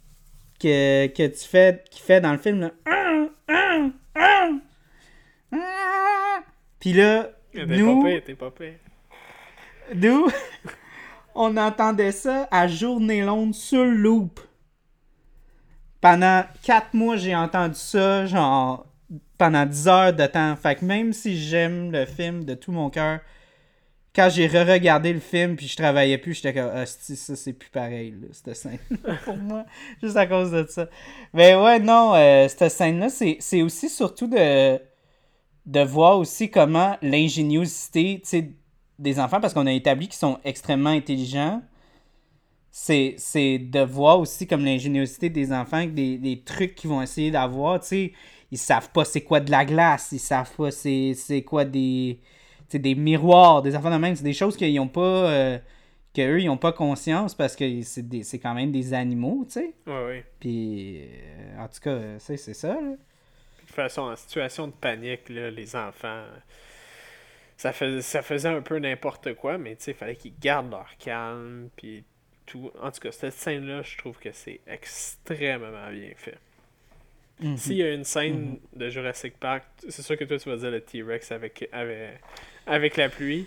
que, 0.59 1.05
que 1.05 1.27
tu 1.27 1.47
fais, 1.47 1.83
qu'il 1.91 2.01
fait 2.01 2.21
dans 2.21 2.31
le 2.31 2.39
film. 2.39 2.61
Là. 2.61 2.71
Ah, 2.87 3.27
ah, 3.49 3.89
ah, 4.15 4.49
ah. 5.51 6.39
Puis 6.79 6.93
là, 6.93 7.29
nous, 7.53 8.01
pas 8.01 8.19
pire, 8.19 8.35
pas 8.35 8.49
pire. 8.49 8.73
nous, 9.93 10.27
on 11.35 11.57
entendait 11.57 12.11
ça 12.11 12.47
à 12.49 12.67
journée 12.67 13.21
longue 13.21 13.53
sur 13.53 13.83
loop. 13.83 14.39
Pendant 16.01 16.43
4 16.63 16.93
mois, 16.93 17.17
j'ai 17.17 17.35
entendu 17.35 17.75
ça, 17.75 18.25
genre, 18.25 18.85
pendant 19.37 19.65
10 19.65 19.87
heures 19.87 20.13
de 20.13 20.25
temps. 20.25 20.55
Fait 20.55 20.75
que 20.75 20.85
même 20.85 21.13
si 21.13 21.37
j'aime 21.37 21.91
le 21.91 22.05
film 22.05 22.45
de 22.45 22.53
tout 22.53 22.71
mon 22.71 22.89
cœur, 22.89 23.19
quand 24.15 24.29
j'ai 24.29 24.47
re-regardé 24.47 25.11
le 25.11 25.19
film 25.19 25.57
puis 25.57 25.67
je 25.67 25.75
travaillais 25.75 26.17
plus, 26.17 26.35
j'étais 26.35 26.53
comme, 26.53 26.71
ah, 26.73 26.85
ça 26.85 27.35
c'est 27.35 27.53
plus 27.53 27.69
pareil, 27.69 28.11
là, 28.11 28.27
cette 28.31 28.55
scène 28.55 28.79
pour 29.25 29.35
moi, 29.35 29.65
juste 30.01 30.15
à 30.15 30.25
cause 30.25 30.51
de 30.51 30.65
ça. 30.69 30.87
Mais 31.33 31.53
ouais, 31.55 31.79
non, 31.79 32.13
euh, 32.15 32.47
cette 32.47 32.71
scène-là, 32.71 33.09
c'est 33.09 33.37
c'est 33.41 33.61
aussi 33.61 33.89
surtout 33.89 34.27
de, 34.27 34.79
de 35.65 35.79
voir 35.81 36.17
aussi 36.17 36.49
comment 36.49 36.97
l'ingéniosité, 37.01 38.21
tu 38.27 38.55
des 38.99 39.19
enfants, 39.19 39.41
parce 39.41 39.53
qu'on 39.53 39.67
a 39.67 39.73
établi 39.73 40.07
qu'ils 40.07 40.17
sont 40.17 40.39
extrêmement 40.45 40.89
intelligents, 40.91 41.61
c'est 42.71 43.15
c'est 43.17 43.57
de 43.57 43.79
voir 43.81 44.19
aussi 44.19 44.47
comme 44.47 44.65
l'ingéniosité 44.65 45.29
des 45.29 45.53
enfants, 45.53 45.85
des, 45.85 46.17
des 46.17 46.41
trucs 46.41 46.75
qu'ils 46.75 46.89
vont 46.89 47.01
essayer 47.01 47.31
d'avoir, 47.31 47.79
tu 47.79 47.87
sais, 47.87 48.13
ils 48.51 48.57
savent 48.57 48.91
pas 48.91 49.05
c'est 49.05 49.21
quoi 49.21 49.39
de 49.39 49.49
la 49.51 49.63
glace, 49.65 50.09
ils 50.11 50.19
savent 50.19 50.53
pas 50.55 50.71
c'est 50.71 51.13
c'est 51.15 51.41
quoi 51.43 51.63
des, 51.65 52.19
des 52.73 52.95
miroirs, 52.95 53.61
des 53.61 53.75
enfants 53.75 53.91
de 53.91 53.97
même, 53.97 54.15
c'est 54.15 54.23
des 54.23 54.33
choses 54.33 54.57
qu'ils 54.57 54.77
ont 54.79 54.87
pas, 54.89 55.01
euh, 55.01 55.57
que 56.13 56.21
eux 56.21 56.41
ils 56.41 56.49
ont 56.49 56.57
pas 56.57 56.73
conscience 56.73 57.33
parce 57.35 57.55
que 57.55 57.81
c'est 57.83 58.07
des- 58.07 58.23
c'est 58.23 58.39
quand 58.39 58.53
même 58.53 58.71
des 58.71 58.93
animaux, 58.93 59.45
tu 59.45 59.53
sais, 59.61 59.73
Ouais, 59.87 60.05
ouais. 60.05 60.25
puis 60.39 60.99
euh, 61.03 61.63
en 61.63 61.67
tout 61.69 61.79
cas, 61.81 61.91
euh, 61.91 62.15
c'est 62.19 62.37
c'est 62.37 62.53
ça, 62.53 62.73
là. 62.75 62.81
De 62.81 63.67
toute 63.67 63.75
façon, 63.75 64.03
en 64.03 64.15
situation 64.15 64.67
de 64.67 64.73
panique, 64.73 65.27
là, 65.29 65.49
les 65.49 65.75
enfants, 65.75 66.23
ça, 67.57 67.71
fais- 67.73 68.01
ça 68.01 68.21
faisait 68.21 68.49
un 68.49 68.61
peu 68.61 68.79
n'importe 68.79 69.33
quoi, 69.35 69.57
mais 69.57 69.75
tu 69.75 69.83
sais, 69.85 69.91
il 69.91 69.97
fallait 69.97 70.15
qu'ils 70.15 70.37
gardent 70.39 70.71
leur 70.71 70.89
calme, 70.97 71.69
puis 71.75 72.03
tout. 72.45 72.71
En 72.81 72.91
tout 72.91 72.99
cas, 73.01 73.11
cette 73.11 73.33
scène-là, 73.33 73.81
je 73.83 73.97
trouve 73.97 74.17
que 74.19 74.31
c'est 74.31 74.59
extrêmement 74.67 75.91
bien 75.91 76.11
fait. 76.15 76.37
Mhm. 77.39 77.57
S'il 77.57 77.77
y 77.77 77.83
a 77.83 77.93
une 77.93 78.03
scène 78.05 78.59
de 78.73 78.89
Jurassic 78.89 79.37
Park, 79.37 79.65
c'est 79.89 80.01
sûr 80.01 80.17
que 80.17 80.23
toi, 80.23 80.37
tu 80.37 80.49
vas 80.49 80.55
dire 80.57 80.71
le 80.71 80.79
T-Rex 80.81 81.31
avec, 81.31 81.67
avec, 81.71 82.19
avec 82.65 82.97
la 82.97 83.09
pluie. 83.09 83.45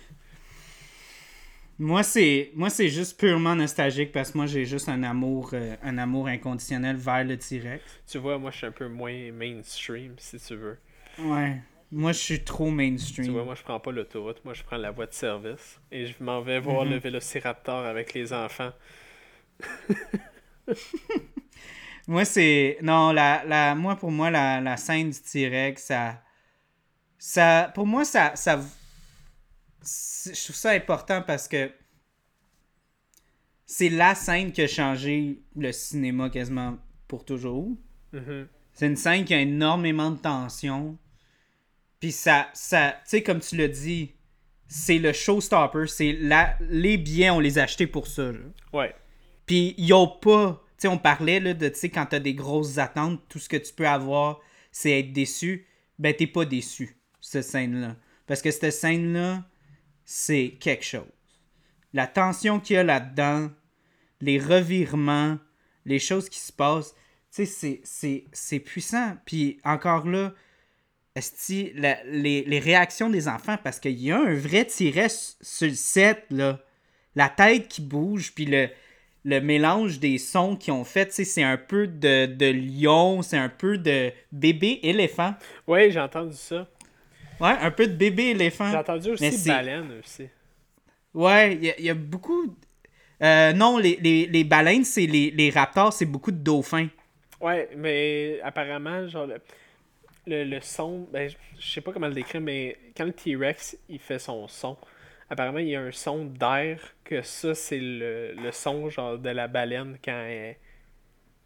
Moi, 1.79 2.03
c'est 2.03 2.51
moi 2.55 2.69
c'est 2.69 2.89
juste 2.89 3.17
purement 3.17 3.55
nostalgique 3.55 4.11
parce 4.11 4.31
que 4.31 4.37
moi 4.37 4.47
j'ai 4.47 4.65
juste 4.65 4.89
un 4.89 5.01
amour 5.03 5.51
euh, 5.53 5.75
un 5.81 5.97
amour 5.97 6.27
inconditionnel 6.27 6.97
vers 6.97 7.23
le 7.23 7.37
T-Rex. 7.37 7.83
Tu 8.05 8.17
vois, 8.17 8.37
moi, 8.37 8.51
je 8.51 8.57
suis 8.57 8.67
un 8.67 8.71
peu 8.71 8.87
moins 8.89 9.31
mainstream, 9.31 10.15
si 10.17 10.37
tu 10.39 10.55
veux. 10.55 10.77
Ouais. 11.17 11.61
Moi, 11.91 12.11
je 12.11 12.19
suis 12.19 12.43
trop 12.43 12.69
mainstream. 12.69 13.25
Tu 13.25 13.31
vois, 13.31 13.43
moi, 13.43 13.55
je 13.55 13.63
prends 13.63 13.79
pas 13.79 13.91
l'autoroute, 13.91 14.43
moi, 14.45 14.53
je 14.53 14.63
prends 14.63 14.77
la 14.77 14.91
voie 14.91 15.07
de 15.07 15.13
service. 15.13 15.79
Et 15.91 16.05
je 16.05 16.23
m'en 16.23 16.41
vais 16.41 16.59
voir 16.59 16.85
Mhm. 16.85 16.91
le 16.91 16.97
Vélociraptor 16.99 17.85
avec 17.85 18.13
les 18.13 18.31
enfants. 18.33 18.71
Moi, 22.07 22.25
c'est. 22.25 22.77
Non, 22.81 23.11
la, 23.11 23.43
la... 23.45 23.75
moi, 23.75 23.95
pour 23.95 24.11
moi, 24.11 24.31
la, 24.31 24.61
la 24.61 24.77
scène 24.77 25.11
du 25.11 25.19
T-Rex, 25.21 25.83
ça. 25.83 26.21
ça. 27.19 27.71
Pour 27.75 27.85
moi, 27.85 28.03
ça. 28.05 28.35
ça... 28.35 28.59
je 29.81 30.43
trouve 30.43 30.55
ça 30.55 30.71
important 30.71 31.21
parce 31.21 31.47
que 31.47 31.71
c'est 33.65 33.89
la 33.89 34.15
scène 34.15 34.51
qui 34.51 34.61
a 34.63 34.67
changé 34.67 35.39
le 35.55 35.71
cinéma 35.71 36.29
quasiment 36.31 36.77
pour 37.07 37.25
toujours. 37.25 37.69
Mhm. 38.11 38.47
C'est 38.73 38.87
une 38.87 38.95
scène 38.95 39.23
qui 39.25 39.33
a 39.35 39.41
énormément 39.41 40.09
de 40.09 40.17
tension. 40.17 40.97
Puis 41.99 42.11
ça, 42.11 42.49
ça 42.53 42.91
tu 43.03 43.09
sais, 43.09 43.23
comme 43.23 43.39
tu 43.41 43.57
l'as 43.57 43.67
dit, 43.67 44.13
c'est 44.67 44.99
le 44.99 45.11
showstopper. 45.13 45.87
C'est 45.87 46.13
la, 46.13 46.55
les 46.69 46.97
billets, 46.97 47.29
on 47.29 47.39
les 47.39 47.57
a 47.59 47.63
achetés 47.63 47.87
pour 47.87 48.07
ça. 48.07 48.31
là. 48.31 48.39
Ouais. 48.73 48.95
Puis 49.45 49.75
ils 49.77 49.91
ont 49.93 50.07
pas. 50.07 50.63
Tu 50.77 50.83
sais, 50.83 50.87
on 50.87 50.97
parlait 50.97 51.39
là, 51.39 51.53
de, 51.53 51.67
tu 51.69 51.75
sais, 51.75 51.89
quand 51.89 52.05
t'as 52.05 52.19
des 52.19 52.33
grosses 52.33 52.77
attentes, 52.77 53.21
tout 53.27 53.39
ce 53.39 53.49
que 53.49 53.57
tu 53.57 53.73
peux 53.73 53.87
avoir, 53.87 54.39
c'est 54.71 54.97
être 54.99 55.11
déçu. 55.11 55.65
Ben, 55.97 56.13
t'es 56.15 56.27
pas 56.27 56.45
déçu, 56.45 56.95
cette 57.19 57.43
scène-là. 57.43 57.97
Parce 58.27 58.41
que 58.41 58.51
cette 58.51 58.71
scène-là, 58.71 59.43
c'est 60.05 60.55
quelque 60.59 60.85
chose. 60.85 61.03
La 61.91 62.07
tension 62.07 62.59
qu'il 62.61 62.75
y 62.75 62.79
a 62.79 62.83
là-dedans, 62.83 63.49
les 64.21 64.39
revirements, 64.39 65.37
les 65.85 65.99
choses 65.99 66.29
qui 66.29 66.39
se 66.39 66.53
passent, 66.53 66.93
tu 66.93 67.43
sais, 67.43 67.45
c'est- 67.45 67.81
c'est- 67.83 68.25
c'est 68.31 68.59
puissant. 68.59 69.17
Puis 69.25 69.59
encore 69.65 70.07
là, 70.07 70.33
esti, 71.19 71.71
la- 71.75 72.03
les, 72.05 72.43
les 72.43 72.59
réactions 72.59 73.09
des 73.09 73.27
enfants, 73.27 73.57
parce 73.63 73.79
qu'il 73.79 73.99
y 73.99 74.11
a 74.11 74.17
un 74.19 74.33
vrai 74.33 74.65
tiret 74.65 75.07
sur 75.09 75.67
le 75.67 75.73
set, 75.75 76.25
là. 76.31 76.59
La 77.15 77.29
tête 77.29 77.67
qui 77.67 77.81
bouge, 77.81 78.33
puis 78.33 78.45
le, 78.45 78.69
le 79.25 79.39
mélange 79.41 79.99
des 79.99 80.17
sons 80.17 80.55
qu'ils 80.55 80.73
ont 80.73 80.83
fait, 80.85 81.07
tu 81.07 81.13
sais, 81.15 81.23
c'est 81.25 81.43
un 81.43 81.57
peu 81.57 81.87
de, 81.87 82.25
de 82.27 82.45
lion, 82.51 83.21
c'est 83.21 83.37
un 83.37 83.49
peu 83.49 83.77
de 83.77 84.11
bébé 84.31 84.79
éléphant. 84.83 85.33
Ouais, 85.67 85.91
j'ai 85.91 85.99
entendu 85.99 86.35
ça. 86.35 86.67
Ouais, 87.39 87.55
un 87.61 87.71
peu 87.71 87.87
de 87.87 87.93
bébé 87.93 88.23
J'ai 88.23 88.29
éléphant. 88.31 88.73
entendu 88.73 89.09
Mais 89.21 89.29
aussi 89.29 89.47
baleine 89.47 89.91
aussi. 89.99 90.27
Ouais, 91.13 91.55
il 91.55 91.63
y, 91.65 91.69
a- 91.71 91.79
il 91.79 91.85
y 91.85 91.89
a 91.89 91.93
beaucoup. 91.95 92.55
Euh, 93.21 93.51
non, 93.53 93.77
les, 93.77 93.97
les, 94.01 94.27
les 94.27 94.43
baleines, 94.43 94.85
c'est 94.85 95.05
les, 95.05 95.31
les 95.31 95.49
raptors, 95.49 95.91
c'est 95.91 96.05
beaucoup 96.05 96.31
de 96.31 96.37
dauphins. 96.37 96.87
Ouais, 97.41 97.69
mais 97.75 98.39
apparemment, 98.43 99.07
genre, 99.07 99.27
le, 100.29 100.43
le, 100.45 100.61
son, 100.61 101.07
ben, 101.11 101.29
je 101.59 101.71
sais 101.71 101.81
pas 101.81 101.91
comment 101.93 102.07
le 102.07 102.13
décrire, 102.13 102.41
mais 102.41 102.77
quand 102.95 103.05
le 103.05 103.13
T-Rex, 103.13 103.77
il 103.89 103.99
fait 103.99 104.19
son 104.19 104.47
son, 104.47 104.77
apparemment, 105.29 105.59
il 105.59 105.69
y 105.69 105.75
a 105.75 105.81
un 105.81 105.91
son 105.91 106.25
d'air, 106.25 106.79
que 107.03 107.21
ça, 107.21 107.55
c'est 107.55 107.79
le, 107.79 108.33
le 108.33 108.51
son, 108.51 108.89
genre, 108.89 109.17
de 109.19 109.29
la 109.29 109.47
baleine 109.47 109.97
quand 110.03 110.11
elle, 110.27 110.57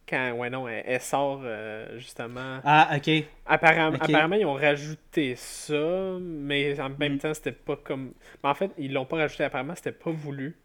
quand, 0.10 0.34
ouais, 0.34 0.49
non, 0.49 0.68
elle, 0.68 0.84
elle 0.88 1.01
sort, 1.01 1.41
euh, 1.43 1.97
justement. 1.99 2.61
Ah, 2.64 2.89
ok. 2.97 3.10
Apparemment, 3.45 3.97
apparemment, 3.99 4.35
ils 4.38 4.45
ont 4.45 4.53
rajouté 4.55 5.35
ça, 5.35 6.18
mais 6.22 6.80
en 6.80 6.89
même 6.89 7.15
Mm. 7.15 7.19
temps, 7.19 7.34
c'était 7.34 7.51
pas 7.51 7.76
comme... 7.77 8.14
Mais 8.43 8.49
en 8.49 8.55
fait, 8.55 8.72
ils 8.77 8.93
l'ont 8.93 9.05
pas 9.05 9.18
rajouté, 9.18 9.43
apparemment, 9.43 9.76
c'était 9.76 9.91
pas 9.91 10.11
voulu, 10.11 10.57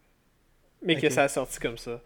mais 0.83 0.97
que 0.97 1.09
ça 1.09 1.23
a 1.23 1.29
sorti 1.29 1.59
comme 1.59 1.77
ça. 1.77 2.01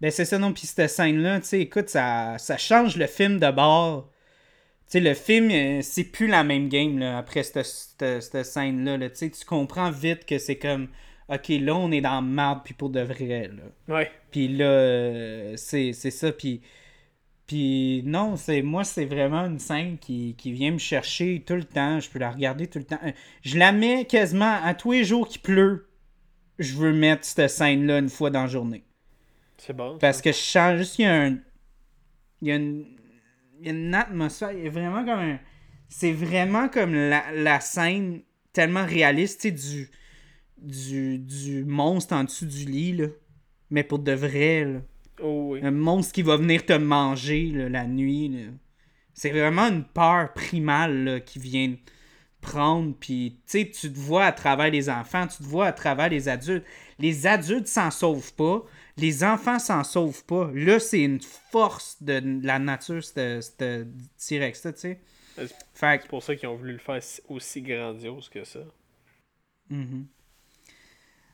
Ben 0.00 0.10
c'est 0.10 0.24
ça, 0.24 0.38
non. 0.38 0.52
Puis 0.52 0.66
cette 0.66 0.88
scène-là, 0.90 1.40
tu 1.40 1.46
sais, 1.46 1.60
écoute, 1.60 1.88
ça, 1.88 2.36
ça 2.38 2.56
change 2.58 2.96
le 2.96 3.06
film 3.06 3.38
de 3.38 3.50
bord. 3.50 4.10
Tu 4.92 4.98
sais, 4.98 5.00
le 5.00 5.14
film, 5.14 5.50
euh, 5.50 5.80
c'est 5.80 6.04
plus 6.04 6.26
la 6.26 6.44
même 6.44 6.68
game, 6.68 6.98
là, 6.98 7.16
après 7.16 7.44
cette, 7.44 7.64
cette, 7.64 8.22
cette 8.22 8.44
scène-là. 8.44 8.98
là. 8.98 9.08
Tu 9.08 9.30
comprends 9.46 9.90
vite 9.90 10.26
que 10.26 10.36
c'est 10.36 10.58
comme, 10.58 10.88
OK, 11.30 11.48
là, 11.48 11.74
on 11.74 11.90
est 11.90 12.02
dans 12.02 12.20
marde, 12.20 12.60
puis 12.62 12.74
pour 12.74 12.90
de 12.90 13.00
vrai, 13.00 13.48
là. 13.48 13.94
Ouais. 13.94 14.10
Puis 14.30 14.48
là, 14.48 14.66
euh, 14.66 15.54
c'est 15.56 15.94
c'est 15.94 16.10
ça. 16.10 16.30
Puis, 16.30 16.60
puis 17.46 18.02
non, 18.04 18.36
c'est 18.36 18.60
moi, 18.60 18.84
c'est 18.84 19.06
vraiment 19.06 19.46
une 19.46 19.58
scène 19.58 19.96
qui, 19.96 20.34
qui 20.36 20.52
vient 20.52 20.72
me 20.72 20.78
chercher 20.78 21.42
tout 21.46 21.54
le 21.54 21.64
temps. 21.64 21.98
Je 21.98 22.10
peux 22.10 22.18
la 22.18 22.30
regarder 22.30 22.66
tout 22.66 22.78
le 22.78 22.84
temps. 22.84 23.00
Euh, 23.02 23.12
Je 23.40 23.56
la 23.56 23.72
mets 23.72 24.04
quasiment 24.04 24.58
à 24.62 24.74
tous 24.74 24.92
les 24.92 25.04
jours 25.04 25.26
qu'il 25.26 25.40
pleut. 25.40 25.86
Je 26.58 26.74
veux 26.74 26.92
mettre 26.92 27.24
cette 27.24 27.48
scène-là 27.48 27.98
une 28.00 28.10
fois 28.10 28.28
dans 28.28 28.42
la 28.42 28.46
journée. 28.46 28.84
C'est 29.56 29.74
bon. 29.74 29.96
Parce 29.98 30.20
que 30.20 30.32
je 30.32 30.36
sens 30.36 30.76
juste 30.76 30.96
qu'il 30.96 31.06
y 31.06 31.08
a 31.08 31.14
un. 31.14 31.38
Il 32.42 32.48
y 32.48 32.52
a 32.52 32.56
une. 32.56 32.84
Il 33.62 33.66
y 33.66 33.70
a 33.70 33.72
une 33.72 33.94
atmosphère. 33.94 34.52
Il 34.52 34.64
y 34.64 34.66
a 34.66 34.70
vraiment 34.70 35.04
comme 35.04 35.20
un. 35.20 35.38
C'est 35.88 36.12
vraiment 36.12 36.68
comme 36.68 36.94
la, 36.94 37.24
la 37.32 37.60
scène 37.60 38.22
tellement 38.52 38.84
réaliste, 38.84 39.42
tu 39.42 39.48
sais, 39.48 39.52
du, 39.52 39.90
du. 40.56 41.18
du 41.18 41.64
monstre 41.64 42.14
en 42.14 42.24
dessous 42.24 42.46
du 42.46 42.64
lit, 42.64 42.92
là. 42.92 43.06
Mais 43.70 43.84
pour 43.84 44.00
de 44.00 44.12
vrai, 44.12 44.64
là. 44.64 44.80
Oh 45.22 45.52
oui. 45.52 45.60
Un 45.62 45.70
monstre 45.70 46.12
qui 46.12 46.22
va 46.22 46.36
venir 46.36 46.66
te 46.66 46.72
manger, 46.72 47.46
là, 47.46 47.68
la 47.68 47.86
nuit, 47.86 48.28
là. 48.28 48.50
C'est 49.14 49.30
vraiment 49.30 49.68
une 49.68 49.84
peur 49.84 50.32
primale, 50.32 51.04
là, 51.04 51.20
qui 51.20 51.38
vient 51.38 51.74
prendre. 52.40 52.94
Puis, 52.98 53.40
tu 53.46 53.60
sais, 53.60 53.70
tu 53.70 53.92
te 53.92 53.98
vois 53.98 54.24
à 54.24 54.32
travers 54.32 54.70
les 54.70 54.90
enfants, 54.90 55.26
tu 55.26 55.38
te 55.38 55.44
vois 55.44 55.66
à 55.66 55.72
travers 55.72 56.08
les 56.08 56.28
adultes. 56.28 56.64
Les 56.98 57.26
adultes 57.26 57.68
s'en 57.68 57.90
sauvent 57.90 58.34
pas. 58.34 58.64
Les 58.96 59.24
enfants 59.24 59.58
s'en 59.58 59.84
sauvent 59.84 60.24
pas. 60.24 60.50
Là, 60.54 60.78
c'est 60.78 61.02
une 61.02 61.20
force 61.20 62.02
de 62.02 62.20
la 62.44 62.58
nature, 62.58 63.02
ce 63.02 63.40
T-Rex-là, 64.28 64.72
tu 64.72 64.78
sais. 64.80 65.00
C'est 65.74 66.08
pour 66.08 66.22
ça 66.22 66.36
qu'ils 66.36 66.48
ont 66.48 66.56
voulu 66.56 66.72
le 66.72 66.78
faire 66.78 67.02
si- 67.02 67.22
aussi 67.28 67.62
grandiose 67.62 68.28
que 68.28 68.44
ça. 68.44 68.60
Mhm. 69.70 70.08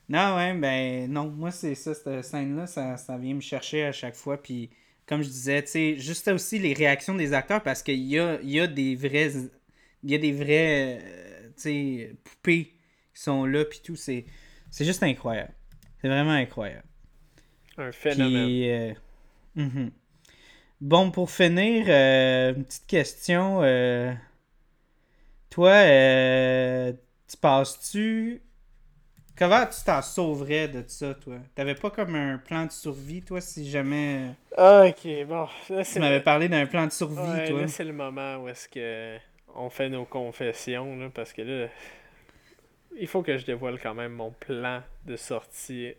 Non, 0.07 0.35
ouais, 0.37 0.53
ben 0.55 1.11
non, 1.11 1.29
moi 1.29 1.51
c'est 1.51 1.75
ça, 1.75 1.93
cette 1.93 2.23
scène-là, 2.23 2.65
ça, 2.65 2.97
ça 2.97 3.17
vient 3.17 3.35
me 3.35 3.41
chercher 3.41 3.83
à 3.83 3.91
chaque 3.91 4.15
fois. 4.15 4.41
Puis, 4.41 4.69
comme 5.05 5.21
je 5.21 5.27
disais, 5.29 5.61
tu 5.63 5.69
sais, 5.69 5.95
juste 5.97 6.27
aussi 6.29 6.57
les 6.59 6.73
réactions 6.73 7.13
des 7.15 7.33
acteurs 7.33 7.61
parce 7.61 7.83
qu'il 7.83 7.99
y 7.99 8.17
a, 8.17 8.39
il 8.41 8.49
y 8.49 8.59
a 8.59 8.67
des 8.67 8.95
vrais. 8.95 9.31
Il 10.03 10.11
y 10.11 10.15
a 10.15 10.17
des 10.17 10.31
vrais, 10.31 10.99
euh, 11.03 11.47
tu 11.49 11.61
sais, 11.63 12.15
poupées 12.23 12.73
qui 13.13 13.21
sont 13.21 13.45
là, 13.45 13.65
puis 13.65 13.81
tout. 13.83 13.95
C'est, 13.95 14.25
c'est 14.71 14.85
juste 14.85 15.03
incroyable. 15.03 15.53
C'est 16.01 16.07
vraiment 16.07 16.31
incroyable. 16.31 16.87
Un 17.77 17.91
phénomène. 17.91 18.45
Puis, 18.45 18.69
euh, 18.71 18.93
mhm. 19.55 19.91
Bon, 20.81 21.11
pour 21.11 21.29
finir, 21.29 21.85
euh, 21.89 22.53
une 22.55 22.63
petite 22.63 22.87
question. 22.87 23.59
euh, 23.63 24.13
toi, 25.49 25.71
euh, 25.71 26.93
tu 27.27 27.37
passes-tu. 27.37 28.41
Comment 29.37 29.65
tu 29.65 29.83
t'en 29.85 30.01
sauverais 30.01 30.67
de 30.67 30.83
ça, 30.87 31.13
toi? 31.13 31.35
T'avais 31.55 31.75
pas 31.75 31.89
comme 31.89 32.15
un 32.15 32.37
plan 32.37 32.65
de 32.65 32.71
survie, 32.71 33.21
toi, 33.21 33.39
si 33.39 33.69
jamais. 33.69 34.31
Ah, 34.57 34.83
ok, 34.87 35.07
bon. 35.27 35.47
Là, 35.69 35.83
Tu 35.85 35.99
m'avais 35.99 36.17
le... 36.17 36.23
parlé 36.23 36.49
d'un 36.49 36.65
plan 36.65 36.85
de 36.85 36.91
survie, 36.91 37.17
ouais, 37.19 37.47
toi. 37.49 37.61
là, 37.61 37.67
c'est 37.67 37.85
le 37.85 37.93
moment 37.93 38.37
où 38.37 38.49
est-ce 38.49 38.67
que 38.67 39.17
on 39.55 39.69
fait 39.69 39.89
nos 39.89 40.05
confessions, 40.05 40.97
là, 40.97 41.09
parce 41.13 41.31
que 41.33 41.41
là, 41.41 41.67
il 42.99 43.07
faut 43.07 43.21
que 43.21 43.37
je 43.37 43.45
dévoile 43.45 43.79
quand 43.81 43.93
même 43.93 44.11
mon 44.13 44.31
plan 44.31 44.81
de 45.05 45.15
sortie 45.15 45.93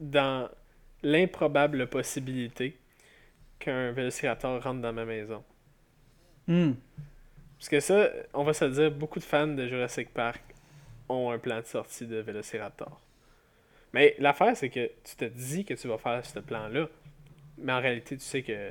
dans 0.00 0.48
l'improbable 1.02 1.86
possibilité 1.88 2.76
qu'un 3.58 3.92
vélociraptor 3.92 4.62
rentre 4.62 4.80
dans 4.80 4.92
ma 4.92 5.04
maison. 5.04 5.44
Hmm. 6.46 6.72
Parce 7.58 7.68
que 7.68 7.80
ça, 7.80 8.10
on 8.34 8.42
va 8.42 8.52
se 8.54 8.64
le 8.64 8.70
dire, 8.72 8.90
beaucoup 8.90 9.18
de 9.18 9.24
fans 9.24 9.46
de 9.46 9.66
Jurassic 9.68 10.08
Park 10.12 10.42
ont 11.08 11.30
un 11.30 11.38
plan 11.38 11.60
de 11.60 11.66
sortie 11.66 12.06
de 12.06 12.16
Vélociraptor. 12.16 13.00
Mais 13.92 14.14
l'affaire, 14.18 14.56
c'est 14.56 14.70
que 14.70 14.90
tu 15.04 15.16
te 15.16 15.24
dis 15.26 15.64
que 15.64 15.74
tu 15.74 15.88
vas 15.88 15.98
faire 15.98 16.24
ce 16.24 16.38
plan-là, 16.38 16.88
mais 17.58 17.72
en 17.72 17.80
réalité, 17.80 18.16
tu 18.16 18.24
sais 18.24 18.42
que 18.42 18.70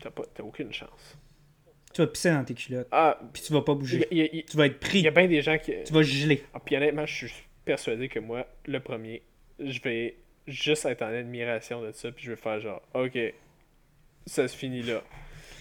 t'as 0.00 0.10
pas 0.10 0.24
t'as 0.34 0.42
aucune 0.42 0.72
chance. 0.72 1.16
Tu 1.94 2.00
vas 2.02 2.08
pisser 2.08 2.30
dans 2.30 2.44
tes 2.44 2.54
culottes. 2.54 2.88
Ah, 2.90 3.18
Puis 3.32 3.42
tu 3.42 3.52
vas 3.52 3.62
pas 3.62 3.72
il 3.72 3.76
y, 3.76 3.78
bouger. 3.78 4.02
a- 4.02 4.06
il 4.10 4.18
y 4.18 4.22
a- 4.22 4.28
il 4.32 4.44
Tu 4.44 4.56
vas 4.56 4.66
être 4.66 4.76
y 4.76 4.78
pris. 4.78 5.06
a 5.06 5.10
bien 5.10 5.28
des 5.28 5.40
gens 5.42 5.58
qui. 5.58 5.72
Tu 5.84 5.92
vas 5.92 6.02
geler. 6.02 6.42
Ah, 6.52 6.60
puis 6.64 6.76
honnêtement, 6.76 7.06
je 7.06 7.26
suis 7.26 7.34
persuadé 7.64 8.08
que 8.08 8.18
moi, 8.18 8.46
le 8.66 8.80
premier, 8.80 9.22
je 9.60 9.80
vais 9.82 10.16
juste 10.46 10.86
être 10.86 11.02
en 11.02 11.08
admiration 11.08 11.82
de 11.82 11.92
ça, 11.92 12.10
puis 12.10 12.24
je 12.24 12.30
vais 12.30 12.36
faire 12.36 12.60
genre, 12.60 12.82
ok, 12.94 13.18
ça 14.26 14.46
se 14.48 14.56
finit 14.56 14.82
là. 14.82 15.02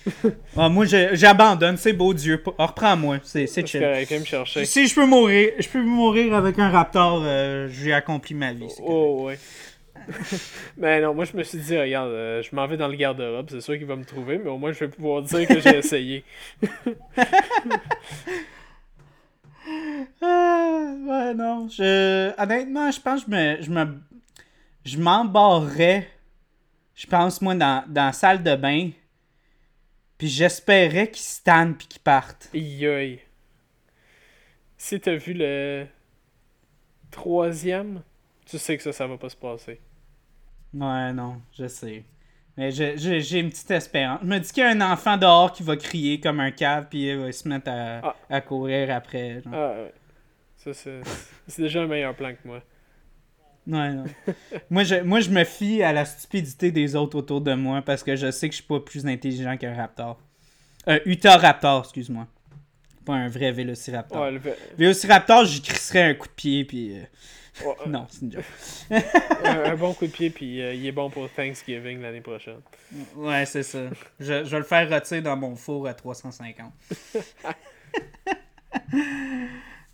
Ah, 0.55 0.69
moi, 0.69 0.85
j'abandonne. 0.85 1.77
C'est 1.77 1.93
beau 1.93 2.13
Dieu. 2.13 2.41
Ah, 2.59 2.67
Reprends-moi. 2.67 3.17
C'est 3.23 3.47
chill. 3.47 3.81
correct, 3.81 4.07
viens 4.07 4.19
me 4.19 4.25
chercher. 4.25 4.65
Si 4.65 4.87
je 4.87 4.93
peux 4.93 5.05
mourir, 5.07 5.53
je 5.57 5.67
peux 5.67 5.81
mourir 5.81 6.35
avec 6.35 6.59
un 6.59 6.69
raptor, 6.69 7.23
euh, 7.25 7.67
j'ai 7.71 7.91
accompli 7.91 8.35
ma 8.35 8.53
vie. 8.53 8.67
Oh, 8.83 9.23
ouais. 9.25 9.39
mais 10.77 11.01
non, 11.01 11.15
moi 11.15 11.25
je 11.25 11.35
me 11.35 11.41
suis 11.41 11.57
dit, 11.57 11.75
regarde, 11.75 12.11
euh, 12.11 12.43
je 12.43 12.55
m'en 12.55 12.67
vais 12.67 12.77
dans 12.77 12.87
le 12.87 12.95
garde-robe, 12.95 13.47
c'est 13.49 13.61
sûr 13.61 13.75
qu'il 13.75 13.87
va 13.87 13.95
me 13.95 14.05
trouver, 14.05 14.37
mais 14.37 14.51
au 14.51 14.57
moins 14.59 14.71
je 14.71 14.79
vais 14.81 14.87
pouvoir 14.89 15.23
dire 15.23 15.47
que 15.47 15.59
j'ai 15.59 15.77
essayé. 15.77 16.23
Ah, 20.21 20.93
ouais, 21.07 21.33
non. 21.33 21.67
Je... 21.69 22.31
Honnêtement, 22.39 22.91
je 22.91 22.99
pense 22.99 23.23
que 23.25 23.31
je 23.31 23.35
me. 23.35 23.61
Je 23.61 23.69
me... 23.71 23.99
Je 24.85 24.97
m'embarrerais. 24.97 26.07
Je 26.95 27.07
pense, 27.07 27.41
moi, 27.41 27.55
dans, 27.55 27.83
dans 27.87 28.05
la 28.05 28.13
salle 28.13 28.41
de 28.43 28.55
bain. 28.55 28.91
Puis 30.17 30.27
j'espérais 30.29 31.09
qu'ils 31.09 31.23
se 31.25 31.41
tannent 31.43 31.75
puis 31.75 31.87
qu'ils 31.87 32.01
partent. 32.01 32.49
Aïe. 32.53 33.19
Si 34.77 34.99
t'as 34.99 35.15
vu 35.15 35.33
le 35.33 35.87
troisième, 37.11 38.01
tu 38.45 38.57
sais 38.57 38.77
que 38.77 38.83
ça, 38.83 38.93
ça 38.93 39.07
va 39.07 39.17
pas 39.17 39.29
se 39.29 39.35
passer. 39.35 39.79
Ouais, 40.73 41.13
non, 41.13 41.41
je 41.57 41.67
sais. 41.67 42.03
Mais 42.57 42.71
j'ai 42.71 43.39
une 43.39 43.49
petite 43.49 43.71
espérance. 43.71 44.19
Je 44.21 44.27
me 44.27 44.39
dis 44.39 44.51
qu'il 44.51 44.63
y 44.63 44.65
a 44.65 44.69
un 44.69 44.81
enfant 44.81 45.17
dehors 45.17 45.51
qui 45.51 45.63
va 45.63 45.75
crier 45.75 46.19
comme 46.21 46.39
un 46.39 46.51
cave 46.51 46.87
puis 46.89 47.09
il 47.09 47.17
va 47.17 47.31
se 47.33 47.47
mettre 47.49 47.69
à, 47.69 47.99
Ah. 48.09 48.15
à 48.29 48.41
courir 48.41 48.93
après. 48.95 49.41
genre. 49.41 49.53
Ah, 49.53 49.71
ouais. 49.73 49.93
Ça, 50.57 50.73
c'est 50.73 51.01
c'est 51.47 51.61
déjà 51.63 51.81
un 51.81 51.87
meilleur 51.87 52.15
plan 52.15 52.31
que 52.33 52.47
moi. 52.47 52.61
Ouais, 53.67 53.91
moi, 54.69 54.83
je, 54.83 54.95
moi, 55.01 55.19
je 55.21 55.29
me 55.31 55.43
fie 55.43 55.81
à 55.81 55.91
la 55.91 56.05
stupidité 56.05 56.71
des 56.71 56.95
autres 56.95 57.17
autour 57.17 57.41
de 57.41 57.53
moi 57.55 57.81
parce 57.81 58.03
que 58.03 58.15
je 58.15 58.29
sais 58.31 58.47
que 58.47 58.53
je 58.53 58.57
suis 58.61 58.67
pas 58.67 58.79
plus 58.79 59.05
intelligent 59.07 59.57
qu'un 59.57 59.73
raptor. 59.75 60.19
Un 60.85 60.99
Utah 61.05 61.37
Raptor, 61.37 61.81
excuse-moi. 61.83 62.27
Pas 63.05 63.13
un 63.13 63.27
vrai 63.27 63.51
Vélociraptor. 63.51 64.21
Ouais, 64.21 64.31
le 64.31 64.37
ve- 64.39 64.55
Vélociraptor, 64.77 65.45
j'y 65.45 65.61
crisserais 65.61 66.03
un 66.03 66.13
coup 66.13 66.27
de 66.27 66.33
pied, 66.33 66.63
puis... 66.65 66.97
euh, 66.99 67.03
ouais, 67.67 67.75
Non, 67.87 68.05
c'est 68.09 68.21
une 68.21 68.31
joke. 68.33 68.43
un, 69.43 69.63
un 69.71 69.75
bon 69.75 69.93
coup 69.95 70.05
de 70.05 70.11
pied, 70.11 70.29
puis 70.29 70.61
euh, 70.61 70.73
il 70.75 70.85
est 70.85 70.91
bon 70.91 71.09
pour 71.09 71.27
Thanksgiving 71.31 72.01
l'année 72.01 72.21
prochaine. 72.21 72.59
Ouais, 73.15 73.45
c'est 73.47 73.63
ça. 73.63 73.79
Je, 74.19 74.43
je 74.43 74.49
vais 74.49 74.57
le 74.59 74.63
faire 74.63 74.87
rôtir 74.89 75.23
dans 75.23 75.35
mon 75.37 75.55
four 75.55 75.87
à 75.87 75.93
350. 75.95 76.71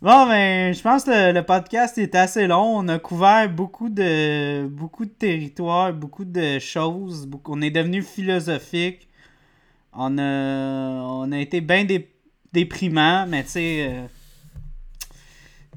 bon, 0.02 0.26
ben, 0.26 0.74
je 0.74 0.82
pense 0.82 1.04
que 1.04 1.10
le, 1.10 1.32
le 1.32 1.42
podcast 1.44 1.96
est 1.98 2.14
assez 2.14 2.46
long. 2.46 2.78
On 2.78 2.88
a 2.88 2.98
couvert 2.98 3.48
beaucoup 3.48 3.88
de, 3.88 4.66
beaucoup 4.66 5.04
de 5.06 5.10
territoires, 5.10 5.92
beaucoup 5.92 6.24
de 6.24 6.58
choses. 6.58 7.26
beaucoup- 7.26 7.52
on 7.54 7.62
est 7.62 7.70
devenu 7.70 8.02
philosophique. 8.02 9.08
On 9.94 10.18
a, 10.18 10.22
on 10.22 11.30
a 11.32 11.38
été 11.38 11.60
bien 11.60 11.84
dé- 11.84 12.08
déprimant, 12.52 13.26
mais 13.26 13.42
tu 13.44 13.50
sais. 13.50 13.86
euh, 13.90 14.06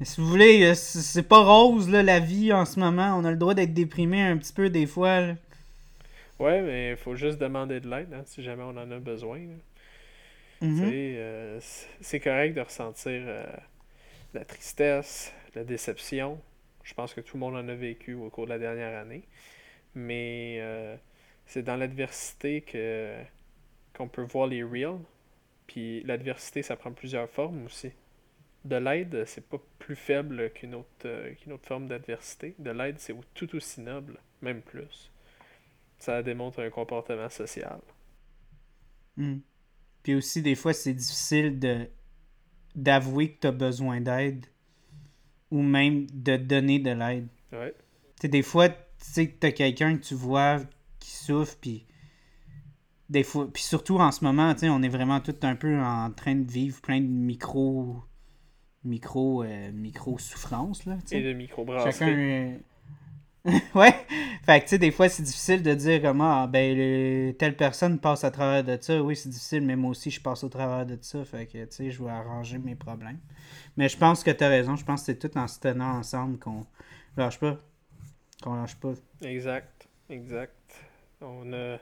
si 0.02 0.20
vous 0.20 0.26
voulez, 0.26 0.62
euh, 0.64 0.74
c'est 0.74 1.22
pas 1.22 1.42
rose 1.42 1.88
là, 1.88 2.02
la 2.02 2.18
vie 2.20 2.52
en 2.52 2.64
ce 2.66 2.78
moment. 2.80 3.14
On 3.18 3.24
a 3.24 3.30
le 3.30 3.36
droit 3.36 3.54
d'être 3.54 3.72
déprimé 3.74 4.22
un 4.22 4.36
petit 4.36 4.52
peu 4.52 4.68
des 4.70 4.86
fois. 4.86 5.20
là. 5.20 5.34
Ouais, 6.38 6.60
mais 6.60 6.90
il 6.90 6.96
faut 6.96 7.14
juste 7.14 7.38
demander 7.38 7.80
de 7.80 7.88
l'aide 7.88 8.12
hein, 8.12 8.22
si 8.26 8.42
jamais 8.42 8.62
on 8.62 8.76
en 8.76 8.90
a 8.90 8.98
besoin. 8.98 9.38
Tu 10.60 10.66
sais, 10.78 10.84
euh, 11.16 11.58
c'est 12.00 12.20
correct 12.20 12.54
de 12.54 12.60
ressentir 12.62 13.22
euh, 13.26 13.44
la 14.36 14.44
tristesse, 14.44 15.32
la 15.54 15.64
déception. 15.64 16.40
Je 16.84 16.94
pense 16.94 17.14
que 17.14 17.20
tout 17.20 17.36
le 17.36 17.40
monde 17.40 17.56
en 17.56 17.68
a 17.68 17.74
vécu 17.74 18.14
au 18.14 18.30
cours 18.30 18.44
de 18.44 18.50
la 18.50 18.58
dernière 18.58 18.96
année. 18.96 19.26
Mais 19.94 20.58
euh, 20.60 20.96
c'est 21.46 21.62
dans 21.62 21.76
l'adversité 21.76 22.60
que 22.60 23.16
qu'on 23.94 24.08
peut 24.08 24.22
voir 24.22 24.46
les 24.46 24.62
reals. 24.62 25.00
Puis 25.66 26.02
l'adversité, 26.02 26.62
ça 26.62 26.76
prend 26.76 26.92
plusieurs 26.92 27.28
formes 27.28 27.64
aussi. 27.64 27.90
De 28.64 28.76
l'aide, 28.76 29.24
c'est 29.26 29.48
pas 29.48 29.58
plus 29.78 29.96
faible 29.96 30.50
qu'une 30.50 30.74
autre, 30.74 30.88
euh, 31.06 31.32
qu'une 31.34 31.52
autre 31.52 31.66
forme 31.66 31.88
d'adversité. 31.88 32.54
De 32.58 32.70
l'aide, 32.70 32.98
c'est 32.98 33.14
tout 33.34 33.54
aussi 33.56 33.80
noble, 33.80 34.18
même 34.42 34.60
plus. 34.60 35.10
Ça 35.98 36.22
démontre 36.22 36.60
un 36.60 36.68
comportement 36.68 37.30
social. 37.30 37.80
Mm. 39.16 39.38
Puis 40.02 40.14
aussi, 40.14 40.42
des 40.42 40.54
fois, 40.54 40.72
c'est 40.72 40.92
difficile 40.92 41.58
de 41.58 41.88
d'avouer 42.76 43.32
que 43.32 43.40
tu 43.40 43.46
as 43.48 43.52
besoin 43.52 44.00
d'aide 44.00 44.46
ou 45.50 45.62
même 45.62 46.06
de 46.12 46.36
donner 46.36 46.78
de 46.78 46.90
l'aide. 46.90 47.28
Ouais. 47.52 47.74
Tu 48.20 48.28
des 48.28 48.42
fois, 48.42 48.68
tu 48.68 48.76
sais 48.98 49.28
que 49.28 49.38
tu 49.40 49.46
as 49.46 49.52
quelqu'un 49.52 49.96
que 49.96 50.04
tu 50.04 50.14
vois 50.14 50.60
qui 51.00 51.10
souffre, 51.10 51.56
puis 51.60 51.86
des 53.08 53.22
fois, 53.22 53.50
puis 53.52 53.62
surtout 53.62 53.98
en 53.98 54.10
ce 54.12 54.24
moment, 54.24 54.52
tu 54.54 54.60
sais, 54.60 54.68
on 54.68 54.82
est 54.82 54.88
vraiment 54.88 55.20
tout 55.20 55.36
un 55.42 55.56
peu 55.56 55.78
en 55.80 56.10
train 56.10 56.34
de 56.34 56.50
vivre 56.50 56.80
plein 56.80 57.00
de 57.00 57.06
micro 57.06 58.02
micro 58.84 59.42
euh, 59.42 59.72
micro 59.72 60.16
souffrances 60.18 60.84
là. 60.86 60.96
Et 61.10 61.22
de 61.22 61.32
microbrasserie. 61.32 61.92
Chacun. 61.92 62.58
ouais. 63.74 63.94
Fait 64.44 64.58
que, 64.60 64.64
tu 64.64 64.70
sais, 64.70 64.78
des 64.78 64.90
fois, 64.90 65.08
c'est 65.08 65.22
difficile 65.22 65.62
de 65.62 65.74
dire 65.74 66.02
comment, 66.02 66.42
ah, 66.42 66.46
ben, 66.46 66.76
le- 66.76 67.32
telle 67.32 67.56
personne 67.56 67.98
passe 67.98 68.24
à 68.24 68.30
travers 68.30 68.64
de 68.64 68.76
ça. 68.80 69.02
Oui, 69.02 69.16
c'est 69.16 69.28
difficile, 69.28 69.62
mais 69.62 69.76
moi 69.76 69.90
aussi, 69.90 70.10
je 70.10 70.20
passe 70.20 70.42
au 70.44 70.48
travers 70.48 70.86
de 70.86 70.98
ça. 71.00 71.24
Fait 71.24 71.46
que, 71.46 71.64
tu 71.64 71.66
sais, 71.70 71.90
je 71.90 72.02
vais 72.02 72.10
arranger 72.10 72.58
mes 72.58 72.74
problèmes. 72.74 73.18
Mais 73.76 73.88
je 73.88 73.96
pense 73.98 74.24
que 74.24 74.30
tu 74.30 74.44
as 74.44 74.48
raison. 74.48 74.76
Je 74.76 74.84
pense 74.84 75.02
que 75.02 75.06
c'est 75.06 75.18
tout 75.18 75.36
en 75.38 75.48
se 75.48 75.60
tenant 75.60 75.96
ensemble 75.98 76.38
qu'on 76.38 76.66
lâche 77.16 77.38
pas. 77.40 77.58
Qu'on 78.42 78.54
lâche 78.54 78.76
pas. 78.76 78.94
Exact, 79.22 79.88
exact. 80.08 80.52
On 81.20 81.52
a, 81.52 81.78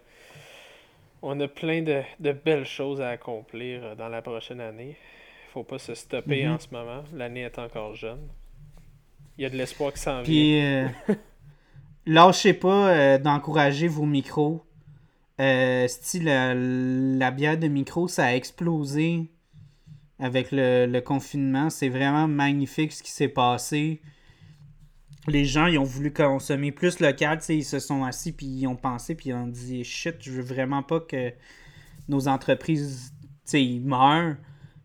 on 1.23 1.41
a 1.41 1.49
plein 1.49 1.83
de, 1.83 2.03
de 2.21 2.33
belles 2.33 2.67
choses 2.67 3.01
à 3.01 3.09
accomplir 3.11 3.83
euh, 3.85 3.95
dans 3.95 4.09
la 4.09 4.23
prochaine 4.23 4.61
année. 4.61 4.97
Faut 5.53 5.65
pas 5.65 5.79
se 5.79 5.95
stopper 5.95 6.47
Mhm. 6.47 6.53
en 6.53 6.59
ce 6.59 6.69
moment. 6.71 7.05
L'année 7.13 7.43
est 7.43 7.59
encore 7.59 7.95
jeune. 7.95 8.29
Il 9.39 9.43
y 9.43 9.45
a 9.47 9.51
de 9.51 9.57
l'espoir 9.57 9.93
qui 9.93 10.01
s'en 10.01 10.23
vient. 10.23 10.49
Euh, 10.61 10.89
lâchez 12.07 12.55
pas 12.55 12.89
euh, 12.91 13.19
d'encourager 13.19 13.89
vos 13.89 14.07
micros. 14.07 14.65
Euh, 15.41 15.89
style, 15.89 16.25
la, 16.25 17.31
bière 17.31 17.59
de 17.59 17.67
micro, 17.67 18.07
ça 18.07 18.27
a 18.27 18.35
explosé 18.35 19.31
avec 20.19 20.49
le, 20.53 21.01
confinement. 21.01 21.71
C'est 21.71 21.89
vraiment 21.89 22.29
magnifique 22.29 22.93
ce 22.93 23.03
qui 23.03 23.11
s'est 23.11 23.29
passé. 23.29 24.01
Les 25.27 25.45
gens, 25.45 25.67
ils 25.67 25.79
ont 25.79 25.85
voulu 25.85 26.13
consommer 26.13 26.71
plus 26.71 27.01
local. 27.01 27.41
Ils 27.49 27.65
se 27.65 27.79
sont 27.79 28.05
assis, 28.05 28.33
puis 28.33 28.47
ils 28.47 28.67
ont 28.67 28.77
pensé, 28.77 29.15
puis 29.15 29.31
ils 29.31 29.35
ont 29.35 29.47
dit 29.47 29.83
Shit, 29.83 30.17
je 30.21 30.33
veux 30.33 30.43
vraiment 30.43 30.83
pas 30.83 31.01
que 31.01 31.33
nos 32.09 32.29
entreprises 32.29 33.13
meurent. 33.53 34.37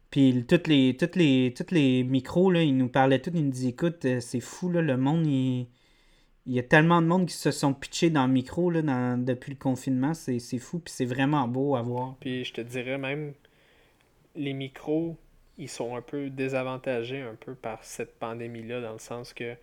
Puis 0.09 0.43
toutes 0.47 0.67
les, 0.67 0.97
toutes 0.97 1.15
les, 1.15 1.53
toutes 1.55 1.71
les 1.71 2.03
micros, 2.03 2.49
là, 2.49 2.63
ils 2.63 2.75
nous 2.75 2.87
parlaient 2.87 3.19
tous, 3.19 3.31
ils 3.35 3.45
nous 3.45 3.51
disaient 3.51 3.69
Écoute, 3.69 4.05
euh, 4.05 4.19
c'est 4.19 4.39
fou, 4.39 4.69
là, 4.71 4.81
le 4.81 4.97
monde, 4.97 5.27
il, 5.27 5.67
il 6.49 6.55
y 6.55 6.59
a 6.59 6.63
tellement 6.63 6.99
de 7.01 7.07
monde 7.07 7.27
qui 7.27 7.35
se 7.35 7.51
sont 7.51 7.73
pitchés 7.75 8.09
dans 8.09 8.25
le 8.25 8.33
micro 8.33 8.71
là, 8.71 8.81
dans- 8.81 9.23
depuis 9.23 9.51
le 9.51 9.57
confinement. 9.57 10.13
C'est 10.15 10.39
c'est 10.39 10.57
fou, 10.57 10.79
puis 10.79 10.91
c'est 10.91 11.05
vraiment 11.05 11.47
beau 11.47 11.75
à 11.75 11.81
voir. 11.83 12.15
Puis 12.19 12.43
je 12.43 12.53
te 12.53 12.61
dirais 12.61 12.97
même, 12.97 13.33
les 14.35 14.53
micros, 14.53 15.15
ils 15.59 15.69
sont 15.69 15.95
un 15.95 16.01
peu 16.01 16.29
désavantagés 16.31 17.21
un 17.21 17.35
peu 17.35 17.53
par 17.53 17.83
cette 17.83 18.17
pandémie-là, 18.17 18.81
dans 18.81 18.93
le 18.93 18.99
sens 18.99 19.33
que, 19.33 19.55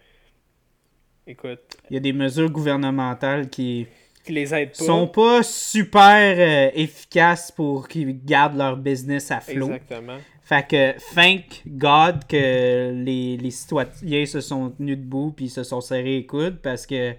écoute, 1.27 1.77
Il 1.91 1.95
y 1.95 1.97
a 1.97 2.01
des 2.01 2.13
mesures 2.13 2.51
gouvernementales 2.51 3.51
qui 3.51 3.87
qui 4.27 4.33
les 4.33 4.55
aident 4.55 4.77
pas. 4.77 4.85
sont 4.85 5.07
pas 5.07 5.43
super 5.43 6.37
euh, 6.39 6.71
efficaces 6.75 7.51
pour 7.51 7.89
qu'ils 7.89 8.25
gardent 8.25 8.59
leur 8.59 8.77
business 8.77 9.31
à 9.31 9.41
flot. 9.41 9.67
Exactement. 9.67 10.19
Fait 10.43 10.67
que, 10.67 11.15
thank 11.15 11.63
God 11.67 12.27
que 12.29 12.93
les, 12.93 13.37
les 13.37 13.51
citoyens 13.51 14.27
se 14.27 14.41
sont 14.41 14.71
tenus 14.71 14.99
debout 14.99 15.33
puis 15.35 15.49
se 15.49 15.65
sont 15.65 15.81
serrés 15.81 16.19
les 16.19 16.27
coudes 16.27 16.61
parce 16.63 16.87
que 16.87 17.15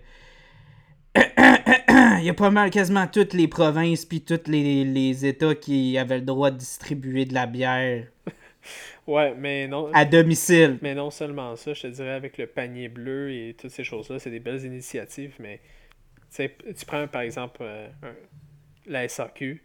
il 1.15 2.23
y 2.23 2.29
a 2.29 2.33
pas 2.33 2.51
mal 2.51 2.69
quasiment 2.69 3.07
toutes 3.07 3.33
les 3.33 3.47
provinces 3.47 4.05
puis 4.05 4.21
tous 4.21 4.49
les, 4.49 4.85
les 4.85 5.25
États 5.25 5.55
qui 5.55 5.97
avaient 5.97 6.19
le 6.19 6.25
droit 6.25 6.51
de 6.51 6.57
distribuer 6.57 7.25
de 7.25 7.33
la 7.33 7.47
bière 7.47 8.05
Ouais, 9.07 9.33
mais 9.37 9.67
non. 9.67 9.89
à 9.93 10.03
domicile. 10.03 10.79
Mais 10.81 10.93
non 10.93 11.11
seulement 11.11 11.55
ça, 11.55 11.73
je 11.73 11.83
te 11.83 11.87
dirais 11.87 12.11
avec 12.11 12.37
le 12.37 12.45
panier 12.45 12.89
bleu 12.89 13.31
et 13.31 13.55
toutes 13.57 13.71
ces 13.71 13.85
choses-là, 13.85 14.19
c'est 14.19 14.29
des 14.29 14.41
belles 14.41 14.65
initiatives, 14.65 15.35
mais 15.39 15.61
tu 16.35 16.85
prends 16.85 17.07
par 17.07 17.21
exemple 17.21 17.59
euh, 17.61 17.87
un- 18.03 18.15
la 18.85 19.07
SAQ, 19.07 19.63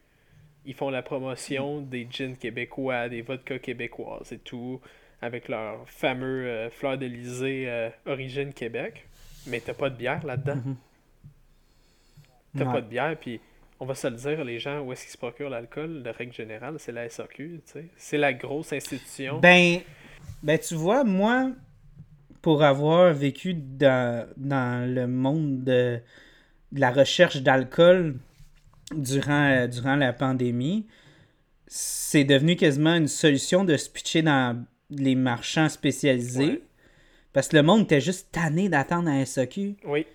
ils 0.64 0.74
font 0.74 0.90
la 0.90 1.02
promotion 1.02 1.80
des 1.80 2.06
gins 2.10 2.34
québécois, 2.34 3.08
des 3.08 3.22
vodkas 3.22 3.58
québécoises 3.58 4.32
et 4.32 4.38
tout, 4.38 4.80
avec 5.20 5.48
leur 5.48 5.88
fameux 5.88 6.46
euh, 6.46 6.70
fleur 6.70 6.98
d'Elysée 6.98 7.64
euh, 7.68 7.90
Origine 8.06 8.52
Québec, 8.52 9.06
mais 9.46 9.60
t'as 9.60 9.74
pas 9.74 9.90
de 9.90 9.96
bière 9.96 10.24
là-dedans. 10.24 10.56
Mhm. 10.56 10.76
T'as 12.58 12.64
pas 12.70 12.80
de 12.82 12.86
bière, 12.88 13.16
puis 13.18 13.40
on 13.80 13.86
va 13.86 13.94
se 13.94 14.06
le 14.08 14.16
dire, 14.16 14.44
les 14.44 14.58
gens, 14.58 14.80
où 14.80 14.92
est-ce 14.92 15.04
qu'ils 15.04 15.12
se 15.12 15.18
procurent 15.18 15.48
l'alcool, 15.50 16.02
de 16.02 16.10
règle 16.10 16.32
générale, 16.34 16.74
c'est 16.78 16.92
la 16.92 17.08
SAQ. 17.08 17.60
C'est 17.96 18.18
la 18.18 18.32
grosse 18.34 18.72
institution. 18.72 19.38
Ben, 19.40 19.80
ben, 20.42 20.58
tu 20.58 20.74
vois, 20.74 21.02
moi, 21.02 21.50
pour 22.42 22.62
avoir 22.62 23.12
vécu 23.14 23.54
dans, 23.54 24.28
dans 24.36 24.86
le 24.92 25.06
monde 25.06 25.64
de, 25.64 25.94
de 25.94 26.00
la 26.74 26.90
recherche 26.90 27.42
d'alcool 27.42 28.16
durant, 28.94 29.50
euh, 29.50 29.66
durant 29.66 29.96
la 29.96 30.12
pandémie, 30.12 30.86
c'est 31.66 32.24
devenu 32.24 32.56
quasiment 32.56 32.94
une 32.94 33.08
solution 33.08 33.64
de 33.64 33.76
se 33.76 33.88
pitcher 33.88 34.22
dans 34.22 34.62
les 34.90 35.14
marchands 35.14 35.68
spécialisés. 35.68 36.44
Ouais. 36.44 36.62
Parce 37.32 37.48
que 37.48 37.56
le 37.56 37.62
monde 37.62 37.82
était 37.84 38.00
juste 38.00 38.28
tanné 38.30 38.68
d'attendre 38.68 39.08
à 39.08 39.24
SAQ. 39.24 39.76
Oui, 39.86 40.06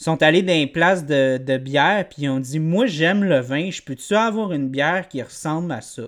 Ils 0.00 0.02
sont 0.02 0.22
allés 0.22 0.42
dans 0.42 0.52
les 0.54 0.66
places 0.66 1.04
de, 1.04 1.36
de 1.36 1.58
bière, 1.58 2.08
puis 2.08 2.22
ils 2.22 2.28
ont 2.30 2.40
dit 2.40 2.58
Moi, 2.58 2.86
j'aime 2.86 3.22
le 3.22 3.40
vin, 3.40 3.70
je 3.70 3.82
peux-tu 3.82 4.14
avoir 4.14 4.52
une 4.52 4.68
bière 4.70 5.08
qui 5.08 5.20
ressemble 5.22 5.72
à 5.72 5.82
ça? 5.82 6.04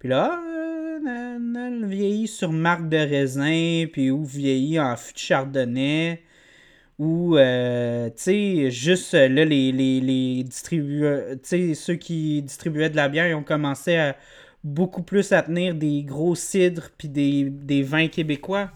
Puis 0.00 0.08
là, 0.08 0.42
euh, 0.44 0.98
na- 1.00 1.38
na- 1.38 1.70
le 1.70 1.86
vieilli 1.86 2.26
sur 2.26 2.50
marque 2.50 2.88
de 2.88 2.96
raisin, 2.96 3.86
puis 3.92 4.10
ou 4.10 4.24
vieilli 4.24 4.80
en 4.80 4.96
fût 4.96 5.12
de 5.14 5.18
chardonnay, 5.18 6.22
ou, 6.98 7.36
euh, 7.36 8.08
tu 8.10 8.14
sais, 8.16 8.70
juste 8.70 9.14
euh, 9.14 9.28
là, 9.28 9.44
les, 9.44 9.72
les, 9.72 10.00
les 10.00 10.44
distribueurs, 10.44 11.32
tu 11.32 11.38
sais, 11.42 11.74
ceux 11.74 11.96
qui 11.96 12.42
distribuaient 12.42 12.90
de 12.90 12.96
la 12.96 13.08
bière, 13.08 13.26
ils 13.28 13.34
ont 13.34 13.42
commencé 13.42 13.96
à 13.96 14.16
beaucoup 14.62 15.02
plus 15.02 15.32
à 15.32 15.42
tenir 15.42 15.74
des 15.74 16.02
gros 16.04 16.34
cidres, 16.34 16.90
puis 16.96 17.08
des, 17.08 17.50
des 17.50 17.82
vins 17.82 18.08
québécois. 18.08 18.70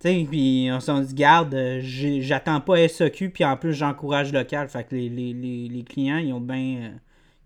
Tu 0.00 0.08
sais, 0.08 0.26
puis 0.30 0.68
on 0.72 0.80
s'en 0.80 1.00
dit, 1.00 1.14
garde, 1.14 1.54
euh, 1.54 1.80
j'attends 1.82 2.60
pas 2.60 2.86
SAQ, 2.86 3.30
puis 3.30 3.44
en 3.44 3.56
plus, 3.56 3.74
j'encourage 3.74 4.32
local. 4.32 4.68
Fait 4.68 4.84
que 4.84 4.94
les, 4.94 5.08
les, 5.08 5.84
clients, 5.84 6.18
ils 6.18 6.32
ont 6.32 6.40
bien 6.40 6.92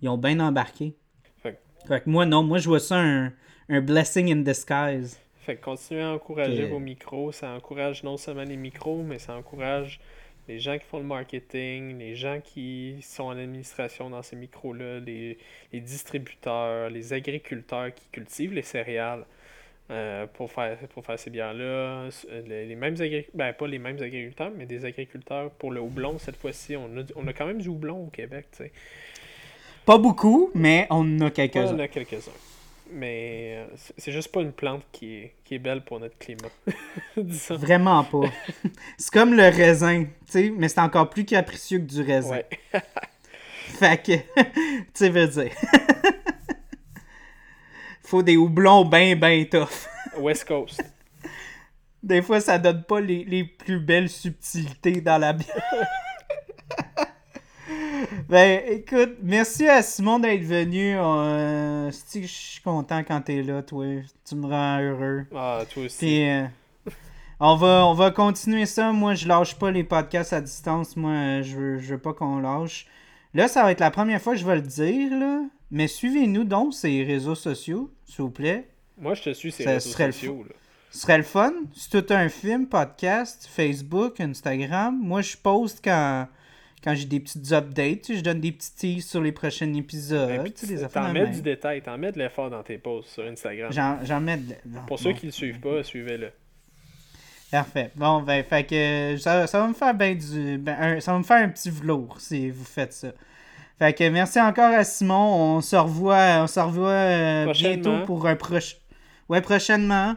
ils 0.02 0.08
ont 0.08 0.18
bien 0.18 0.40
embarqué. 0.40 0.94
Fait 1.42 2.00
que 2.02 2.10
moi, 2.10 2.26
non, 2.26 2.42
moi, 2.42 2.58
je 2.58 2.68
vois 2.68 2.80
ça 2.80 2.98
un, 2.98 3.32
un 3.68 3.80
blessing 3.80 4.32
in 4.32 4.42
disguise. 4.42 5.18
Fait 5.42 5.56
que 5.56 5.64
continuez 5.64 6.02
à 6.02 6.10
encourager 6.10 6.64
vos 6.66 6.78
micros. 6.78 7.32
Ça 7.32 7.50
encourage 7.50 8.02
non 8.04 8.16
seulement 8.16 8.44
les 8.44 8.56
micros, 8.56 9.02
mais 9.02 9.18
ça 9.18 9.34
encourage 9.34 10.00
les 10.48 10.58
gens 10.58 10.76
qui 10.78 10.84
font 10.84 10.98
le 10.98 11.04
marketing, 11.04 11.98
les 11.98 12.16
gens 12.16 12.40
qui 12.42 12.96
sont 13.02 13.24
en 13.24 13.30
administration 13.38 14.10
dans 14.10 14.22
ces 14.22 14.36
micros-là, 14.36 14.98
les, 15.00 15.38
les 15.72 15.80
distributeurs, 15.80 16.90
les 16.90 17.12
agriculteurs 17.12 17.94
qui 17.94 18.04
cultivent 18.10 18.52
les 18.52 18.62
céréales 18.62 19.24
euh, 19.90 20.26
pour, 20.34 20.50
faire, 20.50 20.76
pour 20.94 21.04
faire 21.04 21.18
ces 21.18 21.30
bières-là. 21.30 22.06
S- 22.08 22.26
Les, 22.48 22.66
les 22.66 22.74
mêmes 22.74 22.96
ben 23.34 23.52
pas 23.52 23.66
les 23.68 23.78
mêmes 23.78 24.00
agriculteurs, 24.02 24.50
mais 24.56 24.66
des 24.66 24.84
agriculteurs 24.84 25.50
pour 25.52 25.70
le 25.70 25.80
houblon 25.80 26.18
cette 26.18 26.36
fois-ci. 26.36 26.76
On 26.76 26.96
a, 26.98 27.02
on 27.16 27.26
a 27.28 27.32
quand 27.32 27.46
même 27.46 27.60
du 27.62 27.68
houblon 27.68 28.04
au 28.06 28.10
Québec, 28.10 28.46
tu 28.50 28.64
sais. 28.64 28.72
Pas 29.86 29.98
beaucoup, 29.98 30.50
mais 30.54 30.86
on 30.90 30.96
en 30.96 31.20
a 31.20 31.24
On 31.24 31.26
en 31.26 31.30
quelques-uns. 31.30 31.78
a 31.78 31.88
quelques-uns. 31.88 32.30
Mais 32.92 33.54
euh, 33.56 33.66
c'est- 33.76 33.94
c'est 33.98 34.12
juste 34.12 34.32
pas 34.32 34.40
une 34.40 34.52
plante 34.52 34.82
qui 34.92 35.14
est, 35.16 35.34
qui 35.44 35.54
est 35.54 35.58
belle 35.58 35.84
pour 35.84 36.00
notre 36.00 36.18
climat. 36.18 36.48
Disons. 37.16 37.56
Vraiment 37.56 38.02
pas. 38.04 38.22
c'est 38.98 39.12
comme 39.12 39.34
le 39.34 39.44
raisin, 39.44 40.04
tu 40.04 40.10
sais, 40.32 40.50
mais 40.56 40.68
c'est 40.68 40.80
encore 40.80 41.08
plus 41.10 41.24
capricieux 41.24 41.78
que 41.78 41.84
du 41.84 42.02
raisin. 42.02 42.30
Ouais. 42.30 42.46
Fait 43.78 44.02
que, 44.02 44.12
tu 44.16 44.84
sais, 44.94 45.08
veux 45.08 45.26
dire. 45.28 45.52
Faut 48.02 48.22
des 48.22 48.36
houblons 48.36 48.84
ben, 48.84 49.18
ben 49.18 49.46
tough. 49.48 49.86
West 50.18 50.44
Coast. 50.46 50.82
Des 52.02 52.22
fois, 52.22 52.40
ça 52.40 52.58
donne 52.58 52.82
pas 52.82 53.00
les, 53.00 53.24
les 53.24 53.44
plus 53.44 53.78
belles 53.78 54.08
subtilités 54.08 55.00
dans 55.00 55.18
la 55.18 55.32
bière. 55.32 55.62
ben, 58.28 58.62
écoute, 58.68 59.16
merci 59.22 59.68
à 59.68 59.82
Simon 59.82 60.18
d'être 60.18 60.42
venu. 60.42 60.96
Euh, 60.96 61.90
je 61.90 62.26
suis 62.26 62.62
content 62.62 63.02
quand 63.04 63.20
t'es 63.22 63.42
là, 63.42 63.62
toi. 63.62 63.86
Tu 64.26 64.34
me 64.34 64.46
rends 64.46 64.80
heureux. 64.80 65.26
Ah, 65.34 65.62
toi 65.72 65.84
aussi. 65.84 65.98
Puis, 65.98 66.28
euh, 66.28 66.44
on, 67.38 67.56
va, 67.56 67.86
on 67.86 67.94
va 67.94 68.10
continuer 68.10 68.66
ça. 68.66 68.92
Moi, 68.92 69.14
je 69.14 69.26
lâche 69.26 69.56
pas 69.56 69.70
les 69.70 69.84
podcasts 69.84 70.32
à 70.32 70.40
distance. 70.40 70.96
Moi, 70.96 71.10
euh, 71.10 71.42
je 71.42 71.56
veux, 71.56 71.78
je 71.78 71.94
veux 71.94 72.00
pas 72.00 72.12
qu'on 72.12 72.38
lâche. 72.38 72.86
Là, 73.34 73.48
ça 73.48 73.62
va 73.62 73.72
être 73.72 73.80
la 73.80 73.90
première 73.90 74.20
fois 74.20 74.34
que 74.34 74.40
je 74.40 74.46
vais 74.46 74.56
le 74.56 74.62
dire, 74.62 75.16
là. 75.18 75.42
Mais 75.70 75.86
suivez-nous 75.86 76.44
donc 76.44 76.74
les 76.82 77.04
réseaux 77.04 77.36
sociaux, 77.36 77.90
s'il 78.04 78.22
vous 78.22 78.30
plaît. 78.30 78.68
Moi, 78.98 79.14
je 79.14 79.22
te 79.22 79.32
suis 79.32 79.52
sur 79.52 79.64
Ça 79.64 79.72
réseaux 79.72 79.90
sociaux. 79.90 80.44
Là. 80.48 80.54
Ce 80.90 80.98
serait 80.98 81.18
le 81.18 81.24
fun. 81.24 81.52
C'est 81.74 82.02
tout 82.02 82.12
un 82.12 82.28
film, 82.28 82.66
podcast, 82.66 83.48
Facebook, 83.48 84.20
Instagram. 84.20 84.98
Moi, 85.00 85.22
je 85.22 85.36
poste 85.36 85.80
quand, 85.84 86.26
quand 86.82 86.94
j'ai 86.94 87.04
des 87.04 87.20
petites 87.20 87.52
updates. 87.52 88.02
tu 88.02 88.12
sais, 88.12 88.18
Je 88.18 88.24
donne 88.24 88.40
des 88.40 88.52
petits 88.52 88.74
teas 88.74 89.06
sur 89.06 89.20
les 89.20 89.32
prochains 89.32 89.72
épisodes. 89.74 90.28
Ben, 90.28 90.52
tu 90.52 90.66
sais, 90.66 90.88
T'en 90.88 91.12
mets 91.12 91.26
du 91.26 91.42
détail, 91.42 91.82
t'en 91.82 91.98
mets 91.98 92.12
de 92.12 92.18
l'effort 92.18 92.50
dans 92.50 92.62
tes 92.62 92.78
posts 92.78 93.10
sur 93.10 93.24
Instagram. 93.24 93.70
J'en 94.02 94.20
mets 94.20 94.36
de... 94.38 94.54
bon, 94.64 94.80
Pour 94.86 94.98
ceux 94.98 95.12
qui 95.12 95.26
le 95.26 95.32
suivent 95.32 95.60
pas, 95.60 95.82
suivez-le. 95.82 96.30
Parfait. 97.50 97.90
Bon, 97.96 98.22
ben, 98.22 98.44
fait 98.44 98.64
que 98.64 99.16
ça, 99.18 99.46
ça 99.48 99.58
va 99.60 99.66
me 99.66 99.74
faire 99.74 99.92
ben 99.92 100.16
du. 100.16 100.56
ben, 100.58 100.76
un- 100.78 101.00
ça 101.00 101.12
va 101.12 101.18
me 101.18 101.24
faire 101.24 101.42
un 101.42 101.48
petit 101.48 101.68
velours 101.70 102.20
si 102.20 102.48
vous 102.48 102.64
faites 102.64 102.92
ça. 102.92 103.08
Fait 103.78 103.92
que 103.92 104.08
merci 104.08 104.40
encore 104.40 104.72
à 104.72 104.84
Simon. 104.84 105.56
On 105.56 105.60
se 105.60 105.74
revoit, 105.74 106.42
on 106.42 106.46
se 106.46 106.60
revoit 106.60 106.90
euh, 106.90 107.52
bientôt 107.52 108.04
pour 108.06 108.26
un 108.28 108.36
prochain. 108.36 108.76
Ouais, 109.28 109.40
prochainement. 109.40 110.14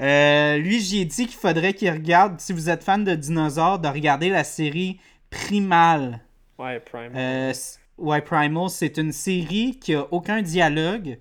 Euh, 0.00 0.58
lui, 0.58 0.80
j'ai 0.80 1.04
dit 1.04 1.26
qu'il 1.26 1.38
faudrait 1.38 1.72
qu'il 1.72 1.90
regarde, 1.90 2.38
si 2.40 2.52
vous 2.52 2.68
êtes 2.68 2.82
fan 2.82 3.04
de 3.04 3.14
dinosaures, 3.14 3.78
de 3.78 3.88
regarder 3.88 4.28
la 4.28 4.42
série 4.44 4.98
Primal. 5.34 6.20
Ouais, 6.58 6.80
Prime. 6.80 7.12
Euh, 7.14 7.52
ouais, 7.98 8.22
Primal, 8.22 8.70
c'est 8.70 8.98
une 8.98 9.12
série 9.12 9.78
qui 9.80 9.94
a 9.94 10.06
aucun 10.12 10.42
dialogue. 10.42 11.18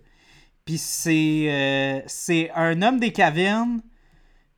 Puis 0.66 0.77
c'est 0.77 1.48
euh, 1.50 2.01
c'est 2.08 2.50
un 2.51 2.82
homme 2.82 3.00
des 3.00 3.11
cavernes, 3.11 3.82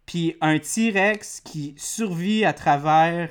puis 0.05 0.35
un 0.39 0.59
T-Rex 0.59 1.41
qui 1.41 1.73
survit 1.77 2.45
à 2.45 2.53
travers 2.53 3.29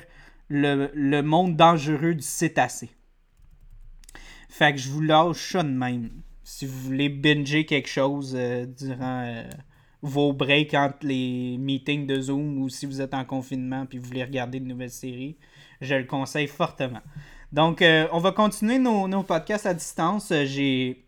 le, 0.49 0.91
le 0.93 1.23
monde 1.23 1.57
dangereux 1.57 2.15
du 2.15 2.23
cétacé. 2.23 2.91
Fait 4.49 4.73
que 4.73 4.79
je 4.79 4.89
vous 4.89 5.01
lâche 5.01 5.53
ça 5.53 5.63
de 5.63 5.69
même. 5.69 6.11
Si 6.43 6.67
vous 6.67 6.79
voulez 6.79 7.09
binger 7.09 7.65
quelque 7.65 7.89
chose 7.89 8.35
euh, 8.37 8.67
durant 8.67 9.25
euh, 9.25 9.49
vos 10.03 10.33
breaks 10.33 10.75
entre 10.75 11.07
les 11.07 11.57
meetings 11.59 12.07
de 12.07 12.21
Zoom 12.21 12.59
ou 12.59 12.69
si 12.69 12.87
vous 12.87 13.01
êtes 13.01 13.15
en 13.15 13.25
confinement 13.25 13.87
puis 13.87 13.99
vous 13.99 14.07
voulez 14.07 14.25
regarder 14.25 14.61
de 14.61 14.67
nouvelles 14.67 14.91
séries, 14.91 15.37
je 15.81 15.95
le 15.95 16.05
conseille 16.05 16.47
fortement. 16.47 17.03
Donc, 17.53 17.83
euh, 17.83 18.09
on 18.13 18.19
va 18.19 18.33
continuer 18.33 18.79
nos, 18.79 19.07
nos 19.07 19.23
podcasts 19.23 19.67
à 19.67 19.75
distance. 19.75 20.33
Euh, 20.33 20.45
J'ai 20.45 21.05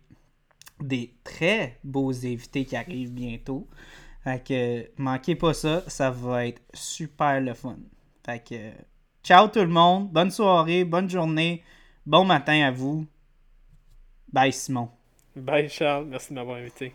des 0.79 1.13
très 1.23 1.79
beaux 1.83 2.13
invités 2.13 2.65
qui 2.65 2.75
arrivent 2.75 3.13
bientôt. 3.13 3.67
Fait 4.23 4.43
que 4.43 5.01
manquez 5.01 5.35
pas 5.35 5.53
ça, 5.53 5.83
ça 5.87 6.11
va 6.11 6.47
être 6.47 6.61
super 6.73 7.39
le 7.41 7.53
fun. 7.53 7.77
Fait 8.25 8.43
que 8.43 8.71
ciao 9.23 9.47
tout 9.47 9.59
le 9.59 9.67
monde, 9.67 10.09
bonne 10.11 10.31
soirée, 10.31 10.83
bonne 10.83 11.09
journée, 11.09 11.63
bon 12.05 12.25
matin 12.25 12.61
à 12.63 12.71
vous. 12.71 13.05
Bye 14.31 14.51
Simon. 14.51 14.89
Bye 15.35 15.69
Charles, 15.69 16.05
merci 16.07 16.29
de 16.29 16.35
m'avoir 16.35 16.57
invité. 16.57 16.93